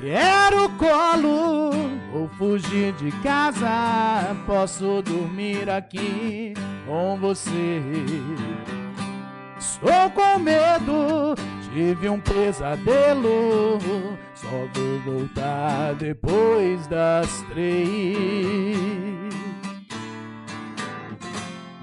[0.00, 1.70] Quero colo
[2.12, 4.34] ou fugir de casa.
[4.44, 6.54] Posso dormir aqui
[6.84, 7.80] com você.
[9.56, 11.36] Estou com medo,
[11.72, 13.78] tive um pesadelo.
[14.34, 19.23] Só vou voltar depois das três.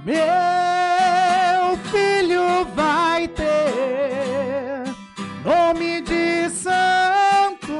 [0.04, 4.84] Meu filho vai ter
[5.46, 7.72] nome de santo.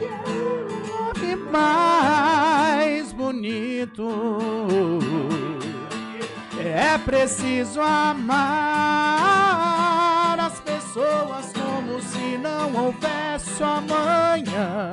[0.00, 4.08] E é o nome mais bonito.
[6.64, 8.38] É preciso amar
[10.38, 14.92] as pessoas como se não houvesse amanhã.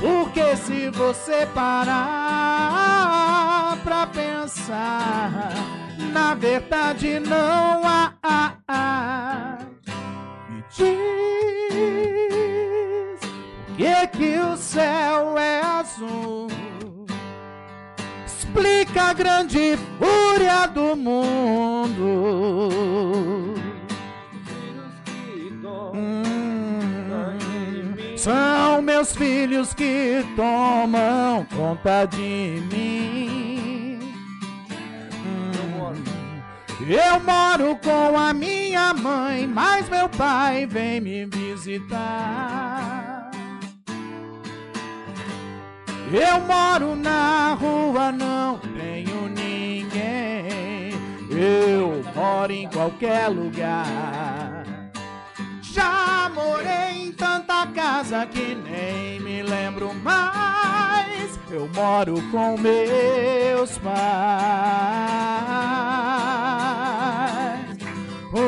[0.00, 2.30] Porque se você parar
[3.84, 5.52] pra pensar,
[6.12, 8.14] na verdade não há.
[8.22, 9.58] há, há.
[10.48, 11.20] Me diz
[13.66, 16.48] por que que o céu é azul?
[18.26, 22.00] Explica a grande fúria do mundo.
[28.20, 33.98] São meus filhos que tomam conta de mim.
[35.24, 35.94] Hum,
[36.86, 42.10] eu moro com a minha mãe, mas meu pai vem me visitar.
[46.12, 50.90] Eu moro na rua, não tenho ninguém.
[51.30, 54.69] Eu moro em qualquer lugar.
[55.72, 61.38] Já morei em tanta casa que nem me lembro mais.
[61.48, 64.00] Eu moro com meus pais.
[68.32, 68.38] Oh,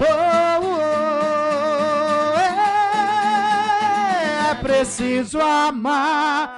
[0.00, 0.80] oh, oh,
[4.50, 6.55] é preciso amar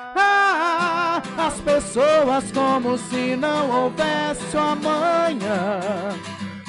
[1.98, 5.80] pessoas como se não houvesse amanhã.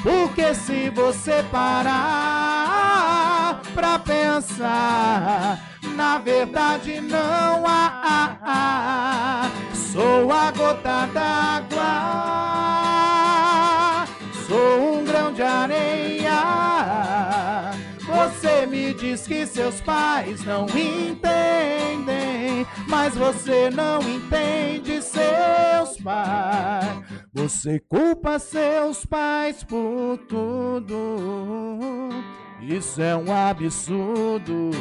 [0.02, 2.02] Porque se você parar
[3.76, 5.60] pra pensar,
[5.96, 9.52] na verdade não há.
[9.74, 11.76] Sou a gota d'água,
[14.48, 16.40] sou um grão de areia.
[18.60, 21.18] Você me diz que seus pais não entendem,
[22.90, 26.86] mas você não entende seus pais.
[27.34, 32.10] Você culpa seus pais por tudo.
[32.62, 34.72] Isso é um absurdo.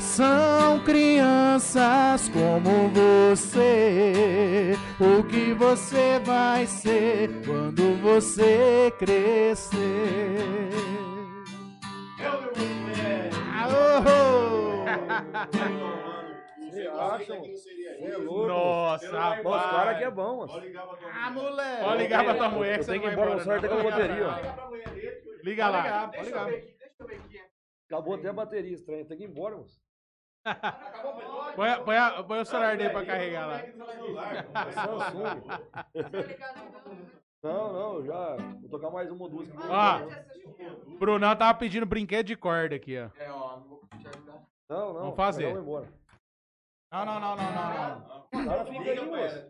[0.00, 4.76] São crianças como você.
[4.98, 10.72] O que você vai ser quando você crescer?
[18.46, 19.46] Nossa, rapaz.
[19.64, 20.52] Os caras aqui é bom, mano.
[21.12, 21.82] Ah, moleque.
[21.84, 23.42] Pode ligar pra tua mulher que você não que ir embora, embora.
[23.42, 25.42] o sorte é com a bateria, ó.
[25.42, 26.08] Liga lá.
[26.08, 26.48] Pode ligar.
[27.86, 29.04] Acabou até a bateria estranha.
[29.04, 29.80] Tem que ir embora, moço.
[31.54, 33.60] Põe, a- põe, a- põe o celular dele pra carregar lá.
[34.72, 35.42] Samsung.
[37.42, 38.36] Não, não, já.
[38.60, 39.48] Vou tocar mais uma ou duas.
[39.48, 40.26] que eu vou Ó, embora.
[40.86, 43.10] o Brunão tava pedindo brinquedo de corda aqui, ó.
[44.68, 45.00] Não, não.
[45.00, 45.46] Vamos fazer.
[45.46, 45.88] Vamos embora.
[46.92, 49.46] Não, não, não, não, não, O cara fica aí, moço.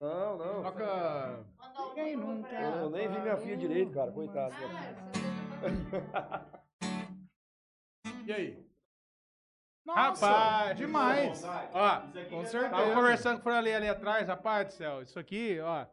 [0.00, 0.54] Não, não.
[0.54, 0.62] não.
[0.62, 1.44] Toca.
[1.88, 2.54] Ninguém nunca.
[2.54, 4.12] Eu, eu nem vi minha filha direito, cara.
[4.12, 4.54] Coitado.
[8.26, 8.58] E aí?
[9.86, 11.44] Rapaz, demais.
[11.44, 12.94] Ó, Com tava certeza.
[12.94, 15.02] conversando com o ali ali atrás, rapaz do céu.
[15.02, 15.86] Isso aqui, ó.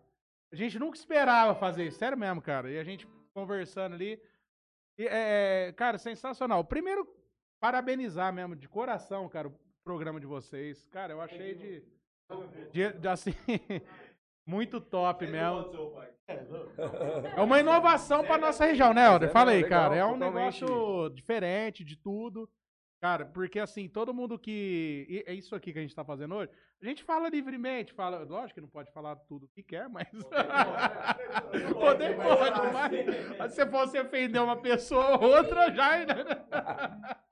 [0.51, 2.69] A gente nunca esperava fazer isso, sério mesmo, cara.
[2.69, 4.21] E a gente conversando ali.
[4.97, 6.63] E, é, cara, sensacional.
[6.63, 7.07] Primeiro,
[7.59, 10.85] parabenizar mesmo, de coração, cara, o programa de vocês.
[10.91, 11.83] Cara, eu achei de.
[12.71, 13.33] de, de, assim.
[14.45, 15.71] muito top mesmo.
[17.35, 19.29] É uma inovação pra nossa região, né, Helder?
[19.29, 19.95] é, Fala aí, cara.
[19.95, 22.49] É um negócio diferente de tudo.
[23.01, 25.23] Cara, porque assim, todo mundo que.
[25.25, 26.51] É isso aqui que a gente tá fazendo hoje.
[26.79, 28.23] A gente fala livremente, fala.
[28.23, 30.07] Lógico que não pode falar tudo que quer, mas.
[31.73, 33.53] Poder pode, mas.
[33.53, 35.91] Se você ofender uma pessoa ou outra, já.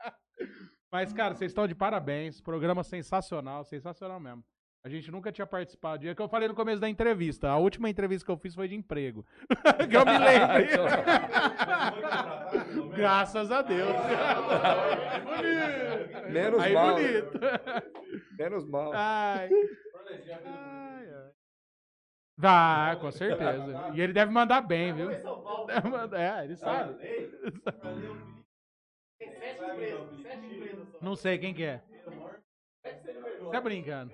[0.92, 2.42] Mas, cara, vocês estão de parabéns.
[2.42, 4.44] Programa sensacional, sensacional mesmo.
[4.84, 6.08] A gente nunca tinha participado.
[6.08, 7.50] É que eu falei no começo da entrevista.
[7.50, 9.26] A última entrevista que eu fiz foi de emprego.
[9.90, 10.66] que eu me lembro.
[12.96, 13.90] Graças a Deus.
[15.26, 16.32] Bonito.
[16.32, 16.96] Menos Aí mal.
[16.96, 17.40] bonito.
[18.38, 18.92] Menos mal.
[18.94, 19.50] Ai.
[20.08, 21.30] Ai, ai.
[22.38, 23.92] Vai, com certeza.
[23.94, 25.10] E ele deve mandar bem, viu?
[25.92, 26.96] Mandar- É, ele sabe.
[31.02, 31.82] Não sei quem que é.
[33.52, 34.14] Tá brincando.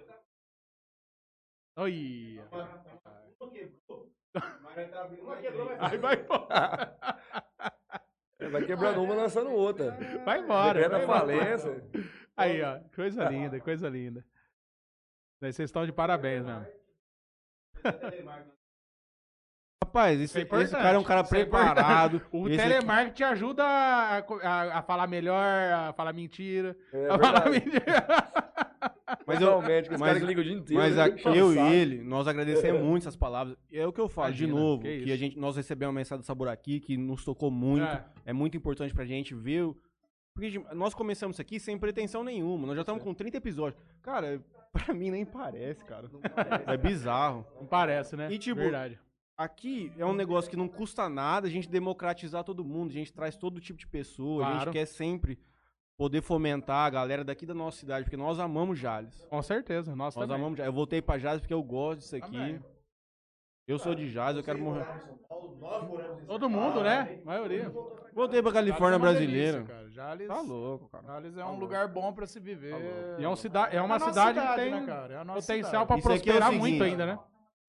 [1.78, 2.40] Oi.
[5.80, 6.98] Aí vai embora.
[8.52, 9.98] Vai quebrando uma, lançando outra.
[10.24, 10.80] Vai embora.
[10.80, 11.84] Depende vai da falência.
[12.38, 12.80] Aí, ó.
[12.96, 14.26] Coisa linda, coisa linda.
[15.42, 16.66] Vocês estão de parabéns mesmo.
[19.84, 22.22] Rapaz, esse, é esse cara é um cara isso é preparado.
[22.32, 26.76] O Esse telemarketing te ajuda a, a- a falar melhor, a falar mentira.
[26.92, 28.06] É a falar mentira.
[29.28, 30.82] Mas eu- os mas- caras que ligam o dia inteiro.
[30.84, 33.58] Mas a- eu e ele, nós agradecemos muito essas palavras.
[33.72, 36.00] É o que eu falo de Imagina, novo, que que, a gente, nós recebemos uma
[36.00, 37.84] mensagem do Sabor aqui que nos tocou muito.
[37.84, 38.06] É.
[38.28, 39.64] É, muito importante pra gente ver.
[39.64, 39.76] o-
[40.34, 42.68] Porque de- nós começamos isso aqui sem pretensão nenhuma.
[42.68, 43.82] Nós já estamos com 30 episódios.
[44.02, 46.10] Cara, pra mim nem parece, cara.
[46.68, 47.46] É bizarro.
[47.60, 48.28] Não parece, né?
[48.32, 49.00] E, tipo, Verdade.
[49.38, 52.90] Aqui é um negócio que não custa nada a gente democratizar todo mundo.
[52.90, 54.44] A gente traz todo tipo de pessoa.
[54.44, 54.66] A Claro.
[54.66, 55.38] gente quer sempre
[55.98, 59.26] poder fomentar a galera daqui da nossa cidade, porque nós amamos Jales.
[59.30, 59.96] Com certeza.
[59.96, 60.36] Nós, Nós também.
[60.38, 60.68] amamos Jales.
[60.70, 62.32] Eu voltei pra Jales porque eu gosto disso aqui.
[62.32, 62.60] Também.
[63.68, 64.86] Eu sou de Jales, eu quero morrer.
[66.28, 67.20] Todo mundo, né?
[67.24, 67.72] A maioria.
[68.14, 69.58] Voltei pra Califórnia Jales é brasileira.
[69.58, 69.90] delícia, cara.
[69.90, 71.04] Jales, Tá louco, cara.
[71.06, 72.76] Jales é um lugar bom pra se viver.
[73.20, 75.14] E é, um cida é uma a nossa cidade, que cidade, tem né, cara?
[75.14, 75.88] É a nossa potencial cidade.
[75.88, 77.20] pra Isso é prosperar seguinte, muito ainda, né?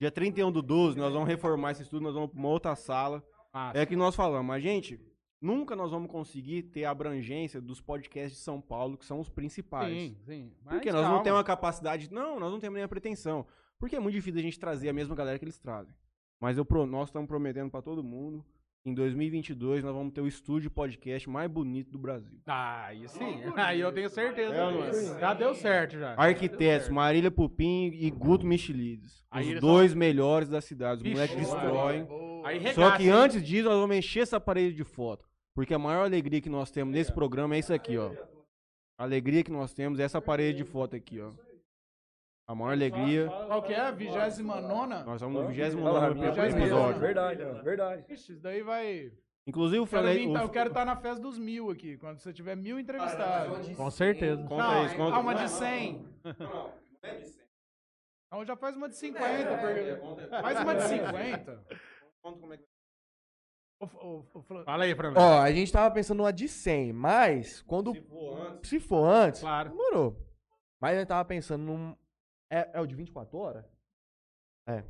[0.00, 3.22] Dia 31 do 12, nós vamos reformar esse estudo, nós vamos pra uma outra sala.
[3.52, 3.78] Massa.
[3.78, 5.00] É que nós falamos, mas gente,
[5.46, 9.28] nunca nós vamos conseguir ter a abrangência dos podcasts de São Paulo, que são os
[9.28, 9.92] principais.
[9.94, 10.52] Sim, sim.
[10.64, 11.24] Mas Porque nós não calma.
[11.24, 12.12] temos a capacidade.
[12.12, 13.46] Não, nós não temos nem a pretensão.
[13.78, 15.94] Porque é muito difícil a gente trazer a mesma galera que eles trazem.
[16.40, 18.44] Mas eu, nós estamos prometendo pra todo mundo.
[18.84, 22.38] Em 2022 nós vamos ter o estúdio podcast mais bonito do Brasil.
[22.46, 23.42] Ah, aí sim.
[23.56, 25.18] Aí eu tenho certeza É não.
[25.18, 26.14] Já deu certo já.
[26.16, 29.24] Arquitetos, Marília Pupim e Guto Michelides.
[29.32, 31.02] Os dois melhores da cidade.
[31.02, 32.06] Os moleques destroem.
[32.44, 35.26] Aí Só que antes disso, nós vamos encher essa parede de foto.
[35.56, 38.12] Porque a maior alegria que nós temos nesse programa é isso aqui, ó.
[38.98, 41.32] A alegria que nós temos é essa parede de foto aqui, ó.
[42.46, 43.26] A maior alegria.
[43.26, 43.80] Qual que é?
[43.80, 46.66] A 29 Nós estamos no 29 Olha lá, minha vigésimo primeira.
[46.76, 47.00] episódio.
[47.00, 48.04] Verdade, verdade.
[48.12, 49.10] Ixi, isso daí vai.
[49.48, 50.26] Inclusive o Eu quero, Franley.
[50.26, 53.68] vir- o- eu quero estar na festa dos mil aqui, quando você tiver mil entrevistados.
[53.76, 54.42] Com certeza.
[54.44, 55.16] Conta Não, isso, conta.
[55.16, 56.04] ah, uma de 100.
[58.26, 59.58] Então já faz uma de 50.
[59.58, 61.64] porque- Faz uma de 50.
[64.64, 65.12] Fala aí, Fran.
[65.16, 67.92] Ó, a gente tava pensando numa de 100, mas quando.
[68.62, 69.70] Se for antes, Claro.
[69.70, 70.16] demorou.
[70.80, 71.96] Mas a gente tava pensando num.
[72.50, 73.64] É, é o de 24 horas?
[74.68, 74.82] É.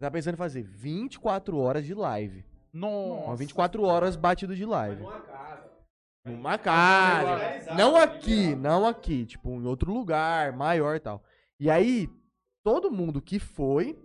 [0.00, 2.44] Tava pensando em fazer 24 horas de live.
[2.72, 3.36] Nossa.
[3.36, 5.02] 24 horas batido de live.
[6.24, 7.74] Numa casa.
[7.74, 9.26] Não aqui, não aqui.
[9.26, 11.22] Tipo, em outro lugar, maior e tal.
[11.58, 12.08] E aí,
[12.62, 13.98] todo mundo que foi,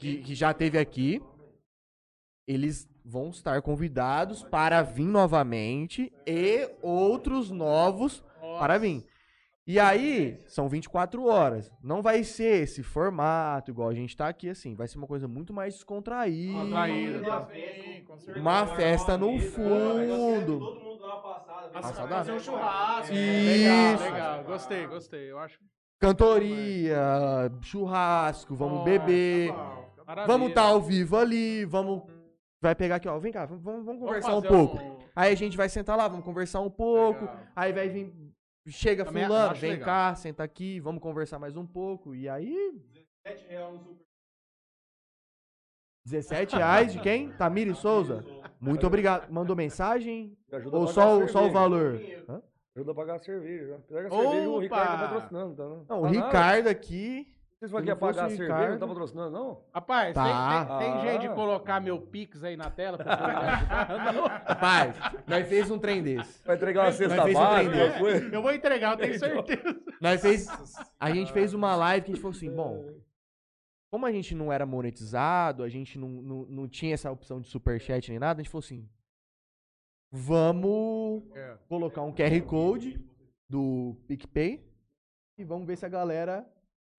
[0.00, 1.22] que, que já teve aqui,
[2.48, 8.22] eles vão estar convidados para vir novamente e outros novos
[8.58, 9.06] para vir.
[9.66, 11.70] E aí, são 24 horas.
[11.82, 14.74] Não vai ser esse formato igual a gente tá aqui, assim.
[14.74, 16.58] Vai ser uma coisa muito mais descontraída.
[16.58, 17.48] Contraída, tá?
[17.52, 18.40] Sim, com certeza.
[18.40, 20.58] Uma festa no fundo.
[20.58, 21.68] Todo mundo dá uma passada.
[21.68, 22.32] Passada?
[22.32, 23.12] um churrasco.
[23.12, 24.04] Legal, Isso.
[24.04, 24.44] legal.
[24.44, 25.30] Gostei, gostei.
[25.30, 25.58] Eu acho.
[25.98, 29.52] Cantoria, churrasco, vamos beber.
[30.06, 30.26] Maravilha.
[30.26, 32.17] Vamos estar ao vivo ali, vamos.
[32.60, 33.18] Vai pegar aqui, ó.
[33.18, 34.78] Vem cá, vamos, vamos Vamos conversar um pouco.
[35.14, 37.24] Aí a gente vai sentar lá, vamos conversar um pouco.
[37.24, 37.40] Legal.
[37.54, 38.12] Aí vai vir.
[38.66, 39.86] Chega Também fulano, vem legal.
[39.86, 42.14] cá, senta aqui, vamos conversar mais um pouco.
[42.14, 42.74] E aí.
[46.04, 47.30] 17 reais de quem?
[47.38, 48.24] Tamiri Souza?
[48.60, 49.30] Muito obrigado.
[49.30, 50.36] Mandou mensagem?
[50.72, 52.00] Ou só, só o valor?
[52.28, 52.42] Hã?
[52.74, 53.80] Ajuda a pagar a cerveja.
[53.88, 54.58] Pega a cerveja, o!
[54.58, 55.64] Ricardo tá patrocinando, tá?
[55.64, 56.26] Não, Não, o Tá nada.
[56.26, 57.34] Ricardo aqui.
[57.58, 59.64] Vocês vão aqui não fosse pagar a o cerveja, Ricardo- não tá patrocinando, não?
[59.74, 60.64] Rapaz, tem- Tá.
[60.64, 61.00] tem, tem Ah.
[61.00, 62.96] jeito de colocar meu Pix aí na tela?
[62.98, 63.16] pra.
[64.46, 64.96] Rapaz,
[65.26, 66.40] nós fez um trem desse.
[66.44, 68.28] Vai entregar uma cesta fez um básica, coisa?
[68.34, 69.82] Eu vou entregar, eu tenho certeza.
[70.00, 70.46] Nós fez,
[71.00, 72.94] a gente fez uma live que a gente falou assim, bom,
[73.90, 77.48] como a gente não era monetizado, a gente não, não, não tinha essa opção de
[77.48, 78.88] superchat nem nada, a gente falou assim,
[80.12, 81.56] vamos É.
[81.68, 83.00] colocar um QR Code
[83.48, 84.64] do PicPay
[85.36, 86.46] e vamos ver se a galera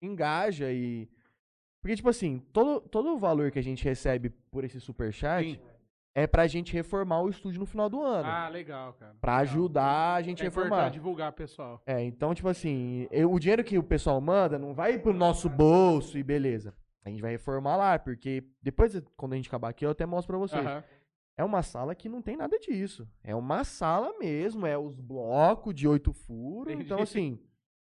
[0.02, 1.08] engaja e...
[1.80, 5.60] Porque, tipo assim, todo, todo o valor que a gente recebe por esse superchat Sim.
[6.14, 8.28] é pra gente reformar o estúdio no final do ano.
[8.28, 9.14] Ah, legal, cara.
[9.20, 9.42] pra Legal.
[9.54, 10.68] ajudar a gente a É reformar.
[10.68, 11.82] importante divulgar, pessoal.
[11.86, 15.48] É, então, tipo assim, eu- o dinheiro que o pessoal manda não vai pro nosso
[15.48, 16.74] bolso e beleza.
[17.02, 20.32] A gente vai reformar lá, porque depois, quando a gente acabar aqui, eu até mostro
[20.36, 20.64] pra vocês.
[20.66, 20.84] Aham.
[21.38, 23.08] É uma sala que não tem nada disso.
[23.24, 26.74] É uma sala mesmo, é os blocos de oito furos.
[26.78, 27.38] Então, assim,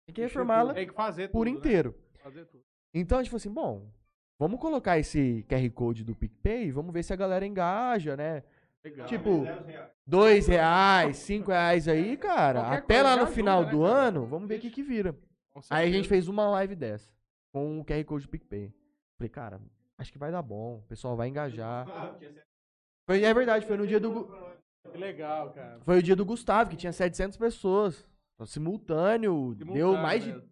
[0.07, 1.93] tem que que fazer por tudo, né?
[2.22, 2.64] Fazer tudo.
[2.93, 3.91] Então, a gente falou assim, bom,
[4.38, 8.43] vamos colocar esse QR Code do PicPay e vamos ver se a galera engaja, né?
[8.83, 9.07] Legal.
[9.07, 9.43] Tipo,
[10.06, 12.61] dois reais, cinco reais aí, cara.
[12.61, 13.93] Qualquer até lá no ajuda, final né, do cara?
[13.93, 15.15] ano, vamos ver o que que vira.
[15.69, 17.11] Aí a gente fez uma live dessa,
[17.51, 18.73] com o QR Code do PicPay.
[19.17, 19.61] Falei, cara,
[19.98, 21.85] acho que vai dar bom, o pessoal vai engajar.
[23.06, 24.30] Foi, é verdade, foi no dia do...
[24.91, 25.80] Que legal, cara.
[25.81, 28.06] Foi o dia do Gustavo, que tinha 700 pessoas.
[28.35, 30.48] Então, Simultâneo, deu Simultâneo mais de, mesmo.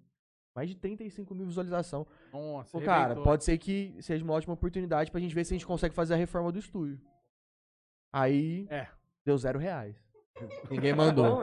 [0.57, 2.07] Mais de 35 mil visualização.
[2.33, 3.23] Nossa, Pô, cara, arrebentou.
[3.23, 6.15] pode ser que seja uma ótima oportunidade pra gente ver se a gente consegue fazer
[6.15, 6.99] a reforma do estúdio.
[8.11, 8.87] Aí, É.
[9.23, 9.95] deu zero reais.
[10.71, 11.41] Ninguém mandou.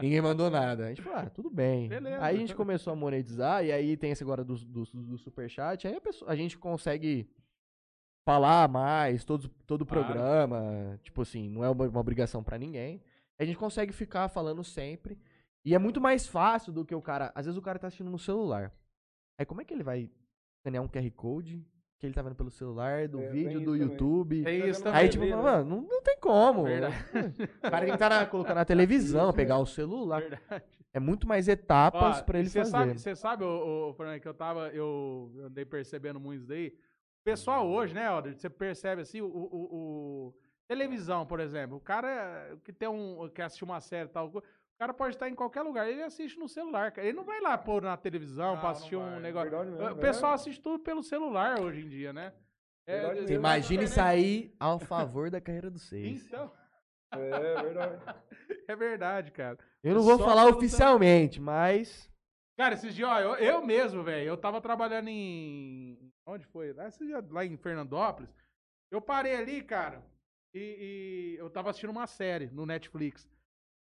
[0.00, 0.84] Ninguém mandou nada.
[0.86, 1.88] A gente falou, ah, tudo bem.
[1.88, 2.22] Beleza.
[2.24, 5.86] Aí a gente começou a monetizar, e aí tem esse agora do, do, do superchat,
[5.88, 7.28] aí a, pessoa, a gente consegue
[8.24, 10.04] falar mais, todo, todo o Claro.
[10.04, 13.02] programa, tipo assim, não é uma, uma obrigação pra ninguém.
[13.38, 15.18] A gente consegue ficar falando sempre,
[15.64, 18.10] e é muito mais fácil do que o cara, às vezes o cara tá assistindo
[18.10, 18.72] no celular.
[19.38, 20.10] Aí como é que ele vai
[20.58, 21.64] escanear um QR Code
[21.98, 23.82] que ele tá vendo pelo celular, do É, vídeo, do também.
[23.82, 24.46] YouTube?
[24.46, 25.00] É isso também.
[25.00, 25.36] Aí, tipo, né?
[25.36, 26.64] mano, não, não tem como.
[26.64, 26.96] Verdade.
[27.58, 30.20] O cara tem que tá na- colocar na televisão, pegar o celular.
[30.22, 30.64] Verdade.
[30.94, 32.70] É muito mais etapas Ó, pra ele cê fazer.
[32.70, 36.68] Sabe, você sabe, ô, ô, Fernando, que eu tava, eu andei percebendo muito isso daí.
[36.68, 39.74] O pessoal hoje, né, Alder, você percebe assim, o, o- o-
[40.28, 40.34] o-
[40.66, 44.42] televisão, por exemplo, o cara que tem um, que assistir uma série e tal, o
[44.80, 47.06] cara pode estar em qualquer lugar, ele assiste no celular, cara.
[47.06, 49.50] Ele não vai lá pôr na televisão Não, pra assistir um negócio.
[49.50, 50.00] Verdade o é.
[50.00, 52.32] pessoal assiste tudo pelo celular hoje em dia, né?
[52.86, 53.34] Verdade Você mesmo.
[53.36, 56.26] imagina isso aí ao favor da carreira do seis.
[56.26, 56.50] Então,
[57.12, 58.02] É verdade.
[58.68, 59.58] é verdade, cara.
[59.84, 62.10] Eu não vou Só falar oficialmente, mas.
[62.56, 66.10] Cara, esses dias, ó, eu, eu mesmo, velho, eu tava trabalhando em.
[66.26, 66.70] Onde foi?
[66.86, 68.30] Esses dias, lá em Fernandópolis.
[68.90, 70.02] Eu parei ali, cara,
[70.54, 73.28] e, e eu tava assistindo uma série no Netflix.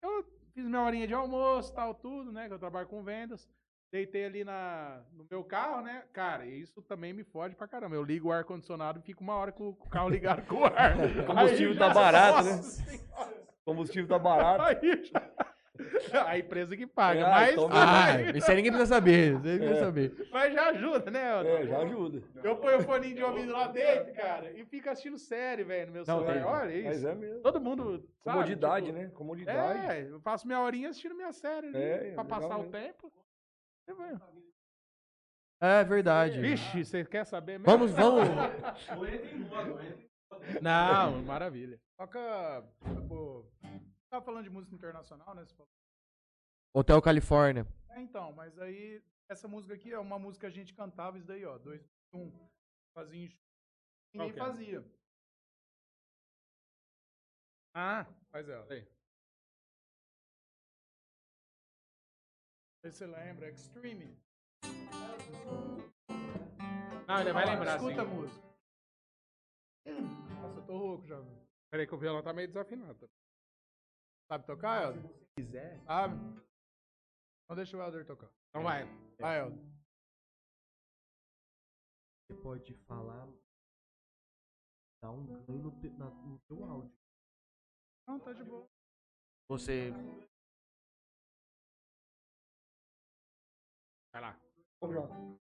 [0.02, 2.49] Eu fiz minha horinha de almoço, tal, tudo, né?
[2.49, 3.49] Que eu trabalho com vendas.
[3.93, 6.03] Deitei ali na, no meu carro, né?
[6.12, 7.95] Cara, isso também me fode pra caramba.
[7.95, 10.97] Eu ligo o ar-condicionado e fico uma hora com, o carro ligado com o ar.
[10.97, 12.57] O combustível Aí tá já- barato, né?
[12.57, 13.35] Nossa Senhora.
[13.62, 14.62] O combustível tá barato.
[14.62, 15.33] Aí já-
[16.26, 19.34] A empresa que paga, Ah, mas, então Ah, isso aí ninguém precisa saber.
[19.36, 19.84] Isso aí ninguém precisa É.
[19.84, 20.28] saber.
[20.32, 21.39] mas já ajuda, né?
[21.39, 21.48] Elton?
[21.48, 22.23] É, já ajuda.
[22.42, 25.92] Eu ponho o foninho de ouvido lá dentro, cara, e fico assistindo série, velho, no
[25.92, 26.34] meu Não, celular.
[26.34, 26.44] tem.
[26.44, 26.89] Olha isso.
[26.89, 27.40] Mas é mesmo.
[27.42, 28.05] Todo mundo.
[28.24, 29.10] sabe, Comodidade, tipo, né?
[29.15, 29.92] Comodidade.
[29.92, 32.73] É, eu faço minha horinha assistindo minha série ali, É, pra passar o mesmo.
[32.73, 33.12] tempo.
[33.84, 34.15] Você vai.
[35.60, 36.40] É verdade.
[36.40, 37.66] Vixe, você quer saber mesmo?
[37.66, 38.28] Vamos, vamos.
[40.62, 41.78] Não, maravilha.
[41.97, 42.65] Toca.
[42.94, 43.44] Tipo,
[44.11, 45.47] tava falando de música internacional, né?
[46.75, 47.67] Hotel Califórnia.
[47.91, 51.27] É, então, mas aí, essa música aqui é uma música que a gente cantava isso
[51.27, 51.59] daí, ó.
[51.59, 52.49] 2001.
[52.95, 53.41] Fazia em show.
[54.15, 54.85] Ninguém fazia.
[57.75, 58.07] Ah.
[58.33, 58.67] Não
[62.83, 63.51] sei se você lembra.
[63.51, 64.17] Extreme.
[67.07, 68.11] não, ele vai Ó, lembrar, Escuta a sim.
[68.15, 68.49] música.
[70.41, 71.17] Nossa, eu tô rouco já.
[71.70, 73.11] Peraí que o violão tá meio desafinado.
[74.28, 75.02] Sabe tocar, Helder?
[75.10, 75.82] Se quiser.
[75.84, 76.15] Sabe?
[77.44, 78.31] Então deixa o Helder tocar.
[78.50, 78.84] Então vai.
[79.18, 79.65] Vai, Helder.
[82.26, 83.26] Você pode falar.
[85.02, 86.92] Dá um ganho no, te- na- no teu áudio.
[88.07, 88.68] Não, tá de boa.
[89.48, 89.90] Você.
[94.12, 94.40] Vai lá.
[94.82, 95.39] Lá.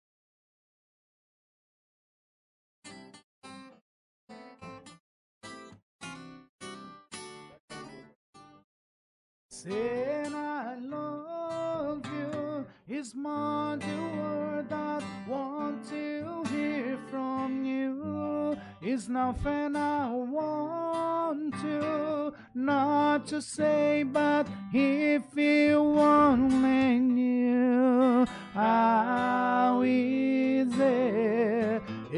[9.69, 18.57] Saying I love you is more the word that want to hear from you.
[18.81, 31.35] Is nothing I want to not to say, but if you only knew how easy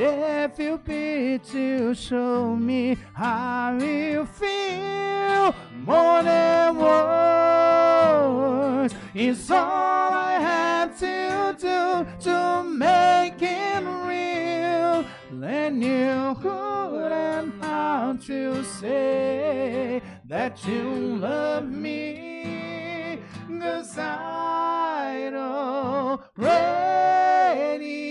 [0.01, 5.53] if you be to show me how you feel
[5.85, 7.75] more than words
[9.13, 15.05] is all I had to do to make it real.
[15.33, 23.19] Then you couldn't how to say that you love me.
[23.61, 25.33] Cause I
[26.29, 28.08] already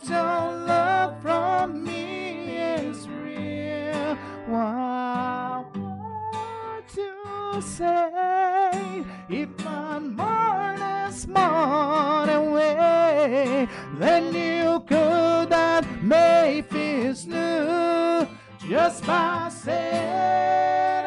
[0.00, 4.16] that your love from me is real.
[4.48, 9.04] want what to say.
[9.28, 13.68] If one more this morning away?
[13.94, 18.26] then you could have made this new
[18.68, 21.03] just by saying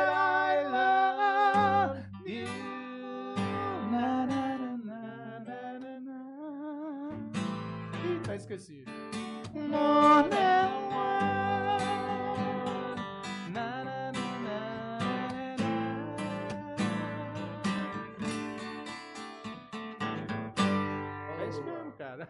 [21.98, 22.27] cara.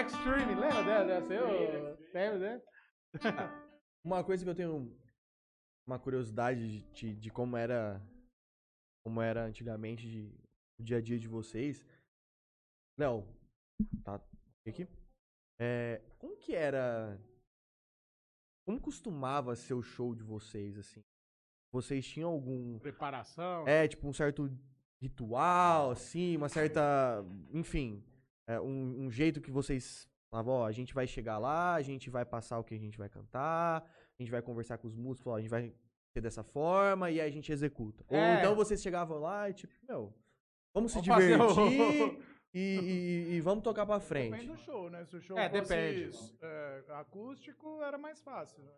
[0.00, 1.04] Extreme, lembra dessa?
[1.04, 1.34] dessa?
[1.34, 2.62] Eu, lembra, né?
[4.04, 4.98] Uma coisa que eu tenho
[5.86, 8.02] uma curiosidade de, de como era
[9.04, 10.34] como era antigamente de,
[10.78, 11.86] o dia a dia de vocês.
[12.98, 13.26] Léo,
[14.04, 14.20] tá
[14.66, 14.86] aqui?
[15.60, 17.18] É, como que era
[18.66, 21.02] como costumava ser o show de vocês assim?
[21.72, 23.66] Vocês tinham algum Preparação.
[23.66, 24.50] é, tipo, um certo
[25.00, 27.24] ritual, assim, uma certa.
[27.52, 28.04] Enfim,
[28.46, 32.08] é, um, um jeito que vocês falavam, ó, a gente vai chegar lá, a gente
[32.10, 35.32] vai passar o que a gente vai cantar, a gente vai conversar com os músicos,
[35.32, 35.74] ó, a gente vai
[36.14, 38.04] ser dessa forma e aí a gente executa.
[38.08, 38.38] Ou É.
[38.38, 40.14] então vocês chegavam lá e, tipo, meu,
[40.74, 42.22] vamos se Vamos o- divertir
[42.54, 42.78] e,
[43.30, 44.46] e- e vamos tocar pra Depende frente.
[44.46, 45.04] do show, né?
[45.04, 46.36] Se o show É, fosse depende.
[46.42, 48.62] é, acústico, era mais fácil.
[48.62, 48.72] Né?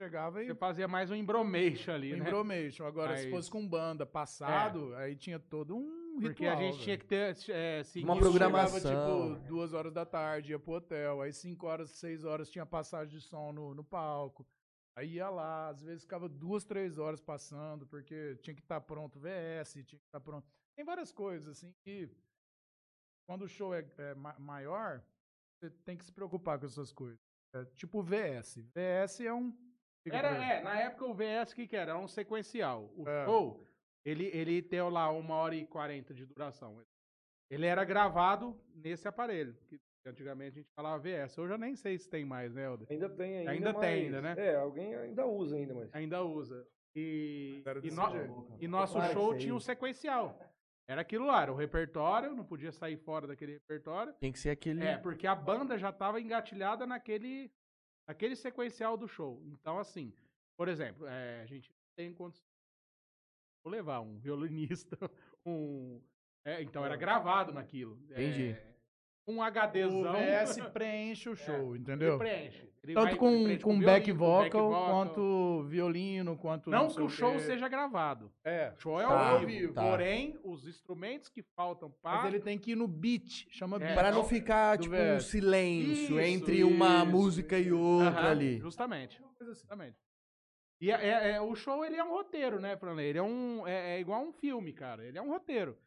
[0.00, 2.18] Chegava e Você fazia mais um embromation ali, né?
[2.18, 2.84] embromation.
[2.86, 6.22] Agora, se fosse com banda passado, aí tinha todo um ritual.
[6.22, 6.82] Porque a gente velho.
[6.84, 8.80] tinha que ter, é, seguir Uma programação.
[8.80, 11.20] Chegava, tipo, duas horas da tarde, ia pro hotel.
[11.22, 14.44] Aí, cinco horas, seis horas, tinha passagem de som no, no palco.
[14.96, 19.16] Aí ia lá, às vezes ficava duas, três horas passando, porque tinha que estar pronto
[19.18, 20.46] o VS, tinha que estar pronto.
[20.76, 22.10] Tem várias coisas, assim, que
[23.26, 25.02] quando o show é, é ma- maior,
[25.60, 27.18] você tem que se preocupar com essas coisas.
[27.54, 28.56] É, tipo o VS.
[28.74, 29.56] VS é um.
[30.06, 31.92] Era, é, na época o VS, o que que era?
[31.92, 32.90] Era um sequencial.
[32.96, 33.24] O É.
[33.24, 33.64] show,
[34.04, 36.82] ele, ele tem lá uma hora e quarenta de duração.
[37.50, 41.36] Ele era gravado nesse aparelho, que antigamente a gente falava VS.
[41.36, 42.86] Eu já nem sei se tem mais, né, Helder?
[42.90, 43.50] Ainda tem ainda.
[43.50, 44.34] Ainda tem mas- ainda, né?
[44.38, 45.94] É, alguém ainda usa ainda, mas.
[45.94, 46.66] Ainda usa.
[46.96, 50.38] E, e, no- e nosso show tinha um sequencial.
[50.92, 54.12] Era aquilo lá, era o repertório, não podia sair fora daquele repertório.
[54.20, 54.84] Tem que ser aquele.
[54.84, 57.50] É, porque a banda já estava engatilhada naquele,
[58.06, 59.42] naquele sequencial do show.
[59.46, 60.12] Então, assim,
[60.54, 62.46] por exemplo, é, a gente tem condições.
[63.64, 64.98] Vou levar um violinista,
[65.46, 65.98] um.
[66.44, 67.98] é, então era gravado naquilo.
[68.10, 68.50] Entendi.
[68.50, 68.71] É,
[69.26, 70.12] um O HDzão.
[70.14, 72.18] VS preenche o show, Ele entendeu?
[72.18, 72.70] preenche.
[72.82, 74.86] Ele Tanto vai- com, ele preenche com violino, back com vocal, back vocal.
[74.88, 76.68] quanto violino, quanto.
[76.70, 77.38] Não sei que o show quê.
[77.40, 78.32] seja gravado.
[78.44, 78.72] É.
[78.76, 79.72] O show é Tá, ao vivo.
[79.72, 79.82] tá.
[79.82, 82.22] Porém, os instrumentos que faltam para.
[82.22, 83.94] Mas ele tem que ir no beat, chama É, beat.
[83.94, 88.30] Pra não ficar, do tipo, um silêncio Isso, entre uma isso, música e outra Aham,
[88.30, 88.58] ali.
[88.58, 89.22] Justamente.
[89.40, 89.96] Justamente.
[90.80, 93.06] E é, é- é- o show, ele é um roteiro, né, Franley?
[93.10, 95.04] Ele é, um, é, é igual um filme, cara.
[95.06, 95.78] Ele é um roteiro.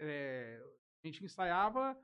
[0.00, 0.60] É,
[1.04, 1.96] a gente ensaiava,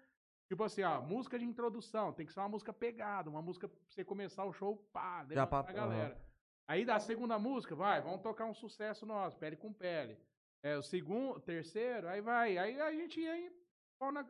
[0.49, 2.13] tipo assim, ó, música de introdução.
[2.13, 5.47] Tem que ser uma música pegada, uma música pra você começar o show, pá, levantar
[5.65, 6.21] pra- a galera.
[6.69, 10.19] Aí da segunda música, vai, vamos tocar um sucesso nosso, pele com pele.
[10.63, 12.59] É, o segundo, terceiro, aí vai.
[12.59, 13.53] Aí a gente ia em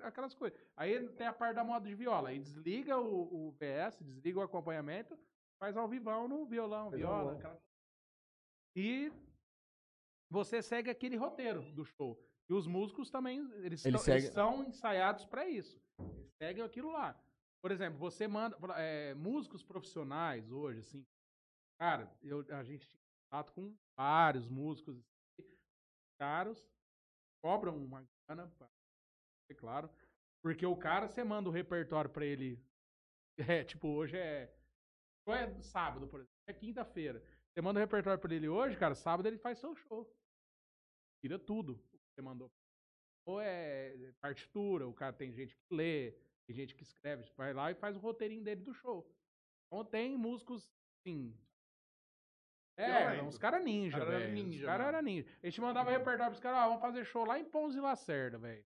[0.03, 0.59] aquelas coisas.
[0.77, 2.29] Aí tem a parte da moda de viola.
[2.29, 5.19] Aí desliga o, o VS, desliga o acompanhamento,
[5.59, 7.33] faz ao vivão no violão, viola.
[7.39, 7.61] aquela-
[8.77, 9.11] E
[10.31, 12.19] você segue aquele roteiro do show.
[12.49, 15.81] E os músicos também, eles, Eles tão- eles são ensaiados para isso.
[15.99, 17.19] Eles seguem aquilo lá.
[17.63, 21.07] Por exemplo, você manda é, músicos profissionais hoje, assim,
[21.81, 24.97] cara, eu, a gente tinha contato com vários músicos
[25.39, 25.59] assim,
[26.19, 26.65] caros,
[27.43, 28.53] cobram uma grana,
[29.51, 29.91] é claro,
[30.43, 32.63] porque o cara, você manda o repertório pra ele,
[33.61, 34.55] é, tipo, hoje é,
[35.29, 39.27] é sábado, por exemplo, é quinta-feira, você manda o repertório pra ele hoje, cara, sábado
[39.27, 40.09] ele faz seu show,
[41.21, 42.49] tira tudo que você mandou.
[43.27, 46.13] Ou é partitura, o cara tem gente que lê,
[46.47, 49.07] tem gente que escreve, vai lá e faz o roteirinho dele do show.
[49.67, 51.37] Então tem músicos, assim.
[52.79, 54.35] É, uns caras ninja, Cara era velho.
[54.39, 54.97] Os ninja, caras mano.
[54.99, 55.27] eram ninja.
[55.43, 58.39] A gente mandava repertório pros caras, ó, vamos fazer show lá em Pons e Lacerda,
[58.39, 58.65] velho.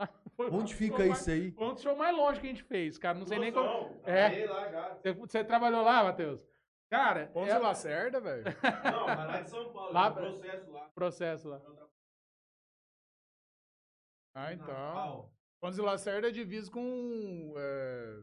[0.38, 1.50] Onde show fica mais- isso aí?
[1.52, 3.16] Foi um dos shows mais longe que a gente fez, cara.
[3.18, 4.00] Não sei nem como.
[4.04, 4.28] É.
[4.28, 4.94] trabalhei lá já.
[4.96, 6.44] Você, você trabalhou lá, Matheus?
[6.90, 8.44] Cara, Ponce é Lacerda, velho.
[8.44, 10.90] Não, mas lá de São Paulo, Lá- lá, processo lá.
[10.94, 11.62] processo lá.
[14.34, 14.66] Ah, então.
[14.66, 15.32] Natal.
[15.60, 17.54] Ponce Lacerda é divisa com.
[17.56, 18.22] É...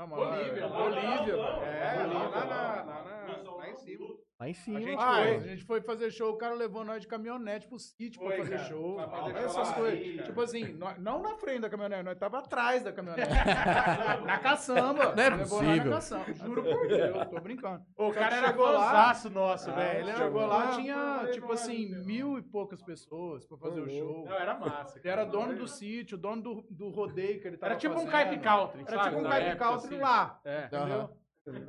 [0.00, 1.62] chama lá, Bolívia, é, lá Bolívia, Não, não.
[1.64, 4.06] É, não, lá, não, na- não, lá não, em não, cima.
[4.40, 4.78] Lá em cima.
[4.78, 5.34] A gente Ah, foi.
[5.34, 8.44] a gente foi fazer show, o cara levou nós de caminhonete pro sítio Foi, pra
[8.44, 8.94] fazer cara, show.
[8.94, 10.14] pra fazer essas coisas.
[10.14, 10.22] cara.
[10.28, 13.28] Tipo assim, nós- não na frente da caminhonete, nós tava atrás da caminhonete.
[14.24, 15.12] na caçamba.
[15.16, 15.84] Não é Levou possível.
[15.86, 16.34] na caçamba.
[16.34, 17.82] Juro por Deus, tô brincando.
[17.96, 20.08] O cara era fãzaço nosso, velho.
[20.08, 23.90] Ele Chegou lá, Ah, tinha, foi, tipo assim, mil e poucas pessoas pra fazer o
[23.90, 24.24] show.
[24.24, 25.00] Não, era massa.
[25.00, 28.06] Ele era dono do sítio, dono do, do rodeio que ele tava Era tipo um.
[28.06, 29.98] Caip Country, Era tipo um Caip Country assim.
[29.98, 30.40] lá.
[30.44, 30.66] É.
[30.66, 31.10] Entendeu?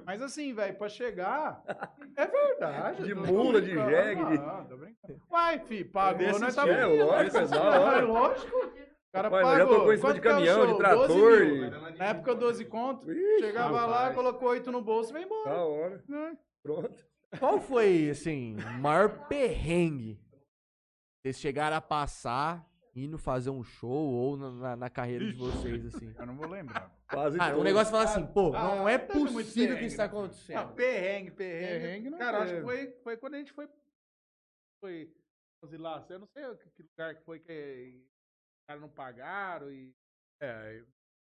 [0.05, 1.61] Mas assim, velho, pra chegar.
[2.15, 3.03] É verdade.
[3.03, 5.21] De mula, de jegue, de- Ah, tô brincando.
[5.31, 7.57] Uai, fi, pagou, nós tá estilo, é, lógico, é da
[7.97, 8.57] é lógico.
[8.57, 9.77] O cara Rapaz, nós já pagou.
[9.79, 11.65] tocou em cima de é caminhão, de trator 12 mil.
[11.65, 13.11] e- Na época, 12 conto.
[13.11, 14.15] Ixi, Chegava lá, rapaz.
[14.15, 15.49] colocou 8 no bolso e veio embora.
[15.49, 16.03] Da hora.
[16.07, 16.37] Né?
[16.61, 17.05] Pronto.
[17.39, 20.19] Qual foi, assim, o maior perrengue?
[21.21, 22.65] Vocês chegaram a passar
[23.03, 26.13] indo fazer um show ou na, na- na carreira de vocês, assim?
[26.17, 26.91] Eu não vou lembrar.
[27.07, 30.09] Quase Cara, um negócio fala assim, pô, Ah, não é possível que isso tá né?
[30.09, 30.55] acontecendo.
[30.57, 31.79] Não, perrengue, perrengue.
[31.81, 33.67] Perrengue não Cara, acho que foi, foi quando a gente foi.
[34.81, 35.11] Foi.
[35.77, 39.93] lá, Eu não sei que, que lugar que foi que os caras não pagaram e.
[40.41, 40.83] É,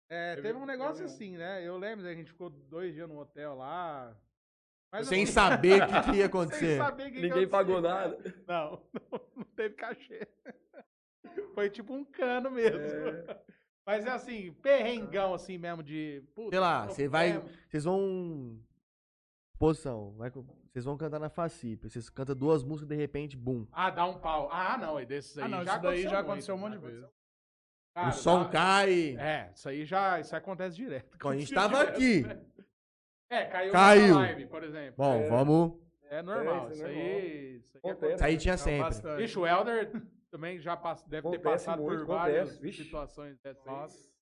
[0.10, 1.66] É, Teve- teve um negócio teve assim, né?
[1.68, 4.16] Eu lembro, a gente ficou dois dias no hotel lá.
[4.94, 6.78] Mas Sem assim, saber o que, que ia sem acontecer.
[6.78, 8.18] saber o que que Ninguém pagou nada.
[8.48, 8.82] Não,
[9.12, 10.28] não, não teve cachê.
[11.56, 12.80] Foi tipo um cano mesmo.
[13.86, 16.24] Mas é assim, perrengão assim mesmo de.
[16.34, 17.40] puta, Sei lá, você vai.
[17.70, 18.60] Vocês vão.
[19.58, 20.12] Posição.
[20.18, 21.88] Vai, vocês vão cantar na FACIP.
[21.90, 23.66] Vocês cantam duas músicas de repente, bum.
[23.72, 24.50] Ah, dá um pau.
[24.52, 26.74] Ah, não, e desses aí Ah, não, já isso daí já muito, aconteceu um monte
[26.74, 26.98] de vezes.
[27.04, 27.16] aconteceu.
[27.96, 29.16] Cara, o som dá- cai.
[29.18, 31.18] É, isso aí já isso acontece direto.
[31.18, 32.32] Bom, a gente tava direto.
[32.32, 32.46] aqui.
[33.30, 34.14] É, caiu, Caiu.
[34.16, 34.94] na live, por exemplo.
[34.98, 35.30] Bom, É.
[35.30, 35.80] vamos.
[36.10, 37.56] É normal, É, isso, isso é aí.
[37.56, 38.14] Isso aí Acontece.
[38.16, 38.82] Isso aí tinha Não, sempre.
[38.82, 39.18] bastante.
[39.22, 39.92] Bicho, o Helder
[40.32, 42.84] também já pass- deve ter Acontece passado muito, por acontece, várias vixe.
[42.84, 44.14] situações dessas.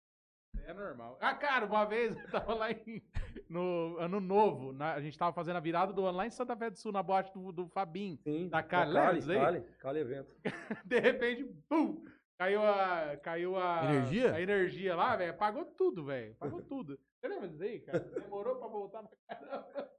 [0.65, 1.17] É normal.
[1.19, 3.01] Ah, cara, uma vez eu tava lá em,
[3.49, 6.56] no Ano Novo, na- a gente tava fazendo a virada do ano lá em Santa
[6.56, 8.17] Fé do Sul, na boate do, do Fabinho.
[8.23, 8.49] Sim.
[8.49, 9.22] Da Cali, Cali?
[9.25, 10.35] Cali, Cali evento.
[10.85, 12.06] De repente, pum!
[12.38, 13.17] Caiu a.
[13.17, 13.85] Caiu a.
[13.85, 14.33] Energia?
[14.33, 15.32] A energia lá, velho.
[15.32, 16.33] Apagou tudo, velho.
[16.33, 16.99] Apagou tudo.
[17.19, 17.99] Você lembra disso aí, cara?
[17.99, 19.90] Demorou pra voltar pra caramba.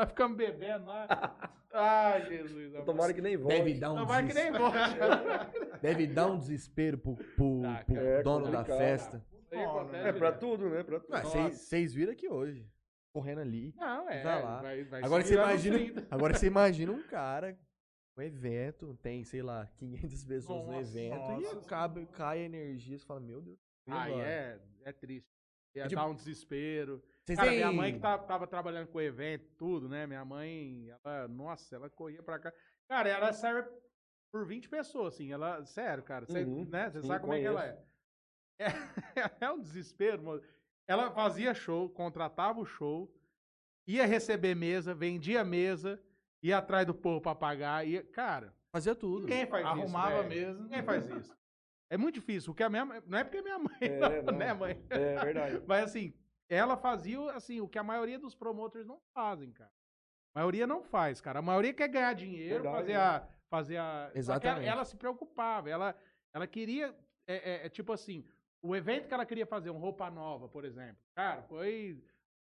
[0.00, 1.06] Nós ficamos bebendo lá.
[1.72, 2.84] Ai, Jesus.
[2.84, 3.58] Tomara que nem volte.
[3.58, 4.64] Deve dar um vai que nem desespero.
[4.72, 5.78] volte.
[5.82, 7.96] Deve dar um desespero pro, pro- Tá, pro.
[7.96, 9.24] É dono da festa.
[9.52, 10.82] Aí acontece É pra tudo, né?
[10.82, 11.50] Pra tudo.
[11.52, 12.66] Vocês viram aqui hoje.
[13.12, 13.74] Correndo ali.
[13.76, 14.22] Não, é.
[14.22, 14.62] Vai lá.
[14.62, 16.06] Vai, vai Agora você imagina, 30.
[16.14, 17.58] agora você imagina um cara,
[18.16, 21.58] um evento, tem, sei lá, 500 pessoas no Nossa, evento e nossa.
[21.58, 23.58] acaba, cai a energia, você fala, meu Deus.
[23.86, 24.28] e Aí agora?
[24.28, 25.28] é, é triste.
[25.74, 27.02] Ia Tipo, dar um desespero.
[27.30, 30.04] Vocês Cara, têm- minha mãe que tá- tava trabalhando com o evento, tudo, né?
[30.06, 32.52] Minha mãe, ela, nossa, ela corria pra cá.
[32.88, 33.70] Cara, ela serve
[34.32, 35.30] por 20 pessoas, assim.
[35.30, 36.90] Ela, sério, cara, você Uhum, né?
[36.90, 37.78] Sim, sabe como é que ela é.
[38.58, 39.44] é.
[39.46, 40.42] É um desespero, mano.
[40.88, 43.08] Ela fazia show, contratava o show,
[43.86, 46.02] ia receber mesa, vendia mesa,
[46.42, 47.86] ia atrás do povo pra pagar.
[47.86, 49.20] Ia, cara, Fazia tudo.
[49.20, 49.72] ninguém faz isso.
[49.78, 50.62] Arrumava mesmo.
[50.64, 51.32] Ninguém faz isso.
[51.88, 52.52] É muito difícil.
[52.52, 54.38] O que a minha, mãe- não é porque é minha mãe, É, não, não.
[54.38, 54.84] né, mãe?
[54.90, 55.62] É verdade.
[55.66, 56.12] Mas assim,
[56.50, 59.70] ela fazia assim, o que a maioria dos promoters não fazem, cara.
[60.34, 61.38] A maioria não faz, cara.
[61.38, 62.98] A maioria quer ganhar dinheiro, Verdade, fazer né?
[62.98, 63.28] a.
[63.48, 64.10] Fazer a.
[64.14, 64.64] Exatamente.
[64.66, 65.68] Ela, ela se preocupava.
[65.70, 65.94] Ela,
[66.34, 66.94] ela queria.
[67.26, 68.24] É, é, é tipo assim,
[68.62, 71.02] o evento que ela queria fazer, um roupa nova, por exemplo.
[71.16, 71.92] Cara, foi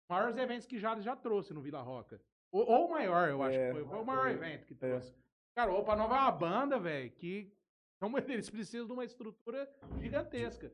[0.02, 2.20] os maiores eventos que Jales já trouxe no Vila Roca.
[2.52, 3.84] Ou, ou o maior, eu acho É, que foi.
[3.84, 5.14] Foi o maior é, evento que trouxe.
[5.54, 7.52] Cara, Roupa Nova é uma banda, velho, que
[7.98, 9.68] são- eles precisam de uma estrutura
[10.00, 10.72] gigantesca.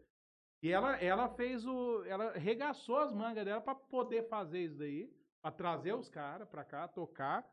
[0.62, 2.04] E ela, ela fez o.
[2.04, 5.10] Ela regaçou as mangas dela pra poder fazer isso daí,
[5.42, 7.44] pra trazer os caras pra cá, tocar,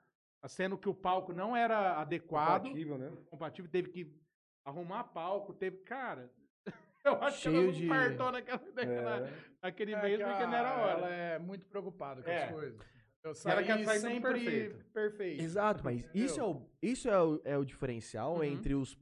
[0.47, 3.11] sendo que o palco não era adequado, Compatível, né?
[3.29, 4.15] compatível, teve que
[4.63, 5.77] arrumar palco, teve.
[5.77, 6.31] Cara,
[7.03, 9.33] eu acho que Cheio ela não de- partou naquela, naquela, É.
[9.63, 10.91] naquele É mês que porque não era hora.
[10.99, 12.43] Ela é muito preocupada com É.
[12.45, 12.79] as coisas.
[13.21, 14.85] Eu ela quer sair sempre perfeito.
[14.93, 15.41] perfeito.
[15.43, 18.43] Exato, mas isso é o, isso é o, é o diferencial Uhum.
[18.45, 18.97] entre os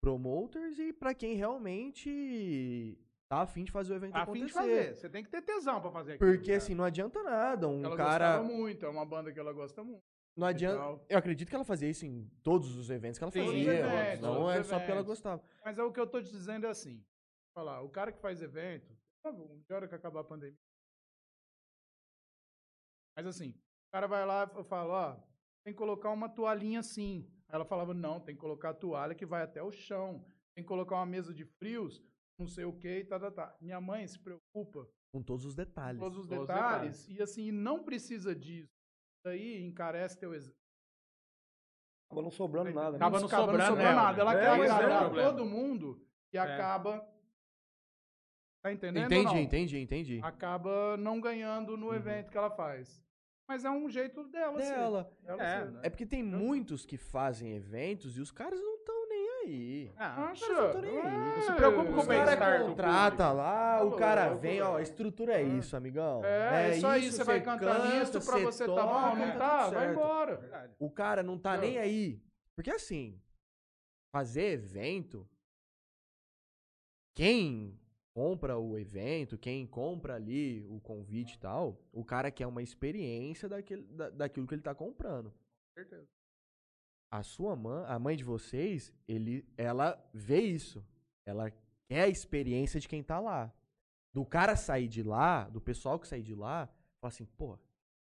[0.00, 2.96] promoters e pra quem realmente
[3.28, 4.52] tá afim de fazer o evento A de acontecer.
[4.52, 4.94] fazer.
[4.96, 6.30] Você tem que ter tesão pra fazer aquilo.
[6.30, 6.58] Porque cara.
[6.58, 7.68] assim, não adianta nada.
[7.68, 8.38] Um Ela cara.
[8.38, 10.02] gostava muito, é uma banda que ela gosta muito.
[10.36, 11.00] Não adianta.
[11.08, 13.72] Eu acredito que ela fazia isso em todos os eventos que ela Sim, fazia.
[13.72, 15.42] eventos, não é só porque ela gostava.
[15.64, 17.02] Mas é o que eu tô te dizendo é assim.
[17.54, 20.58] Falar, o cara que faz evento, tá de hora que acabar a pandemia.
[23.16, 25.14] Mas assim, o cara vai lá e fala, ó,
[25.64, 27.26] tem que colocar uma toalhinha assim.
[27.48, 30.22] Aí ela falava, não, tem que colocar a toalha que vai até o chão.
[30.54, 32.02] Tem que colocar uma mesa de frios,
[32.38, 33.56] não sei o que, tá, tá, tá.
[33.60, 35.98] Minha mãe se preocupa Com todos os detalhes.
[35.98, 38.70] com todos os Todos os detalhes, e assim, não precisa disso.
[39.18, 40.54] Isso aí encarece teu exame.
[42.08, 42.90] Acaba não sobrando nada.
[42.92, 42.96] né?
[42.96, 44.20] Acaba não Acaba sobrando sobrando nada.
[44.20, 45.30] Ela quer É, é o agradar problema.
[45.30, 46.40] todo mundo e É.
[46.40, 47.00] acaba.
[48.62, 49.02] Tá entendendo?
[49.02, 49.40] ou Entendi, não?
[49.40, 50.20] entendi, entendi.
[50.22, 51.94] Acaba não ganhando no Uhum.
[51.94, 53.02] evento que ela faz.
[53.48, 54.74] Mas é um jeito dela, ser.
[54.74, 55.16] dela.
[55.22, 55.80] Dela É, ser, né?
[55.84, 58.75] É porque tem muitos que fazem eventos e os caras não
[59.46, 59.92] aí.
[59.96, 60.44] Ah, Acha?
[60.44, 61.16] Os caras não tão nem aí.
[61.16, 64.76] Não se preocupa com o bem-estar do contrata lá, o Tá cara louco, vem, ó,
[64.76, 66.24] a estrutura é isso, amigão.
[66.24, 69.26] É, isso aí, você vai cê cantar canta, nisso pra cê você tá bom, não
[69.26, 69.70] tudo tá?
[69.70, 70.74] Vai embora.
[70.78, 72.22] O cara não tá nem aí.
[72.54, 73.20] Porque assim,
[74.12, 75.28] fazer evento,
[77.14, 77.78] quem
[78.14, 83.46] compra o evento, quem compra ali o convite e tal, o cara quer uma experiência
[83.46, 85.32] daquele, da, daquilo que ele tá comprando.
[85.74, 86.08] Certeza.
[87.10, 90.84] A sua mãe, a mãe de vocês, ele, ela vê isso.
[91.24, 91.50] Ela
[91.88, 93.52] quer a experiência de quem tá lá.
[94.12, 96.66] Do cara sair de lá, do pessoal que sair de lá,
[97.00, 97.58] fala assim, pô,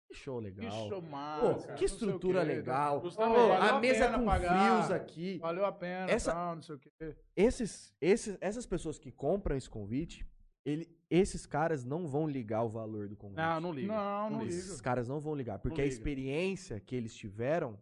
[0.08, 0.70] que show legal.
[0.70, 1.40] Que show massa.
[1.62, 3.00] Pô, não que estrutura quê, legal.
[3.00, 5.38] Pô, valeu a mesa com pagar, frios aqui.
[5.38, 6.90] Valeu a pena, Essa- tal, não sei o quê.
[7.34, 10.24] Esses, esses, essas pessoas que compram esse convite,
[10.64, 13.36] ele, esses caras não vão ligar o valor do convite.
[13.38, 13.92] Não, não liga.
[13.92, 14.82] Não, não Esses liga.
[14.82, 17.78] caras não vão ligar, porque a experiência que eles tiveram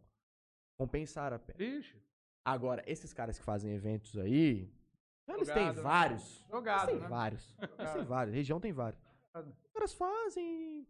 [0.78, 1.62] compensaram a pena.
[1.62, 1.97] Ixi.
[2.44, 4.69] Agora, esses caras que fazem eventos aí,
[5.28, 5.83] eles têm Jogado, né?
[5.83, 6.23] vários.
[6.36, 7.09] Eles Jogado, têm né?
[7.09, 7.57] vários.
[7.59, 8.07] Eles têm Jogado.
[8.07, 8.35] vários.
[8.35, 9.01] Região tem vários.
[9.35, 9.55] Jogado.
[9.65, 10.86] Os caras fazem.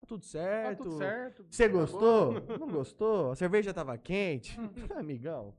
[0.00, 0.82] Tá tudo Tá certo.
[0.82, 1.46] tudo certo.
[1.50, 1.80] Você Acabou.
[1.82, 2.32] gostou?
[2.58, 3.30] Não gostou?
[3.30, 4.58] A cerveja tava quente?
[4.96, 5.54] Amigão.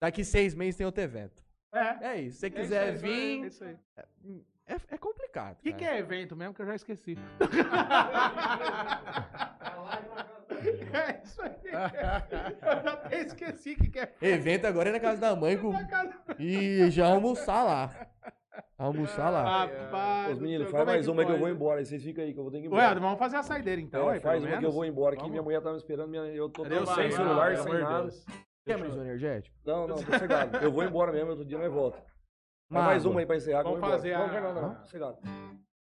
[0.00, 1.44] Daqui seis meses tem outro evento.
[1.72, 2.12] É.
[2.12, 2.36] É isso.
[2.36, 3.44] Se você É quiser isso aí, vir.
[3.44, 3.76] É isso aí.
[4.66, 5.58] É, é complicado.
[5.58, 7.16] O que, que é evento mesmo que eu já esqueci?
[10.96, 11.54] é isso aí.
[11.64, 14.12] Eu já até esqueci o que, que é.
[14.22, 15.72] Evento agora é na casa da mãe com...
[16.38, 17.90] e já almoçar lá.
[18.76, 19.64] Almoçar lá.
[19.66, 20.32] Rapaz.
[20.32, 21.78] Os meninos, faz céu, mais como uma é que eu vou embora.
[21.80, 23.00] Aí vocês ficam aí que eu vou ter que ir Ué, embora.
[23.00, 24.74] vamos fazer a saideira então, É, aí, faz uma que eu menos.
[24.74, 25.22] vou embora aqui.
[25.22, 25.30] Vamos.
[25.32, 26.08] Minha mulher tá me esperando.
[26.08, 28.02] minha- Eu tô Deus sem celular, sem nada.
[28.02, 28.24] Deus.
[28.66, 29.56] Quer mais um energético?
[29.64, 30.56] Não, não, tô cegado.
[30.58, 32.02] Eu vou embora mesmo, outro dia nós volta.
[32.70, 33.62] Uma mais uma aí pra encerrar.
[33.62, 33.96] que eu Vamos embora.
[33.96, 35.18] fazer Não, a- não, não, não, sossegado.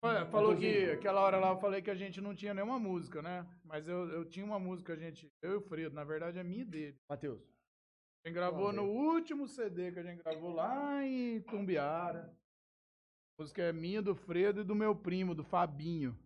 [0.06, 3.22] Olha, falou que aquela hora lá eu falei que a gente não tinha nenhuma música,
[3.22, 3.48] né?
[3.64, 6.43] Mas eu, eu tinha uma música, a gente, eu e o Fredo, na verdade é
[6.43, 6.99] minha e dele.
[7.09, 7.41] Matheus.
[7.41, 12.38] A gente gravou no último CD que a gente gravou lá em Tumbiara.
[13.40, 16.19] A música é minha, do Fredo e do meu primo, do Fabinho.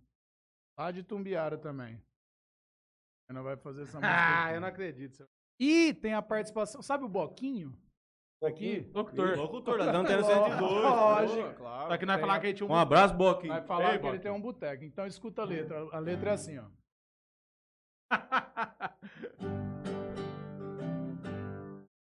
[0.76, 2.02] Lá de Tumbiara também.
[3.30, 4.08] Ainda vai fazer essa música.
[4.12, 4.56] Ah, aqui.
[4.56, 5.30] eu não acredito.
[5.60, 6.82] E tem a participação.
[6.82, 7.78] Sabe o Boquinho?
[8.44, 8.88] Aqui?
[8.94, 9.36] Locutor.
[9.36, 10.62] Locutor, da Antena 102.
[10.62, 11.54] Lógico.
[11.56, 11.88] Claro.
[11.88, 13.54] Só que nós falar que a gente tinha Um abraço, Boquinho.
[13.54, 14.84] Vai falar Ei, que ele tem um boteco.
[14.84, 15.88] Então escuta a letra.
[15.92, 16.66] A letra é assim, ó.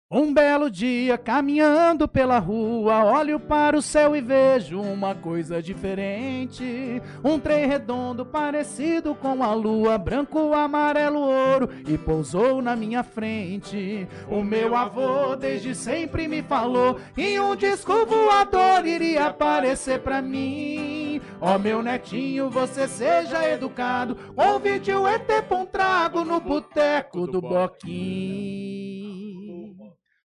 [0.10, 7.02] Um belo dia, caminhando pela rua, olho para o céu e vejo uma coisa diferente.
[7.22, 14.08] Um trem redondo parecido com a lua, branco, amarelo, ouro, e pousou na minha frente.
[14.30, 21.20] O meu avô desde sempre me falou que um disco voador iria aparecer pra mim.
[21.42, 27.42] Ó meu netinho, você seja educado, convide o ET pra um trago no boteco do
[27.42, 28.77] Boquim.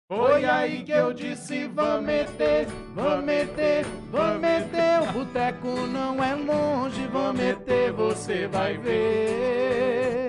[0.09, 5.01] Foi aí que eu disse, vamos meter, vamos meter, vamos meter.
[5.09, 10.29] O boteco não é longe, vamos meter, você vai ver.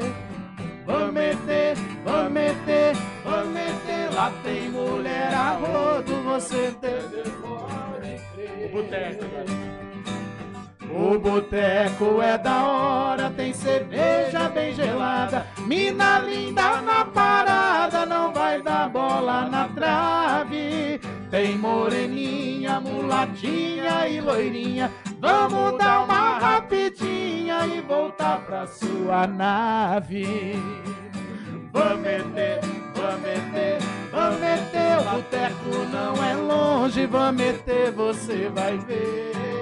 [0.84, 4.16] Vamos meter, vamos meter, vamos meter.
[4.16, 8.66] Lá tem mulher a rodo, você tem- pode crer.
[8.66, 9.26] O boteco,
[10.90, 15.46] O boteco é da hora, tem cerveja bem gelada.
[15.60, 17.87] Mina linda na parada,
[19.46, 21.00] na trave.
[21.30, 24.92] Tem moreninha, mulatinha e loirinha.
[25.20, 30.54] Vamos dar uma rapidinha e voltar pra sua nave.
[31.74, 32.60] Vamos meter,
[32.96, 33.78] vamos meter,
[34.12, 34.98] vamos meter.
[35.00, 39.57] O boteco não é longe, vamos meter, você vai ver.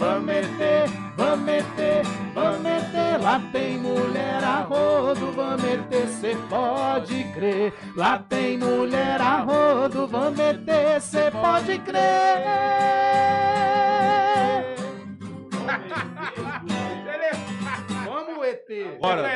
[0.00, 3.20] Vamos meter, vamos meter, vamos meter.
[3.20, 7.74] Lá tem mulher a rodo, vamos meter, cê pode crer.
[7.94, 12.00] Lá tem mulher a rodo, vamos meter, cê pode crer.
[18.06, 18.96] Vamos, ET.
[18.96, 19.28] Agora,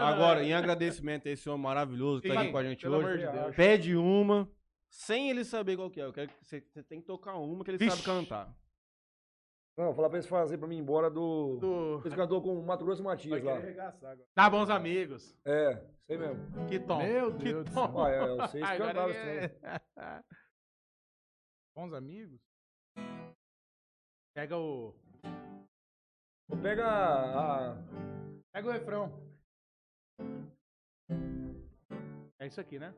[0.00, 3.06] agora, em agradecimento a esse homem maravilhoso que tá aqui com a gente pelo hoje,
[3.06, 3.56] amor de Deus.
[3.56, 4.48] pede uma,
[4.88, 6.04] sem ele saber qual que é.
[6.04, 7.96] Eu quero que você, você tem que tocar uma que ele Vixe.
[7.96, 8.54] sabe cantar.
[9.76, 11.56] Não, vou falar pra eles fazer pra mim ir embora do.
[11.58, 13.54] Do- Esse cantor com o Mato Grosso e Matias lá.
[14.34, 15.34] Dá bons amigos.
[15.46, 16.66] É, sei mesmo.
[16.68, 16.98] Que tom.
[17.02, 17.86] Meu que Deus do tom.
[17.92, 18.00] céu.
[18.04, 19.58] Ah, é, eu sei se Agora cantava é-.
[21.74, 22.38] Bons amigos?
[24.34, 24.94] Pega o.
[26.62, 27.76] Pega a.
[28.52, 29.22] Pega o refrão.
[32.38, 32.92] É isso aqui, né?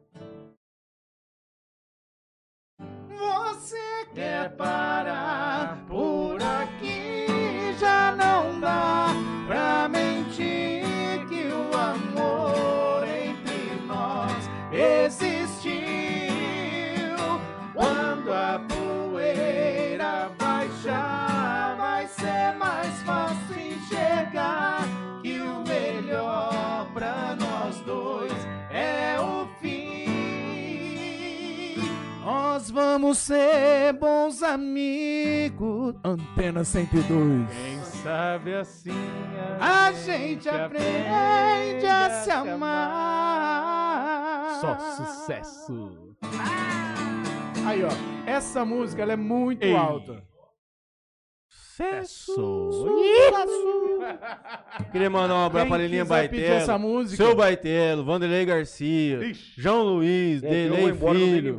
[2.78, 7.26] Você quer parar por aqui?
[7.78, 9.08] Já não dá
[9.46, 15.84] pra mentir que o amor entre nós existiu.
[17.74, 24.80] Quando a poeira baixar, vai ser mais fácil enxergar
[25.22, 28.43] que o melhor pra nós dois
[32.70, 35.94] vamos ser bons amigos.
[36.05, 37.49] Antena 102.
[37.50, 38.91] Quem sabe assim
[39.60, 43.65] A gente aprende a se amar.
[44.60, 46.15] Só sucesso.
[47.66, 47.91] Aí, ó.
[48.26, 49.74] Essa música, ela é muito Ei.
[49.76, 50.23] alta.
[51.49, 52.34] Sucesso.
[54.92, 56.55] Queria mandar um abraço pra Lelinha Baitelo.
[56.55, 59.60] essa música- Seu Baitelo, Vanderlei Garcia, Ixi.
[59.60, 61.57] João Luiz, É, Delei Filho.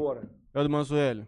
[0.55, 0.57] Embora.
[0.59, 1.27] Helder Mansueli.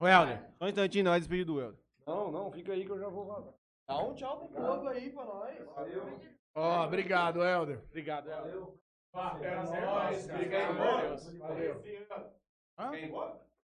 [0.00, 0.42] Ô, Helder.
[0.58, 1.78] Só um instantinho, não vai despedir do Helder.
[2.06, 3.52] Não, não, fica aí que eu já vou falar.
[3.88, 5.56] Dá um tchau pro povo aí pra nós.
[6.56, 7.80] Ó, obrigado, Helder.
[7.88, 8.62] Obrigado, Helder.
[9.42, 10.28] É nóis.
[10.30, 11.38] Obrigado, meu Deus.
[11.38, 11.82] Valeu.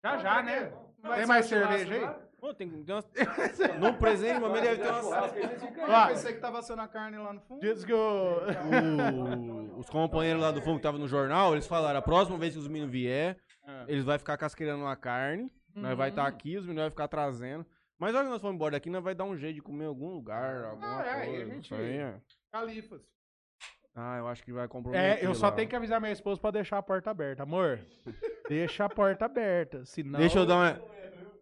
[0.04, 0.72] Já, já, né?
[1.02, 2.30] Vai Tem mais cerveja aí?
[2.40, 3.10] Pô, tem, tem umas...
[3.80, 5.36] No presente, mas deve ter umas...
[5.36, 7.60] Eu pensei que tava assando a carne lá no fundo.
[7.60, 7.98] Diz que o...
[7.98, 12.54] O- os companheiros lá do fundo que estavam no jornal, eles falaram, a próxima vez
[12.54, 13.38] que os meninos vier,
[13.70, 13.86] Ah.
[13.88, 17.66] eles vão ficar casqueirando uma carne, nós vai estar aqui, os meninos vão ficar trazendo.
[18.00, 19.88] Mas olha que nós formos embora daqui, nós vai dar um jeito de comer em
[19.88, 21.44] algum lugar, alguma Ah, é, aí coisa.
[21.44, 22.16] a gente- é.
[22.52, 23.02] Califas.
[23.96, 25.52] Ah, eu acho que vai comprometer É, eu só lá.
[25.52, 27.44] tenho que avisar minha esposa pra deixar a porta aberta.
[27.44, 27.80] Amor,
[28.48, 30.20] deixa a porta aberta, senão...
[30.20, 30.82] Deixa eu dar uma...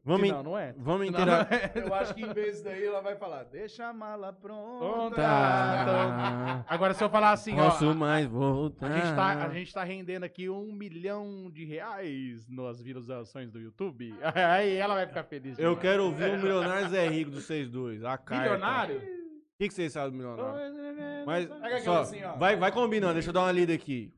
[0.07, 0.73] Vamos, in- não é.
[0.77, 1.71] vamos não é.
[1.75, 4.79] Eu acho que em vez daí ela vai falar, deixa a mala pronta.
[4.79, 5.15] Pronta.
[5.17, 6.65] Tá.
[6.65, 7.93] Agora, se eu falar assim, Posso ó...
[7.93, 8.89] mais voltar.
[8.89, 13.59] A gente, tá, a gente tá rendendo aqui um milhão de reais nas visualizações do
[13.59, 14.15] YouTube.
[14.33, 15.59] Aí ela vai ficar feliz.
[15.59, 15.81] Eu demais.
[15.81, 18.05] quero ouvir o Milionário Zé Rico do 6-2.
[18.05, 18.43] A carta.
[18.43, 18.97] Milionário?
[18.99, 21.25] O que, que vocês sabem do Milionário?
[21.25, 21.49] Mas,
[21.83, 22.37] só, assim, ó.
[22.37, 24.13] vai, vai combinando, deixa eu dar uma lida aqui.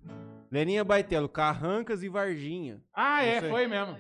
[0.51, 2.80] Leninha Baitelo, Carrancas e Varginha.
[2.93, 3.98] Ah, é, Não foi mesmo.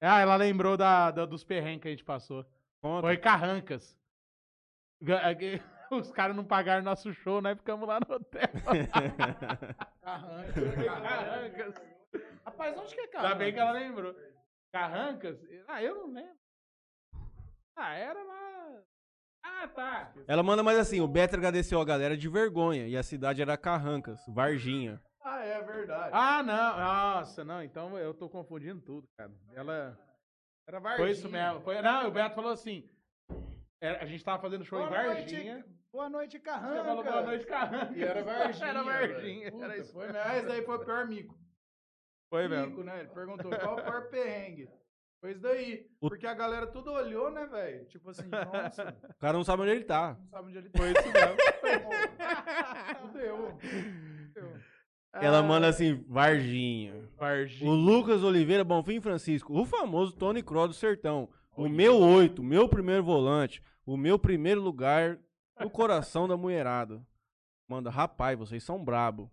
[0.00, 2.44] Ah, ela lembrou da, da- dos perrengues que a gente passou.
[2.80, 3.02] Conta.
[3.06, 3.96] Foi Carrancas.
[5.90, 8.42] Os caras não pagaram nosso show, nós ficamos lá no hotel.
[10.02, 11.74] Carrancas.
[12.44, 13.34] Rapaz, onde que é Ainda cara?
[13.34, 14.14] bem que ela lembrou.
[14.72, 15.38] Carrancas?
[15.66, 16.36] Ah, eu não lembro.
[17.76, 18.82] Ah, era lá.
[19.44, 20.12] Ah, tá.
[20.26, 23.56] Ela manda mais assim, o Beto agradeceu a galera de vergonha e a cidade era
[23.56, 25.00] Carrancas, Varginha.
[25.30, 26.10] Ah, é verdade.
[26.12, 26.76] Ah, não.
[26.78, 27.62] Nossa, não.
[27.62, 29.30] Então eu tô confundindo tudo, cara.
[29.54, 29.98] Ela.
[30.66, 31.04] Era Varginha.
[31.06, 31.60] Foi isso mesmo.
[31.60, 31.80] Foi...
[31.82, 32.88] Não, o Beto falou assim.
[33.80, 35.54] a gente tava fazendo show Boa em Varginha.
[35.54, 36.84] noite, boa noite, Carranca.
[36.84, 37.92] falou boa noite, Carranca.
[37.96, 38.66] E era Varginha.
[38.68, 39.52] Era Varginha.
[39.52, 39.92] Puta, Era isso.
[39.92, 40.32] Foi mesmo.
[40.32, 41.38] Esse daí foi o pior mico.
[42.30, 42.84] Foi Mico, mesmo.
[42.84, 43.00] né?
[43.00, 44.68] Ele perguntou qual o pior perrengue.
[45.20, 45.86] Foi isso daí.
[45.98, 47.84] Porque a galera tudo olhou, né, velho?
[47.86, 50.16] Tipo assim, nossa, O cara não sabe onde ele tá.
[50.20, 51.36] não sabe onde ele Foi isso mesmo.
[53.00, 53.58] Fudeu.
[53.58, 54.60] Fudeu.
[55.12, 56.94] Ela manda assim, Varginha.
[57.16, 57.70] Varginha.
[57.70, 61.28] O Lucas Oliveira Bonfim Francisco, o famoso Tony Cross do Sertão.
[61.56, 65.18] O meu oito, meu primeiro volante, o meu primeiro lugar
[65.58, 67.04] no coração da mulherada.
[67.66, 69.30] Manda, rapaz, vocês são brabo.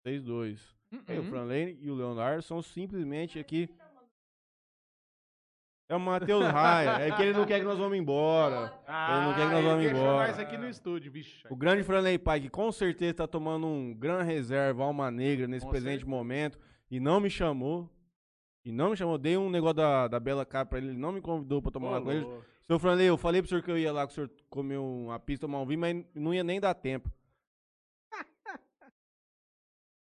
[0.00, 0.74] Vocês dois.
[1.08, 3.68] E o Franley e o Leonardo são simplesmente aqui.
[5.94, 6.90] É o Matheus Raia.
[7.06, 8.72] É que ele não quer que nós vamos embora.
[8.88, 10.26] ele não quer que nós vamos Ah, deixou embora.
[10.28, 11.46] nós aqui no estúdio, bicho.
[11.48, 15.64] O grande Franley Pai, que com certeza tá tomando um gran reserva, alma negra, nesse
[15.64, 16.10] Com presente certeza.
[16.10, 16.58] momento.
[16.90, 17.88] E não me chamou.
[18.64, 19.16] E não me chamou.
[19.18, 20.88] Dei um negócio da, da Bela Cara pra ele.
[20.88, 22.26] Ele não me convidou pra tomar lá com ele.
[22.66, 25.20] Seu Franley, eu falei pro senhor que eu ia lá com o senhor comer uma
[25.20, 27.08] pista, tomar um vinho, mas não ia nem dar tempo.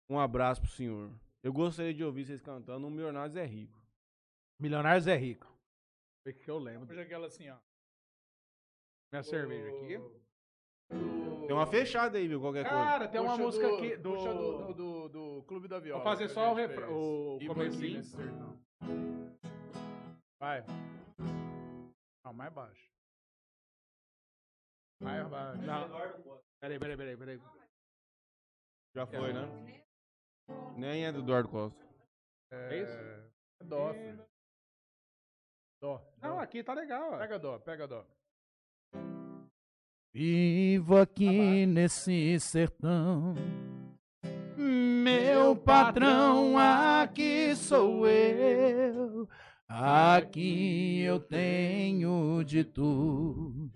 [0.09, 1.09] um abraço pro senhor.
[1.43, 3.77] Eu gostaria de ouvir vocês cantando Um Milionários é Rico.
[4.59, 5.50] Milionários é rico.
[6.24, 6.88] Foi que eu lembro.
[6.88, 7.58] Puxa aquela assim, ó.
[9.11, 10.22] Minha cerveja aqui.
[11.48, 12.40] Tem uma fechada aí, viu?
[12.40, 12.83] Qualquer coisa.
[12.83, 14.14] Cara, tem uma Puxa música do- aqui do...
[14.14, 16.03] Puxa do, do, do, do Clube da Viola.
[16.03, 16.90] Vou fazer que só a o gente fez.
[16.90, 17.80] o E comecinho.
[17.82, 18.61] Banquinho nesse sertão.
[20.40, 20.64] Vai.
[22.25, 22.91] Não, mais baixo.
[25.01, 25.61] Mais baixo.
[25.64, 26.41] Não.
[26.61, 27.41] Peraí, peraí, peraí, peraí.
[28.95, 29.83] Já foi, né?
[30.77, 31.80] Nem é do Eduardo Costa.
[32.51, 32.93] É isso?
[33.61, 34.22] É
[35.81, 36.01] dó, filho.
[36.01, 36.01] Dó.
[36.21, 37.17] Não, aqui tá legal, ó.
[37.17, 38.05] Pega dó, pega dó.
[40.13, 43.33] Vivo aqui nesse sertão.
[44.55, 49.27] Meu patrão, aqui sou eu.
[49.67, 53.71] Aqui eu tenho de tudo.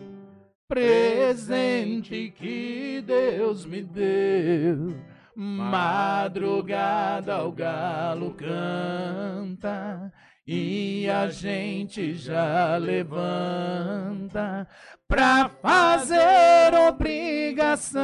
[0.67, 4.95] Presente que Deus me deu.
[5.35, 10.11] Madrugada o galo canta
[10.48, 14.68] e a gente já levanta
[15.08, 18.04] pra fazer obrigação.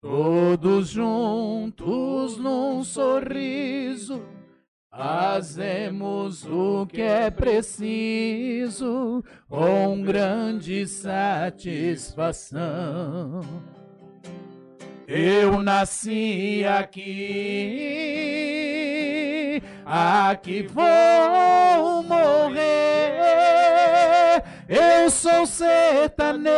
[0.00, 4.22] Todos juntos num sorriso,
[4.88, 12.14] fazemos o que é preciso com grande satisfação.
[15.06, 18.24] Eu nasci aqui
[19.86, 22.62] aqui vou morrer.
[24.68, 26.54] Eu sou sertanejo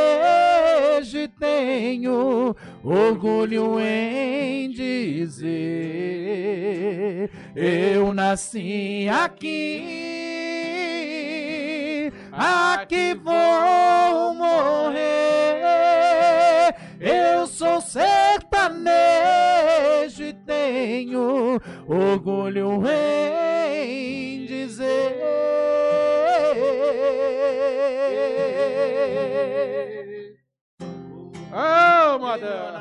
[1.18, 5.50] e tenho orgulho em dizer:
[7.54, 9.82] Eu nasci aqui,
[12.32, 15.35] aqui vou morrer.
[17.00, 18.94] Eu sou sertanejo
[20.24, 25.16] e tenho orgulho em dizer.
[31.52, 32.76] Ô, modão!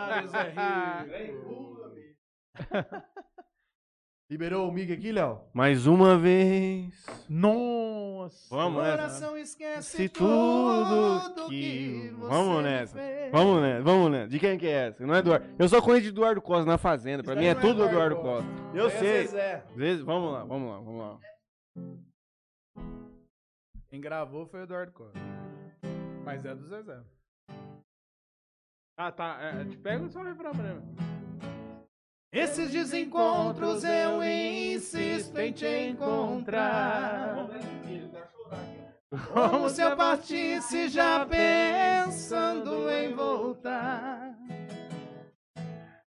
[4.29, 5.39] Liberou o mic aqui, Léo?
[5.53, 7.05] Mais uma vez.
[7.29, 8.47] Nossa!
[8.49, 8.97] Vamos nessa.
[8.97, 12.11] Coração esquece Se tudo que.
[12.17, 12.97] Vamos nessa.
[13.31, 14.27] Vamos nessa, vamos nessa.
[14.27, 15.05] De quem que é essa?
[15.05, 15.45] Não é Eduardo.
[15.59, 17.21] Eu só conheço de Eduardo Costa na Fazenda.
[17.21, 18.49] Pra Isso mim é é tudo Eduardo Eduardo Costa.
[18.51, 18.77] Costa.
[18.77, 19.27] Eu É sei.
[19.27, 19.63] Zezé.
[20.03, 21.19] Vamos lá, vamos lá, vamos lá.
[23.89, 25.19] Quem gravou foi o Eduardo Costa.
[26.23, 26.99] Mas é do Zezé.
[28.97, 29.37] Ah, tá.
[29.39, 30.95] É, te pega só o refrão pra mim.
[32.35, 37.47] Esses desencontros eu insisto em te encontrar.
[39.31, 44.35] Como se eu partisse já pensando em voltar.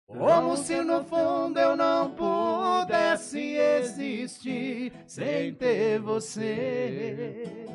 [0.05, 7.65] Como se no fundo eu não pudesse existir sem ter você.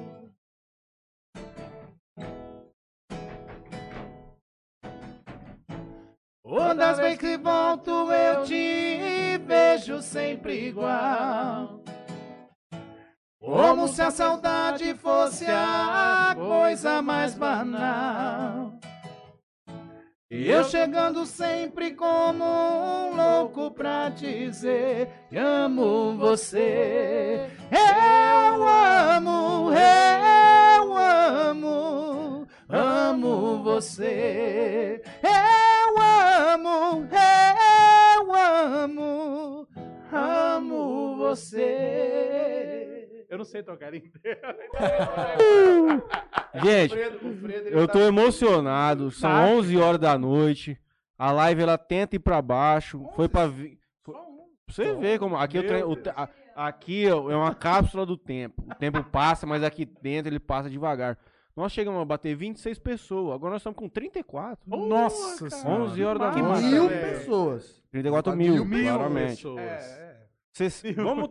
[6.56, 11.82] Toda vez que volto eu te vejo sempre igual.
[13.38, 18.72] Como se a saudade fosse a coisa mais banal.
[20.30, 27.50] E eu chegando sempre como um louco pra dizer amo você.
[27.70, 35.02] Eu amo, eu amo, amo você.
[35.22, 35.55] Eu
[37.04, 39.68] eu amo,
[40.12, 43.26] amo você.
[43.28, 44.40] Eu não sei tocar inteiro.
[46.62, 49.10] Gente, o Fredo, ele eu tá- tô emocionado.
[49.10, 49.44] São Tá.
[49.46, 50.78] 11 horas da noite.
[51.18, 53.06] A live ela tenta ir pra baixo.
[53.14, 53.46] Foi pra.
[53.46, 53.78] vi-
[54.68, 55.36] você ver como.
[55.36, 55.96] Aqui, eu o
[56.56, 58.62] aqui ó, é uma cápsula do tempo.
[58.68, 61.16] O tempo passa, mas aqui dentro ele passa devagar.
[61.56, 63.34] Nós chegamos a bater 26 pessoas.
[63.34, 64.58] Agora nós estamos com 34.
[64.66, 65.84] Nossa senhora.
[65.84, 66.62] 11 horas da noite.
[66.64, 67.18] Mil velho.
[67.18, 67.82] pessoas.
[67.90, 69.36] 34 Tá mil, mil claramente.
[69.36, 69.58] pessoas.
[69.60, 70.16] É, é.
[70.52, 71.30] Vocês- vamos,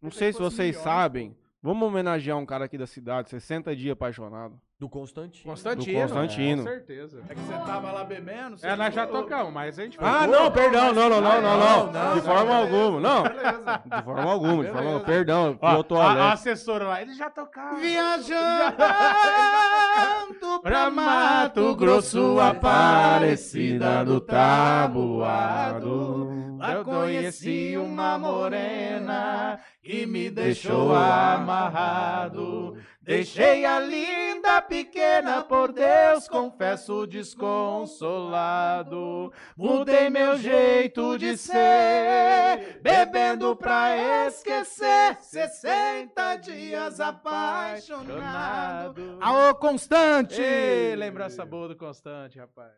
[0.00, 1.36] não sei se vocês milhões, sabem.
[1.62, 4.60] Vamos homenagear um cara aqui da cidade, 60 dias apaixonado.
[4.78, 5.48] Do Constantino.
[5.50, 6.00] Constantino.
[6.02, 6.62] Constantino.
[6.62, 7.22] Com certeza.
[7.30, 8.58] É que você tava lá bebendo.
[8.58, 11.58] você É, nós já tocamos, mas a gente Ah, não, perdão, não, não, não, não,
[11.58, 11.86] não.
[11.90, 12.76] não, De não, forma beleza.
[12.76, 13.22] alguma, não.
[13.22, 13.82] Beleza.
[13.86, 15.04] De forma alguma, de forma alguma.
[15.06, 17.78] Perdão, Ó, eu tô a, a assessora lá, eles já tocaram.
[17.78, 18.76] Viajando
[20.62, 25.74] pra Mato Grosso, Aparecida do Tabuado.
[26.58, 32.76] Lá conheci uma morena que me deixou amarrado.
[33.06, 39.32] Deixei a linda pequena, por Deus, confesso desconsolado.
[39.56, 45.18] Mudei meu jeito de ser, bebendo pra esquecer.
[45.20, 49.18] 60 dias apaixonado.
[49.20, 50.42] Aô, Constante!
[50.42, 52.72] Ei, lembrança boa do Constante, rapaz.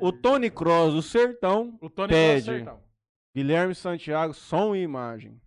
[0.00, 2.44] O, o Tony Cross, do Sertão, O Tony Pede.
[2.44, 2.82] Cross Sertão.
[3.34, 5.40] Guilherme Santiago, som e imagem.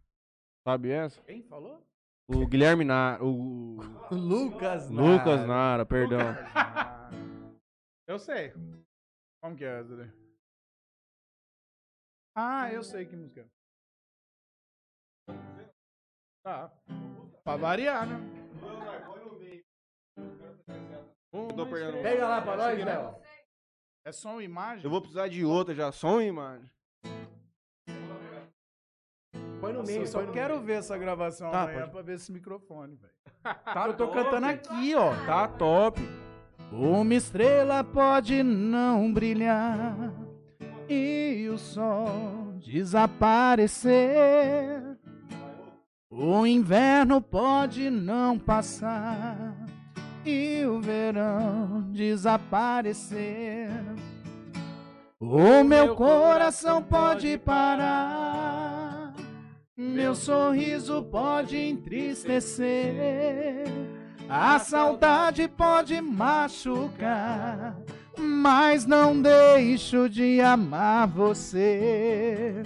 [0.64, 1.22] Sabe essa?
[1.22, 1.88] Quem falou?
[2.32, 6.20] O Guilherme Nara, o Lucas Lucas Nara, perdão.
[6.54, 7.10] Ah,
[8.08, 8.54] eu sei.
[9.42, 10.12] Como que é daí?
[12.36, 13.50] Ah, eu sei que música.
[15.28, 15.70] é.
[16.44, 16.72] Tá.
[17.44, 18.40] Pra variar, né?
[21.60, 22.04] tô perdendo.
[22.04, 23.16] Pega lá pra nós, Léo.
[24.06, 24.84] É som e imagem?
[24.84, 26.70] Eu vou precisar de outra já, som e imagem.
[29.98, 30.66] Eu só quero meio.
[30.66, 31.92] ver essa gravação Tá, amanhã pode.
[31.92, 33.14] pra ver esse microfone, velho.
[33.66, 35.14] Tá eu tô cantando aqui, ó.
[35.26, 36.00] Tá top.
[36.72, 40.12] Uma estrela pode não brilhar
[40.88, 42.54] e o sol
[43.50, 44.82] desaparecer.
[46.12, 49.56] O inverno pode não passar
[50.26, 53.70] e o verão desaparecer.
[55.20, 58.59] O meu coração pode parar,
[59.82, 63.64] meu sorriso pode entristecer.
[64.28, 67.78] A saudade pode machucar,
[68.18, 72.62] mas não deixo de amar você.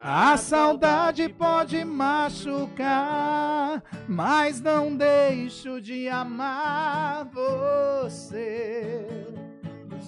[0.00, 9.06] A saudade pode machucar, mas não deixo de amar você.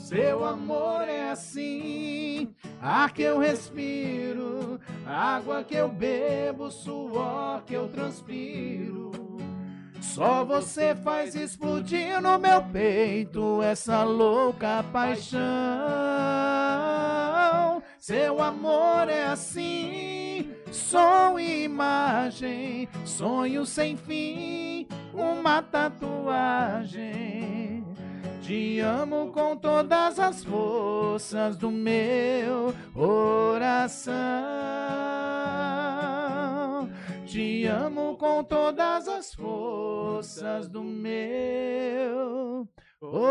[0.08, 2.48] Seu amor é assim,
[2.80, 9.10] ar que eu respiro, água que eu bebo, suor que eu transpiro.
[10.00, 15.42] Só você faz explodir no meu peito essa louca paixão.
[17.98, 27.57] Seu amor é assim, som e imagem, sonho sem fim, uma tatuagem.
[28.48, 34.14] Te amo com todas as forças do meu coração.
[37.26, 42.66] Te amo com todas as forças do meu
[42.98, 43.28] coração.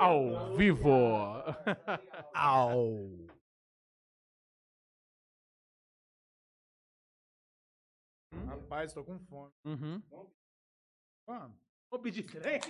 [0.00, 0.88] Ao vivo.
[8.50, 8.58] Au.
[8.60, 9.52] Rapaz, tô com fome.
[9.64, 10.02] Uhum.
[11.26, 11.52] Vamos.
[11.90, 12.60] Vou pedir trem.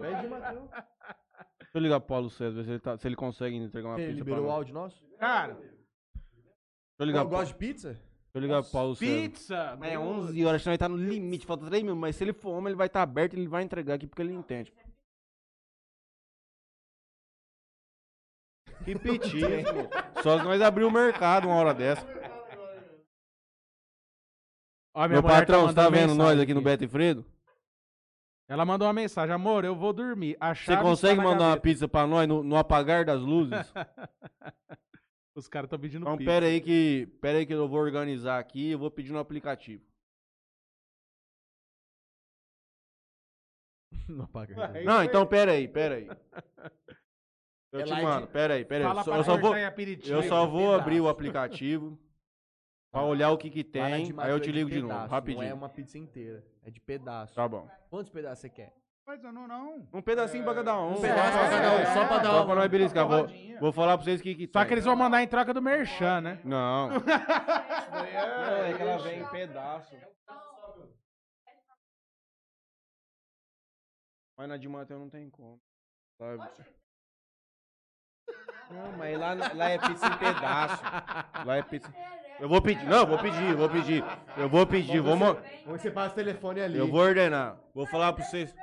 [0.00, 0.70] Pede, Matheus.
[0.70, 3.98] Deixa eu ligar pro Paulo César, ver se ele, tá- se ele consegue entregar uma
[4.00, 5.04] Ele pizza liberou o áudio nosso?
[5.18, 5.74] Cara, Deixa
[7.00, 7.88] eu ligar Eu pro, gosto de pizza?
[7.94, 8.02] deixa
[8.34, 9.10] eu ligar pro Paulo César.
[9.12, 9.76] pizza.
[9.80, 12.00] Mas é 11 horas, senão ele tá no limite, falta 3 minutos.
[12.00, 14.22] Mas se ele for homem, ele vai estar aberto e ele vai entregar aqui porque
[14.22, 14.72] ele entende.
[18.84, 19.40] Que petisco.
[20.22, 22.06] Só se nós abrir o mercado uma hora dessa.
[24.94, 27.24] Ó, Meu mulher patrão, você tá vendo nós aqui no Beto e Fredo?
[28.48, 30.36] Ela mandou uma mensagem, amor, eu vou dormir.
[30.38, 33.52] A Você consegue mandar uma gaveta." pizza pra nós no, no apagar das luzes?
[35.34, 36.30] Os caras estão pedindo Então pizza.
[36.30, 37.06] pera aí que.
[37.20, 39.82] Pera aí que eu vou organizar aqui eu vou pedir no aplicativo.
[44.08, 44.54] Não apaga.
[44.84, 46.08] Não, então pera aí, pera aí.
[47.72, 48.88] Eu É te mando, pera aí, pera aí.
[48.88, 51.98] Fala Só- pra eu só vou, eu só vou abrir o aplicativo
[52.94, 54.88] pra olhar o que que tem, de aí Matheus eu te é ligo de pedaço,
[54.92, 55.54] novo, Não é rapidinho.
[55.56, 57.34] uma pizza inteira, é de pedaço.
[57.34, 57.68] Tá bom.
[57.90, 58.72] Quantos pedaços você quer?
[59.06, 59.86] Mas eu não, não.
[59.92, 60.92] Um pedacinho pra cada um.
[60.92, 63.06] Um pedaço pra cada um, só pra dar Só pra nós beliscar.
[63.06, 63.26] Vou,
[63.60, 64.68] vou falar pra vocês o que que Só tem.
[64.68, 66.40] que eles vão mandar em troca do merchan, né?
[66.44, 66.88] Não.
[67.94, 68.70] É.
[68.70, 69.94] é que ela vem em pedaço.
[74.36, 75.60] Mas na de Mateus não tem como.
[76.18, 76.38] sabe?
[78.70, 80.82] Não, mas lá, lá é pizza em pedaço.
[81.46, 81.92] Lá é pizza.
[82.40, 82.84] Eu vou pedir.
[82.86, 84.02] Não, eu vou pedir, eu vou pedir.
[84.36, 85.00] Eu vou pedir.
[85.00, 85.34] Vou, mo-
[85.66, 86.78] Você passa o telefone ali.
[86.78, 87.58] eu vou ordenar.
[87.74, 88.54] Vou falar pra vocês.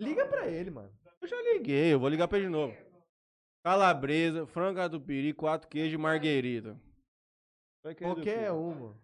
[0.00, 0.92] Liga pra ele, mano.
[1.20, 2.76] Eu já liguei, eu vou ligar pra ele de novo.
[3.64, 6.78] Calabresa, frango catupiry, quatro queijos e marguerita.
[8.24, 9.00] Qualquer um, mano.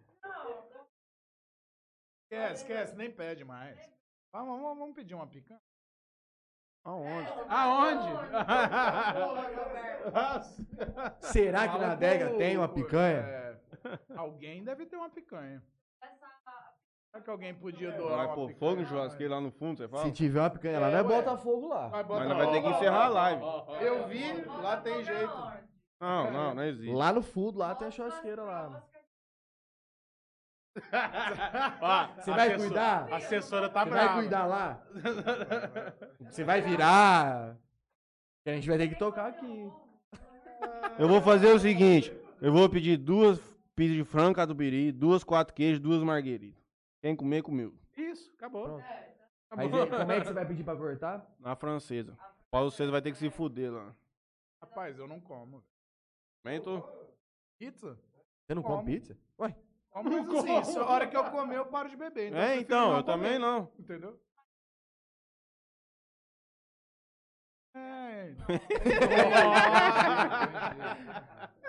[2.33, 3.79] Esquece, esquece, nem pede mais.
[4.33, 5.61] Vamos, vamos, vamos pedir uma picanha.
[6.85, 7.29] Aonde?
[7.49, 8.09] Aonde?
[11.21, 13.19] Será que na adega tem uma picanha?
[13.21, 13.57] É,
[14.17, 15.63] alguém deve ter uma picanha.
[17.11, 18.59] Será que alguém podia doar Vai pôr picanha?
[18.59, 20.05] fogo no churrasqueiro lá no fundo, você fala?
[20.05, 21.09] Se tiver uma picanha lá, É, não é ué.
[21.17, 21.89] Botafogo lá.
[21.91, 23.43] Mas vai ter que encerrar a live.
[23.81, 25.33] Eu vi, lá tem jeito.
[26.01, 26.95] Não, não, não existe.
[26.95, 28.83] Lá no fundo, lá tem a churrasqueira lá.
[32.17, 33.13] Você vai cuidar?
[33.13, 34.09] A assessora tá Você brava.
[34.09, 34.83] vai cuidar lá?
[36.31, 37.57] Você vai virar?
[38.47, 39.71] A gente vai ter que tocar aqui.
[40.99, 43.39] Eu vou fazer o seguinte: eu vou pedir duas
[43.75, 46.61] pizzas de frango catupiry, duas quatro queijos, duas margueritas.
[47.03, 47.75] Quem comer, comeu.
[47.97, 48.65] Isso, acabou.
[48.65, 48.85] Pronto.
[49.57, 51.27] Mas é- como é que você vai pedir pra cortar?
[51.39, 52.17] Na francesa.
[52.51, 53.95] Paulo César vai ter que se fuder lá.
[54.61, 55.63] Rapaz, eu não como.
[56.65, 56.83] Tô.
[57.59, 57.99] Pizza?
[58.47, 59.17] Você não come pizza?
[59.39, 59.55] Ué,
[59.91, 60.65] Como assim?
[60.73, 62.33] Se a hora que eu comer, eu paro de beber.
[62.33, 63.73] É, prefiro então, eu também comer, não.
[63.79, 64.21] Entendeu?
[67.75, 68.35] É.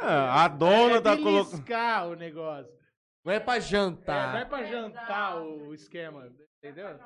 [0.04, 2.10] Ah, a dona é tá colocando.
[2.10, 2.74] o negócio.
[3.24, 4.50] não é pra É, não é jantar.
[4.50, 7.00] pra jantar o esquema, entendeu?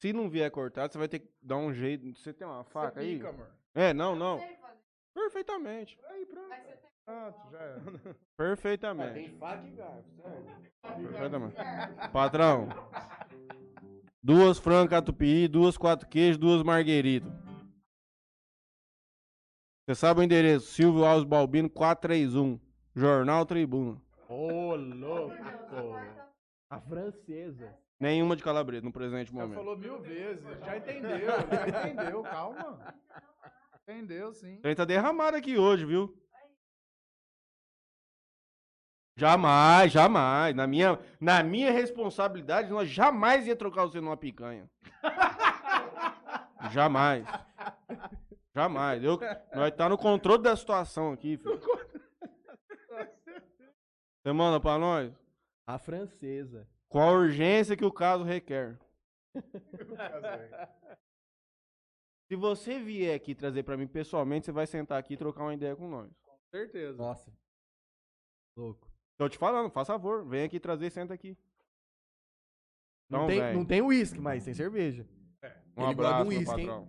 [0.00, 2.14] Se não vier cortado, você vai ter que dar um jeito.
[2.14, 3.16] Você tem uma faca aí?
[3.16, 3.48] Pica, amor.
[3.74, 4.38] É, não, não.
[5.20, 5.98] Perfeitamente.
[6.10, 6.50] Aí, pronto.
[7.06, 7.76] Pronto, já é.
[8.36, 9.30] Perfeitamente.
[9.38, 10.10] faca e garfo,
[11.08, 11.56] Perfeitamente.
[12.12, 12.68] Patrão.
[14.22, 17.32] Duas frango catupiry, duas quatro queijos, duas margueritas.
[19.88, 20.66] Você sabe o endereço?
[20.66, 22.60] Silvio Alves Balbino 431.
[22.94, 23.98] Jornal Tribuna.
[24.28, 25.34] Ô, louco.
[26.68, 27.74] A francesa.
[27.98, 29.56] Nenhuma de calabresa no presente Já momento.
[29.56, 30.44] falou mil vezes.
[30.58, 32.22] Já entendeu, já entendeu.
[32.24, 32.94] Calma.
[33.88, 34.60] Entendeu, sim.
[34.64, 36.12] Ele tá derramado aqui hoje, viu?
[39.16, 40.56] Jamais, jamais.
[40.56, 44.68] Na minha, na minha responsabilidade, nós jamais ia trocar você numa picanha.
[46.72, 47.24] jamais.
[48.52, 49.04] Jamais.
[49.04, 49.20] Eu,
[49.54, 51.60] nós tá no controle da situação aqui, filho.
[54.20, 55.14] Você manda pra nós?
[55.64, 56.68] A francesa.
[56.88, 58.76] Com a urgência que o caso requer.
[62.28, 65.54] Se você vier aqui trazer pra mim pessoalmente, você vai sentar aqui e trocar uma
[65.54, 66.10] ideia com nós.
[66.50, 66.96] certeza.
[66.96, 67.32] Nossa.
[68.56, 68.90] Louco.
[69.16, 70.24] Tô te falando, faz favor.
[70.26, 71.36] Vem aqui trazer, senta aqui.
[73.08, 75.06] Não, Então, tem, não tem uísque, mas tem cerveja.
[75.76, 76.66] Um Ele gosta de abraço, um meu uísque, hein?
[76.66, 76.88] patrão.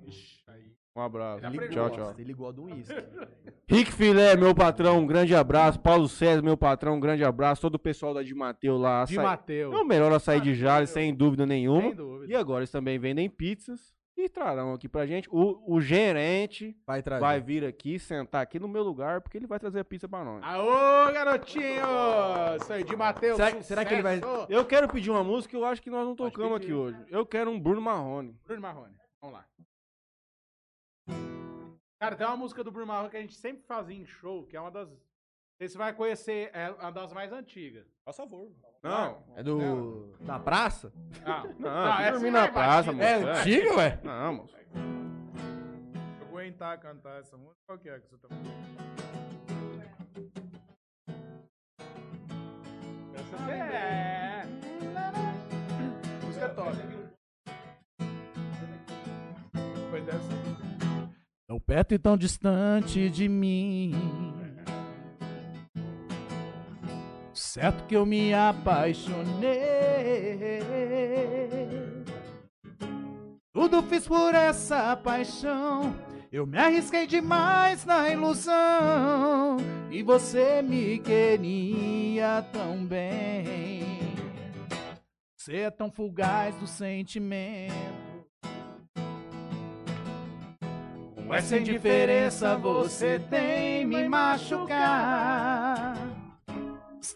[0.95, 1.45] Um abraço.
[1.45, 2.15] Ele Tchau, gosta, tchau.
[2.17, 2.93] Ele gosta de um uísque.
[3.69, 5.79] Rick Filé, meu patrão, um grande abraço.
[5.79, 7.61] Paulo César, meu patrão, um grande abraço.
[7.61, 9.05] Todo o pessoal da Di Mateu lá.
[9.05, 9.71] De Mateu.
[9.73, 11.81] É o melhor açaí de Jales, sem dúvida nenhuma.
[11.81, 12.31] Sem dúvida.
[12.33, 15.29] E agora eles também vendem pizzas e trarão aqui pra gente.
[15.31, 17.21] O, o gerente Vai trazer.
[17.21, 20.23] vai vir aqui, sentar aqui no meu lugar, porque ele vai trazer a pizza pra
[20.23, 20.43] nós.
[20.43, 21.85] Aô, garotinho!
[22.59, 23.37] Isso aí, de Mateus.
[23.37, 24.19] Será- será que ele vai-!
[24.49, 26.97] Eu quero pedir uma música que eu acho que nós não tocamos aqui hoje.
[27.09, 28.35] Eu quero um Bruno Marrone.
[28.45, 28.95] Bruno Marrone.
[29.21, 29.45] Vamos lá.
[31.99, 34.55] Cara, tem uma música do Bruno Marrone que a gente sempre fazia em show, que
[34.55, 34.89] é uma das.
[35.59, 37.87] Você vai conhecer, é uma das mais antigas.
[38.05, 38.51] Por favor.
[38.83, 40.15] Não, É do.
[40.21, 40.93] Da praça?
[41.25, 43.03] Não, não, essa dormir é na mais praça, moço.
[43.07, 43.99] É antiga, ué?
[44.03, 44.55] Não, moço.
[46.21, 48.27] Eu aguentar cantar essa música, qual que é que você tá
[53.15, 54.45] Essa é.
[56.23, 56.77] Música é top.
[59.89, 60.29] Foi dessa.
[61.47, 64.36] Tão perto e tão distante de mim.
[67.59, 69.49] Certo que eu me apaixonei.
[73.51, 75.95] Tudo fiz por essa paixão.
[76.31, 79.57] Eu me arrisquei demais na ilusão.
[79.89, 83.97] E você me queria tão bem.
[85.35, 87.73] Você é tão fugaz do sentimento.
[91.15, 96.06] Com essa indiferença você tem me machucar.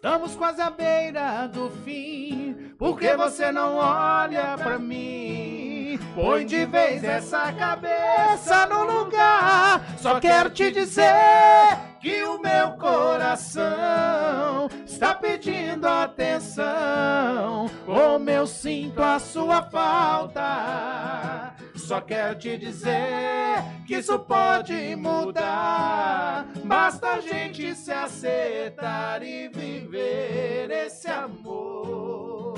[0.03, 2.73] Estamos quase à beira do fim.
[2.75, 5.99] Por que você não olha pra mim?
[6.15, 9.79] Põe de vez essa cabeça no lugar.
[9.99, 17.69] Só quero te dizer que o meu coração está pedindo atenção.
[17.85, 21.50] Como eu sinto a sua falta.
[21.91, 26.47] Só quero te dizer que isso pode mudar.
[26.63, 32.57] Basta a gente se acertar e viver esse amor.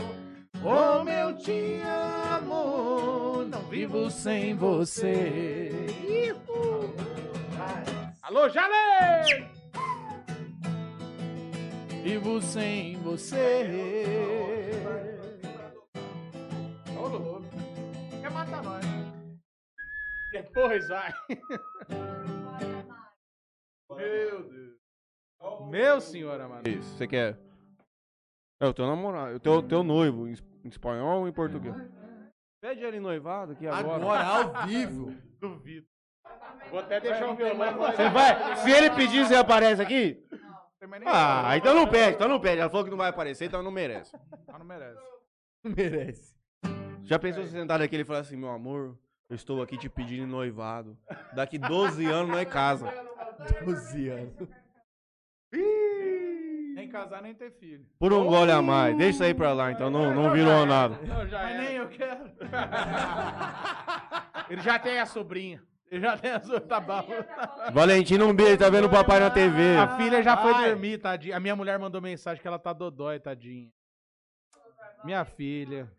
[0.61, 1.81] Como eu te
[2.35, 5.87] amo, não vivo sem você.
[8.21, 9.47] Alô, Jale!
[12.03, 13.67] Vivo sem você.
[18.21, 18.92] Quer matar nós.
[20.33, 21.13] Depois vai.
[23.95, 24.73] Meu Deus.
[25.69, 26.67] Meu senhor amado.
[26.67, 27.37] Isso, você quer?
[28.59, 31.75] É o teu namorado, o teu, teu noivo, em es- em espanhol ou em português?
[32.61, 33.95] Pede ele noivado aqui agora.
[33.95, 35.13] Agora, ao vivo.
[35.39, 35.85] Duvido.
[36.71, 37.73] Vou até deixar o violão.
[37.77, 38.55] Você vai?
[38.57, 40.25] Se ele pedir, você aparece aqui?
[41.05, 42.59] Ah, então não pede, então não pede.
[42.61, 44.15] Ela falou que não vai aparecer, então não merece.
[44.47, 45.01] Ah, não merece.
[45.63, 46.35] Merece.
[47.03, 48.97] Já pensou você sentar aqui e falar assim, meu amor,
[49.29, 50.97] eu estou aqui te pedindo noivado.
[51.33, 52.91] Daqui 12 anos não é casa.
[53.65, 54.33] 12 anos.
[56.75, 57.85] Nem casar, nem ter filho.
[57.99, 58.97] Por um gole a mais.
[58.97, 60.97] Deixa isso aí pra lá, então não, não virou nada.
[61.05, 62.31] Não, já Mas nem eu quero.
[64.49, 65.63] Ele já tem a sobrinha.
[65.89, 66.61] Ele já tem a sobrinha.
[66.61, 67.05] Tá bom.
[67.71, 69.77] Valentino, um beijo, tá vendo o papai na TV.
[69.77, 70.69] A filha já foi Ai.
[70.69, 71.37] dormir, tadinha.
[71.37, 73.69] A minha mulher mandou mensagem que ela tá dodói, tadinha.
[75.03, 75.89] Minha filha.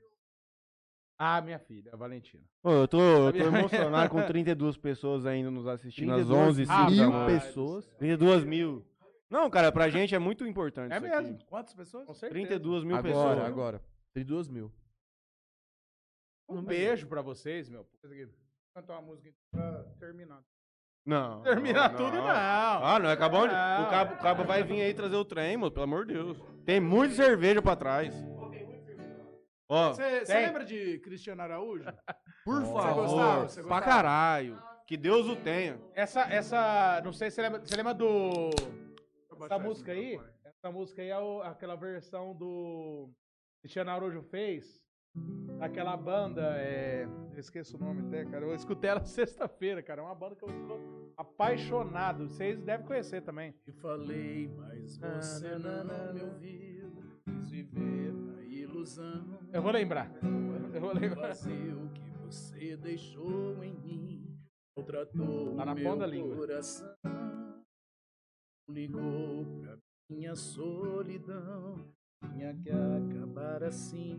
[1.18, 2.42] Ah, minha filha, a Valentina.
[2.62, 6.90] Pô, eu tô, eu tô emocionado com 32 pessoas ainda nos assistindo 32 11 Ah,
[6.90, 7.26] mil mano.
[7.26, 7.86] pessoas.
[7.98, 8.84] 32 mil.
[9.30, 11.36] Não, cara, pra gente é muito importante É isso mesmo.
[11.36, 11.44] aqui.
[11.46, 12.06] Quantas pessoas?
[12.06, 12.46] Com certeza.
[12.46, 13.38] 32 mil Agora, pessoas.
[13.48, 13.82] agora.
[14.12, 14.72] 32 mil.
[16.48, 17.86] Um beijo pra vocês, meu.
[18.74, 20.42] Cantar uma música pra terminar.
[21.06, 21.42] Não.
[21.44, 22.26] Terminar não, tudo, não.
[22.28, 23.52] Ah, não, é acabou de...
[23.54, 23.84] Não.
[23.86, 26.38] O cabo, o cabo vai vir aí trazer o trem, moço, pelo amor de Deus.
[26.64, 28.14] Tem muita cerveja pra trás.
[29.94, 31.84] Você lembra de Cristiano Araújo?
[32.44, 33.48] por Você favor, gostava?
[33.48, 33.84] Você pra gostava?
[33.96, 34.62] caralho.
[34.86, 35.80] Que Deus o tenha.
[35.94, 38.04] Essa, essa, não sei se você lembra, você lembra do,
[39.30, 40.20] eu essa música aí?
[40.44, 43.10] Essa música aí é o- aquela versão do
[43.62, 44.82] Cristiano Araújo fez,
[45.60, 47.04] Aquela banda, é.
[47.32, 48.44] Eu esqueço o nome até, cara.
[48.44, 50.02] Eu escutei ela sexta-feira, cara.
[50.02, 52.28] É uma banda que eu estou apaixonado.
[52.28, 53.54] Vocês devem conhecer também.
[53.64, 57.04] E falei, mas você não me ouviu.
[57.26, 58.03] Quis viver
[58.84, 59.38] ilusão.
[59.52, 60.10] Eu vou lembrar.
[60.74, 61.28] Eu vou lembrar.
[61.28, 64.38] vazio que você deixou em mim
[64.76, 66.36] maltratou Tá na meu ponta língua.
[66.36, 66.94] coração.
[68.68, 69.78] Ligou pra
[70.10, 71.92] minha solidão.
[72.32, 74.16] Tinha que acabar assim.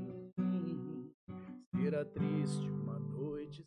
[1.76, 3.64] Será triste uma noite.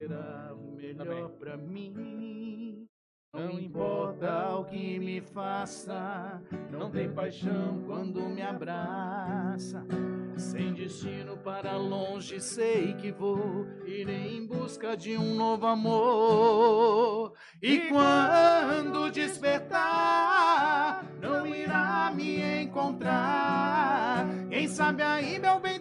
[0.00, 2.77] Será o melhor pra mim.
[3.38, 6.42] Não importa o que me faça,
[6.72, 9.86] não tem paixão quando me abraça.
[10.36, 17.32] Sem destino para longe, sei que vou irei em busca de um novo amor.
[17.62, 24.26] E quando despertar, não irá me encontrar.
[24.50, 25.78] Quem sabe aí, meu bem,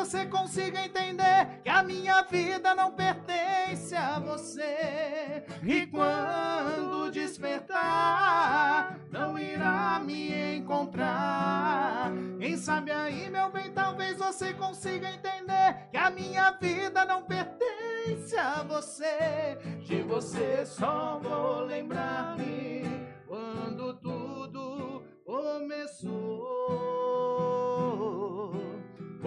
[0.00, 5.44] você consiga entender que a minha vida não pertence a você.
[5.62, 12.10] E quando despertar, não irá me encontrar.
[12.38, 18.34] Quem sabe aí, meu bem, talvez você consiga entender que a minha vida não pertence
[18.38, 19.58] a você.
[19.84, 26.59] De você só vou lembrar-me quando tudo começou.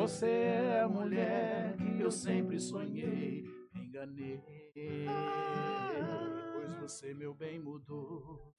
[0.03, 4.43] Você é a mulher que eu sempre sonhei, me enganei.
[6.53, 8.53] Pois você, meu bem, mudou.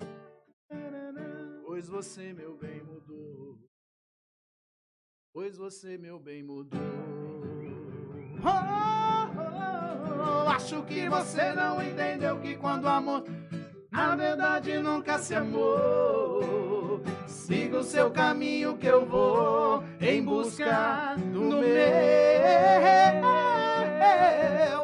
[1.67, 3.59] Pois você, meu bem, mudou.
[5.35, 6.81] Pois você, meu bem, mudou.
[8.43, 8.49] Oh,
[9.37, 13.23] oh, oh, acho que você não entendeu que quando amor,
[13.93, 17.03] na verdade, nunca se amou.
[17.47, 21.65] Siga o seu caminho que eu vou em busca do meu.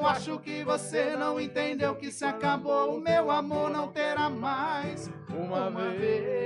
[0.07, 5.71] Acho que você não entendeu que se acabou o meu amor não terá mais uma
[5.71, 6.37] vez.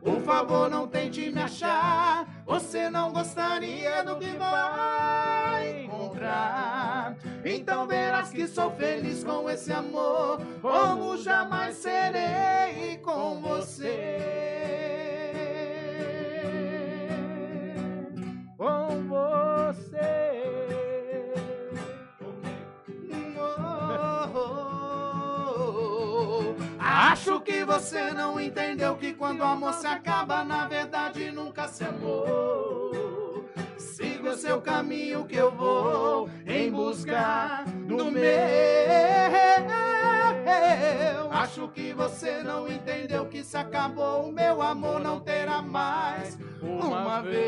[0.00, 2.44] Por favor, não tente me achar.
[2.46, 5.81] Você não gostaria do que vai
[6.22, 7.16] encontrar.
[7.44, 14.18] Então verás que sou feliz com esse amor, como jamais serei com você.
[18.56, 19.82] Com você.
[26.78, 31.84] Acho que você não entendeu que quando o amor se acaba, na verdade nunca se
[31.84, 32.71] amou.
[34.32, 38.22] O seu caminho que eu vou em busca do meu.
[41.30, 47.20] Acho que você não entendeu que se acabou, o meu amor não terá mais uma
[47.20, 47.42] vez.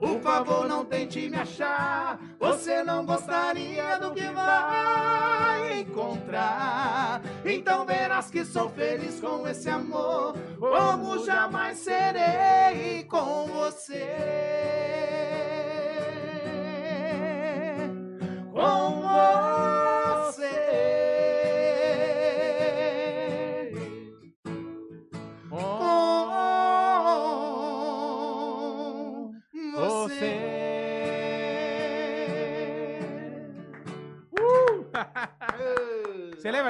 [0.00, 2.18] Por favor, não tente me achar.
[2.40, 7.22] Você não gostaria do que vai encontrar.
[7.44, 12.57] Então verás que sou feliz com esse amor, como jamais serei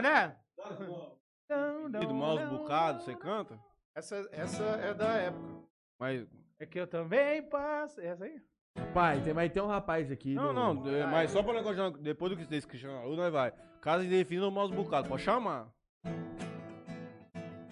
[0.01, 0.37] lembra, né?
[2.03, 3.59] E do mouse bocado, você canta?
[3.95, 5.65] Essa, essa é da época.
[5.99, 6.27] Mas.
[6.61, 8.01] É que eu também passo.
[8.01, 8.41] Essa aí?
[8.93, 10.35] Pai, tem, mas tem um rapaz aqui.
[10.35, 13.33] Não, do- não, é, mas só pra negócio, de- depois do que vocês Cristiano, nós
[13.33, 13.53] vai.
[13.81, 15.69] Caso defina o mouse bocado, pode chamar.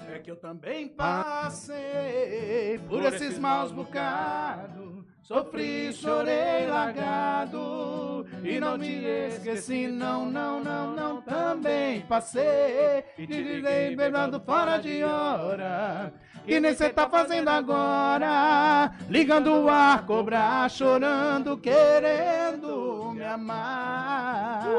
[0.09, 5.05] É que eu também passei por esses maus bocados.
[5.23, 8.16] Sofri, chorei, largado.
[8.43, 11.23] E não te esqueci, não, não, não, não.
[11.23, 13.05] Também passei.
[13.19, 16.13] E te liguei bebendo fora de hora.
[16.45, 18.93] Que nem cê tá fazendo agora.
[19.09, 24.65] Ligando o ar, cobrar, chorando, querendo me amar.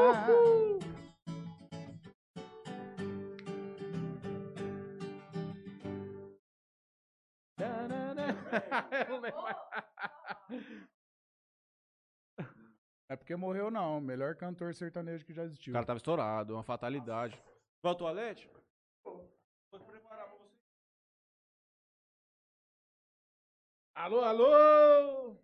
[13.10, 15.72] É porque morreu não, o melhor cantor sertanejo que já O existiu.
[15.72, 17.40] cara tava estourado, uma fatalidade.
[17.82, 18.50] Vai ao toalete?
[23.94, 25.36] Alô, alô!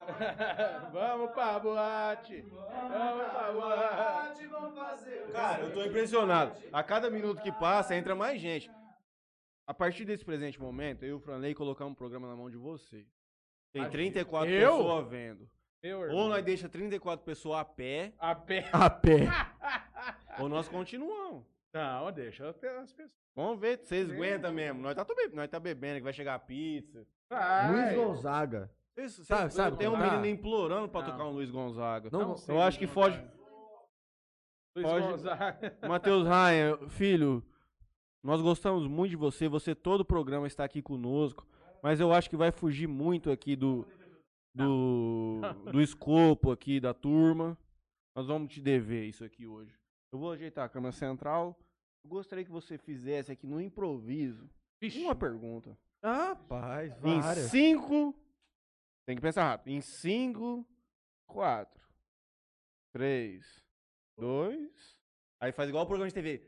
[0.92, 2.40] Vamos pra boate!
[2.42, 4.48] Vamos pra boate!
[5.32, 6.56] Cara, eu tô impressionado.
[6.72, 8.70] A cada minuto que passa, entra mais gente.
[9.66, 12.56] A partir desse presente momento, eu e o Franley colocamos um programa na mão de
[12.56, 13.06] você.
[13.72, 14.76] Tem Ah, 34 eu?
[14.78, 15.50] pessoas vendo.
[15.82, 18.68] Meu Ou nós deixa 34 pessoas a pé, A pé.
[18.72, 19.28] A pé.
[20.38, 21.44] ou nós continuamos.
[21.72, 23.18] Não, deixa até as pessoas.
[23.34, 24.80] Vamos ver se vocês aguentam mesmo.
[24.82, 27.06] Nós tá, tô be- nós tá bebendo, que vai chegar a pizza.
[27.30, 27.72] Vai.
[27.72, 28.70] Luiz Gonzaga.
[28.94, 30.18] Vocês- Sabe- sabe tem um cantar?
[30.18, 31.10] menino implorando pra Não.
[31.10, 32.10] tocar um Luiz Gonzaga.
[32.12, 33.18] Não, sei, eu acho que foge.
[34.76, 35.76] Luiz Pode- Gonzaga.
[35.88, 37.42] Matheus Ryan, filho,
[38.22, 39.48] nós gostamos muito de você.
[39.48, 41.46] Você todo o programa está aqui conosco.
[41.82, 43.86] Mas eu acho que vai fugir muito aqui do,
[44.54, 45.40] do,
[45.72, 47.56] do escopo aqui da turma.
[48.16, 49.78] Nós vamos te dever isso aqui hoje.
[50.12, 51.58] Eu vou ajeitar a câmera central.
[52.04, 54.48] Eu gostaria que você fizesse aqui no improviso
[54.80, 55.00] Vixe.
[55.04, 55.78] uma pergunta.
[56.02, 57.50] Rapaz, Em várias.
[57.50, 58.14] cinco.
[59.06, 59.72] Tem que pensar rápido.
[59.74, 60.66] Em cinco,
[61.26, 61.82] quatro,
[62.92, 63.62] três,
[64.18, 64.98] dois.
[65.40, 66.46] Aí faz igual o programa de TV.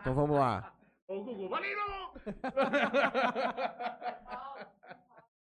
[0.00, 0.73] Então vamos lá.
[1.06, 1.80] Ô, Gugu, valendo!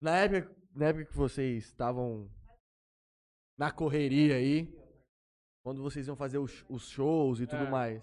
[0.00, 2.28] Na época, na época que vocês estavam
[3.56, 4.66] na correria aí,
[5.62, 7.70] quando vocês iam fazer os, os shows e tudo É.
[7.70, 8.02] mais,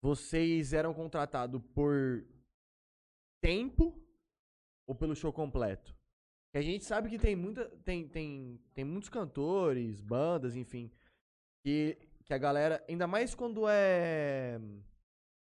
[0.00, 2.24] vocês eram contratados por
[3.42, 4.02] tempo
[4.88, 5.94] ou pelo show completo?
[6.52, 10.90] Que a gente sabe que tem muita tem, tem, tem muitos cantores, bandas, enfim,
[11.62, 14.58] que, que a galera, ainda mais quando é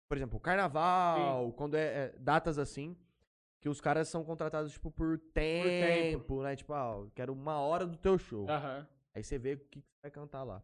[0.08, 2.96] por exemplo, carnaval, quando é, é datas assim,
[3.60, 6.44] que os caras são contratados, tipo, por tempo, tempo.
[6.44, 6.56] né?
[6.56, 8.50] Tipo, ah, eu quero uma hora do teu show.
[8.50, 8.88] Aham.
[9.14, 10.62] Aí você vê o que, que você vai cantar lá.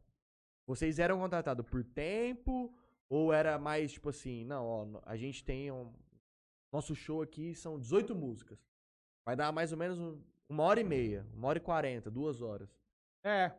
[0.67, 2.73] Vocês eram contratados por tempo
[3.09, 5.91] ou era mais, tipo assim, não, ó, a gente tem um...
[6.71, 8.57] Nosso show aqui são 18 músicas.
[9.25, 12.41] Vai dar mais ou menos um- uma hora e meia, uma hora e quarenta, duas
[12.41, 12.69] horas.
[13.23, 13.51] É.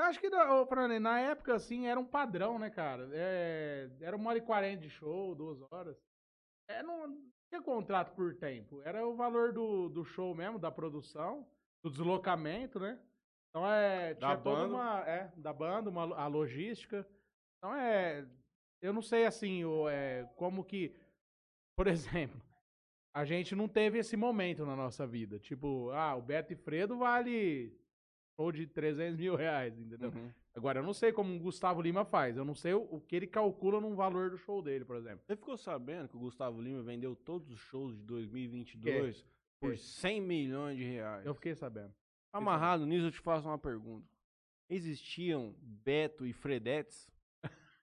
[0.00, 0.30] Eu acho que,
[0.66, 3.06] Franley, na época, assim, era um padrão, né, cara?
[3.12, 5.94] É, era uma hora e quarenta de show, duas horas.
[6.70, 7.20] É, não
[7.50, 8.80] tinha contrato por tempo.
[8.82, 11.46] Era o valor do, do show mesmo, da produção,
[11.84, 12.98] do deslocamento, né?
[13.50, 14.14] Então é.
[14.14, 14.74] Da banda.
[14.74, 15.00] uma.
[15.06, 17.06] É, da banda, uma, a logística.
[17.58, 18.26] Então é.
[18.80, 20.96] Eu não sei assim, o, é, como que.
[21.76, 22.40] Por exemplo,
[23.14, 25.38] a gente não teve esse momento na nossa vida.
[25.38, 27.78] Tipo, ah, o Beto e Fredo vale
[28.40, 30.10] show de 300 mil reais, entendeu?
[30.10, 30.30] Uhum.
[30.54, 32.38] Agora, eu não sei como o Gustavo Lima faz.
[32.38, 35.20] Eu não sei o, o que ele calcula num valor do show dele, por exemplo.
[35.26, 39.26] Você ficou sabendo que o Gustavo Lima vendeu todos os shows de 2022
[39.60, 39.78] por Que?
[39.78, 41.26] 100 milhões de reais?
[41.26, 41.92] Eu fiquei sabendo.
[42.32, 44.08] Amarrado nisso, eu te faço uma pergunta.
[44.70, 47.10] Existiam Beto e Fredetes?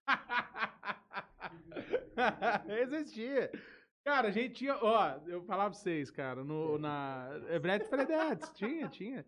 [2.82, 3.52] Existia.
[4.03, 4.76] Cara, a gente tinha.
[4.82, 6.44] Ó, eu falar pra vocês, cara.
[6.44, 7.27] No, na.
[7.50, 8.50] É Brett Fredetes.
[8.56, 9.26] Tinha, tinha.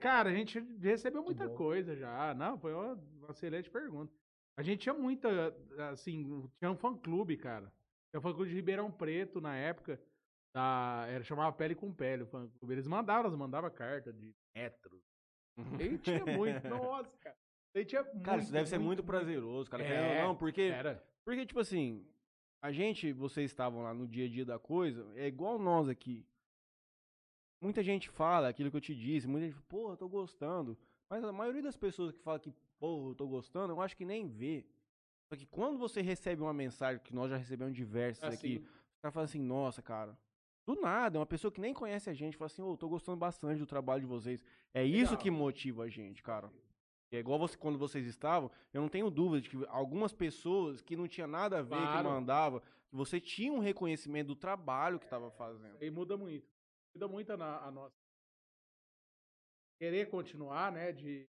[0.00, 2.34] Cara, a gente recebeu muita coisa já.
[2.34, 4.12] Não, foi uma, uma excelente pergunta.
[4.58, 5.54] A gente tinha muita.
[5.90, 7.72] Assim, tinha um fã-clube, cara.
[8.10, 10.00] Tinha um fã-clube de Ribeirão Preto na época.
[10.54, 12.74] Da, era, chamava Pele com Pele o fã-clube.
[12.74, 15.02] Eles mandavam, elas mandavam carta de metros.
[15.80, 16.66] E tinha muito.
[16.68, 17.36] Nossa, cara.
[17.74, 19.84] E tinha Cara, muito, isso deve ser muito prazeroso, cara.
[19.84, 21.02] É, não, porque, Era.
[21.22, 22.06] porque, tipo assim,
[22.62, 26.26] a gente, vocês estavam lá no dia a dia da coisa, é igual nós aqui.
[27.60, 30.76] Muita gente fala aquilo que eu te disse, muita gente fala, eu tô gostando.
[31.08, 34.04] Mas a maioria das pessoas que fala que, pô, eu tô gostando, eu acho que
[34.04, 34.66] nem vê.
[35.28, 38.36] Só que quando você recebe uma mensagem, que nós já recebemos diversas Assim.
[38.36, 38.56] aqui,
[38.98, 40.16] o cara fala assim, nossa, cara,
[40.66, 43.16] do nada, uma pessoa que nem conhece a gente fala assim, ô, eu tô gostando
[43.16, 44.42] bastante do trabalho de vocês.
[44.74, 45.18] É isso Legal.
[45.18, 46.50] que motiva a gente, cara.
[47.10, 50.80] E é igual você, quando vocês estavam, eu não tenho dúvida de que algumas pessoas
[50.82, 52.08] que não tinha nada a ver, que Claro.
[52.10, 55.76] mandava, que você tinha um reconhecimento do trabalho que tava fazendo.
[55.80, 56.46] E muda muito.
[56.96, 57.94] Muda muito na- a nossa.
[59.78, 60.92] Querer continuar, né?
[60.92, 61.28] De.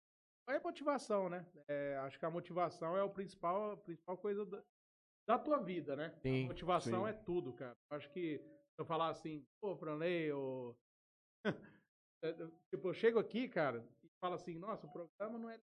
[0.49, 1.47] É motivação, né?
[1.69, 4.65] É, acho que a motivação é o principal, a principal coisa da,
[5.29, 6.19] da tua vida, né?
[6.23, 7.11] Sim, a motivação sim.
[7.11, 7.77] é tudo, cara.
[7.91, 10.75] Acho que se eu falar assim, pô, Franley, ou.
[12.73, 15.61] tipo, eu chego aqui, cara, e falo assim, nossa, o programa não é.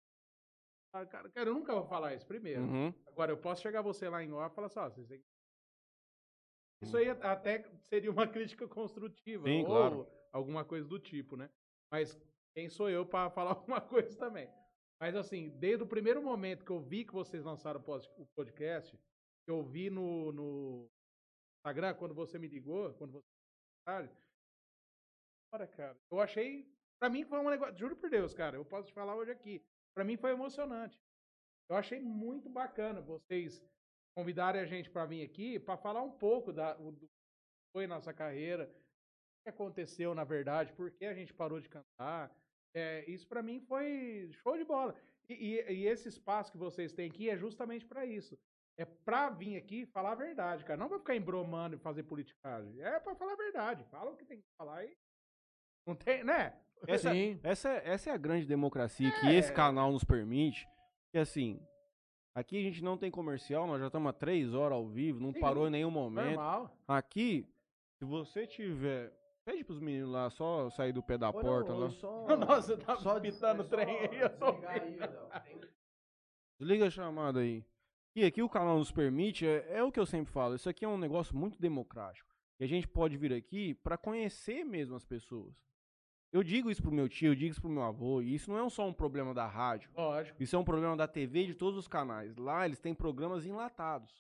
[0.93, 2.63] Ah, Cara, cara, eu nunca vou falar isso primeiro.
[2.63, 2.93] Uhum.
[3.07, 5.34] Agora, eu posso chegar você lá em off e falar assim, ó, vocês têm que-
[6.83, 9.45] Isso aí até seria uma crítica construtiva.
[9.45, 10.09] Sim, ou claro.
[10.33, 11.51] alguma coisa do tipo, né?
[11.91, 12.19] Mas
[12.55, 14.49] quem sou eu para falar alguma coisa também?
[15.01, 19.51] Mas assim, desde o primeiro momento que eu vi que vocês lançaram o podcast, que
[19.51, 20.91] eu vi no, no
[21.59, 23.35] Instagram, quando você me ligou, quando você
[25.53, 26.67] Olha, cara, eu achei.
[26.99, 27.77] Pra mim foi um negócio.
[27.77, 29.63] Juro por Deus, cara, eu posso te falar hoje aqui.
[29.95, 30.99] Pra mim foi emocionante.
[31.69, 33.63] Eu achei muito bacana vocês
[34.17, 37.09] convidarem a gente pra vir aqui pra falar um pouco da, do que
[37.73, 42.31] foi nossa carreira, o que aconteceu na verdade, por que a gente parou de cantar.
[42.77, 44.95] É, isso pra mim foi show de bola.
[45.29, 48.37] E, e- e esse espaço que vocês têm aqui é justamente pra isso.
[48.77, 50.77] É pra vir aqui falar a verdade, cara.
[50.77, 52.81] Não pra ficar embromando e fazer politicagem.
[52.83, 53.85] É pra falar a verdade.
[53.85, 54.97] Fala o que tem que falar e.
[55.87, 56.59] Não tem, né?
[56.89, 57.39] Essa, Sim.
[57.45, 59.35] essa, essa é a grande democracia que É.
[59.37, 60.67] esse canal nos permite.
[61.13, 61.65] Que assim,
[62.35, 65.33] aqui a gente não tem comercial, nós já estamos há três horas ao vivo, não
[65.33, 66.37] Sim, parou em nenhum momento.
[66.37, 66.77] Normal.
[66.87, 67.47] Aqui,
[67.99, 69.13] se você tiver.
[69.45, 71.91] Pede pros meninos lá só sair do pé da não, porta ô, lá.
[71.91, 74.21] Só, Nossa, tá só pitando o trem aí.
[74.21, 74.55] Eu tô
[76.59, 77.63] Desliga a chamada aí.
[78.17, 80.85] E aqui o canal nos permite, é, é o que eu sempre falo, isso aqui
[80.85, 82.33] é um negócio muito democrático.
[82.61, 85.53] E a gente pode vir aqui para conhecer mesmo as pessoas.
[86.35, 88.59] Eu digo isso pro meu tio, eu digo isso pro meu avô, e isso não
[88.67, 89.89] é só um problema da rádio.
[89.97, 90.43] Lógico.
[90.43, 92.37] Isso é um problema da TV e de todos os canais.
[92.37, 94.11] Lá eles têm programas enlatados.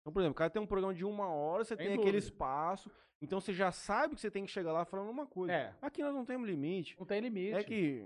[0.00, 2.18] Então, por exemplo, o cara tem um programa de uma hora, você Sem tem aquele
[2.18, 2.90] espaço,
[3.22, 5.52] então você já sabe que você tem que chegar lá falando uma coisa.
[5.54, 5.72] É.
[5.80, 6.96] Aqui nós não temos limite.
[6.98, 7.54] Não tem limite.
[7.54, 8.04] É que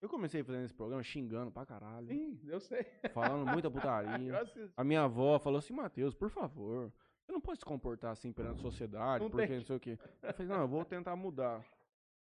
[0.00, 2.86] eu comecei fazendo esse programa xingando pra caralho, Sim, eu sei.
[3.12, 4.42] falando muita putaria.
[4.74, 8.60] A minha avó falou assim, Matheus, por favor, você não pode se comportar assim perante
[8.60, 9.56] a sociedade, Não porque tem.
[9.58, 9.98] não sei o quê.
[10.22, 11.62] Eu falei, não, eu vou tentar mudar.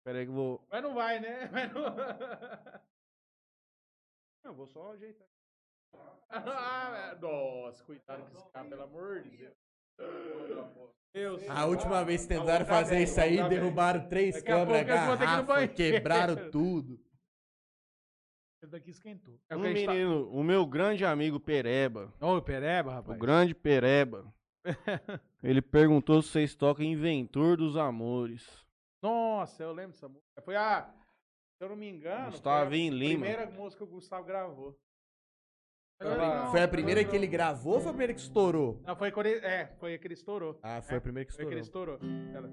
[0.04, 0.68] Pera aí que eu vou...
[0.72, 1.50] Mas não vai, né?
[1.52, 1.84] Mas não...
[4.44, 5.28] Não, eu vou só ajeitar.
[6.30, 9.54] Ah, nossa, cuidado com esse cara, pelo amor de Deus.
[11.14, 11.50] Deus.
[11.50, 14.80] A última vez que tentaram tá fazer bem, isso aí, tá derrubaram três Daqui câmeras,
[14.80, 17.00] que garrafa, quebraram tudo.
[18.64, 19.34] Esse daqui esquentou.
[19.34, 22.94] Um É o que gente tá- menino, o meu grande amigo Pereba, Ô, Pereba, o
[22.94, 23.20] rapaz.
[23.20, 24.34] grande Pereba,
[25.44, 28.66] ele perguntou se vocês tocam Inventor dos Amores.
[29.02, 30.42] Nossa, eu lembro dessa música.
[30.44, 30.84] Foi a.
[31.58, 32.32] Se eu não me engano.
[32.32, 33.26] Gustavinho foi a Lima.
[33.26, 34.78] primeira música que o Gustavo gravou.
[36.50, 38.82] Foi a primeira que ele gravou ou foi a primeira que estourou?
[38.84, 40.60] Não, foi quando ele, É, foi a que ele estourou.
[40.64, 41.96] Ah, foi É, a primeira que Foi a que ele estourou.
[41.96, 42.36] estourou.
[42.36, 42.50] Ela.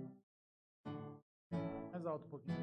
[1.91, 2.57] Mais alto um pouquinho.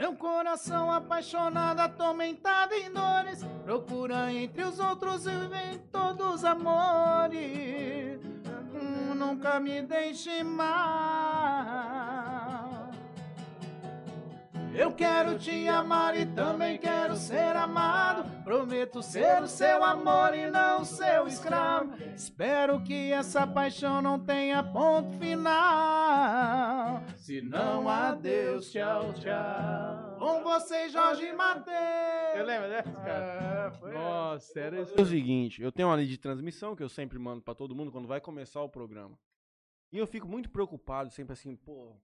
[0.00, 3.42] É um coração apaixonado, atormentado em dores.
[3.64, 8.20] Procura entre os outros e vem todos os amores.
[8.78, 11.98] Nunca me deixe mal.
[14.74, 18.30] Eu quero te amar e também quero ser amado.
[18.44, 21.92] Prometo ser o seu amor e não seu escravo.
[22.14, 27.02] Espero que essa paixão não tenha ponto final.
[27.16, 30.07] Se não, adeus, tchau, tchau.
[30.18, 32.32] Com você, Jorge Mateus.
[32.32, 33.66] Você lembra dessa, cara?
[33.66, 34.94] É, foi Nossa, era isso.
[34.98, 37.74] É o seguinte, eu tenho uma linha de transmissão que eu sempre mando pra todo
[37.74, 39.18] mundo quando vai começar o programa.
[39.92, 41.96] E eu fico muito preocupado, sempre assim, pô.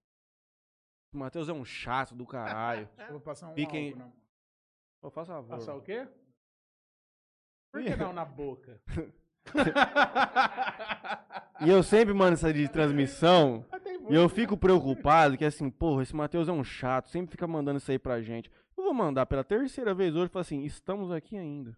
[1.12, 2.88] O Matheus é um chato do caralho.
[2.98, 4.14] Eu vou passar um Fiquem- álcool na mão.
[5.00, 5.48] Pô, faz favor.
[5.50, 6.08] Passar o quê?
[7.72, 8.80] Por que não na boca?
[11.60, 13.64] E eu sempre mando essa de transmissão.
[14.10, 17.78] E eu fico preocupado que assim, porra, esse Matheus é um chato, sempre fica mandando
[17.78, 18.50] isso aí pra gente.
[18.76, 21.76] Eu vou mandar pela terceira vez hoje e falar assim, estamos aqui ainda.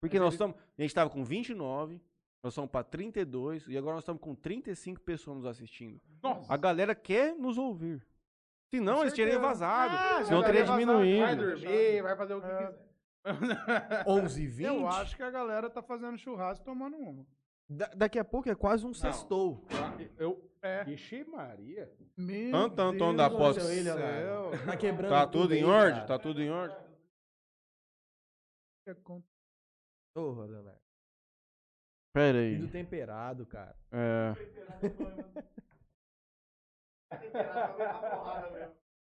[0.00, 0.56] Porque nós estamos.
[0.78, 2.00] A gente tava com 29,
[2.42, 6.00] nós estamos pra 32 e agora nós estamos com 35 pessoas nos assistindo.
[6.22, 6.52] Nossa.
[6.52, 8.06] A galera quer nos ouvir.
[8.70, 9.94] Senão eles teriam vazado.
[9.96, 11.46] Ah, senão teria vazar, Vai diminuído.
[11.60, 12.56] dormir, vai fazer o que É.
[12.56, 14.04] quiser.
[14.06, 14.66] 11 e 20?
[14.66, 17.26] Eu acho que a galera tá fazendo churrasco e tomando uma.
[17.68, 19.64] Da- daqui a pouco é quase um sextou.
[20.18, 20.50] Eu.
[20.64, 20.88] É.
[20.90, 21.92] Ixi, Maria.
[22.16, 23.60] Meu Tanto Antônio da Posse.
[23.60, 23.66] do.
[24.64, 25.94] Tá quebrando Tá tudo em aí, ordem?
[25.96, 26.06] cara.
[26.06, 26.76] Tá tudo em ordem?
[30.14, 30.80] Porra, Leonardo.
[32.14, 32.56] Pera aí.
[32.58, 33.76] Tudo temperado, cara.
[33.92, 34.32] É.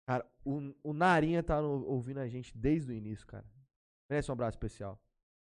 [0.06, 3.44] Cara, o, o Narinha tá no- ouvindo a gente desde o início, cara.
[4.10, 4.98] Merece um abraço especial.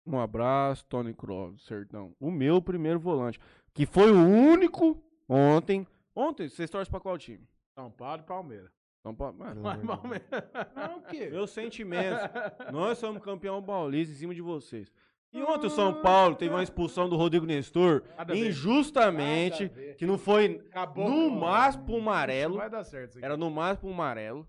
[0.05, 2.15] Um abraço, Tony Kroos, Sertão.
[2.19, 3.39] O meu primeiro volante.
[3.73, 5.87] Que foi o único ontem.
[6.15, 7.47] Ontem, vocês torcem pra qual time?
[7.77, 8.71] São Paulo e Palmeiras.
[9.01, 9.37] São Paulo.
[9.37, 10.27] Mano, Mas Palmeiras.
[10.75, 11.27] Não, o quê?
[11.29, 12.19] meus sentimentos.
[12.71, 14.91] Nós somos campeão paulista em cima de vocês.
[15.33, 20.17] E ontem o São Paulo teve uma expulsão do Rodrigo Nestor Nada injustamente, que não
[20.17, 21.09] foi Acabou.
[21.09, 22.57] no com- máximo pro amarelo.
[22.57, 23.25] Vai dar certo isso aqui.
[23.25, 24.47] Era no máximo pro amarelo.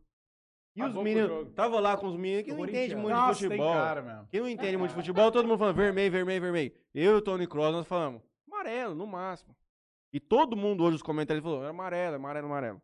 [0.76, 1.28] E os Acabou com o meninos.
[1.30, 1.50] jogo.
[1.52, 3.00] Tava lá com os meninos que não entendem Corinthians.
[3.02, 3.74] muito Nossa, de tem futebol.
[3.74, 4.28] cara mesmo.
[4.30, 6.72] Quem não entende muito de futebol, todo mundo falando vermelho, vermelho, vermelho.
[6.94, 9.56] Eu e o Tony Kroos, nós falamos amarelo, no máximo.
[10.14, 12.80] E todo mundo hoje, os comentários, falou, era amarelo, amarelo, amarelo.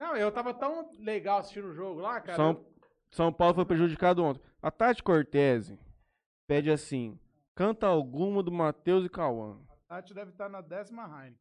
[0.00, 2.34] Não, eu tava tão legal assistindo o jogo lá, cara.
[2.34, 2.64] São,
[3.10, 4.40] São Paulo foi prejudicado ontem.
[4.62, 5.78] A Tati Cortese
[6.48, 7.20] pede assim,
[7.54, 9.58] canta alguma do Matheus e Cauã.
[9.86, 11.38] Tati deve estar na décima Heineken.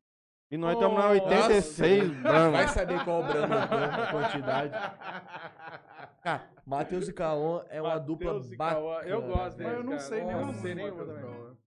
[0.51, 1.23] E nós estamos na Nossa.
[1.23, 2.67] 86, Vai Brahma.
[2.67, 3.63] saber qual o Brahma
[4.03, 4.73] a quantidade.
[6.21, 8.81] Cara, Matheus e Caon é uma dupla Matheus e bacana.
[8.81, 10.45] Cauã, Eu gosto Mas eu não sei Nossa, nenhuma.
[10.51, 11.57] não sei nenhuma também.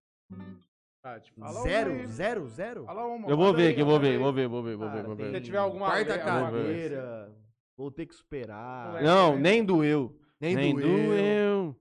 [1.03, 1.15] Cauã.
[1.15, 2.07] Tati, Fala uma Zero?
[2.07, 2.49] Zero?
[2.49, 2.85] Zero?
[2.87, 3.29] Fala uma.
[3.29, 5.17] Eu vou ver aí, aqui, eu vou ver, vou ver, vou ver, vou ver, vou
[5.17, 5.33] ver.
[5.33, 7.33] Se tiver alguma Quarta cadeira.
[7.77, 8.93] Vou ter que superar.
[8.93, 9.03] Não é.
[9.03, 10.17] Não, nem doeu.
[10.41, 10.87] Nem, Nem doeu.
[10.87, 11.77] doeu.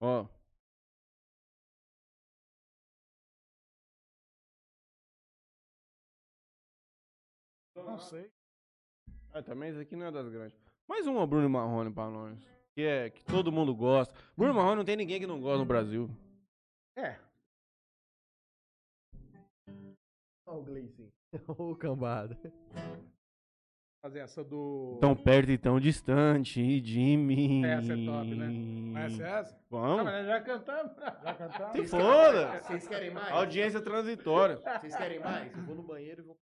[0.00, 0.26] Ó.
[7.76, 8.30] Não sei.
[9.32, 10.56] Ah, também isso aqui não é das grandes.
[10.88, 12.38] Mais uma Bruno Marrone pra nós.
[12.74, 14.14] Que é que todo mundo gosta.
[14.36, 16.10] Bruno Marrone não tem ninguém que não gosta no Brasil.
[16.96, 17.16] É.
[20.50, 21.12] Ó o Gleicinho.
[21.56, 22.36] Ô, cambada.
[24.02, 24.98] Fazer essa do.
[25.00, 27.64] Tão perto e tão distante de mim.
[27.64, 28.46] Essa é top, né?
[28.92, 29.54] Conhece essa?
[29.70, 30.04] Não, Vamos?
[30.04, 30.96] mas nós já cantamos.
[30.96, 31.72] Já cantamos?
[31.76, 32.62] Se foda.
[32.62, 33.30] Vocês querem mais?
[33.32, 34.56] Audiência transitória.
[34.56, 35.56] Vocês querem mais?
[35.56, 36.36] Eu vou no banheiro e vou...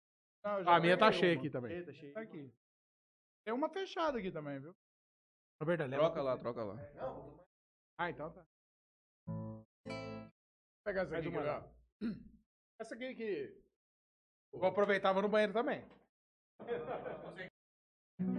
[0.44, 1.40] Não, A minha tá cheia uma.
[1.40, 1.72] aqui também.
[1.76, 2.14] Eita, cheio.
[2.14, 2.50] Tá aqui.
[3.44, 4.74] Tem uma fechada aqui também, viu?
[5.60, 6.76] Na verdade, leva Troca lá, troca lá.
[7.98, 8.46] Ah, então tá.
[9.26, 9.66] Vou
[10.86, 11.28] pegar essa aqui.
[12.80, 13.67] Essa aqui que...
[14.52, 15.84] Vou aproveitar, vou no banheiro também.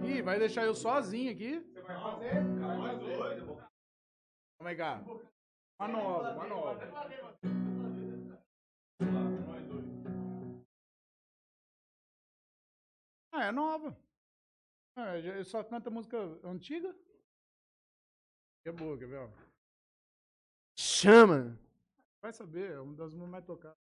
[0.04, 1.60] Ih, vai deixar eu sozinho aqui.
[1.60, 2.34] Você vai fazer?
[4.58, 4.94] Como é que é?
[5.78, 6.80] Uma nova, uma nova.
[13.32, 13.96] Ah, é nova.
[14.96, 16.94] Ah, eu eu só canta música antiga.
[18.66, 19.30] É boa, quer ver?
[20.78, 21.58] Chama!
[22.22, 23.89] Vai saber, é uma das músicas mais tocadas.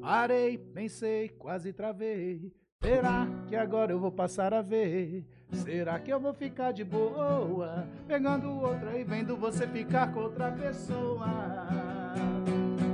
[0.00, 2.52] Parei, pensei, quase travei.
[2.82, 5.26] Será que agora eu vou passar a ver?
[5.50, 7.86] Será que eu vou ficar de boa?
[8.06, 11.26] Pegando outra e vendo você ficar com outra pessoa.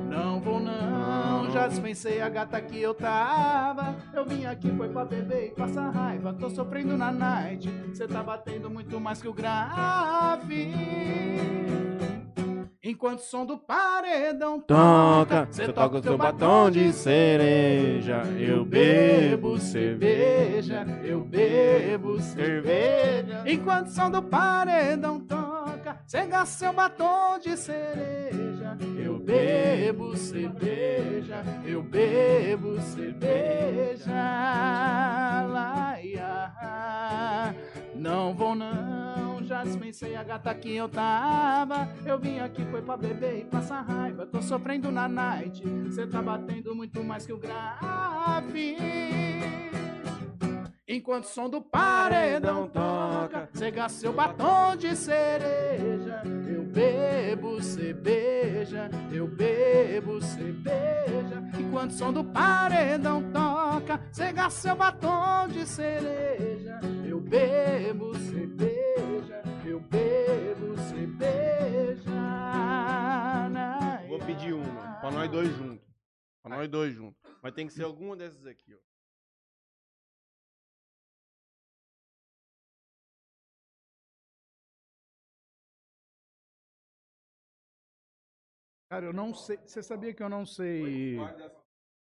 [0.08, 3.94] Não vou não, já dispensei a gata que eu tava.
[4.14, 6.32] Eu vim aqui foi pra beber e passar raiva.
[6.32, 10.72] Tô sofrendo na night, cê tá batendo muito mais que o grave.
[12.86, 18.24] Enquanto o som do paredão Toca, cê você toca o seu batom de cereja.
[18.38, 23.42] Eu bebo cerveja, eu bebo cerveja.
[23.46, 28.76] Enquanto o som do paredão toca, cê gasta seu batom de cereja.
[29.02, 34.12] Eu bebo cerveja, eu bebo cerveja.
[35.48, 36.52] Laia.
[37.94, 39.03] Não vou não,
[39.64, 41.88] já dispensei a gata que eu tava.
[42.04, 44.26] Eu vim aqui foi pra beber e passar raiva.
[44.26, 48.76] Tô sofrendo na night, cê tá batendo muito mais que o grave.
[50.86, 56.22] Enquanto o som do paredão toca, cê gasta seu batom de cereja.
[56.46, 61.42] Eu bebo cerveja, eu bebo cerveja.
[61.58, 66.80] Enquanto o som do paredão toca, cê gasta seu batom de cereja.
[67.04, 68.43] Eu bebo eu
[69.84, 72.10] bebo cerveja.
[74.08, 75.86] Vou pedir uma, pra nós dois juntos.
[76.42, 77.20] Pra nós dois juntos.
[77.42, 78.78] Mas tem que ser alguma dessas aqui, ó.
[88.94, 89.56] Cara, eu não sei.
[89.56, 91.16] Você sabia que eu não sei.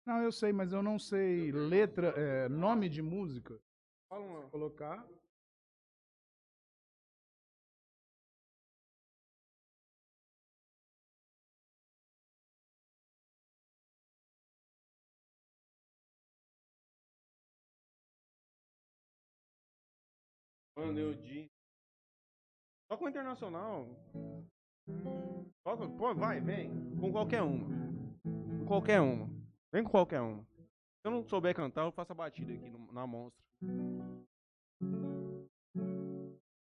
[0.03, 3.59] Não, eu sei, mas eu não sei letra, é, nome de música.
[4.09, 4.50] Fala uma.
[4.50, 5.08] Colocar.
[20.75, 21.50] Quando eu disse.
[22.90, 23.88] Toca uma internacional.
[25.64, 26.69] Toca, pô, vai, vem.
[27.00, 27.67] Com qualquer uma.
[28.59, 29.27] Com qualquer uma.
[29.74, 30.43] Vem com qualquer uma.
[30.43, 33.41] Se eu não souber cantar, eu faço a batida aqui no- na monstra.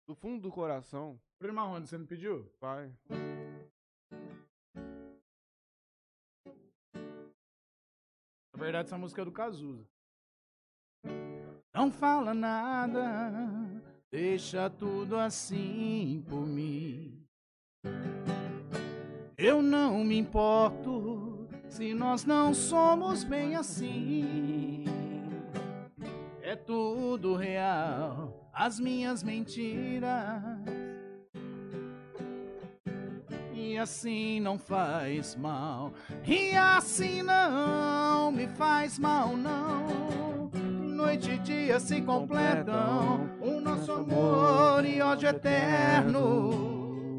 [0.07, 2.51] Do fundo do coração, Bruno Marrone, você me pediu?
[2.61, 2.93] vai.
[8.55, 9.87] Na verdade, essa música é do Cazuza.
[11.75, 13.03] Não fala nada,
[14.17, 17.23] deixa tudo assim por mim.
[19.37, 24.87] Eu não me importo se nós não somos bem assim.
[26.41, 30.43] É tudo real, as minhas mentiras.
[33.53, 35.93] E assim não faz mal.
[36.27, 40.36] E assim não me faz mal, não.
[40.97, 43.29] Noite e dia se completam.
[43.39, 47.19] O nosso amor e ódio eterno.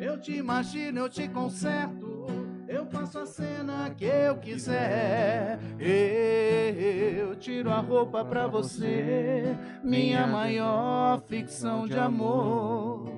[0.00, 2.26] Eu te imagino, eu te conserto.
[2.66, 5.60] Eu faço a cena que eu quiser.
[5.78, 9.56] Eu tiro a roupa pra você.
[9.84, 13.12] Minha maior ficção de amor.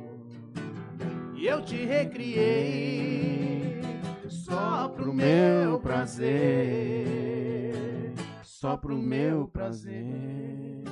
[1.34, 3.80] E eu te recriei
[4.28, 7.15] só pro meu prazer.
[8.58, 10.82] Só pro meu prazer.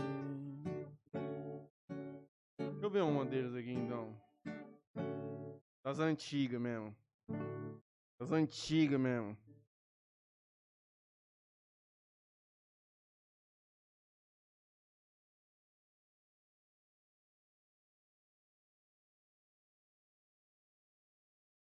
[2.59, 4.15] Deixa eu ver uma deles aqui então.
[5.83, 6.95] Das antigas mesmo.
[8.21, 9.35] Das antigas mesmo.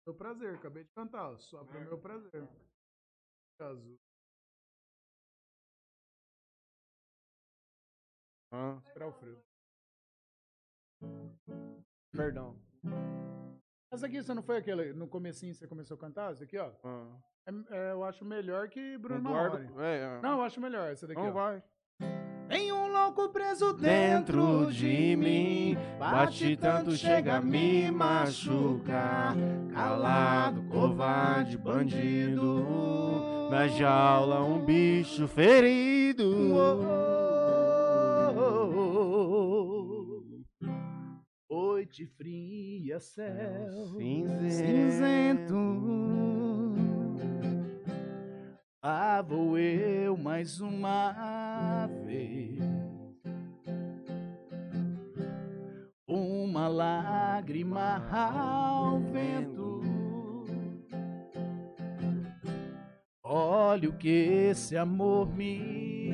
[0.06, 2.46] Meu prazer, acabei de cantar, só pro meu prazer.
[3.58, 4.05] Azul.
[8.56, 8.78] Hã?
[8.86, 9.38] Esperar o frio.
[12.12, 12.56] Perdão.
[13.92, 16.32] Essa aqui, você não foi aquele, no comecinho você começou a cantar?
[16.32, 16.70] Essa aqui, ó.
[16.82, 17.06] Hã?
[17.46, 19.58] É- é, eu acho melhor que Bruno Eduardo.
[19.58, 19.84] Marrone.
[19.84, 20.20] É, é.
[20.22, 21.32] Não, eu acho melhor essa daqui, Não ó.
[21.32, 21.62] vai.
[22.48, 29.34] Tem um louco preso Dentro de mim, bate tanto, chega a me machucar.
[29.74, 32.64] Calado, covarde, bandido.
[33.50, 36.24] Na jaula, um bicho ferido.
[41.96, 44.50] Noite fria, céu Cinzento.
[44.50, 45.54] cinzento.
[48.82, 52.60] Ah, vou eu mais uma vez.
[56.06, 59.80] Uma lágrima ao vento.
[63.24, 66.05] Olha o que esse amor me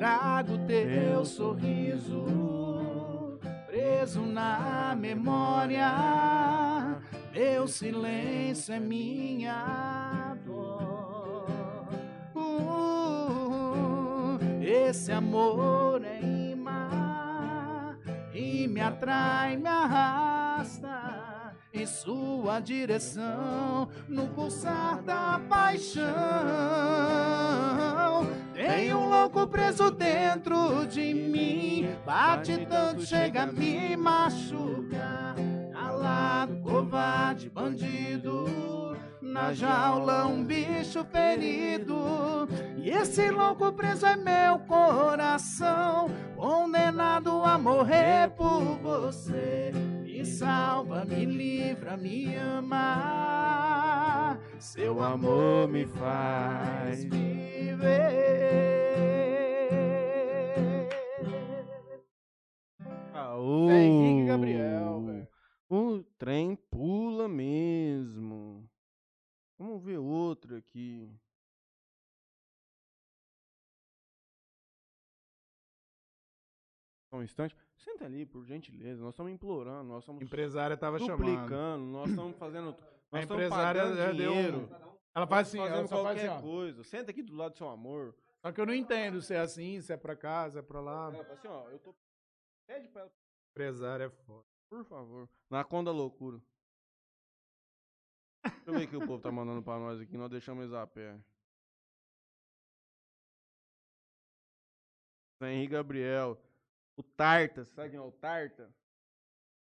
[0.00, 5.92] Trago teu sorriso preso na memória.
[7.34, 11.50] Meu silêncio é minha dor.
[12.34, 17.94] Uh, esse amor é imã
[18.32, 21.09] e me atrai, me arrasta
[21.72, 26.06] em sua direção no pulsar da paixão.
[28.54, 35.36] Tem um louco preso dentro de mim, bate tanto, chega a me machucar.
[35.72, 42.48] Calado, covarde, bandido, na jaula um bicho ferido.
[42.76, 49.72] E esse louco preso é meu coração, condenado a morrer por você.
[50.20, 52.78] Me salva, me livra, me ama.
[54.58, 57.80] Seu amor me faz viver.
[63.14, 63.70] Aô.
[63.70, 65.26] É Henrique Gabriel, velho.
[65.70, 68.68] O trem pula mesmo.
[69.58, 71.10] Vamos ver outro aqui.
[77.10, 77.56] Um instante.
[77.90, 79.02] Senta ali, por gentileza.
[79.02, 81.78] Nós estamos implorando, nós estamos A empresária tava chamando.
[81.78, 82.76] nós estamos fazendo.
[83.10, 84.68] Nós estamos empresária já deu um- dinheiro.
[85.14, 86.40] Ela faz assim, ela só faz qualquer assim, ó.
[86.42, 86.84] coisa.
[86.84, 88.14] Senta aqui do lado do seu amor.
[88.40, 90.80] Só que eu não entendo se é assim, se é pra cá, se é pra
[90.80, 91.12] lá.
[91.12, 91.94] Ela fala assim, ó, eu tô.
[92.66, 93.12] Pede pra ela,
[93.50, 94.46] Empresária é foda.
[94.68, 95.28] por favor.
[95.50, 96.40] Na conta loucura.
[98.44, 100.16] Deixa eu ver o que o povo tá mandando pra nós aqui.
[100.16, 101.18] Nós deixamos eles a pé.
[105.42, 106.38] Henrique Gabriel.
[106.96, 107.64] O Tarta.
[107.64, 108.70] Sabe quem é o Tarta?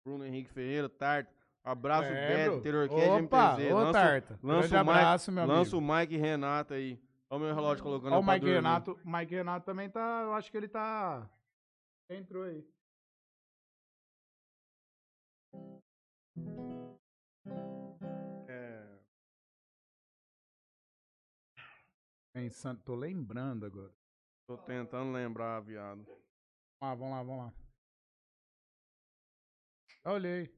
[0.06, 1.33] Bruno Henrique Ferreira, Tarta.
[1.64, 2.09] Abraço.
[2.09, 3.72] Beto, Interior Cast Opa, MTZ.
[3.72, 4.40] ô, Lança, Tarta.
[4.41, 5.91] lança Grande o Mike, abraço, meu lança amigo.
[5.93, 7.01] o Mike Renata aí.
[7.30, 8.45] Olha o meu relógio colocando Ó, o Mike.
[8.45, 10.22] Renato, Mike Renato também tá.
[10.24, 11.30] Eu acho que ele tá.
[12.09, 12.66] Entrou aí.
[18.48, 18.99] É,
[22.33, 23.91] Pensando, tô lembrando agora.
[24.48, 26.06] tô tentando lembrar, viado.
[26.82, 27.53] Ah, vamos lá, vamos lá.
[30.06, 30.49] Olhei.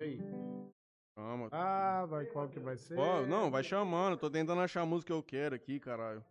[0.00, 0.39] E aí?
[1.20, 1.48] Calma.
[1.52, 2.98] Ah, vai, qual que vai ser?
[2.98, 4.16] Ó, não, vai chamando.
[4.16, 6.24] Tô tentando achar a música que eu quero aqui, caralho.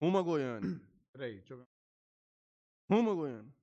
[0.00, 0.80] Uma Goiânia.
[1.12, 1.66] Peraí, deixa eu ver.
[2.88, 3.55] Uma Goiânia.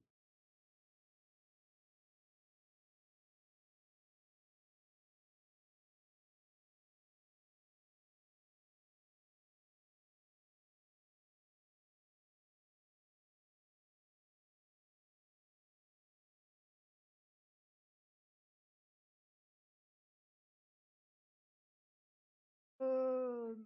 [22.84, 23.66] Hum.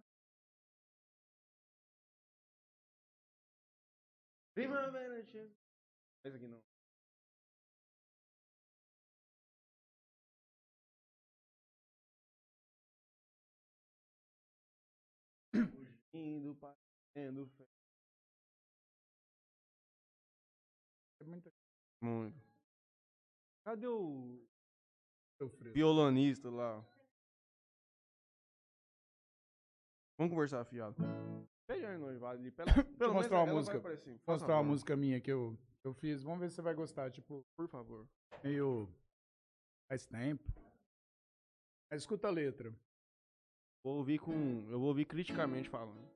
[4.54, 5.54] Primavera chega.
[6.24, 6.62] Mas aqui não.
[16.10, 17.68] Fugindo, parecendo feio.
[21.20, 21.52] É muito.
[22.00, 22.40] Muito.
[23.64, 24.46] Cadê o.
[25.72, 26.84] Violonista lá.
[30.18, 30.96] Vamos conversar, fiado.
[31.68, 32.50] Pede aí noivado ali.
[32.50, 33.82] Pelo, Deixa eu mostrar uma música.
[34.26, 36.22] Mostrar uma música minha que eu, eu fiz.
[36.24, 37.10] Vamos ver se você vai gostar.
[37.10, 38.04] Tipo, Por favor.
[38.42, 38.88] meio.
[39.88, 40.52] Faz tempo.
[41.90, 42.74] Mas escuta a letra.
[43.84, 44.66] Vou ouvir com.
[44.68, 46.08] Eu vou ouvir criticamente falando.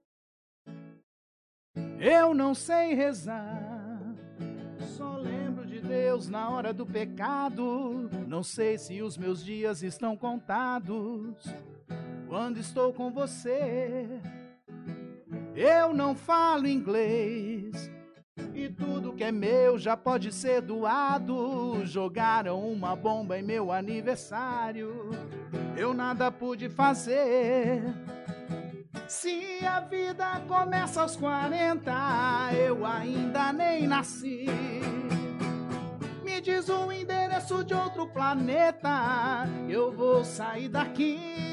[2.01, 4.01] Eu não sei rezar,
[4.97, 8.11] só lembro de Deus na hora do pecado.
[8.27, 11.47] Não sei se os meus dias estão contados
[12.33, 14.09] quando estou com você.
[15.55, 17.91] Eu não falo inglês
[18.55, 21.85] e tudo que é meu já pode ser doado.
[21.85, 25.11] Jogaram uma bomba em meu aniversário,
[25.77, 27.83] eu nada pude fazer.
[29.07, 31.93] Se a vida começa aos 40,
[32.57, 34.47] eu ainda nem nasci.
[36.25, 41.52] Me diz o endereço de outro planeta, eu vou sair daqui.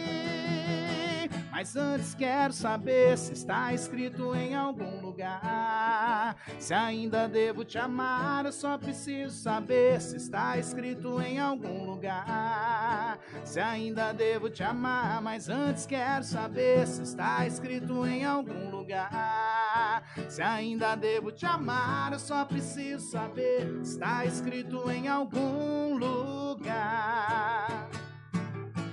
[1.59, 6.37] Mas antes quero saber se está escrito em algum lugar.
[6.57, 13.19] Se ainda devo te amar, eu só preciso saber se está escrito em algum lugar.
[13.43, 20.05] Se ainda devo te amar, mas antes quero saber se está escrito em algum lugar.
[20.29, 27.78] Se ainda devo te amar, eu só preciso saber se está escrito em algum lugar.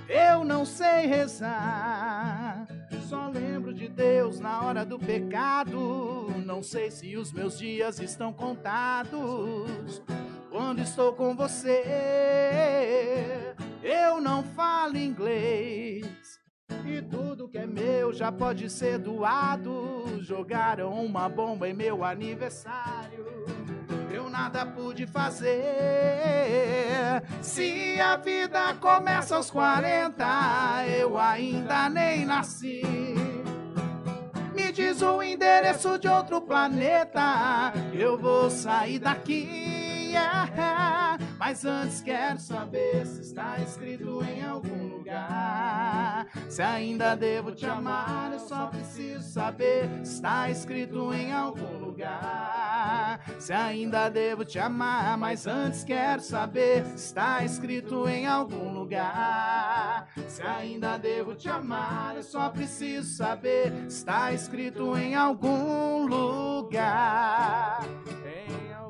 [0.09, 2.67] Eu não sei rezar,
[3.07, 6.27] só lembro de Deus na hora do pecado.
[6.45, 10.03] Não sei se os meus dias estão contados
[10.51, 11.83] quando estou com você.
[13.81, 16.05] Eu não falo inglês.
[16.85, 20.21] E tudo que é meu já pode ser doado.
[20.21, 23.25] Jogaram uma bomba em meu aniversário
[24.37, 25.57] nada pude fazer.
[27.41, 30.23] Se a vida começa aos 40,
[30.99, 32.83] eu ainda nem nasci.
[34.53, 39.76] Me diz o endereço de outro planeta, eu vou sair daqui.
[41.37, 46.27] Mas antes quero saber se está escrito em algum lugar.
[46.49, 53.21] Se ainda devo te amar, eu só preciso saber se está escrito em algum lugar.
[53.39, 60.07] Se ainda devo te amar, mas antes quero saber se está escrito em algum lugar.
[60.27, 67.85] Se ainda devo te amar, eu só preciso saber se está escrito em algum lugar.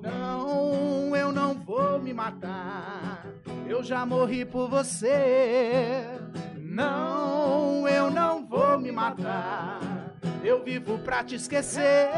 [0.08, 3.26] Não, eu não vou me matar.
[3.68, 6.03] Eu já morri por você.
[6.56, 9.80] Não, eu não vou me matar.
[10.44, 12.10] Eu vivo pra te esquecer.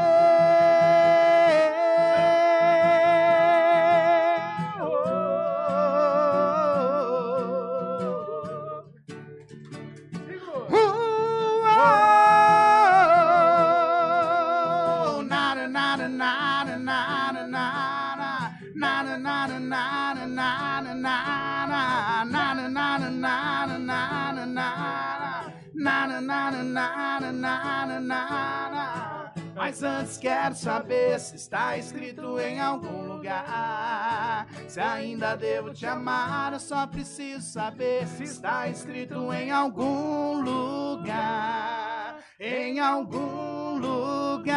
[30.20, 34.46] Quero saber se está escrito em algum lugar.
[34.68, 42.18] Se ainda devo te amar, eu só preciso saber se está escrito em algum lugar.
[42.38, 44.50] Em algum lugar.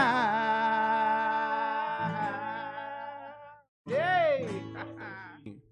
[3.87, 4.45] Ei!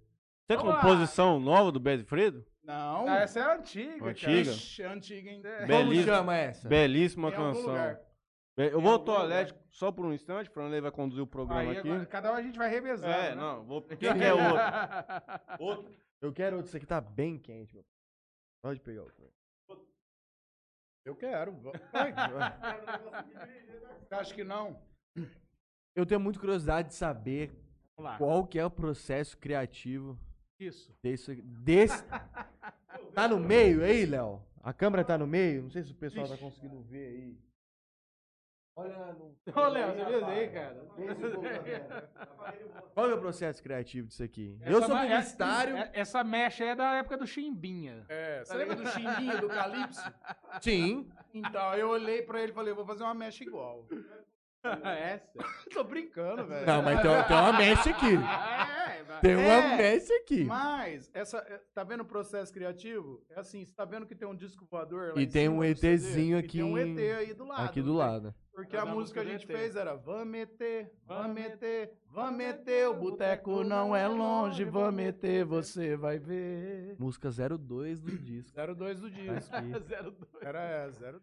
[0.47, 2.45] Tem composição nova do Bezifredo?
[2.63, 3.07] Não.
[3.09, 4.51] Ah, essa é antiga, Antiga.
[4.51, 5.49] Ixi, é antiga ainda.
[5.57, 6.69] Como Belíssima, chama essa?
[6.69, 7.67] belíssima canção.
[7.71, 7.99] lugar.
[8.61, 11.61] Be- Eu vou ao toalete só por um instante, o Franley vai conduzir o programa
[11.61, 11.90] Aí aqui.
[11.90, 13.11] agora, cada um a gente vai revezando.
[13.11, 13.35] É, né?
[13.35, 13.81] não, vou.
[13.81, 14.57] Quem quer outro?
[15.59, 15.95] Outro.
[16.22, 16.67] Eu quero outro.
[16.67, 17.83] Isso aqui tá bem quente, meu.
[18.61, 19.11] Pode pegar o
[21.03, 21.53] Eu quero.
[21.53, 21.73] Vai.
[24.06, 24.80] Você acha que não?
[25.95, 27.48] Eu tenho muita curiosidade de saber
[27.98, 28.17] Vamos lá.
[28.19, 30.19] qual que é o processo criativo
[30.59, 30.95] Isso.
[31.01, 31.41] desse...
[31.41, 32.03] desse...
[33.15, 34.43] tá no meio aí, Léo?
[34.61, 35.64] A câmera tá no meio?
[35.64, 37.50] Não sei se o pessoal tá conseguindo ver aí.
[38.75, 39.35] Olha no...
[39.56, 40.85] Ô, Léo, você viu aí, cara?
[42.93, 44.58] Qual é o processo criativo disso aqui?
[44.61, 45.77] Essa eu sou ma- publicitário.
[45.77, 48.06] é- Essa mecha aí é da época do Chimbinha.
[48.09, 50.14] É, você lembra do Chimbinha, do Calypso?
[50.61, 51.09] Sim.
[51.33, 53.85] Então, eu olhei pra ele e falei, vou fazer uma mecha igual.
[54.64, 55.22] É, sério.
[55.73, 56.65] Tô brincando, velho.
[56.65, 58.17] Não, mas tem, tem uma mesh aqui.
[58.91, 59.22] É, vai.
[59.22, 60.43] Tem uma É, mesh aqui.
[60.43, 63.23] Mas, essa, é, tá vendo o processo criativo?
[63.30, 65.56] É assim, você tá vendo que tem um disco voador lá E em tem cima
[65.56, 65.64] um?
[65.64, 67.65] ETzinho E tem um aqui ET aí do lado.
[67.65, 67.98] Aqui do tem?
[67.98, 68.35] lado.
[68.53, 72.90] Porque Mas a música que a gente fez era Vamos meter, vamos meter, vamos meter,
[72.90, 76.95] o boteco não é longe, vamos meter, você vai ver.
[76.99, 78.53] Música 02 do disco.
[78.75, 79.56] 02 do disco.
[79.56, 79.72] aqui.
[79.72, 80.15] 02.
[80.41, 81.22] Era é, 02.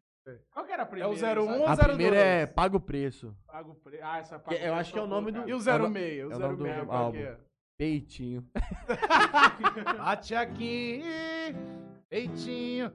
[0.52, 1.08] Qual que era a É primeira?
[1.10, 1.40] o 01 sabe?
[1.40, 1.86] ou A 02?
[1.88, 3.34] primeira é Paga o Preço.
[3.46, 4.00] Pago pre...
[4.02, 5.78] Ah, essa Que eu acho que é o nome do- E o É o 06,
[5.78, 7.36] no- o é o nome 06, do qual que é?
[7.78, 8.44] Peitinho.
[9.98, 11.02] Bate aqui,
[12.10, 12.92] peitinho.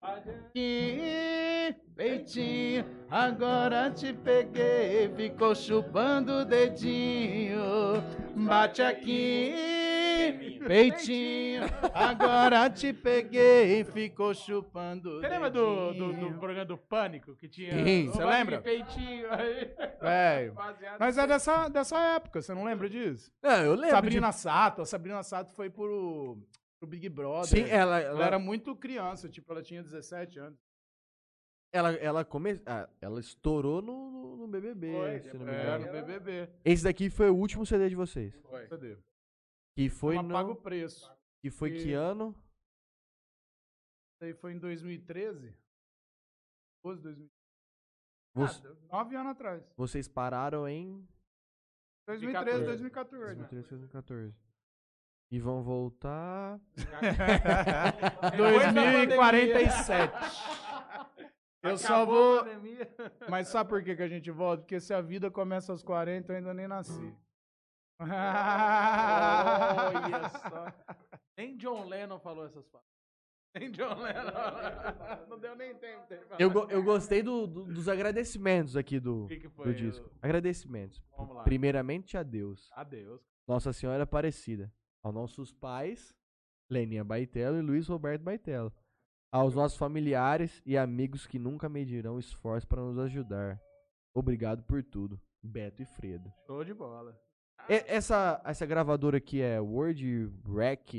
[0.00, 2.84] Aqui, peitinho.
[3.10, 7.56] Agora te peguei, ficou chupando o dedinho.
[8.36, 9.52] Bate aqui,
[10.66, 11.62] peitinho.
[11.92, 17.72] Agora te peguei, ficou chupando Você lembra do, do, do programa do Pânico que tinha.
[17.72, 18.58] Sim, você lembra?
[18.58, 19.28] de Peitinho.
[20.54, 23.32] Baseado Mas é dessa, dessa época, você não lembra disso?
[23.42, 23.90] Não, eu lembro.
[23.90, 26.38] Sabrina Sato, a Sabrina Sato foi pro,
[26.78, 27.44] pro Big Brother.
[27.44, 27.48] de...
[27.48, 30.58] Sim, ela, Ela ela, era muito criança, tipo, ela tinha 17 anos.
[31.72, 32.60] ela, ela, come...
[32.66, 36.48] ah, ela estourou no, no, no BBB, Foi, se não me É, no BBB.
[36.64, 38.34] Esse daqui foi o último CD de vocês.
[38.48, 38.66] Foi.
[38.66, 38.96] Cadê?
[39.76, 40.32] Que foi Ela no...
[40.34, 41.12] paga o preço.
[41.42, 42.30] Que foi E- que ano?
[44.14, 45.54] Isso aí foi em 2013?
[46.84, 47.30] 12, 2013.
[48.36, 49.62] Você- Ah, nove anos atrás.
[49.76, 51.06] Vocês pararam em
[52.06, 53.36] 2013, 2014.
[53.36, 53.36] 2014.
[53.36, 54.34] 2013, 2014.
[55.30, 56.60] E vão voltar...
[58.36, 60.12] 2047.
[61.62, 62.38] Eu só Acabou vou.
[62.40, 62.94] a pandemia.
[63.28, 64.62] Mas sabe por que, que a gente volta?
[64.62, 67.16] Porque se a vida começa aos 40, eu ainda nem nasci.
[68.94, 70.66] Olha só.
[71.36, 72.92] Nem John Lennon falou essas palavras.
[73.56, 74.32] Nem John Lennon.
[75.28, 76.40] Não deu nem tempo falar.
[76.40, 79.66] Eu, go- eu gostei do- do- dos agradecimentos aqui do, que, que foi?
[79.66, 80.10] do disco.
[80.22, 81.02] Agradecimentos.
[81.16, 81.42] Vamos lá.
[81.44, 82.68] Primeiramente a Deus.
[82.72, 83.20] Adeus.
[83.46, 84.72] Nossa Senhora Aparecida.
[85.02, 86.14] Aos nossos pais,
[86.70, 88.72] Leninha Baitelo e Luiz Roberto Baitelo.
[89.32, 93.60] Aos nossos familiares e amigos que nunca medirão esforço para nos ajudar.
[94.14, 95.20] Obrigado por tudo.
[95.42, 96.32] Beto e Fredo.
[96.46, 97.20] Show de bola.
[97.68, 100.90] E- essa, essa gravadora aqui é Word Rec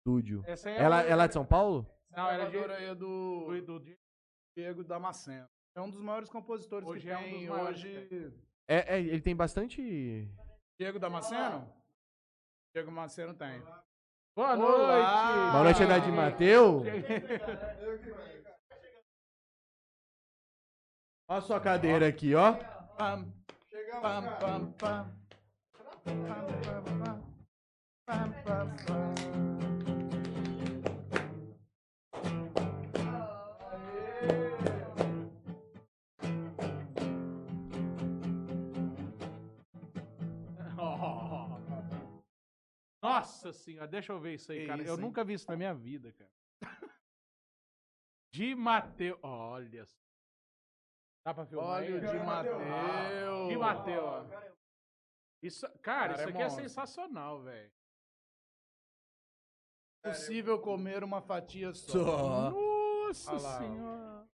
[0.00, 0.42] Studio.
[0.46, 1.86] Essa aí Ela, ela é de São Paulo?
[2.10, 2.52] Não, ela é de...
[2.52, 3.96] gravadora aí é do do- do-
[4.56, 5.46] Diego Damasceno.
[5.76, 8.32] É um dos maiores compositores Hoje que é um tem dos maiores hoje.
[8.68, 10.28] É, é, ele tem bastante.
[10.78, 11.72] Diego Damasceno?
[12.74, 13.60] Diego Damasceno tem.
[14.36, 14.56] Boa Olá!
[14.56, 15.50] noite.
[15.52, 16.82] Boa noite, Haddad Mateu.
[21.28, 22.54] Olha a sua cadeira aqui, ó.
[22.96, 23.32] Pam,
[24.02, 25.19] pam, pam, pam.
[43.02, 44.82] Nossa senhora, deixa eu ver isso aí, Que cara.
[44.82, 45.00] isso, eu hein?
[45.00, 46.30] nunca vi isso na minha vida, cara.
[48.32, 49.18] De Mateu.
[49.22, 49.84] Olha.
[51.24, 52.00] Dá pra filmar Óleo aí?
[52.00, 53.48] de Mateu.
[53.48, 54.49] De Mateu, ó.
[55.42, 56.62] Isso, cara, Cara, isso é aqui é monstro.
[56.62, 57.70] sensacional, velho.
[60.02, 61.92] Possível comer uma fatia só.
[61.92, 62.50] Só.
[62.50, 63.38] Nossa ó.
[63.58, 64.28] senhora.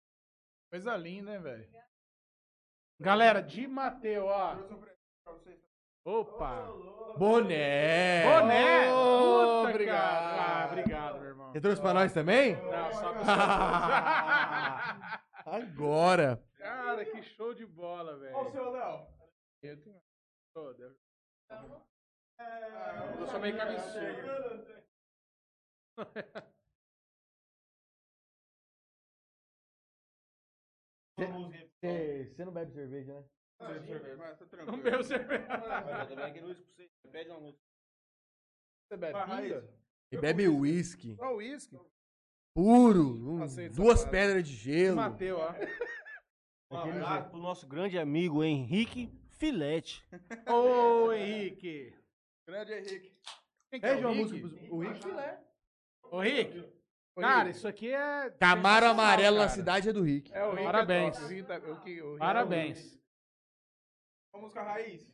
[0.71, 1.69] Coisa linda, hein, velho?
[2.99, 4.55] Galera, de Mateu, ó.
[6.05, 6.65] Opa!
[7.17, 8.23] Boné!
[8.23, 8.93] Boné!
[8.93, 10.35] Ô, Puta, obrigado.
[10.37, 10.63] cara.
[10.63, 11.51] Ah, obrigado, meu irmão.
[11.51, 12.55] Você trouxe pra nós também?
[12.55, 13.23] Não, só pra
[15.45, 16.43] Agora!
[16.57, 18.35] Cara, que show de bola, velho.
[18.35, 19.07] Olha o seu, Léo.
[19.63, 20.01] Eu tenho.
[20.57, 20.97] Ô, Deus.
[23.19, 24.77] Eu sou meio cabeçudo.
[31.17, 33.23] Você não bebe cerveja, né?
[34.65, 35.47] Não bebo cerveja.
[38.89, 39.69] Você bebe pinga?
[40.11, 41.15] Ele bebe uísque.
[41.15, 41.79] Só uísque?
[42.55, 43.33] Puro.
[43.33, 44.95] um- duas pedras de gelo.
[44.95, 45.53] Mateu, ó.
[46.71, 50.03] Um abraço pro nosso grande amigo Henrique Filete.
[50.51, 51.93] Ô, Henrique.
[52.47, 53.13] Grande Henrique.
[53.69, 54.23] Quem que é Pede o uma Rick?
[54.41, 55.39] música pro o Rick Filé.
[56.03, 56.59] Ô, Rick.
[57.15, 58.29] Ô, Cara, isso aqui é.
[58.39, 59.55] Camaro amarelo na cara.
[59.55, 60.31] cidade é do Rick.
[60.33, 60.63] É o Rick.
[60.63, 61.17] Parabéns.
[61.17, 61.25] É top.
[61.25, 62.99] O Rick o que- o Rick- Parabéns.
[64.33, 65.13] Uma música raiz.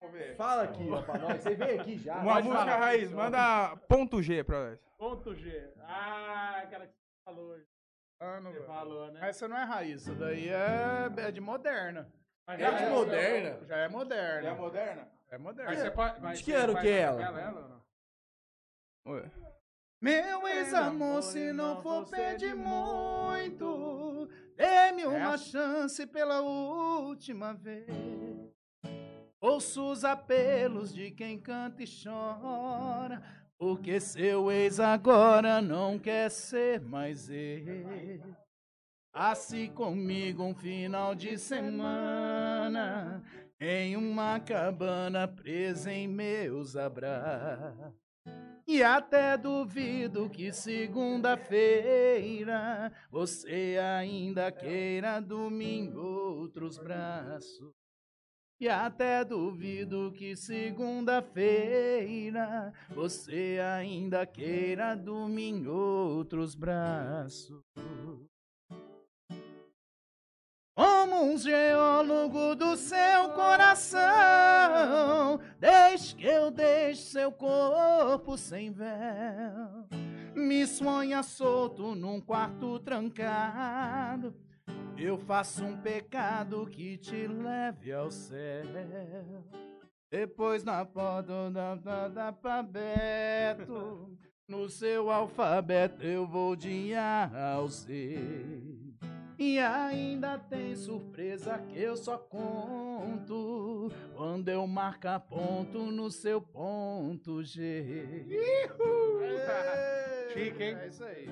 [0.00, 0.36] Vamos ver.
[0.36, 1.42] Fala aqui, ó, pra nós.
[1.42, 2.16] Você veio aqui já.
[2.18, 2.76] Uma música falar.
[2.78, 3.10] raiz.
[3.12, 4.80] Manda ponto G pra nós.
[4.98, 5.72] Ponto G.
[5.80, 6.94] Ah, aquela que
[7.24, 7.56] falou.
[8.18, 9.28] Ano, Você falou, né?
[9.28, 12.10] Essa não é raiz, isso daí é, é de moderna.
[12.46, 13.66] Mas É de moderna?
[13.66, 14.48] Já é moderna.
[14.48, 15.08] É moderna?
[15.30, 15.70] É moderna.
[15.70, 16.20] Mas você pode.
[16.20, 17.22] mas De que ano que é ela?
[17.22, 17.82] ela.
[20.00, 27.86] Meu ex-amor, se não for pedir muito, dê-me uma uma chance pela última vez.
[29.40, 33.22] Ouço os apelos de quem canta e chora,
[33.58, 38.22] porque seu ex agora não quer ser mais ele.
[39.16, 43.24] Passe comigo um final de semana
[43.58, 47.94] em uma cabana presa em meus abraços.
[48.68, 57.72] E até duvido que segunda-feira você ainda queira dormir em outros braços.
[58.60, 67.64] E até duvido que segunda-feira você ainda queira dormir em outros braços.
[71.18, 74.00] Um geólogo do seu coração,
[75.58, 79.88] desde que eu deixe seu corpo sem véu.
[80.34, 84.34] Me sonha solto num quarto trancado.
[84.94, 88.66] Eu faço um pecado que te leve ao céu.
[90.10, 94.14] Depois na porta da, da, da alfabeto,
[94.46, 98.85] no seu alfabeto eu vou de A ao Z.
[99.38, 107.42] E ainda tem surpresa que eu só conto quando eu marcar ponto no seu ponto
[107.42, 108.24] G.
[110.32, 110.78] Chique, hein?
[110.80, 111.28] É isso aí.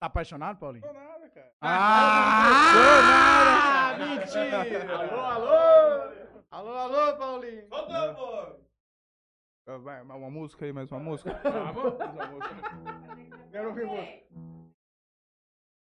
[0.00, 0.86] Tá apaixonado, Paulinho?
[0.86, 1.52] Não nada, cara.
[1.60, 2.70] Ah!
[3.98, 4.62] Mentira!
[4.94, 6.12] Alô, alô!
[6.50, 7.68] Alô, alô, Paulinho.
[7.68, 8.69] Voltou, pô!
[9.66, 11.38] Ah, Vai, mais uma música aí, mais uma música.
[11.44, 11.98] Vamos?
[11.98, 13.48] Mais uma música.
[13.50, 14.20] Quero ouvir música.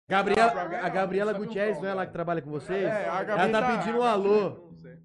[0.08, 2.84] Gabriela, a Gabriela Gutierrez, não é ela que trabalha com vocês?
[2.84, 4.50] É, a ela Gabi tá tá- pedindo um alô.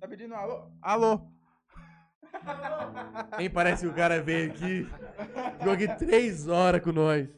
[0.02, 0.72] Tá pedindo um alô?
[0.82, 1.32] Alô.
[3.38, 4.84] Nem parece que o cara veio aqui.
[5.60, 7.30] Ficou aqui três horas com nós.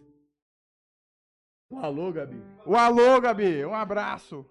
[1.69, 2.41] Um alô, Gabi.
[2.65, 3.63] O alô, Gabi.
[3.65, 4.43] Um abraço.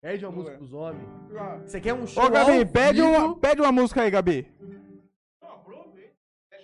[0.00, 0.36] Pede uma Ué.
[0.36, 1.08] música pros homens.
[1.32, 3.08] Ô, Você quer um show Gabi, ao pede vivo?
[3.08, 4.54] uma, pede uma música aí, Gabi.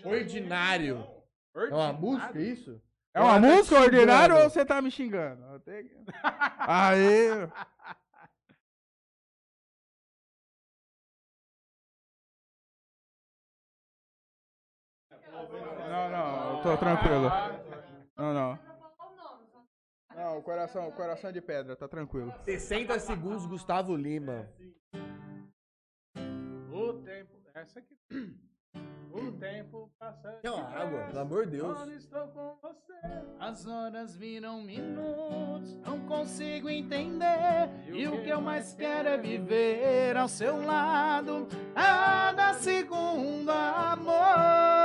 [0.05, 1.07] Ordinário.
[1.55, 2.81] É uma música, isso?
[3.13, 5.43] É uma tá música te ordinária ou você tá me xingando?
[6.61, 7.49] Aê.
[15.89, 17.31] Não, não, eu tô tranquilo.
[18.17, 18.59] Não, não.
[20.15, 22.33] Não, o coração, o coração é de pedra, tá tranquilo.
[22.45, 24.49] 60 segundos, Gustavo Lima.
[26.73, 27.41] O tempo.
[27.55, 27.97] Essa aqui.
[29.13, 30.39] O tempo passa.
[30.41, 31.01] Quer uma água?
[31.05, 31.77] Pelo amor de Deus.
[31.77, 32.91] Quando estou com você.
[33.39, 37.71] As horas viram minutos, não consigo entender.
[37.93, 44.80] E o que eu mais quero é viver ao seu lado, cada segundo, amor.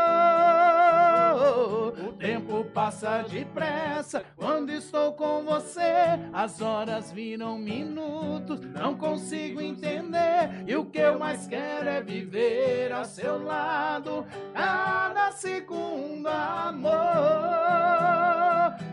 [2.26, 6.18] Tempo passa depressa quando estou com você.
[6.34, 10.64] As horas viram minutos, não consigo entender.
[10.66, 16.96] E o que eu mais quero é viver ao seu lado, cada segundo, amor.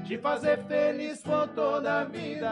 [0.04, 2.50] Te fazer feliz por toda a vida.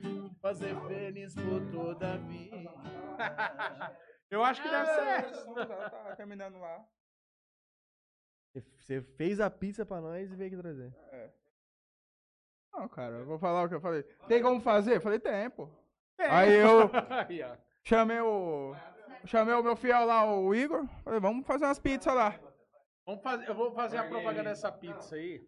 [0.00, 2.70] Te fazer feliz por toda a vida.
[4.34, 5.54] Eu acho que deve ser É, essa.
[5.66, 6.84] Tá, tá terminando lá.
[8.78, 10.94] Você fez a pizza pra nós e veio aqui trazer.
[12.72, 14.02] Não, cara, eu vou falar o que eu falei.
[14.28, 14.96] Tem como fazer?
[14.96, 15.68] Eu falei, tem, pô.
[16.16, 16.26] Tem.
[16.26, 16.90] Aí eu
[17.28, 17.56] Aí, ó.
[17.84, 18.74] chamei o.
[19.24, 20.86] Chamei o meu fiel lá, o Igor.
[21.02, 22.38] Falei, vamos fazer umas pizzas lá.
[23.06, 25.38] Vamos fazer, eu vou fazer a propaganda dessa pizza aí.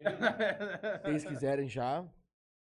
[0.00, 2.04] Se vocês quiserem já,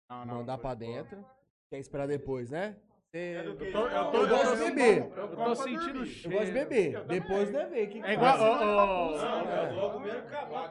[0.09, 1.23] Não, mandar pra dentro.
[1.69, 2.75] Quer esperar depois, né?
[3.11, 5.11] Cê- Eu tô, eu tô, Eu gosto de beber.
[5.17, 6.37] Eu tô sentindo Eu cheiro.
[6.37, 7.03] gosto de beber.
[7.05, 7.87] Depois é ver.
[7.87, 8.37] Que É igual.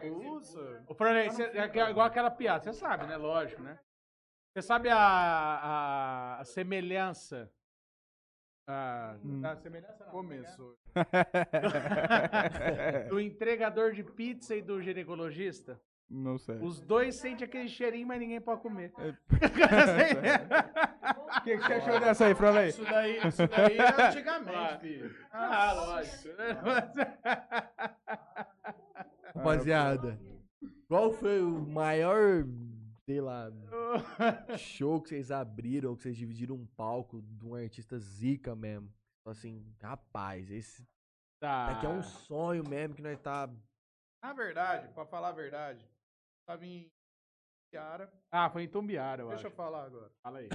[0.03, 0.41] Eu
[0.89, 3.17] ô, Franley, cê- é é igual aquela piada, você sabe, né?
[3.17, 3.79] Lógico, né?
[4.53, 7.53] Você sabe a, a, a semelhança.
[8.67, 10.79] A, a semelhança não, Começou.
[13.11, 15.81] do entregador de pizza e do ginecologista?
[16.11, 16.57] Não sei.
[16.57, 18.93] Os dois sentem aquele cheirinho, mas ninguém pode comer.
[21.31, 22.69] O que, que você achou dessa aí, Franley?
[22.69, 25.17] Isso daí, isso daí era antigamente, filho.
[25.31, 26.29] ah, lógico.
[29.35, 30.19] Rapaziada,
[30.89, 32.45] qual foi o maior,
[33.07, 33.51] sei lá,
[34.59, 38.93] show que vocês abriram, que vocês dividiram um palco de um artista zica mesmo?
[39.25, 40.85] Assim, rapaz, esse
[41.41, 41.73] Tá.
[41.73, 43.49] daqui é um sonho mesmo que nós tá.
[44.23, 45.89] Na verdade, pra falar a verdade,
[46.51, 46.91] tava em
[47.71, 48.13] Chiara.
[48.33, 49.57] Ah, foi em Tumbiara, eu Deixa eu acho.
[49.57, 50.11] falar agora.
[50.21, 50.49] Fala aí.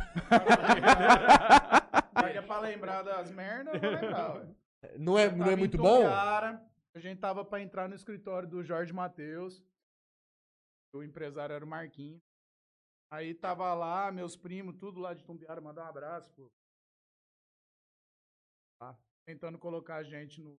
[2.21, 4.55] Já que é pra lembrar das merdas, eu vou lembrar.
[4.99, 6.01] Não é, Eu não é muito bom?
[6.01, 9.63] Tumbiara, A gente tava pra entrar no escritório do Jorge Matheus.
[10.93, 12.21] O empresário era o Marquinho.
[13.11, 16.51] Aí tava lá, meus primos, tudo lá de Tumbiara, mandar um abraço, pô.
[18.79, 18.97] Tá?
[19.25, 20.57] Tentando colocar a gente no.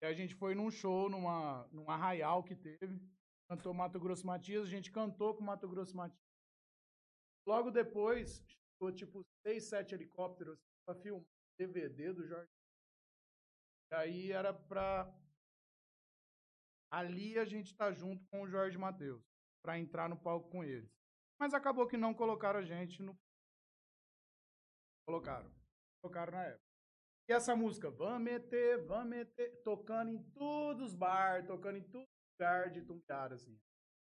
[0.00, 3.17] E a gente foi num show, numa, num arraial que teve.
[3.48, 6.20] Cantou Mato Grosso Matias, a gente cantou com Mato Grosso Matias.
[7.46, 11.24] Logo depois, chegou tipo seis, sete helicópteros pra filmar
[11.58, 12.50] DVD do Jorge.
[13.90, 15.12] E aí era pra.
[16.90, 19.22] Ali a gente tá junto com o Jorge Matheus,
[19.62, 20.90] pra entrar no palco com eles.
[21.40, 23.18] Mas acabou que não colocaram a gente no.
[25.06, 25.50] Colocaram.
[26.02, 26.68] Colocaram na época.
[27.28, 32.07] E essa música, vamos meter, vamos meter, tocando em todos os bar, tocando em todo
[32.38, 33.58] lugar de Tumbiara, assim.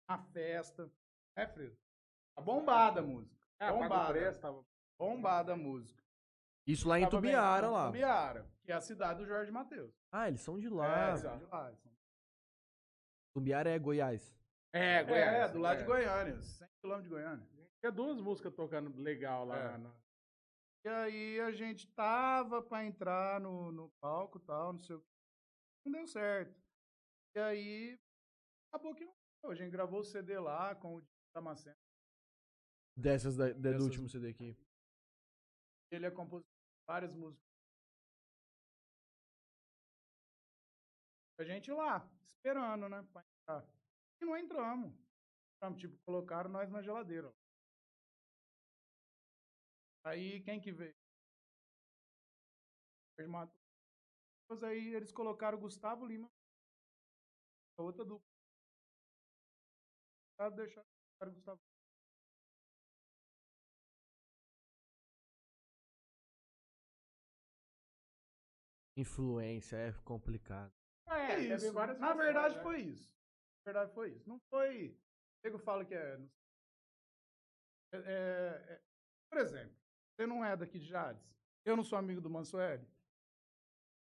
[0.08, 0.90] Na festa.
[1.36, 1.76] É, Fredo?
[2.34, 3.46] Tá bombada a música.
[3.60, 4.12] É, bombada.
[4.12, 4.64] preço, tava-
[4.98, 6.02] Bombada a música.
[6.66, 7.86] Isso lá em Tava bem- Tubiara, lá.
[7.86, 9.92] Tumbiara, que é a cidade do Jorge Matheus.
[10.12, 11.16] Ah, eles são de É, lá.
[11.16, 11.72] cidade de lá.
[13.34, 14.36] Tubiara é Goiás.
[14.72, 15.52] É, É, Goiás.
[15.52, 15.86] do lado de é.
[15.86, 17.46] Goiânia, 100 km de Goiânia.
[17.80, 19.56] Tinha duas músicas tocando legal lá.
[19.56, 19.78] É.
[19.78, 19.94] na-
[20.84, 25.00] E aí a gente tava pra entrar no, no palco e tal, não sei o
[25.00, 25.06] que.
[25.86, 26.54] Não deu certo.
[27.36, 28.00] E aí,
[28.72, 29.14] acabou que não.
[29.50, 31.76] A gente gravou o CD lá com o Damasceno.
[32.96, 34.56] Dessas da, da- do Dessas- último CD aqui.
[35.90, 37.44] Ele é compositor de várias músicas.
[41.38, 43.02] A gente lá, esperando, né?
[43.12, 43.66] Pra entrar.
[44.20, 44.94] E não entramos.
[45.56, 47.32] Entramos, Tipo, colocaram nós na geladeira.
[50.04, 50.94] Aí, quem que veio?
[54.64, 56.30] Aí eles colocaram o Gustavo Lima.
[57.78, 58.31] A outra dupla.
[60.46, 61.60] O Gustavo
[68.96, 70.72] Influência, é complicado.
[71.08, 71.72] É, teve isso.
[71.72, 72.62] várias Na questões, verdade né?
[72.62, 73.10] foi isso.
[73.64, 74.28] Na verdade foi isso.
[74.28, 74.90] Não foi.
[74.90, 74.98] O
[75.46, 76.14] nego fala que é.
[77.94, 78.82] é- é- é-
[79.30, 79.74] Por exemplo,
[80.14, 81.24] você não é daqui de Jades.
[81.64, 82.86] Eu não sou amigo do Mansueli.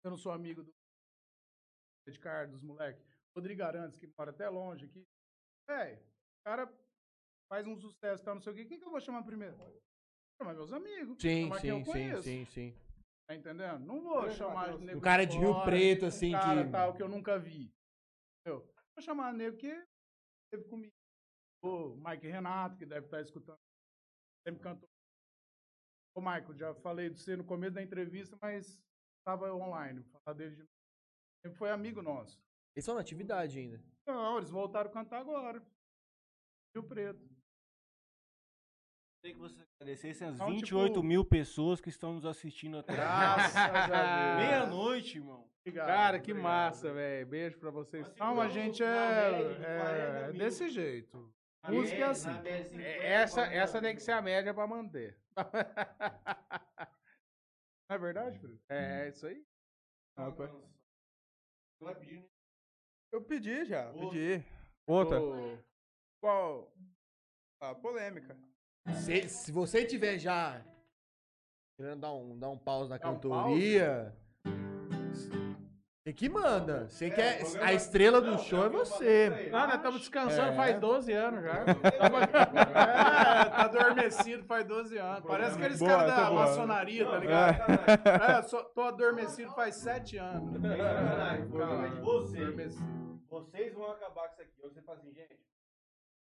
[0.05, 0.75] Eu não sou amigo do
[2.07, 3.03] de Carlos, dos moleques.
[3.35, 5.07] Rodrigo Arantes, que mora até longe aqui.
[5.71, 6.14] É, o
[6.45, 6.73] cara
[7.51, 8.65] faz um sucesso, tal, não sei o quê.
[8.67, 9.57] Quem que eu vou chamar primeiro?
[10.41, 11.17] Chamar meus amigos.
[11.21, 12.23] Sim, chamar quem eu sim, sim, conheço.
[12.23, 12.79] sim, sim.
[13.27, 13.85] Tá entendendo?
[13.87, 16.71] Não vou chamar de nego Um cara de Rio fora, Preto, assim, um cara que-
[16.71, 17.73] tal que eu nunca vi.
[18.47, 18.61] Entendeu?
[18.95, 19.73] Vou chamar nego que
[20.53, 20.93] teve comigo.
[21.63, 23.59] O Mike Renato, que deve estar escutando.
[24.47, 24.89] Sempre cantou.
[26.15, 28.79] Ô, Michael, já falei de você no começo da entrevista, mas
[29.21, 30.01] estava online.
[30.01, 30.71] Vou falar dele de novo.
[31.43, 32.39] Sempre foi amigo nosso.
[32.77, 33.83] Eles são na atividade ainda.
[34.07, 35.65] Não, eles voltaram a cantar agora.
[36.75, 37.21] Rio Preto.
[39.23, 42.95] Gostaria que você agradecesse as Então, 28 tipo- mil pessoas que estão nos assistindo até
[42.95, 43.57] Graças a
[44.37, 44.47] Deus.
[44.47, 45.49] meia-noite, irmão.
[45.67, 46.51] Obrigado, Cara, que obrigado.
[46.53, 47.27] massa, velho.
[47.27, 48.07] Beijo pra vocês.
[48.17, 51.33] Não, a gente é, é desse jeito.
[51.67, 52.29] Música é assim.
[52.47, 55.19] É, Essa, essa tem que ser a média pra manter.
[57.89, 58.63] Não é verdade, Felipe?
[58.69, 59.43] É, isso aí.
[63.13, 64.09] Eu pedi já, Outra.
[64.11, 64.45] pedi.
[64.87, 65.21] Outra.
[65.23, 65.59] Ô,
[66.25, 66.73] Qual?
[67.61, 68.35] A polêmica.
[68.95, 70.65] Se, se você tiver já
[71.77, 74.17] querendo dar um, dar um pause na Dar um cantoria,
[76.03, 76.89] você que manda.
[76.89, 79.51] Você quer, a estrela do show é você.
[79.53, 80.57] Não, nós estamos descansando É.
[80.57, 81.65] faz 12 anos já.
[82.75, 85.25] É, tá adormecido faz 12 anos.
[85.27, 86.41] Parece aqueles caras da tá boa.
[86.47, 87.61] maçonaria, tá ligado?
[88.31, 90.59] É, só, tô adormecido faz 7 anos.
[93.29, 94.63] Vocês vão acabar com isso aqui.
[94.63, 95.54] Você fala assim, gente, Não,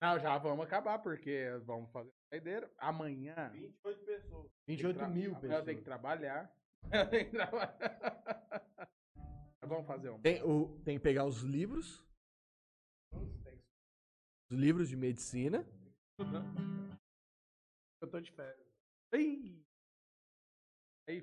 [0.01, 2.71] já vamos acabar, porque vamos fazer saideira.
[2.77, 3.49] Amanhã.
[3.53, 4.51] 28 pessoas.
[4.67, 5.83] 28 mil amanhã Eu tenho que pessoas.
[5.83, 6.55] trabalhar.
[6.91, 8.67] Eu tenho que trabalhar.
[9.63, 10.19] Vamos fazer um.
[10.21, 12.03] Tem, o, tem que pegar os livros.
[13.13, 15.65] Os livros de medicina.
[18.01, 18.67] Eu tô de férias.
[19.13, 19.63] Ih!
[21.07, 21.21] Aí,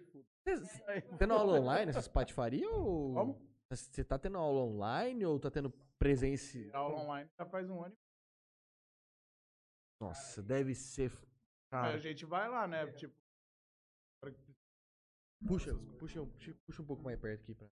[1.03, 3.15] tá tendo aula online essas patifaria ou.
[3.15, 3.49] Como?
[3.71, 6.59] Você tá tendo aula online ou tá tendo presença?
[6.73, 7.97] Aula online já faz um ano.
[10.01, 11.11] Nossa, deve ser.
[11.71, 12.87] Cara, a gente vai lá, né?
[12.93, 13.15] Tipo,
[15.47, 17.55] puxa, puxa, um- puxa, puxa um pouco mais perto aqui.
[17.55, 17.69] Pra...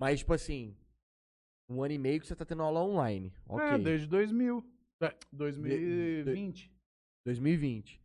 [0.00, 0.76] Mas, tipo assim,
[1.68, 3.32] um ano e meio que você tá tendo aula online.
[3.46, 3.64] Ok.
[3.66, 4.64] é, desde 2000.
[5.00, 6.72] É, 2020.
[7.24, 8.00] 2020.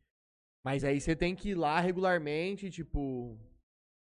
[0.65, 3.37] Mas aí você tem que ir lá regularmente, tipo.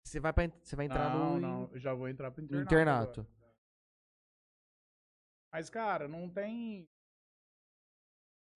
[0.04, 2.72] Você vai, pra, você vai entrar não, no, não, eu já vou entrar pro internato.
[2.74, 3.26] internato.
[5.52, 6.88] Mas, cara, não tem.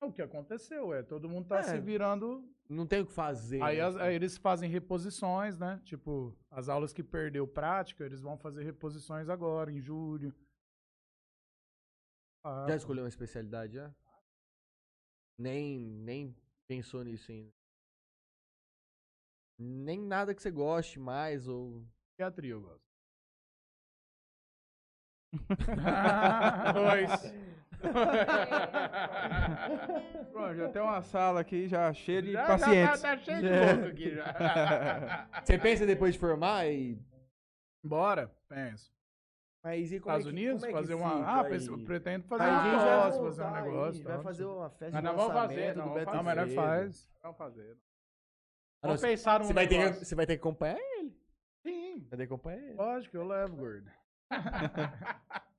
[0.02, 1.02] O que aconteceu, é.
[1.02, 1.62] Todo mundo tá É.
[1.62, 2.48] se virando.
[2.68, 3.60] Não tem o que fazer.
[3.62, 3.82] Aí, né?
[3.84, 5.80] as- aí eles fazem reposições, né?
[5.84, 10.34] Tipo, as aulas que perdeu prática, eles vão fazer reposições agora, em julho.
[12.44, 13.94] Ah, Já escolheu uma especialidade já?
[15.38, 16.34] Nem, nem
[16.66, 17.52] pensou nisso ainda.
[19.58, 21.84] Nem nada que você goste mais ou.
[22.08, 22.88] psiquiatria eu gosto.
[26.74, 27.10] Dois.
[30.33, 33.00] Pronto, já tem uma sala aqui já cheia de Já- já pacientes.
[33.00, 33.73] tá- tá cheio de É.
[33.73, 34.25] louco aqui já.
[35.44, 36.99] Você pensa depois de formar e.
[37.83, 38.92] Bora, penso.
[39.62, 41.25] Mas e como Estados é que, Unidos, como é fazer uma.
[41.26, 41.84] Ah, aí?
[41.84, 44.05] pretendo fazer Aí a uma gente vai pós, fazer um negócio.
[44.05, 46.17] vai fazer não uma festa Mas vamos fazer, não, do Beto fazer.
[46.17, 46.55] Não, mas Freire.
[46.55, 47.10] faz.
[47.23, 47.76] Vamos fazer.
[48.83, 50.05] Ah, Vamos não, pensar num Você vai, ter que, negócio.
[50.07, 51.15] você vai ter que acompanhar ele.
[51.62, 52.75] Sim, Vai ter que acompanhar ele.
[52.75, 53.91] lógico, eu levo, gordo.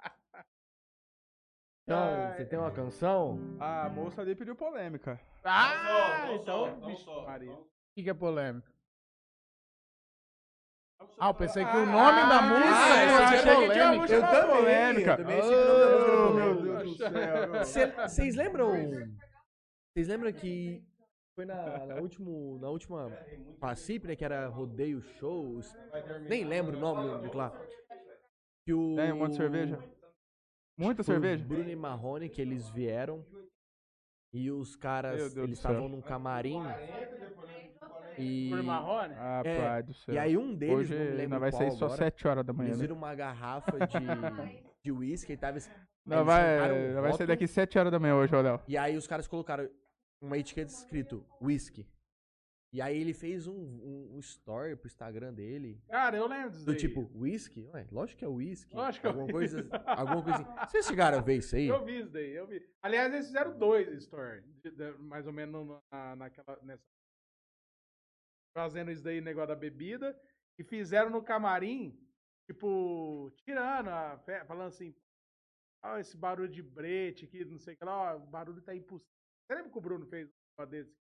[1.92, 3.40] Então, você tem uma canção?
[3.60, 5.20] A moça ali pediu polêmica.
[5.44, 7.52] Ah, então, bicho, Maria.
[7.52, 8.72] O que, que é polêmica?
[11.20, 13.98] Ah, eu pensei que o nome da música ah, eu fosse achei que tinha polêmica.
[13.98, 15.12] música Eu também, polêmica.
[15.12, 16.40] Eu também achei que o nome
[16.70, 17.52] da música era polêmica.
[17.52, 17.66] meu Deus do céu.
[17.66, 18.72] Cê- Vocês lembram?
[19.94, 20.84] Vocês lembram que
[21.36, 23.12] foi na, na, último, na última
[23.60, 24.16] Pacipe, né?
[24.16, 25.76] Que era Rodeio Shows.
[26.30, 27.52] Nem lembro o nome do lá.
[28.66, 28.96] Que o.
[28.96, 29.80] Tem um monte de cerveja?
[30.82, 31.44] Muita foi o cerveja?
[31.46, 33.24] Bruno e Marrone que eles vieram.
[34.34, 36.62] E os caras, eles estavam num camarim.
[38.18, 39.14] E, Por Marrone?
[39.18, 40.14] Ah, É, pai do céu.
[40.16, 42.54] e aí um deles, Hoje não me lembro vai sair só agora, 7 horas da
[42.54, 42.82] manhã, Eles né?
[42.84, 43.98] viram uma garrafa de,
[44.84, 45.58] de uísque e tava.
[46.06, 48.60] Não, eles vai, um nós vai sair daqui 7 horas da manhã hoje, Léo.
[48.68, 49.70] E aí os caras colocaram
[50.22, 51.88] uma etiqueta escrito whisky.
[52.74, 55.84] E aí ele fez um, um, um story pro Instagram dele.
[55.90, 56.80] Cara, eu lembro disso Do daí.
[56.80, 57.68] tipo, whisky?
[57.74, 58.74] Ué, lógico que é whisky.
[58.74, 60.72] Lógico que é alguma coisa, alguma coisa assim.
[60.72, 61.68] Vocês chegaram a ver isso aí?
[61.68, 62.66] Eu vi isso daí, eu vi.
[62.82, 64.46] Aliás, eles fizeram dois stories,
[65.00, 66.84] mais ou menos no- na, naquela, nessa...
[68.56, 70.18] Fazendo isso daí, negócio da bebida,
[70.58, 71.98] e fizeram no camarim,
[72.50, 74.94] tipo, tirando, a falando assim,
[75.84, 78.74] ó, esse barulho de brete aqui, não sei o que lá, ó, o barulho tá
[78.76, 79.12] impossível.
[79.46, 81.01] Você lembra que o Bruno fez um desse?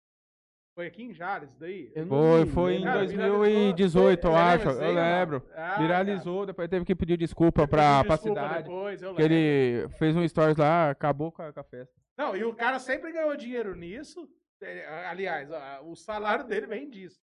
[0.75, 1.93] Foi aqui em Jales, isso daí?
[2.09, 2.83] Foi, vi, foi em?
[2.85, 4.69] Cara, 2018, eu acho.
[4.71, 5.47] aí Eu lembro.
[5.55, 7.69] Ah, Viralizou, depois teve que pedir desculpa cara.
[7.69, 8.65] pra, Pediu pra desculpa cidade.
[8.65, 11.95] Depois, eu Que ele fez um stories lá, acabou com a, com a festa.
[12.17, 14.27] Não, e o cara sempre ganhou dinheiro nisso.
[14.63, 15.51] Eh, Aliás,
[15.83, 17.21] o salário dele vem disso.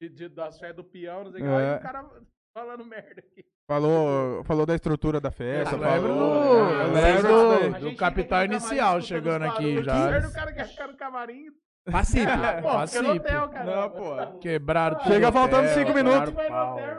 [0.00, 1.72] De, de- das do peão, não sei o que É.
[1.74, 2.08] e o cara
[2.56, 3.44] falando merda aqui.
[3.68, 5.74] Falou, falou da estrutura da festa.
[5.74, 10.18] Eu falou, lembro Eu do, lembro do, do Capital Inicial chegando aqui já.
[10.28, 11.46] O cara quer ficar no camarim.
[11.90, 12.26] Pacife.
[12.26, 13.64] Ah, pô, hotel, cara.
[13.64, 14.38] Não, pô.
[14.38, 15.12] Quebraram tudo.
[15.12, 16.34] Chega faltando hotel, cinco minutos.
[16.34, 16.72] Pau.
[16.74, 16.96] hotel.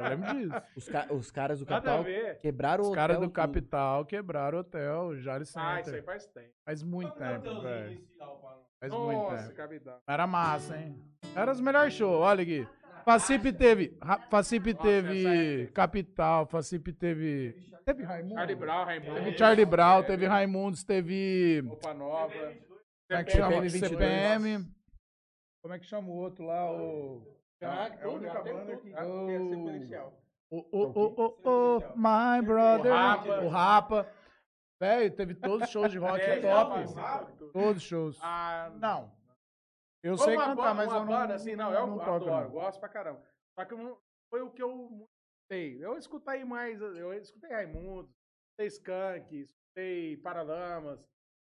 [0.00, 0.62] Eu lembro disso.
[0.76, 2.04] Os, ca- os caras do Capital
[2.40, 3.36] quebraram o Os caras hotel do tudo.
[3.36, 6.04] Capital quebraram o hotel, Jari Ah, isso aí Center.
[6.04, 6.48] faz tempo.
[6.64, 8.00] Faz muito tempo, velho.
[8.80, 9.54] Faz muito Nossa, tempo.
[9.54, 9.98] Capital.
[10.06, 10.96] Era massa, hein?
[11.34, 12.66] Era os melhores shows, olha aqui.
[13.04, 13.96] Facipe teve.
[14.04, 17.54] Nossa, teve essa Capital, Facipe teve.
[17.84, 18.34] Teve Raimundo?
[18.34, 19.14] Charlie Brown, Raimundo.
[19.14, 21.62] Teve Charlie Brown, teve Raimundos, teve.
[21.68, 22.32] Roupa nova.
[23.08, 23.60] Como é que CPM chama?
[23.62, 23.90] 22.
[23.90, 24.74] CPM.
[25.62, 26.70] Como é que chama o outro lá?
[26.72, 27.36] O.
[27.62, 30.12] Ah, É a única banda que é o-.
[30.48, 32.92] O, o, o, o, my brother.
[32.92, 33.40] O Rapa.
[33.42, 34.12] O Rapa.
[34.80, 36.84] Velho, teve todos os shows de rock É, top.
[37.52, 38.18] Todos os shows.
[38.22, 39.10] Ah, Não.
[40.02, 41.06] Eu sei uma cantar, mas eu não.
[41.06, 43.20] banda, assim, não, eu não toco, adoro, gosto pra caramba.
[43.58, 43.74] Só que
[44.30, 45.08] foi o que eu
[45.50, 45.84] escutei.
[45.84, 48.08] Eu escutei mais, eu escutei Raimundo,
[48.60, 51.00] escutei Skank, escutei Paralamas.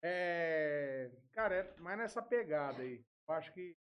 [0.02, 3.04] É, cara, é mais nessa pegada aí.
[3.28, 3.76] Eu acho que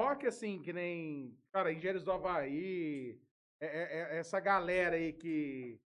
[0.00, 3.20] rock assim, que nem, cara, Engenheiros do Havaí,
[3.60, 5.78] é, é- é essa galera aí que,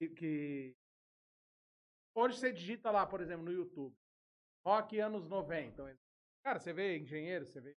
[0.00, 0.76] que, que
[2.14, 3.96] Hoje você digita lá, por exemplo, no YouTube,
[4.66, 5.96] rock anos 90.
[6.44, 7.74] Cara, você vê Engenheiro, você vê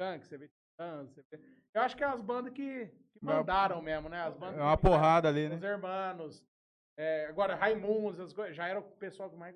[0.00, 1.40] Skunk, você vê Titãs, você vê...
[1.74, 4.22] Eu acho que é as bandas que, que mandaram mesmo, né?
[4.22, 5.56] As bandas É uma porrada ali, né?
[5.56, 6.42] Os Hermanos.
[6.96, 9.54] É, agora, Raimundos, já era o pessoal que mais...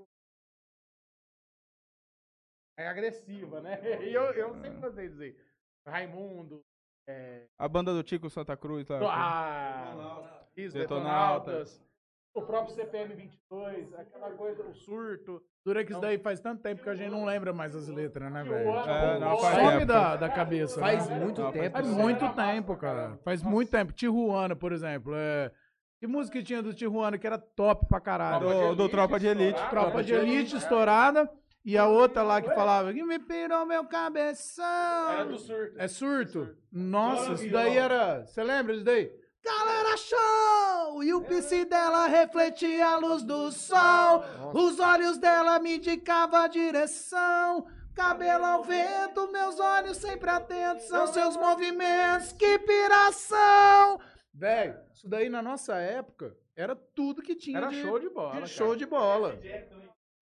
[2.76, 3.78] É agressiva, né?
[4.02, 5.46] E eu, eu sempre gostei de dizer.
[5.86, 6.64] Raimundo,
[7.08, 8.98] é, A banda do Tico Santa Cruz lá.
[9.10, 11.80] ah, isso, Detonautas.
[11.80, 11.90] Detonautas.
[12.32, 15.42] O próprio CPM 22, aquela coisa, o surto.
[15.64, 18.32] Dura que isso daí faz tanto tempo que a gente não lembra mais as letras,
[18.32, 18.70] né, velho?
[18.70, 20.78] É, não, Some da, da cabeça.
[20.78, 21.18] Faz né?
[21.18, 21.72] muito Não, tempo.
[21.72, 23.18] Faz muito tempo, cara.
[23.24, 23.92] Faz muito tempo.
[23.92, 25.12] Tijuana, por exemplo.
[25.14, 25.50] É...
[26.00, 28.70] Que música tinha do Tijuana que era top pra caralho?
[28.70, 29.60] Do, do Tropa de Elite.
[29.68, 31.30] Tropa de Elite estourada.
[31.62, 35.12] E a outra lá que falava que me pirou meu cabeção.
[35.12, 35.74] Era do surto.
[35.76, 36.56] É surto?
[36.72, 38.24] Nossa, isso daí era.
[38.24, 39.12] Você lembra disso daí?
[39.44, 41.04] Galera, show!
[41.04, 44.24] E o PC dela refletia a luz do sol.
[44.54, 47.66] Os olhos dela me indicavam a direção.
[47.94, 52.32] Cabelo ao vento, meus olhos sempre atentos aos seus movimentos.
[52.32, 54.00] Que piração!
[54.32, 58.28] Velho, isso daí na nossa época era tudo que tinha Era de, show de bola,
[58.30, 58.46] de cara.
[58.46, 59.38] show de bola.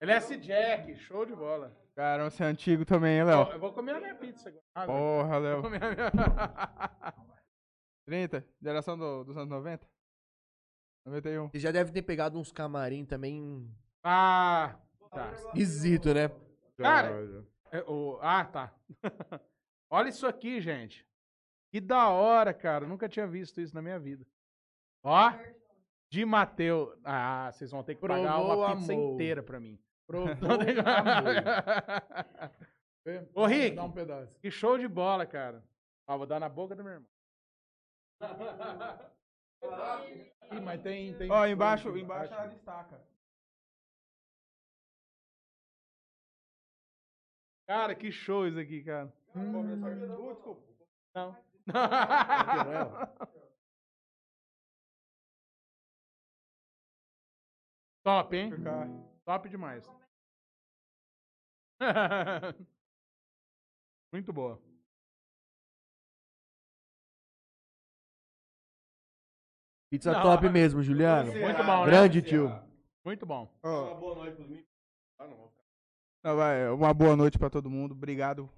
[0.00, 1.76] LS Jack, show de bola.
[1.94, 3.50] Cara, você é antigo também, hein, Léo?
[3.52, 4.64] eu vou comer a minha pizza agora.
[4.74, 5.62] Ah, Porra, Vou Léo.
[5.62, 7.14] comer a minha...
[8.06, 8.44] 30?
[8.62, 9.86] Geração do, dos anos 90?
[11.04, 11.48] 91.
[11.48, 13.68] Você já deve ter pegado uns camarim também
[14.04, 14.76] ah,
[15.10, 15.32] tá.
[15.32, 16.30] esquisito, né?
[16.76, 18.74] Cara, É, o- ah, tá.
[19.90, 21.04] Olha isso aqui, gente.
[21.70, 22.86] Que da hora, cara.
[22.86, 24.26] Nunca tinha visto isso na minha vida.
[25.02, 25.30] Ó,
[26.10, 26.98] de Mateu.
[27.04, 29.14] Ah, vocês vão ter que pagar Provou, uma pizza amou.
[29.14, 29.78] inteira pra mim.
[30.06, 31.34] Provou, amor.
[33.34, 33.76] Ô, Rick.
[33.76, 34.34] Dá um pedaço.
[34.40, 35.62] que show de bola, cara.
[36.06, 37.08] Ó, vou dar na boca do meu irmão.
[40.50, 41.14] Ih, mas tem.
[41.16, 42.98] tem Ó, embaixo, embaixo ela destaca.
[47.66, 49.12] Cara, que show isso aqui, cara.
[49.34, 50.62] Uh, desculpa.
[51.14, 51.36] Não.
[58.04, 58.50] Top, hein?
[59.24, 59.84] Top demais.
[64.12, 64.58] Muito boa.
[69.90, 70.22] Pizza Não.
[70.22, 71.32] top mesmo, Juliano.
[71.32, 71.86] Muito bom, né?
[71.86, 72.50] Grande, tio.
[73.04, 73.48] Muito bom.
[73.62, 74.68] Ó, boa noite pros meninos.
[75.18, 75.52] Ah, não.
[76.24, 77.92] não, vai, uma boa noite pra todo mundo.
[77.92, 78.50] Obrigado.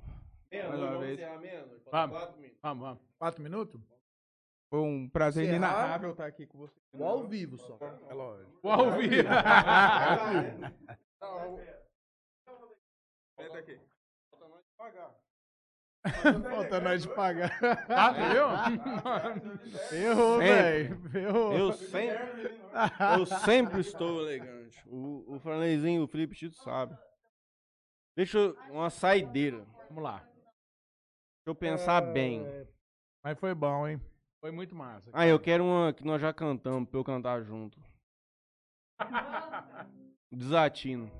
[0.50, 1.18] Meia-noite, uma vamos vez.
[1.18, 1.79] encerrar meia-noite.
[1.90, 2.18] Vamos.
[2.62, 3.02] Vamos, vamos.
[3.18, 3.80] Quatro minutos?
[4.70, 5.56] Foi um prazer Encerrar.
[5.56, 6.74] inenarrável estar aqui com você.
[7.00, 7.76] Ao vivo só.
[8.08, 8.52] É lógico.
[8.62, 9.24] Vou ouvir.
[13.38, 13.80] Senta aqui.
[16.42, 17.50] Falta nós de pagar.
[17.88, 19.70] Ah, viu?
[19.90, 20.46] Ferrou, Sempre.
[20.48, 21.10] velho.
[21.10, 21.52] Ferrou.
[21.52, 22.58] Eu sempre,
[23.18, 24.82] eu sempre estou elegante.
[24.86, 26.96] O, o Franleizinho, o Felipe Tito sabe.
[28.16, 29.66] Deixa eu, uma saideira.
[29.88, 30.26] Vamos lá.
[31.40, 32.46] Deixa eu pensar bem.
[33.24, 34.00] Mas foi bom, hein?
[34.40, 35.10] Foi muito massa.
[35.12, 37.78] Ah, eu quero uma que nós já cantamos pra eu cantar junto.
[40.32, 41.10] Desatino.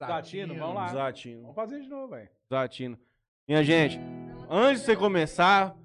[0.00, 0.86] Latino, vamos lá.
[0.86, 1.40] Desatino.
[1.42, 2.28] Vamos fazer de novo, velho.
[2.50, 2.98] Desatino.
[3.46, 3.98] Minha gente,
[4.48, 5.76] antes de você começar,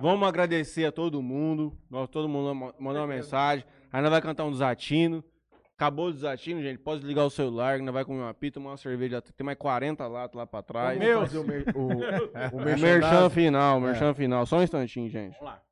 [0.00, 1.78] vamos agradecer a todo mundo.
[1.90, 3.66] Nós, todo mundo ma- mandou uma mensagem.
[3.92, 5.22] Aí nós vai cantar um desatino.
[5.80, 6.76] Acabou o desatino, gente.
[6.76, 9.22] Pode ligar o celular, que nós vai comer uma pizza, tomar uma cerveja.
[9.22, 10.98] Tem mais 40 latas lá pra trás.
[10.98, 14.44] Meu, o, mer o, o O merchan final, o merchan final.
[14.44, 15.32] Só um instantinho, gente.
[15.38, 15.62] Vamos lá.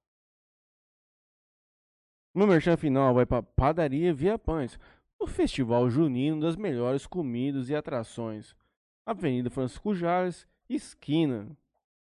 [2.35, 4.81] No merchan final vai pra Padaria Via Pães,
[5.19, 8.57] o festival junino das melhores comidas e atrações.
[9.05, 11.55] Avenida Francisco Jales, esquina,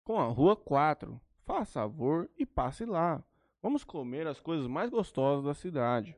[0.05, 1.19] com a Rua 4.
[1.47, 3.25] Faça favor e passe lá.
[3.63, 6.15] Vamos comer as coisas mais gostosas da cidade.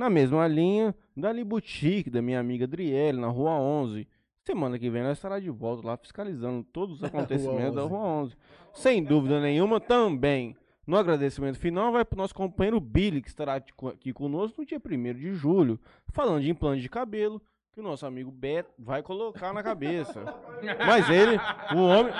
[0.00, 4.08] Na mesma linha, Dali Boutique, da minha amiga Adriele, na Rua 11.
[4.46, 7.90] Semana que vem ela estará de volta lá fiscalizando todos os acontecimentos da 11.
[7.90, 8.36] Rua 11.
[8.72, 10.56] Sem dúvida nenhuma, também
[10.86, 14.62] no agradecimento final vai para o nosso companheiro Billy, que estará aqui co- aqui conosco
[14.62, 15.78] no dia 1 de julho,
[16.14, 17.38] falando de implante de cabelo,
[17.70, 20.24] que o nosso amigo Beto vai colocar na cabeça.
[20.86, 21.36] Mas ele,
[21.76, 22.12] o homem,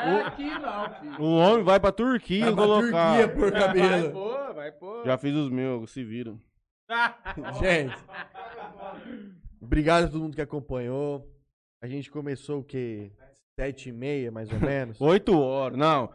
[1.19, 3.17] o, o homem vai pra Turquia Vai pra colocar.
[3.17, 4.13] Turquia por Vai cabelo.
[4.13, 5.05] pôr, vai pôr.
[5.07, 6.39] Já fiz os meus, se viram.
[7.61, 7.95] Gente,
[9.61, 11.29] obrigado a todo mundo que acompanhou.
[11.83, 13.13] A gente começou o quê?
[13.59, 14.99] Sete e meia, mais ou menos.
[15.01, 16.13] 8 horas, não.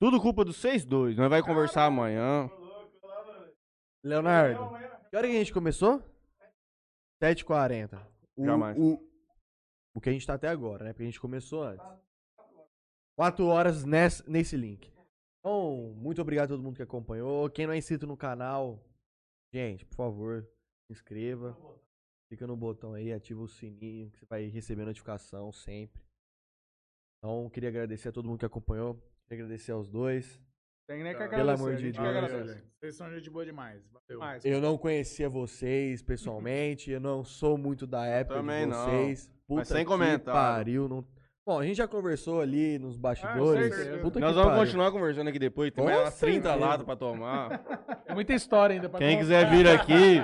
[0.00, 1.16] Tudo culpa do 6-2.
[1.16, 2.50] Nós vai conversar amanhã.
[4.04, 4.70] Leonardo,
[5.08, 6.02] que hora que a gente começou?
[7.22, 8.04] 7h40.
[8.36, 8.76] O, Jamais.
[8.76, 8.98] O,
[9.94, 10.92] o que a gente tá até agora, né?
[10.92, 11.86] Porque a gente começou antes.
[13.16, 14.92] 4 horas nesse, nesse link.
[15.38, 17.48] Então, muito obrigado a todo mundo que acompanhou.
[17.50, 18.82] Quem não é inscrito no canal,
[19.52, 20.42] gente, por favor,
[20.86, 21.56] se inscreva.
[22.28, 26.02] Clica no botão aí, ativa o sininho, que você vai receber notificação sempre.
[27.18, 28.94] Então, queria agradecer a todo mundo que acompanhou.
[29.28, 30.40] Queria agradecer aos dois.
[30.88, 31.60] Tem nem que Pelo agradecer.
[31.62, 32.62] amor a de Deus.
[32.80, 33.86] Vocês são gente boa demais.
[33.90, 34.18] Valeu.
[34.18, 34.44] Mais.
[34.44, 38.84] Eu não conhecia vocês pessoalmente, eu não sou muito da época Também de não.
[38.84, 39.30] vocês.
[39.46, 40.24] Puta Mas sem que comentário.
[40.32, 41.06] pariu, não...
[41.44, 43.74] Bom, a gente já conversou ali nos bastidores.
[44.00, 44.64] Puta Nós que vamos pariu.
[44.64, 45.72] continuar conversando aqui depois.
[45.72, 46.54] Tem mais umas 30 certeza.
[46.66, 47.60] latas pra tomar.
[48.04, 49.20] É muita história ainda pra Quem contar.
[49.20, 50.18] quiser vir aqui,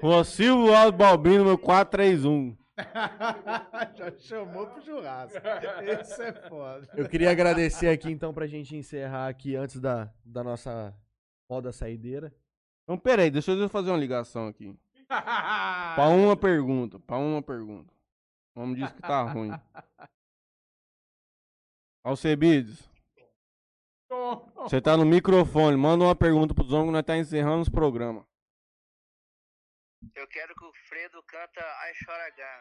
[0.00, 2.56] Rua Silvio Aldo Balbino, meu 431.
[3.94, 5.36] Já chamou pro churrasco.
[5.82, 6.88] Esse é foda.
[6.94, 10.94] Eu queria agradecer aqui então pra gente encerrar aqui antes da, da nossa
[11.50, 12.32] roda saideira.
[12.84, 14.74] Então, peraí, deixa eu fazer uma ligação aqui.
[15.08, 17.92] Pra uma pergunta, pra uma pergunta.
[18.54, 19.52] O homem disse que tá ruim.
[22.06, 22.88] Alcebides,
[24.58, 28.24] Você tá no microfone, manda uma pergunta pros homens que nós tá encerrando os programas.
[30.14, 32.58] Eu quero que o Fredo canta Ai Choragã.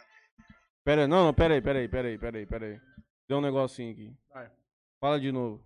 [0.83, 2.82] Pera aí, não, não, pera aí, pera aí, pera aí, pera aí, pera aí.
[3.30, 4.17] Deu um negocinho aqui.
[4.30, 4.51] Vai.
[4.99, 5.64] Fala de novo.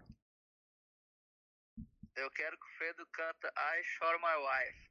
[2.17, 4.89] Eu quero que o Fredo canta I Chore My Wife.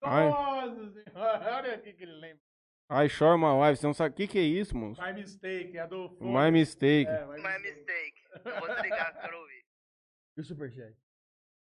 [0.00, 2.49] Nossa senhora, olha aqui que ele lembra.
[2.90, 3.80] I shore my wife.
[3.80, 5.00] Você não sabe o que, que é isso, moço?
[5.00, 6.10] My mistake, é do.
[6.20, 7.08] My mistake.
[7.08, 8.14] É, my My mistake.
[8.44, 9.60] Eu vou desligar, quero ouvir.
[10.36, 10.94] E o Superchat?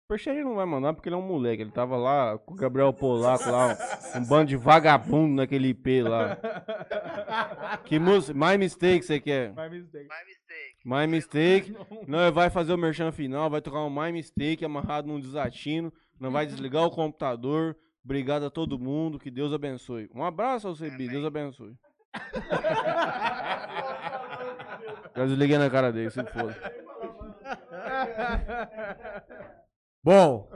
[0.08, 1.62] Poxa, ele não vai mandar porque ele é um moleque.
[1.62, 3.76] Ele tava lá com o Gabriel Polaco lá,
[4.16, 6.38] um, um bando de vagabundo naquele IP lá.
[7.86, 8.34] Que música?
[8.34, 9.54] My Mistake você quer?
[9.54, 10.08] My mistake.
[10.08, 10.76] My mistake.
[10.86, 11.76] My Mistake.
[12.08, 15.92] Não, ele vai fazer o merchan final, vai tocar um My Mistake amarrado num desatino.
[16.20, 17.76] Não vai desligar o computador.
[18.06, 19.20] Obrigado a todo mundo.
[19.20, 20.08] Que Deus abençoe.
[20.14, 21.10] Um abraço ao CB.
[21.10, 21.76] Deus abençoe.
[25.16, 26.56] Já desliguei na cara dele, se foda.
[30.04, 30.48] Bom,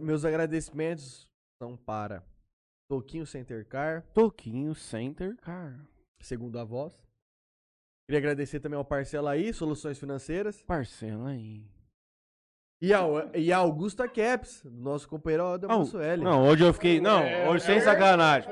[0.00, 1.30] meus agradecimentos
[1.60, 2.24] são para
[2.88, 5.86] Toquinho Center Car, Toquinho Center Car.
[6.20, 6.94] segundo a voz.
[8.06, 10.62] Queria agradecer também ao Parcela aí, Soluções Financeiras.
[10.62, 11.73] Parcela aí.
[12.84, 13.00] E a,
[13.34, 16.22] e a Augusta Caps, do nosso companheiro Adelmo L.
[16.22, 17.00] Não, hoje eu fiquei.
[17.00, 18.50] Não, hoje sem sacanagem.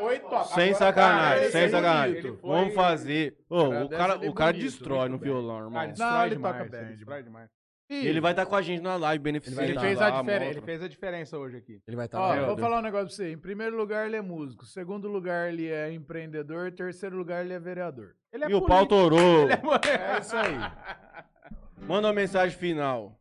[0.54, 2.38] Sem sacanagem, sem sacanagem.
[2.40, 3.36] Vamos fazer.
[3.50, 5.78] Ô, o cara, o cara bonito, destrói no violão, irmão.
[5.78, 7.50] Ah, ele Não, destrói ele demais, toca ele bem destrói demais.
[7.90, 9.70] E ele vai estar com a gente na live beneficente.
[9.70, 11.82] Ele fez, a diferença, ele fez a diferença hoje aqui.
[11.86, 13.32] Ele vai estar Ó, na vou falar um negócio pra você.
[13.32, 14.64] Em primeiro lugar, ele é músico.
[14.64, 16.72] Segundo lugar, ele é empreendedor.
[16.72, 18.14] Terceiro lugar, ele é vereador.
[18.32, 19.46] Ele é E o pau torou.
[19.84, 20.56] É isso aí.
[21.86, 23.18] Manda uma mensagem final.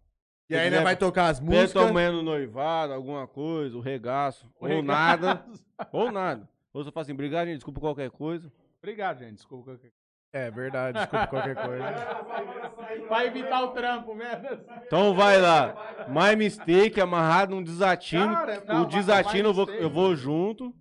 [0.52, 1.62] E aí, né, vai tocar as Música.
[1.62, 1.86] músicas.
[1.88, 4.46] tamanho do noivado, alguma coisa, o regaço.
[4.60, 4.86] O ou regaço.
[4.86, 5.46] nada.
[5.92, 6.48] Ou nada.
[6.74, 8.52] Ou você fala assim, obrigado, gente, desculpa qualquer coisa.
[8.82, 9.34] Obrigado, gente.
[9.36, 9.72] Desculpa.
[9.72, 9.92] qualquer-
[10.34, 11.84] É verdade, desculpa qualquer coisa.
[13.08, 14.48] Pra evitar o trampo, mesmo.
[14.86, 16.06] Então vai lá.
[16.08, 18.34] My Mistake amarrado num desatino.
[18.34, 20.74] Cara, não, o desatino eu vou, eu vou junto.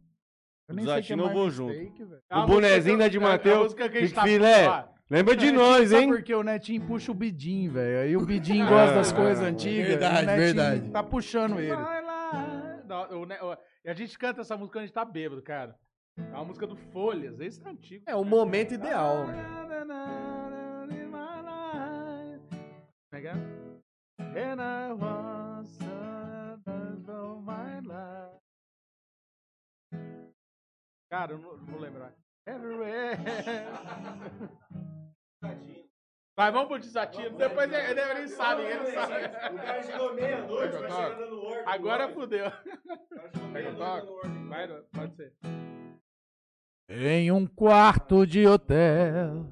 [0.68, 1.73] Eu O nem sei que é desatino eu vou junto.
[1.73, 1.92] velho.
[2.32, 3.74] O bonezinho da de a Mateus.
[3.74, 4.84] tá- Filé.
[5.10, 6.08] Lembra de Netinho, nós, sabe hein?
[6.08, 8.00] porque o Netinho puxa o Bidim, velho.
[8.02, 9.48] Aí o Bidim gosta das É, coisas é.
[9.48, 9.89] antigas.
[9.89, 10.90] Verdade, verdade.
[10.90, 11.74] Tá puxando ele.
[11.74, 12.82] Vai lá.
[12.86, 15.42] Não, o ne- o- E a gente canta essa música quando a gente tá bêbado,
[15.42, 15.76] cara.
[16.16, 17.40] É uma música do Folhas.
[17.40, 18.05] Esse é antigo.
[18.06, 19.26] É o momento ideal.
[23.10, 23.32] Como é que é?
[23.32, 28.39] And I want something for my life.
[31.10, 32.12] Cara, eu não não vou lembrar.
[32.47, 33.16] Everywhere.
[36.36, 37.36] Vai, vamos pro desatino.
[37.36, 39.12] Depois ele, ele, ele sabe, ele sabe.
[39.52, 41.64] O cara chegou meia-noite, vai chegando no Word.
[41.66, 42.50] Agora fudeu.
[44.48, 45.32] Vai, pode ser.
[46.88, 49.46] Em um quarto de hotel,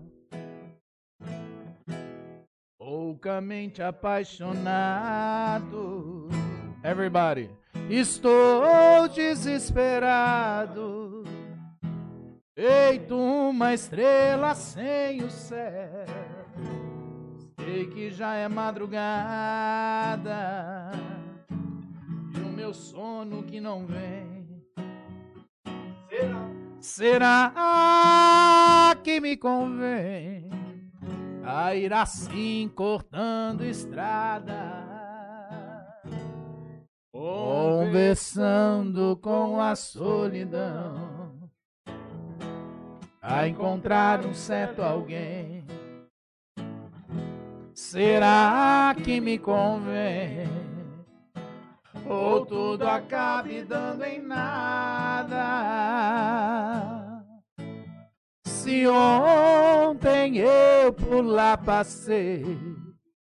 [2.80, 6.28] Loucamente apaixonado.
[6.82, 7.50] Everybody.
[7.90, 11.22] Estou desesperado.
[12.58, 16.04] Feito uma estrela sem o céu.
[17.60, 20.26] Sei que já é madrugada.
[22.34, 24.60] E o meu sono que não vem.
[26.80, 27.52] Será
[29.04, 30.50] que me convém
[31.44, 34.74] a ir assim cortando estrada?
[37.12, 41.17] Conversando com a solidão
[43.28, 45.62] a encontrar um certo alguém.
[47.74, 50.48] Será que me convém?
[52.06, 55.36] Ou tudo acabe dando em nada?
[58.46, 62.46] Se ontem eu por lá passei,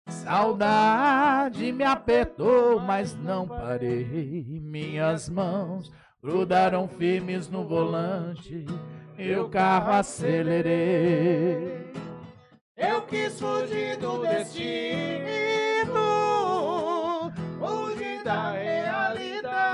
[0.10, 4.60] saudade me apertou, mas não parei.
[4.64, 5.92] Minhas mãos
[6.24, 8.66] grudaram firmes no volante,
[9.22, 11.93] e o carro acelerei.
[12.75, 14.72] Eu quis fugir do destino,
[17.59, 19.67] fugir da realidade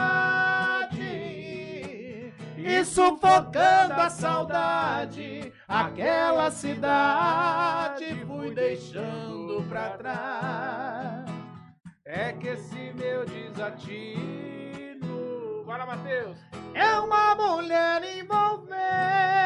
[2.58, 11.26] e sufocando a saudade, aquela cidade fui deixando pra trás.
[12.03, 14.17] É que esse meu desatino.
[15.66, 16.38] Bora, Matheus!
[16.74, 19.36] É uma mulher envolvente,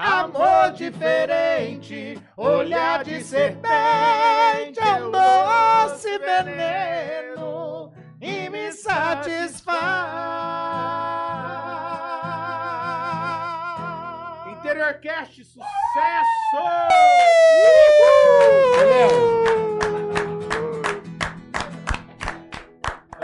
[0.00, 9.70] amor diferente, olhar de serpente, é um doce veneno e me satisfaz.
[14.48, 15.60] Interior Cast, sucesso!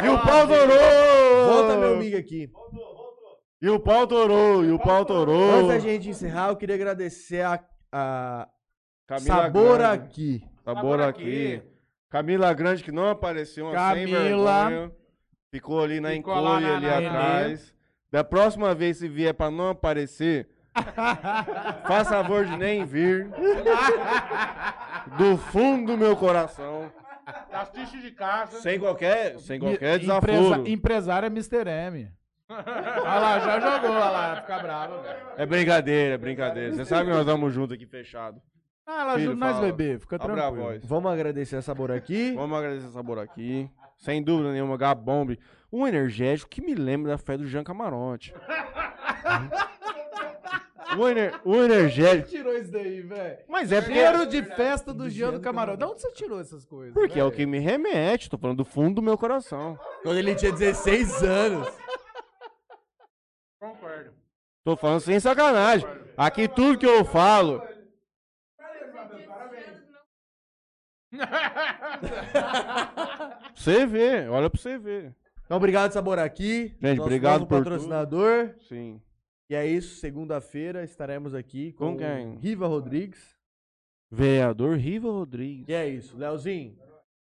[0.02, 0.46] E o pau!
[0.46, 2.50] Volta meu amigo aqui.
[3.60, 5.50] E o pau torou, e o pau torou.
[5.54, 7.58] Antes da gente encerrar, eu queria agradecer a,
[7.90, 8.48] a
[9.06, 10.04] Camila Sabor Grande.
[10.04, 10.44] aqui.
[10.64, 11.62] Sabor aqui.
[12.10, 14.22] Camila Grande, que não apareceu, uma sem Camila.
[14.68, 14.92] vergonha.
[15.50, 17.74] Ficou ali na Ficou encolha, na- ali na- atrás.
[18.10, 20.48] Da próxima vez, se vier pra não aparecer,
[21.86, 23.30] faz favor de nem vir.
[25.18, 26.92] Do fundo do meu coração.
[27.52, 28.60] Assiste de casa.
[28.60, 30.68] Sem qualquer, sem qualquer Empresa- desaforo.
[30.68, 31.66] empresário é Mr.
[31.68, 32.12] M.
[32.48, 35.18] Olha lá, já jogou, olha lá, fica bravo, velho.
[35.36, 36.74] É brincadeira, é brincadeira.
[36.74, 38.40] Você sabe que nós estamos juntos aqui fechado.
[38.86, 39.66] Ah, ela Filho, ajuda nós fala.
[39.66, 40.64] beber, fica Abra a tranquilo.
[40.64, 40.84] voz.
[40.86, 42.32] Vamos agradecer a Sabor aqui.
[42.36, 43.68] Vamos agradecer o sabor aqui.
[43.98, 45.40] Sem dúvida nenhuma, Gabombe.
[45.72, 48.32] Um energético que me lembra da fé do Jean Camarote.
[50.96, 52.28] o, ener, o energético.
[52.28, 53.38] tirou isso daí, velho?
[53.48, 55.76] Mas é porque, Cheiro de festa do Jean do Camarão.
[55.76, 56.94] De onde você tirou essas coisas?
[56.94, 58.30] porque é o que me remete.
[58.30, 59.76] Tô falando do fundo do meu coração.
[60.04, 61.68] Quando ele tinha 16 anos.
[64.66, 65.86] Tô falando sem sacanagem.
[66.16, 67.62] Aqui tudo que eu falo.
[73.54, 75.14] Você vê, olha pra você ver.
[75.44, 76.74] Então, obrigado, Sabor aqui.
[76.82, 78.56] Gente, nosso obrigado novo por patrocinador.
[78.68, 79.00] Sim.
[79.48, 82.34] E é isso, segunda-feira estaremos aqui com, Com quem?
[82.38, 83.36] Riva Rodrigues.
[84.10, 85.68] Vereador Riva Rodrigues.
[85.68, 86.76] E é isso, Leozinho.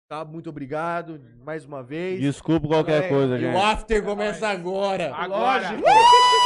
[0.07, 2.21] Tá, muito obrigado mais uma vez.
[2.21, 3.53] Desculpa qualquer Galera, coisa, gente.
[3.53, 5.13] O after começa agora.
[5.13, 5.71] Agora.
[5.71, 6.42] Lógico.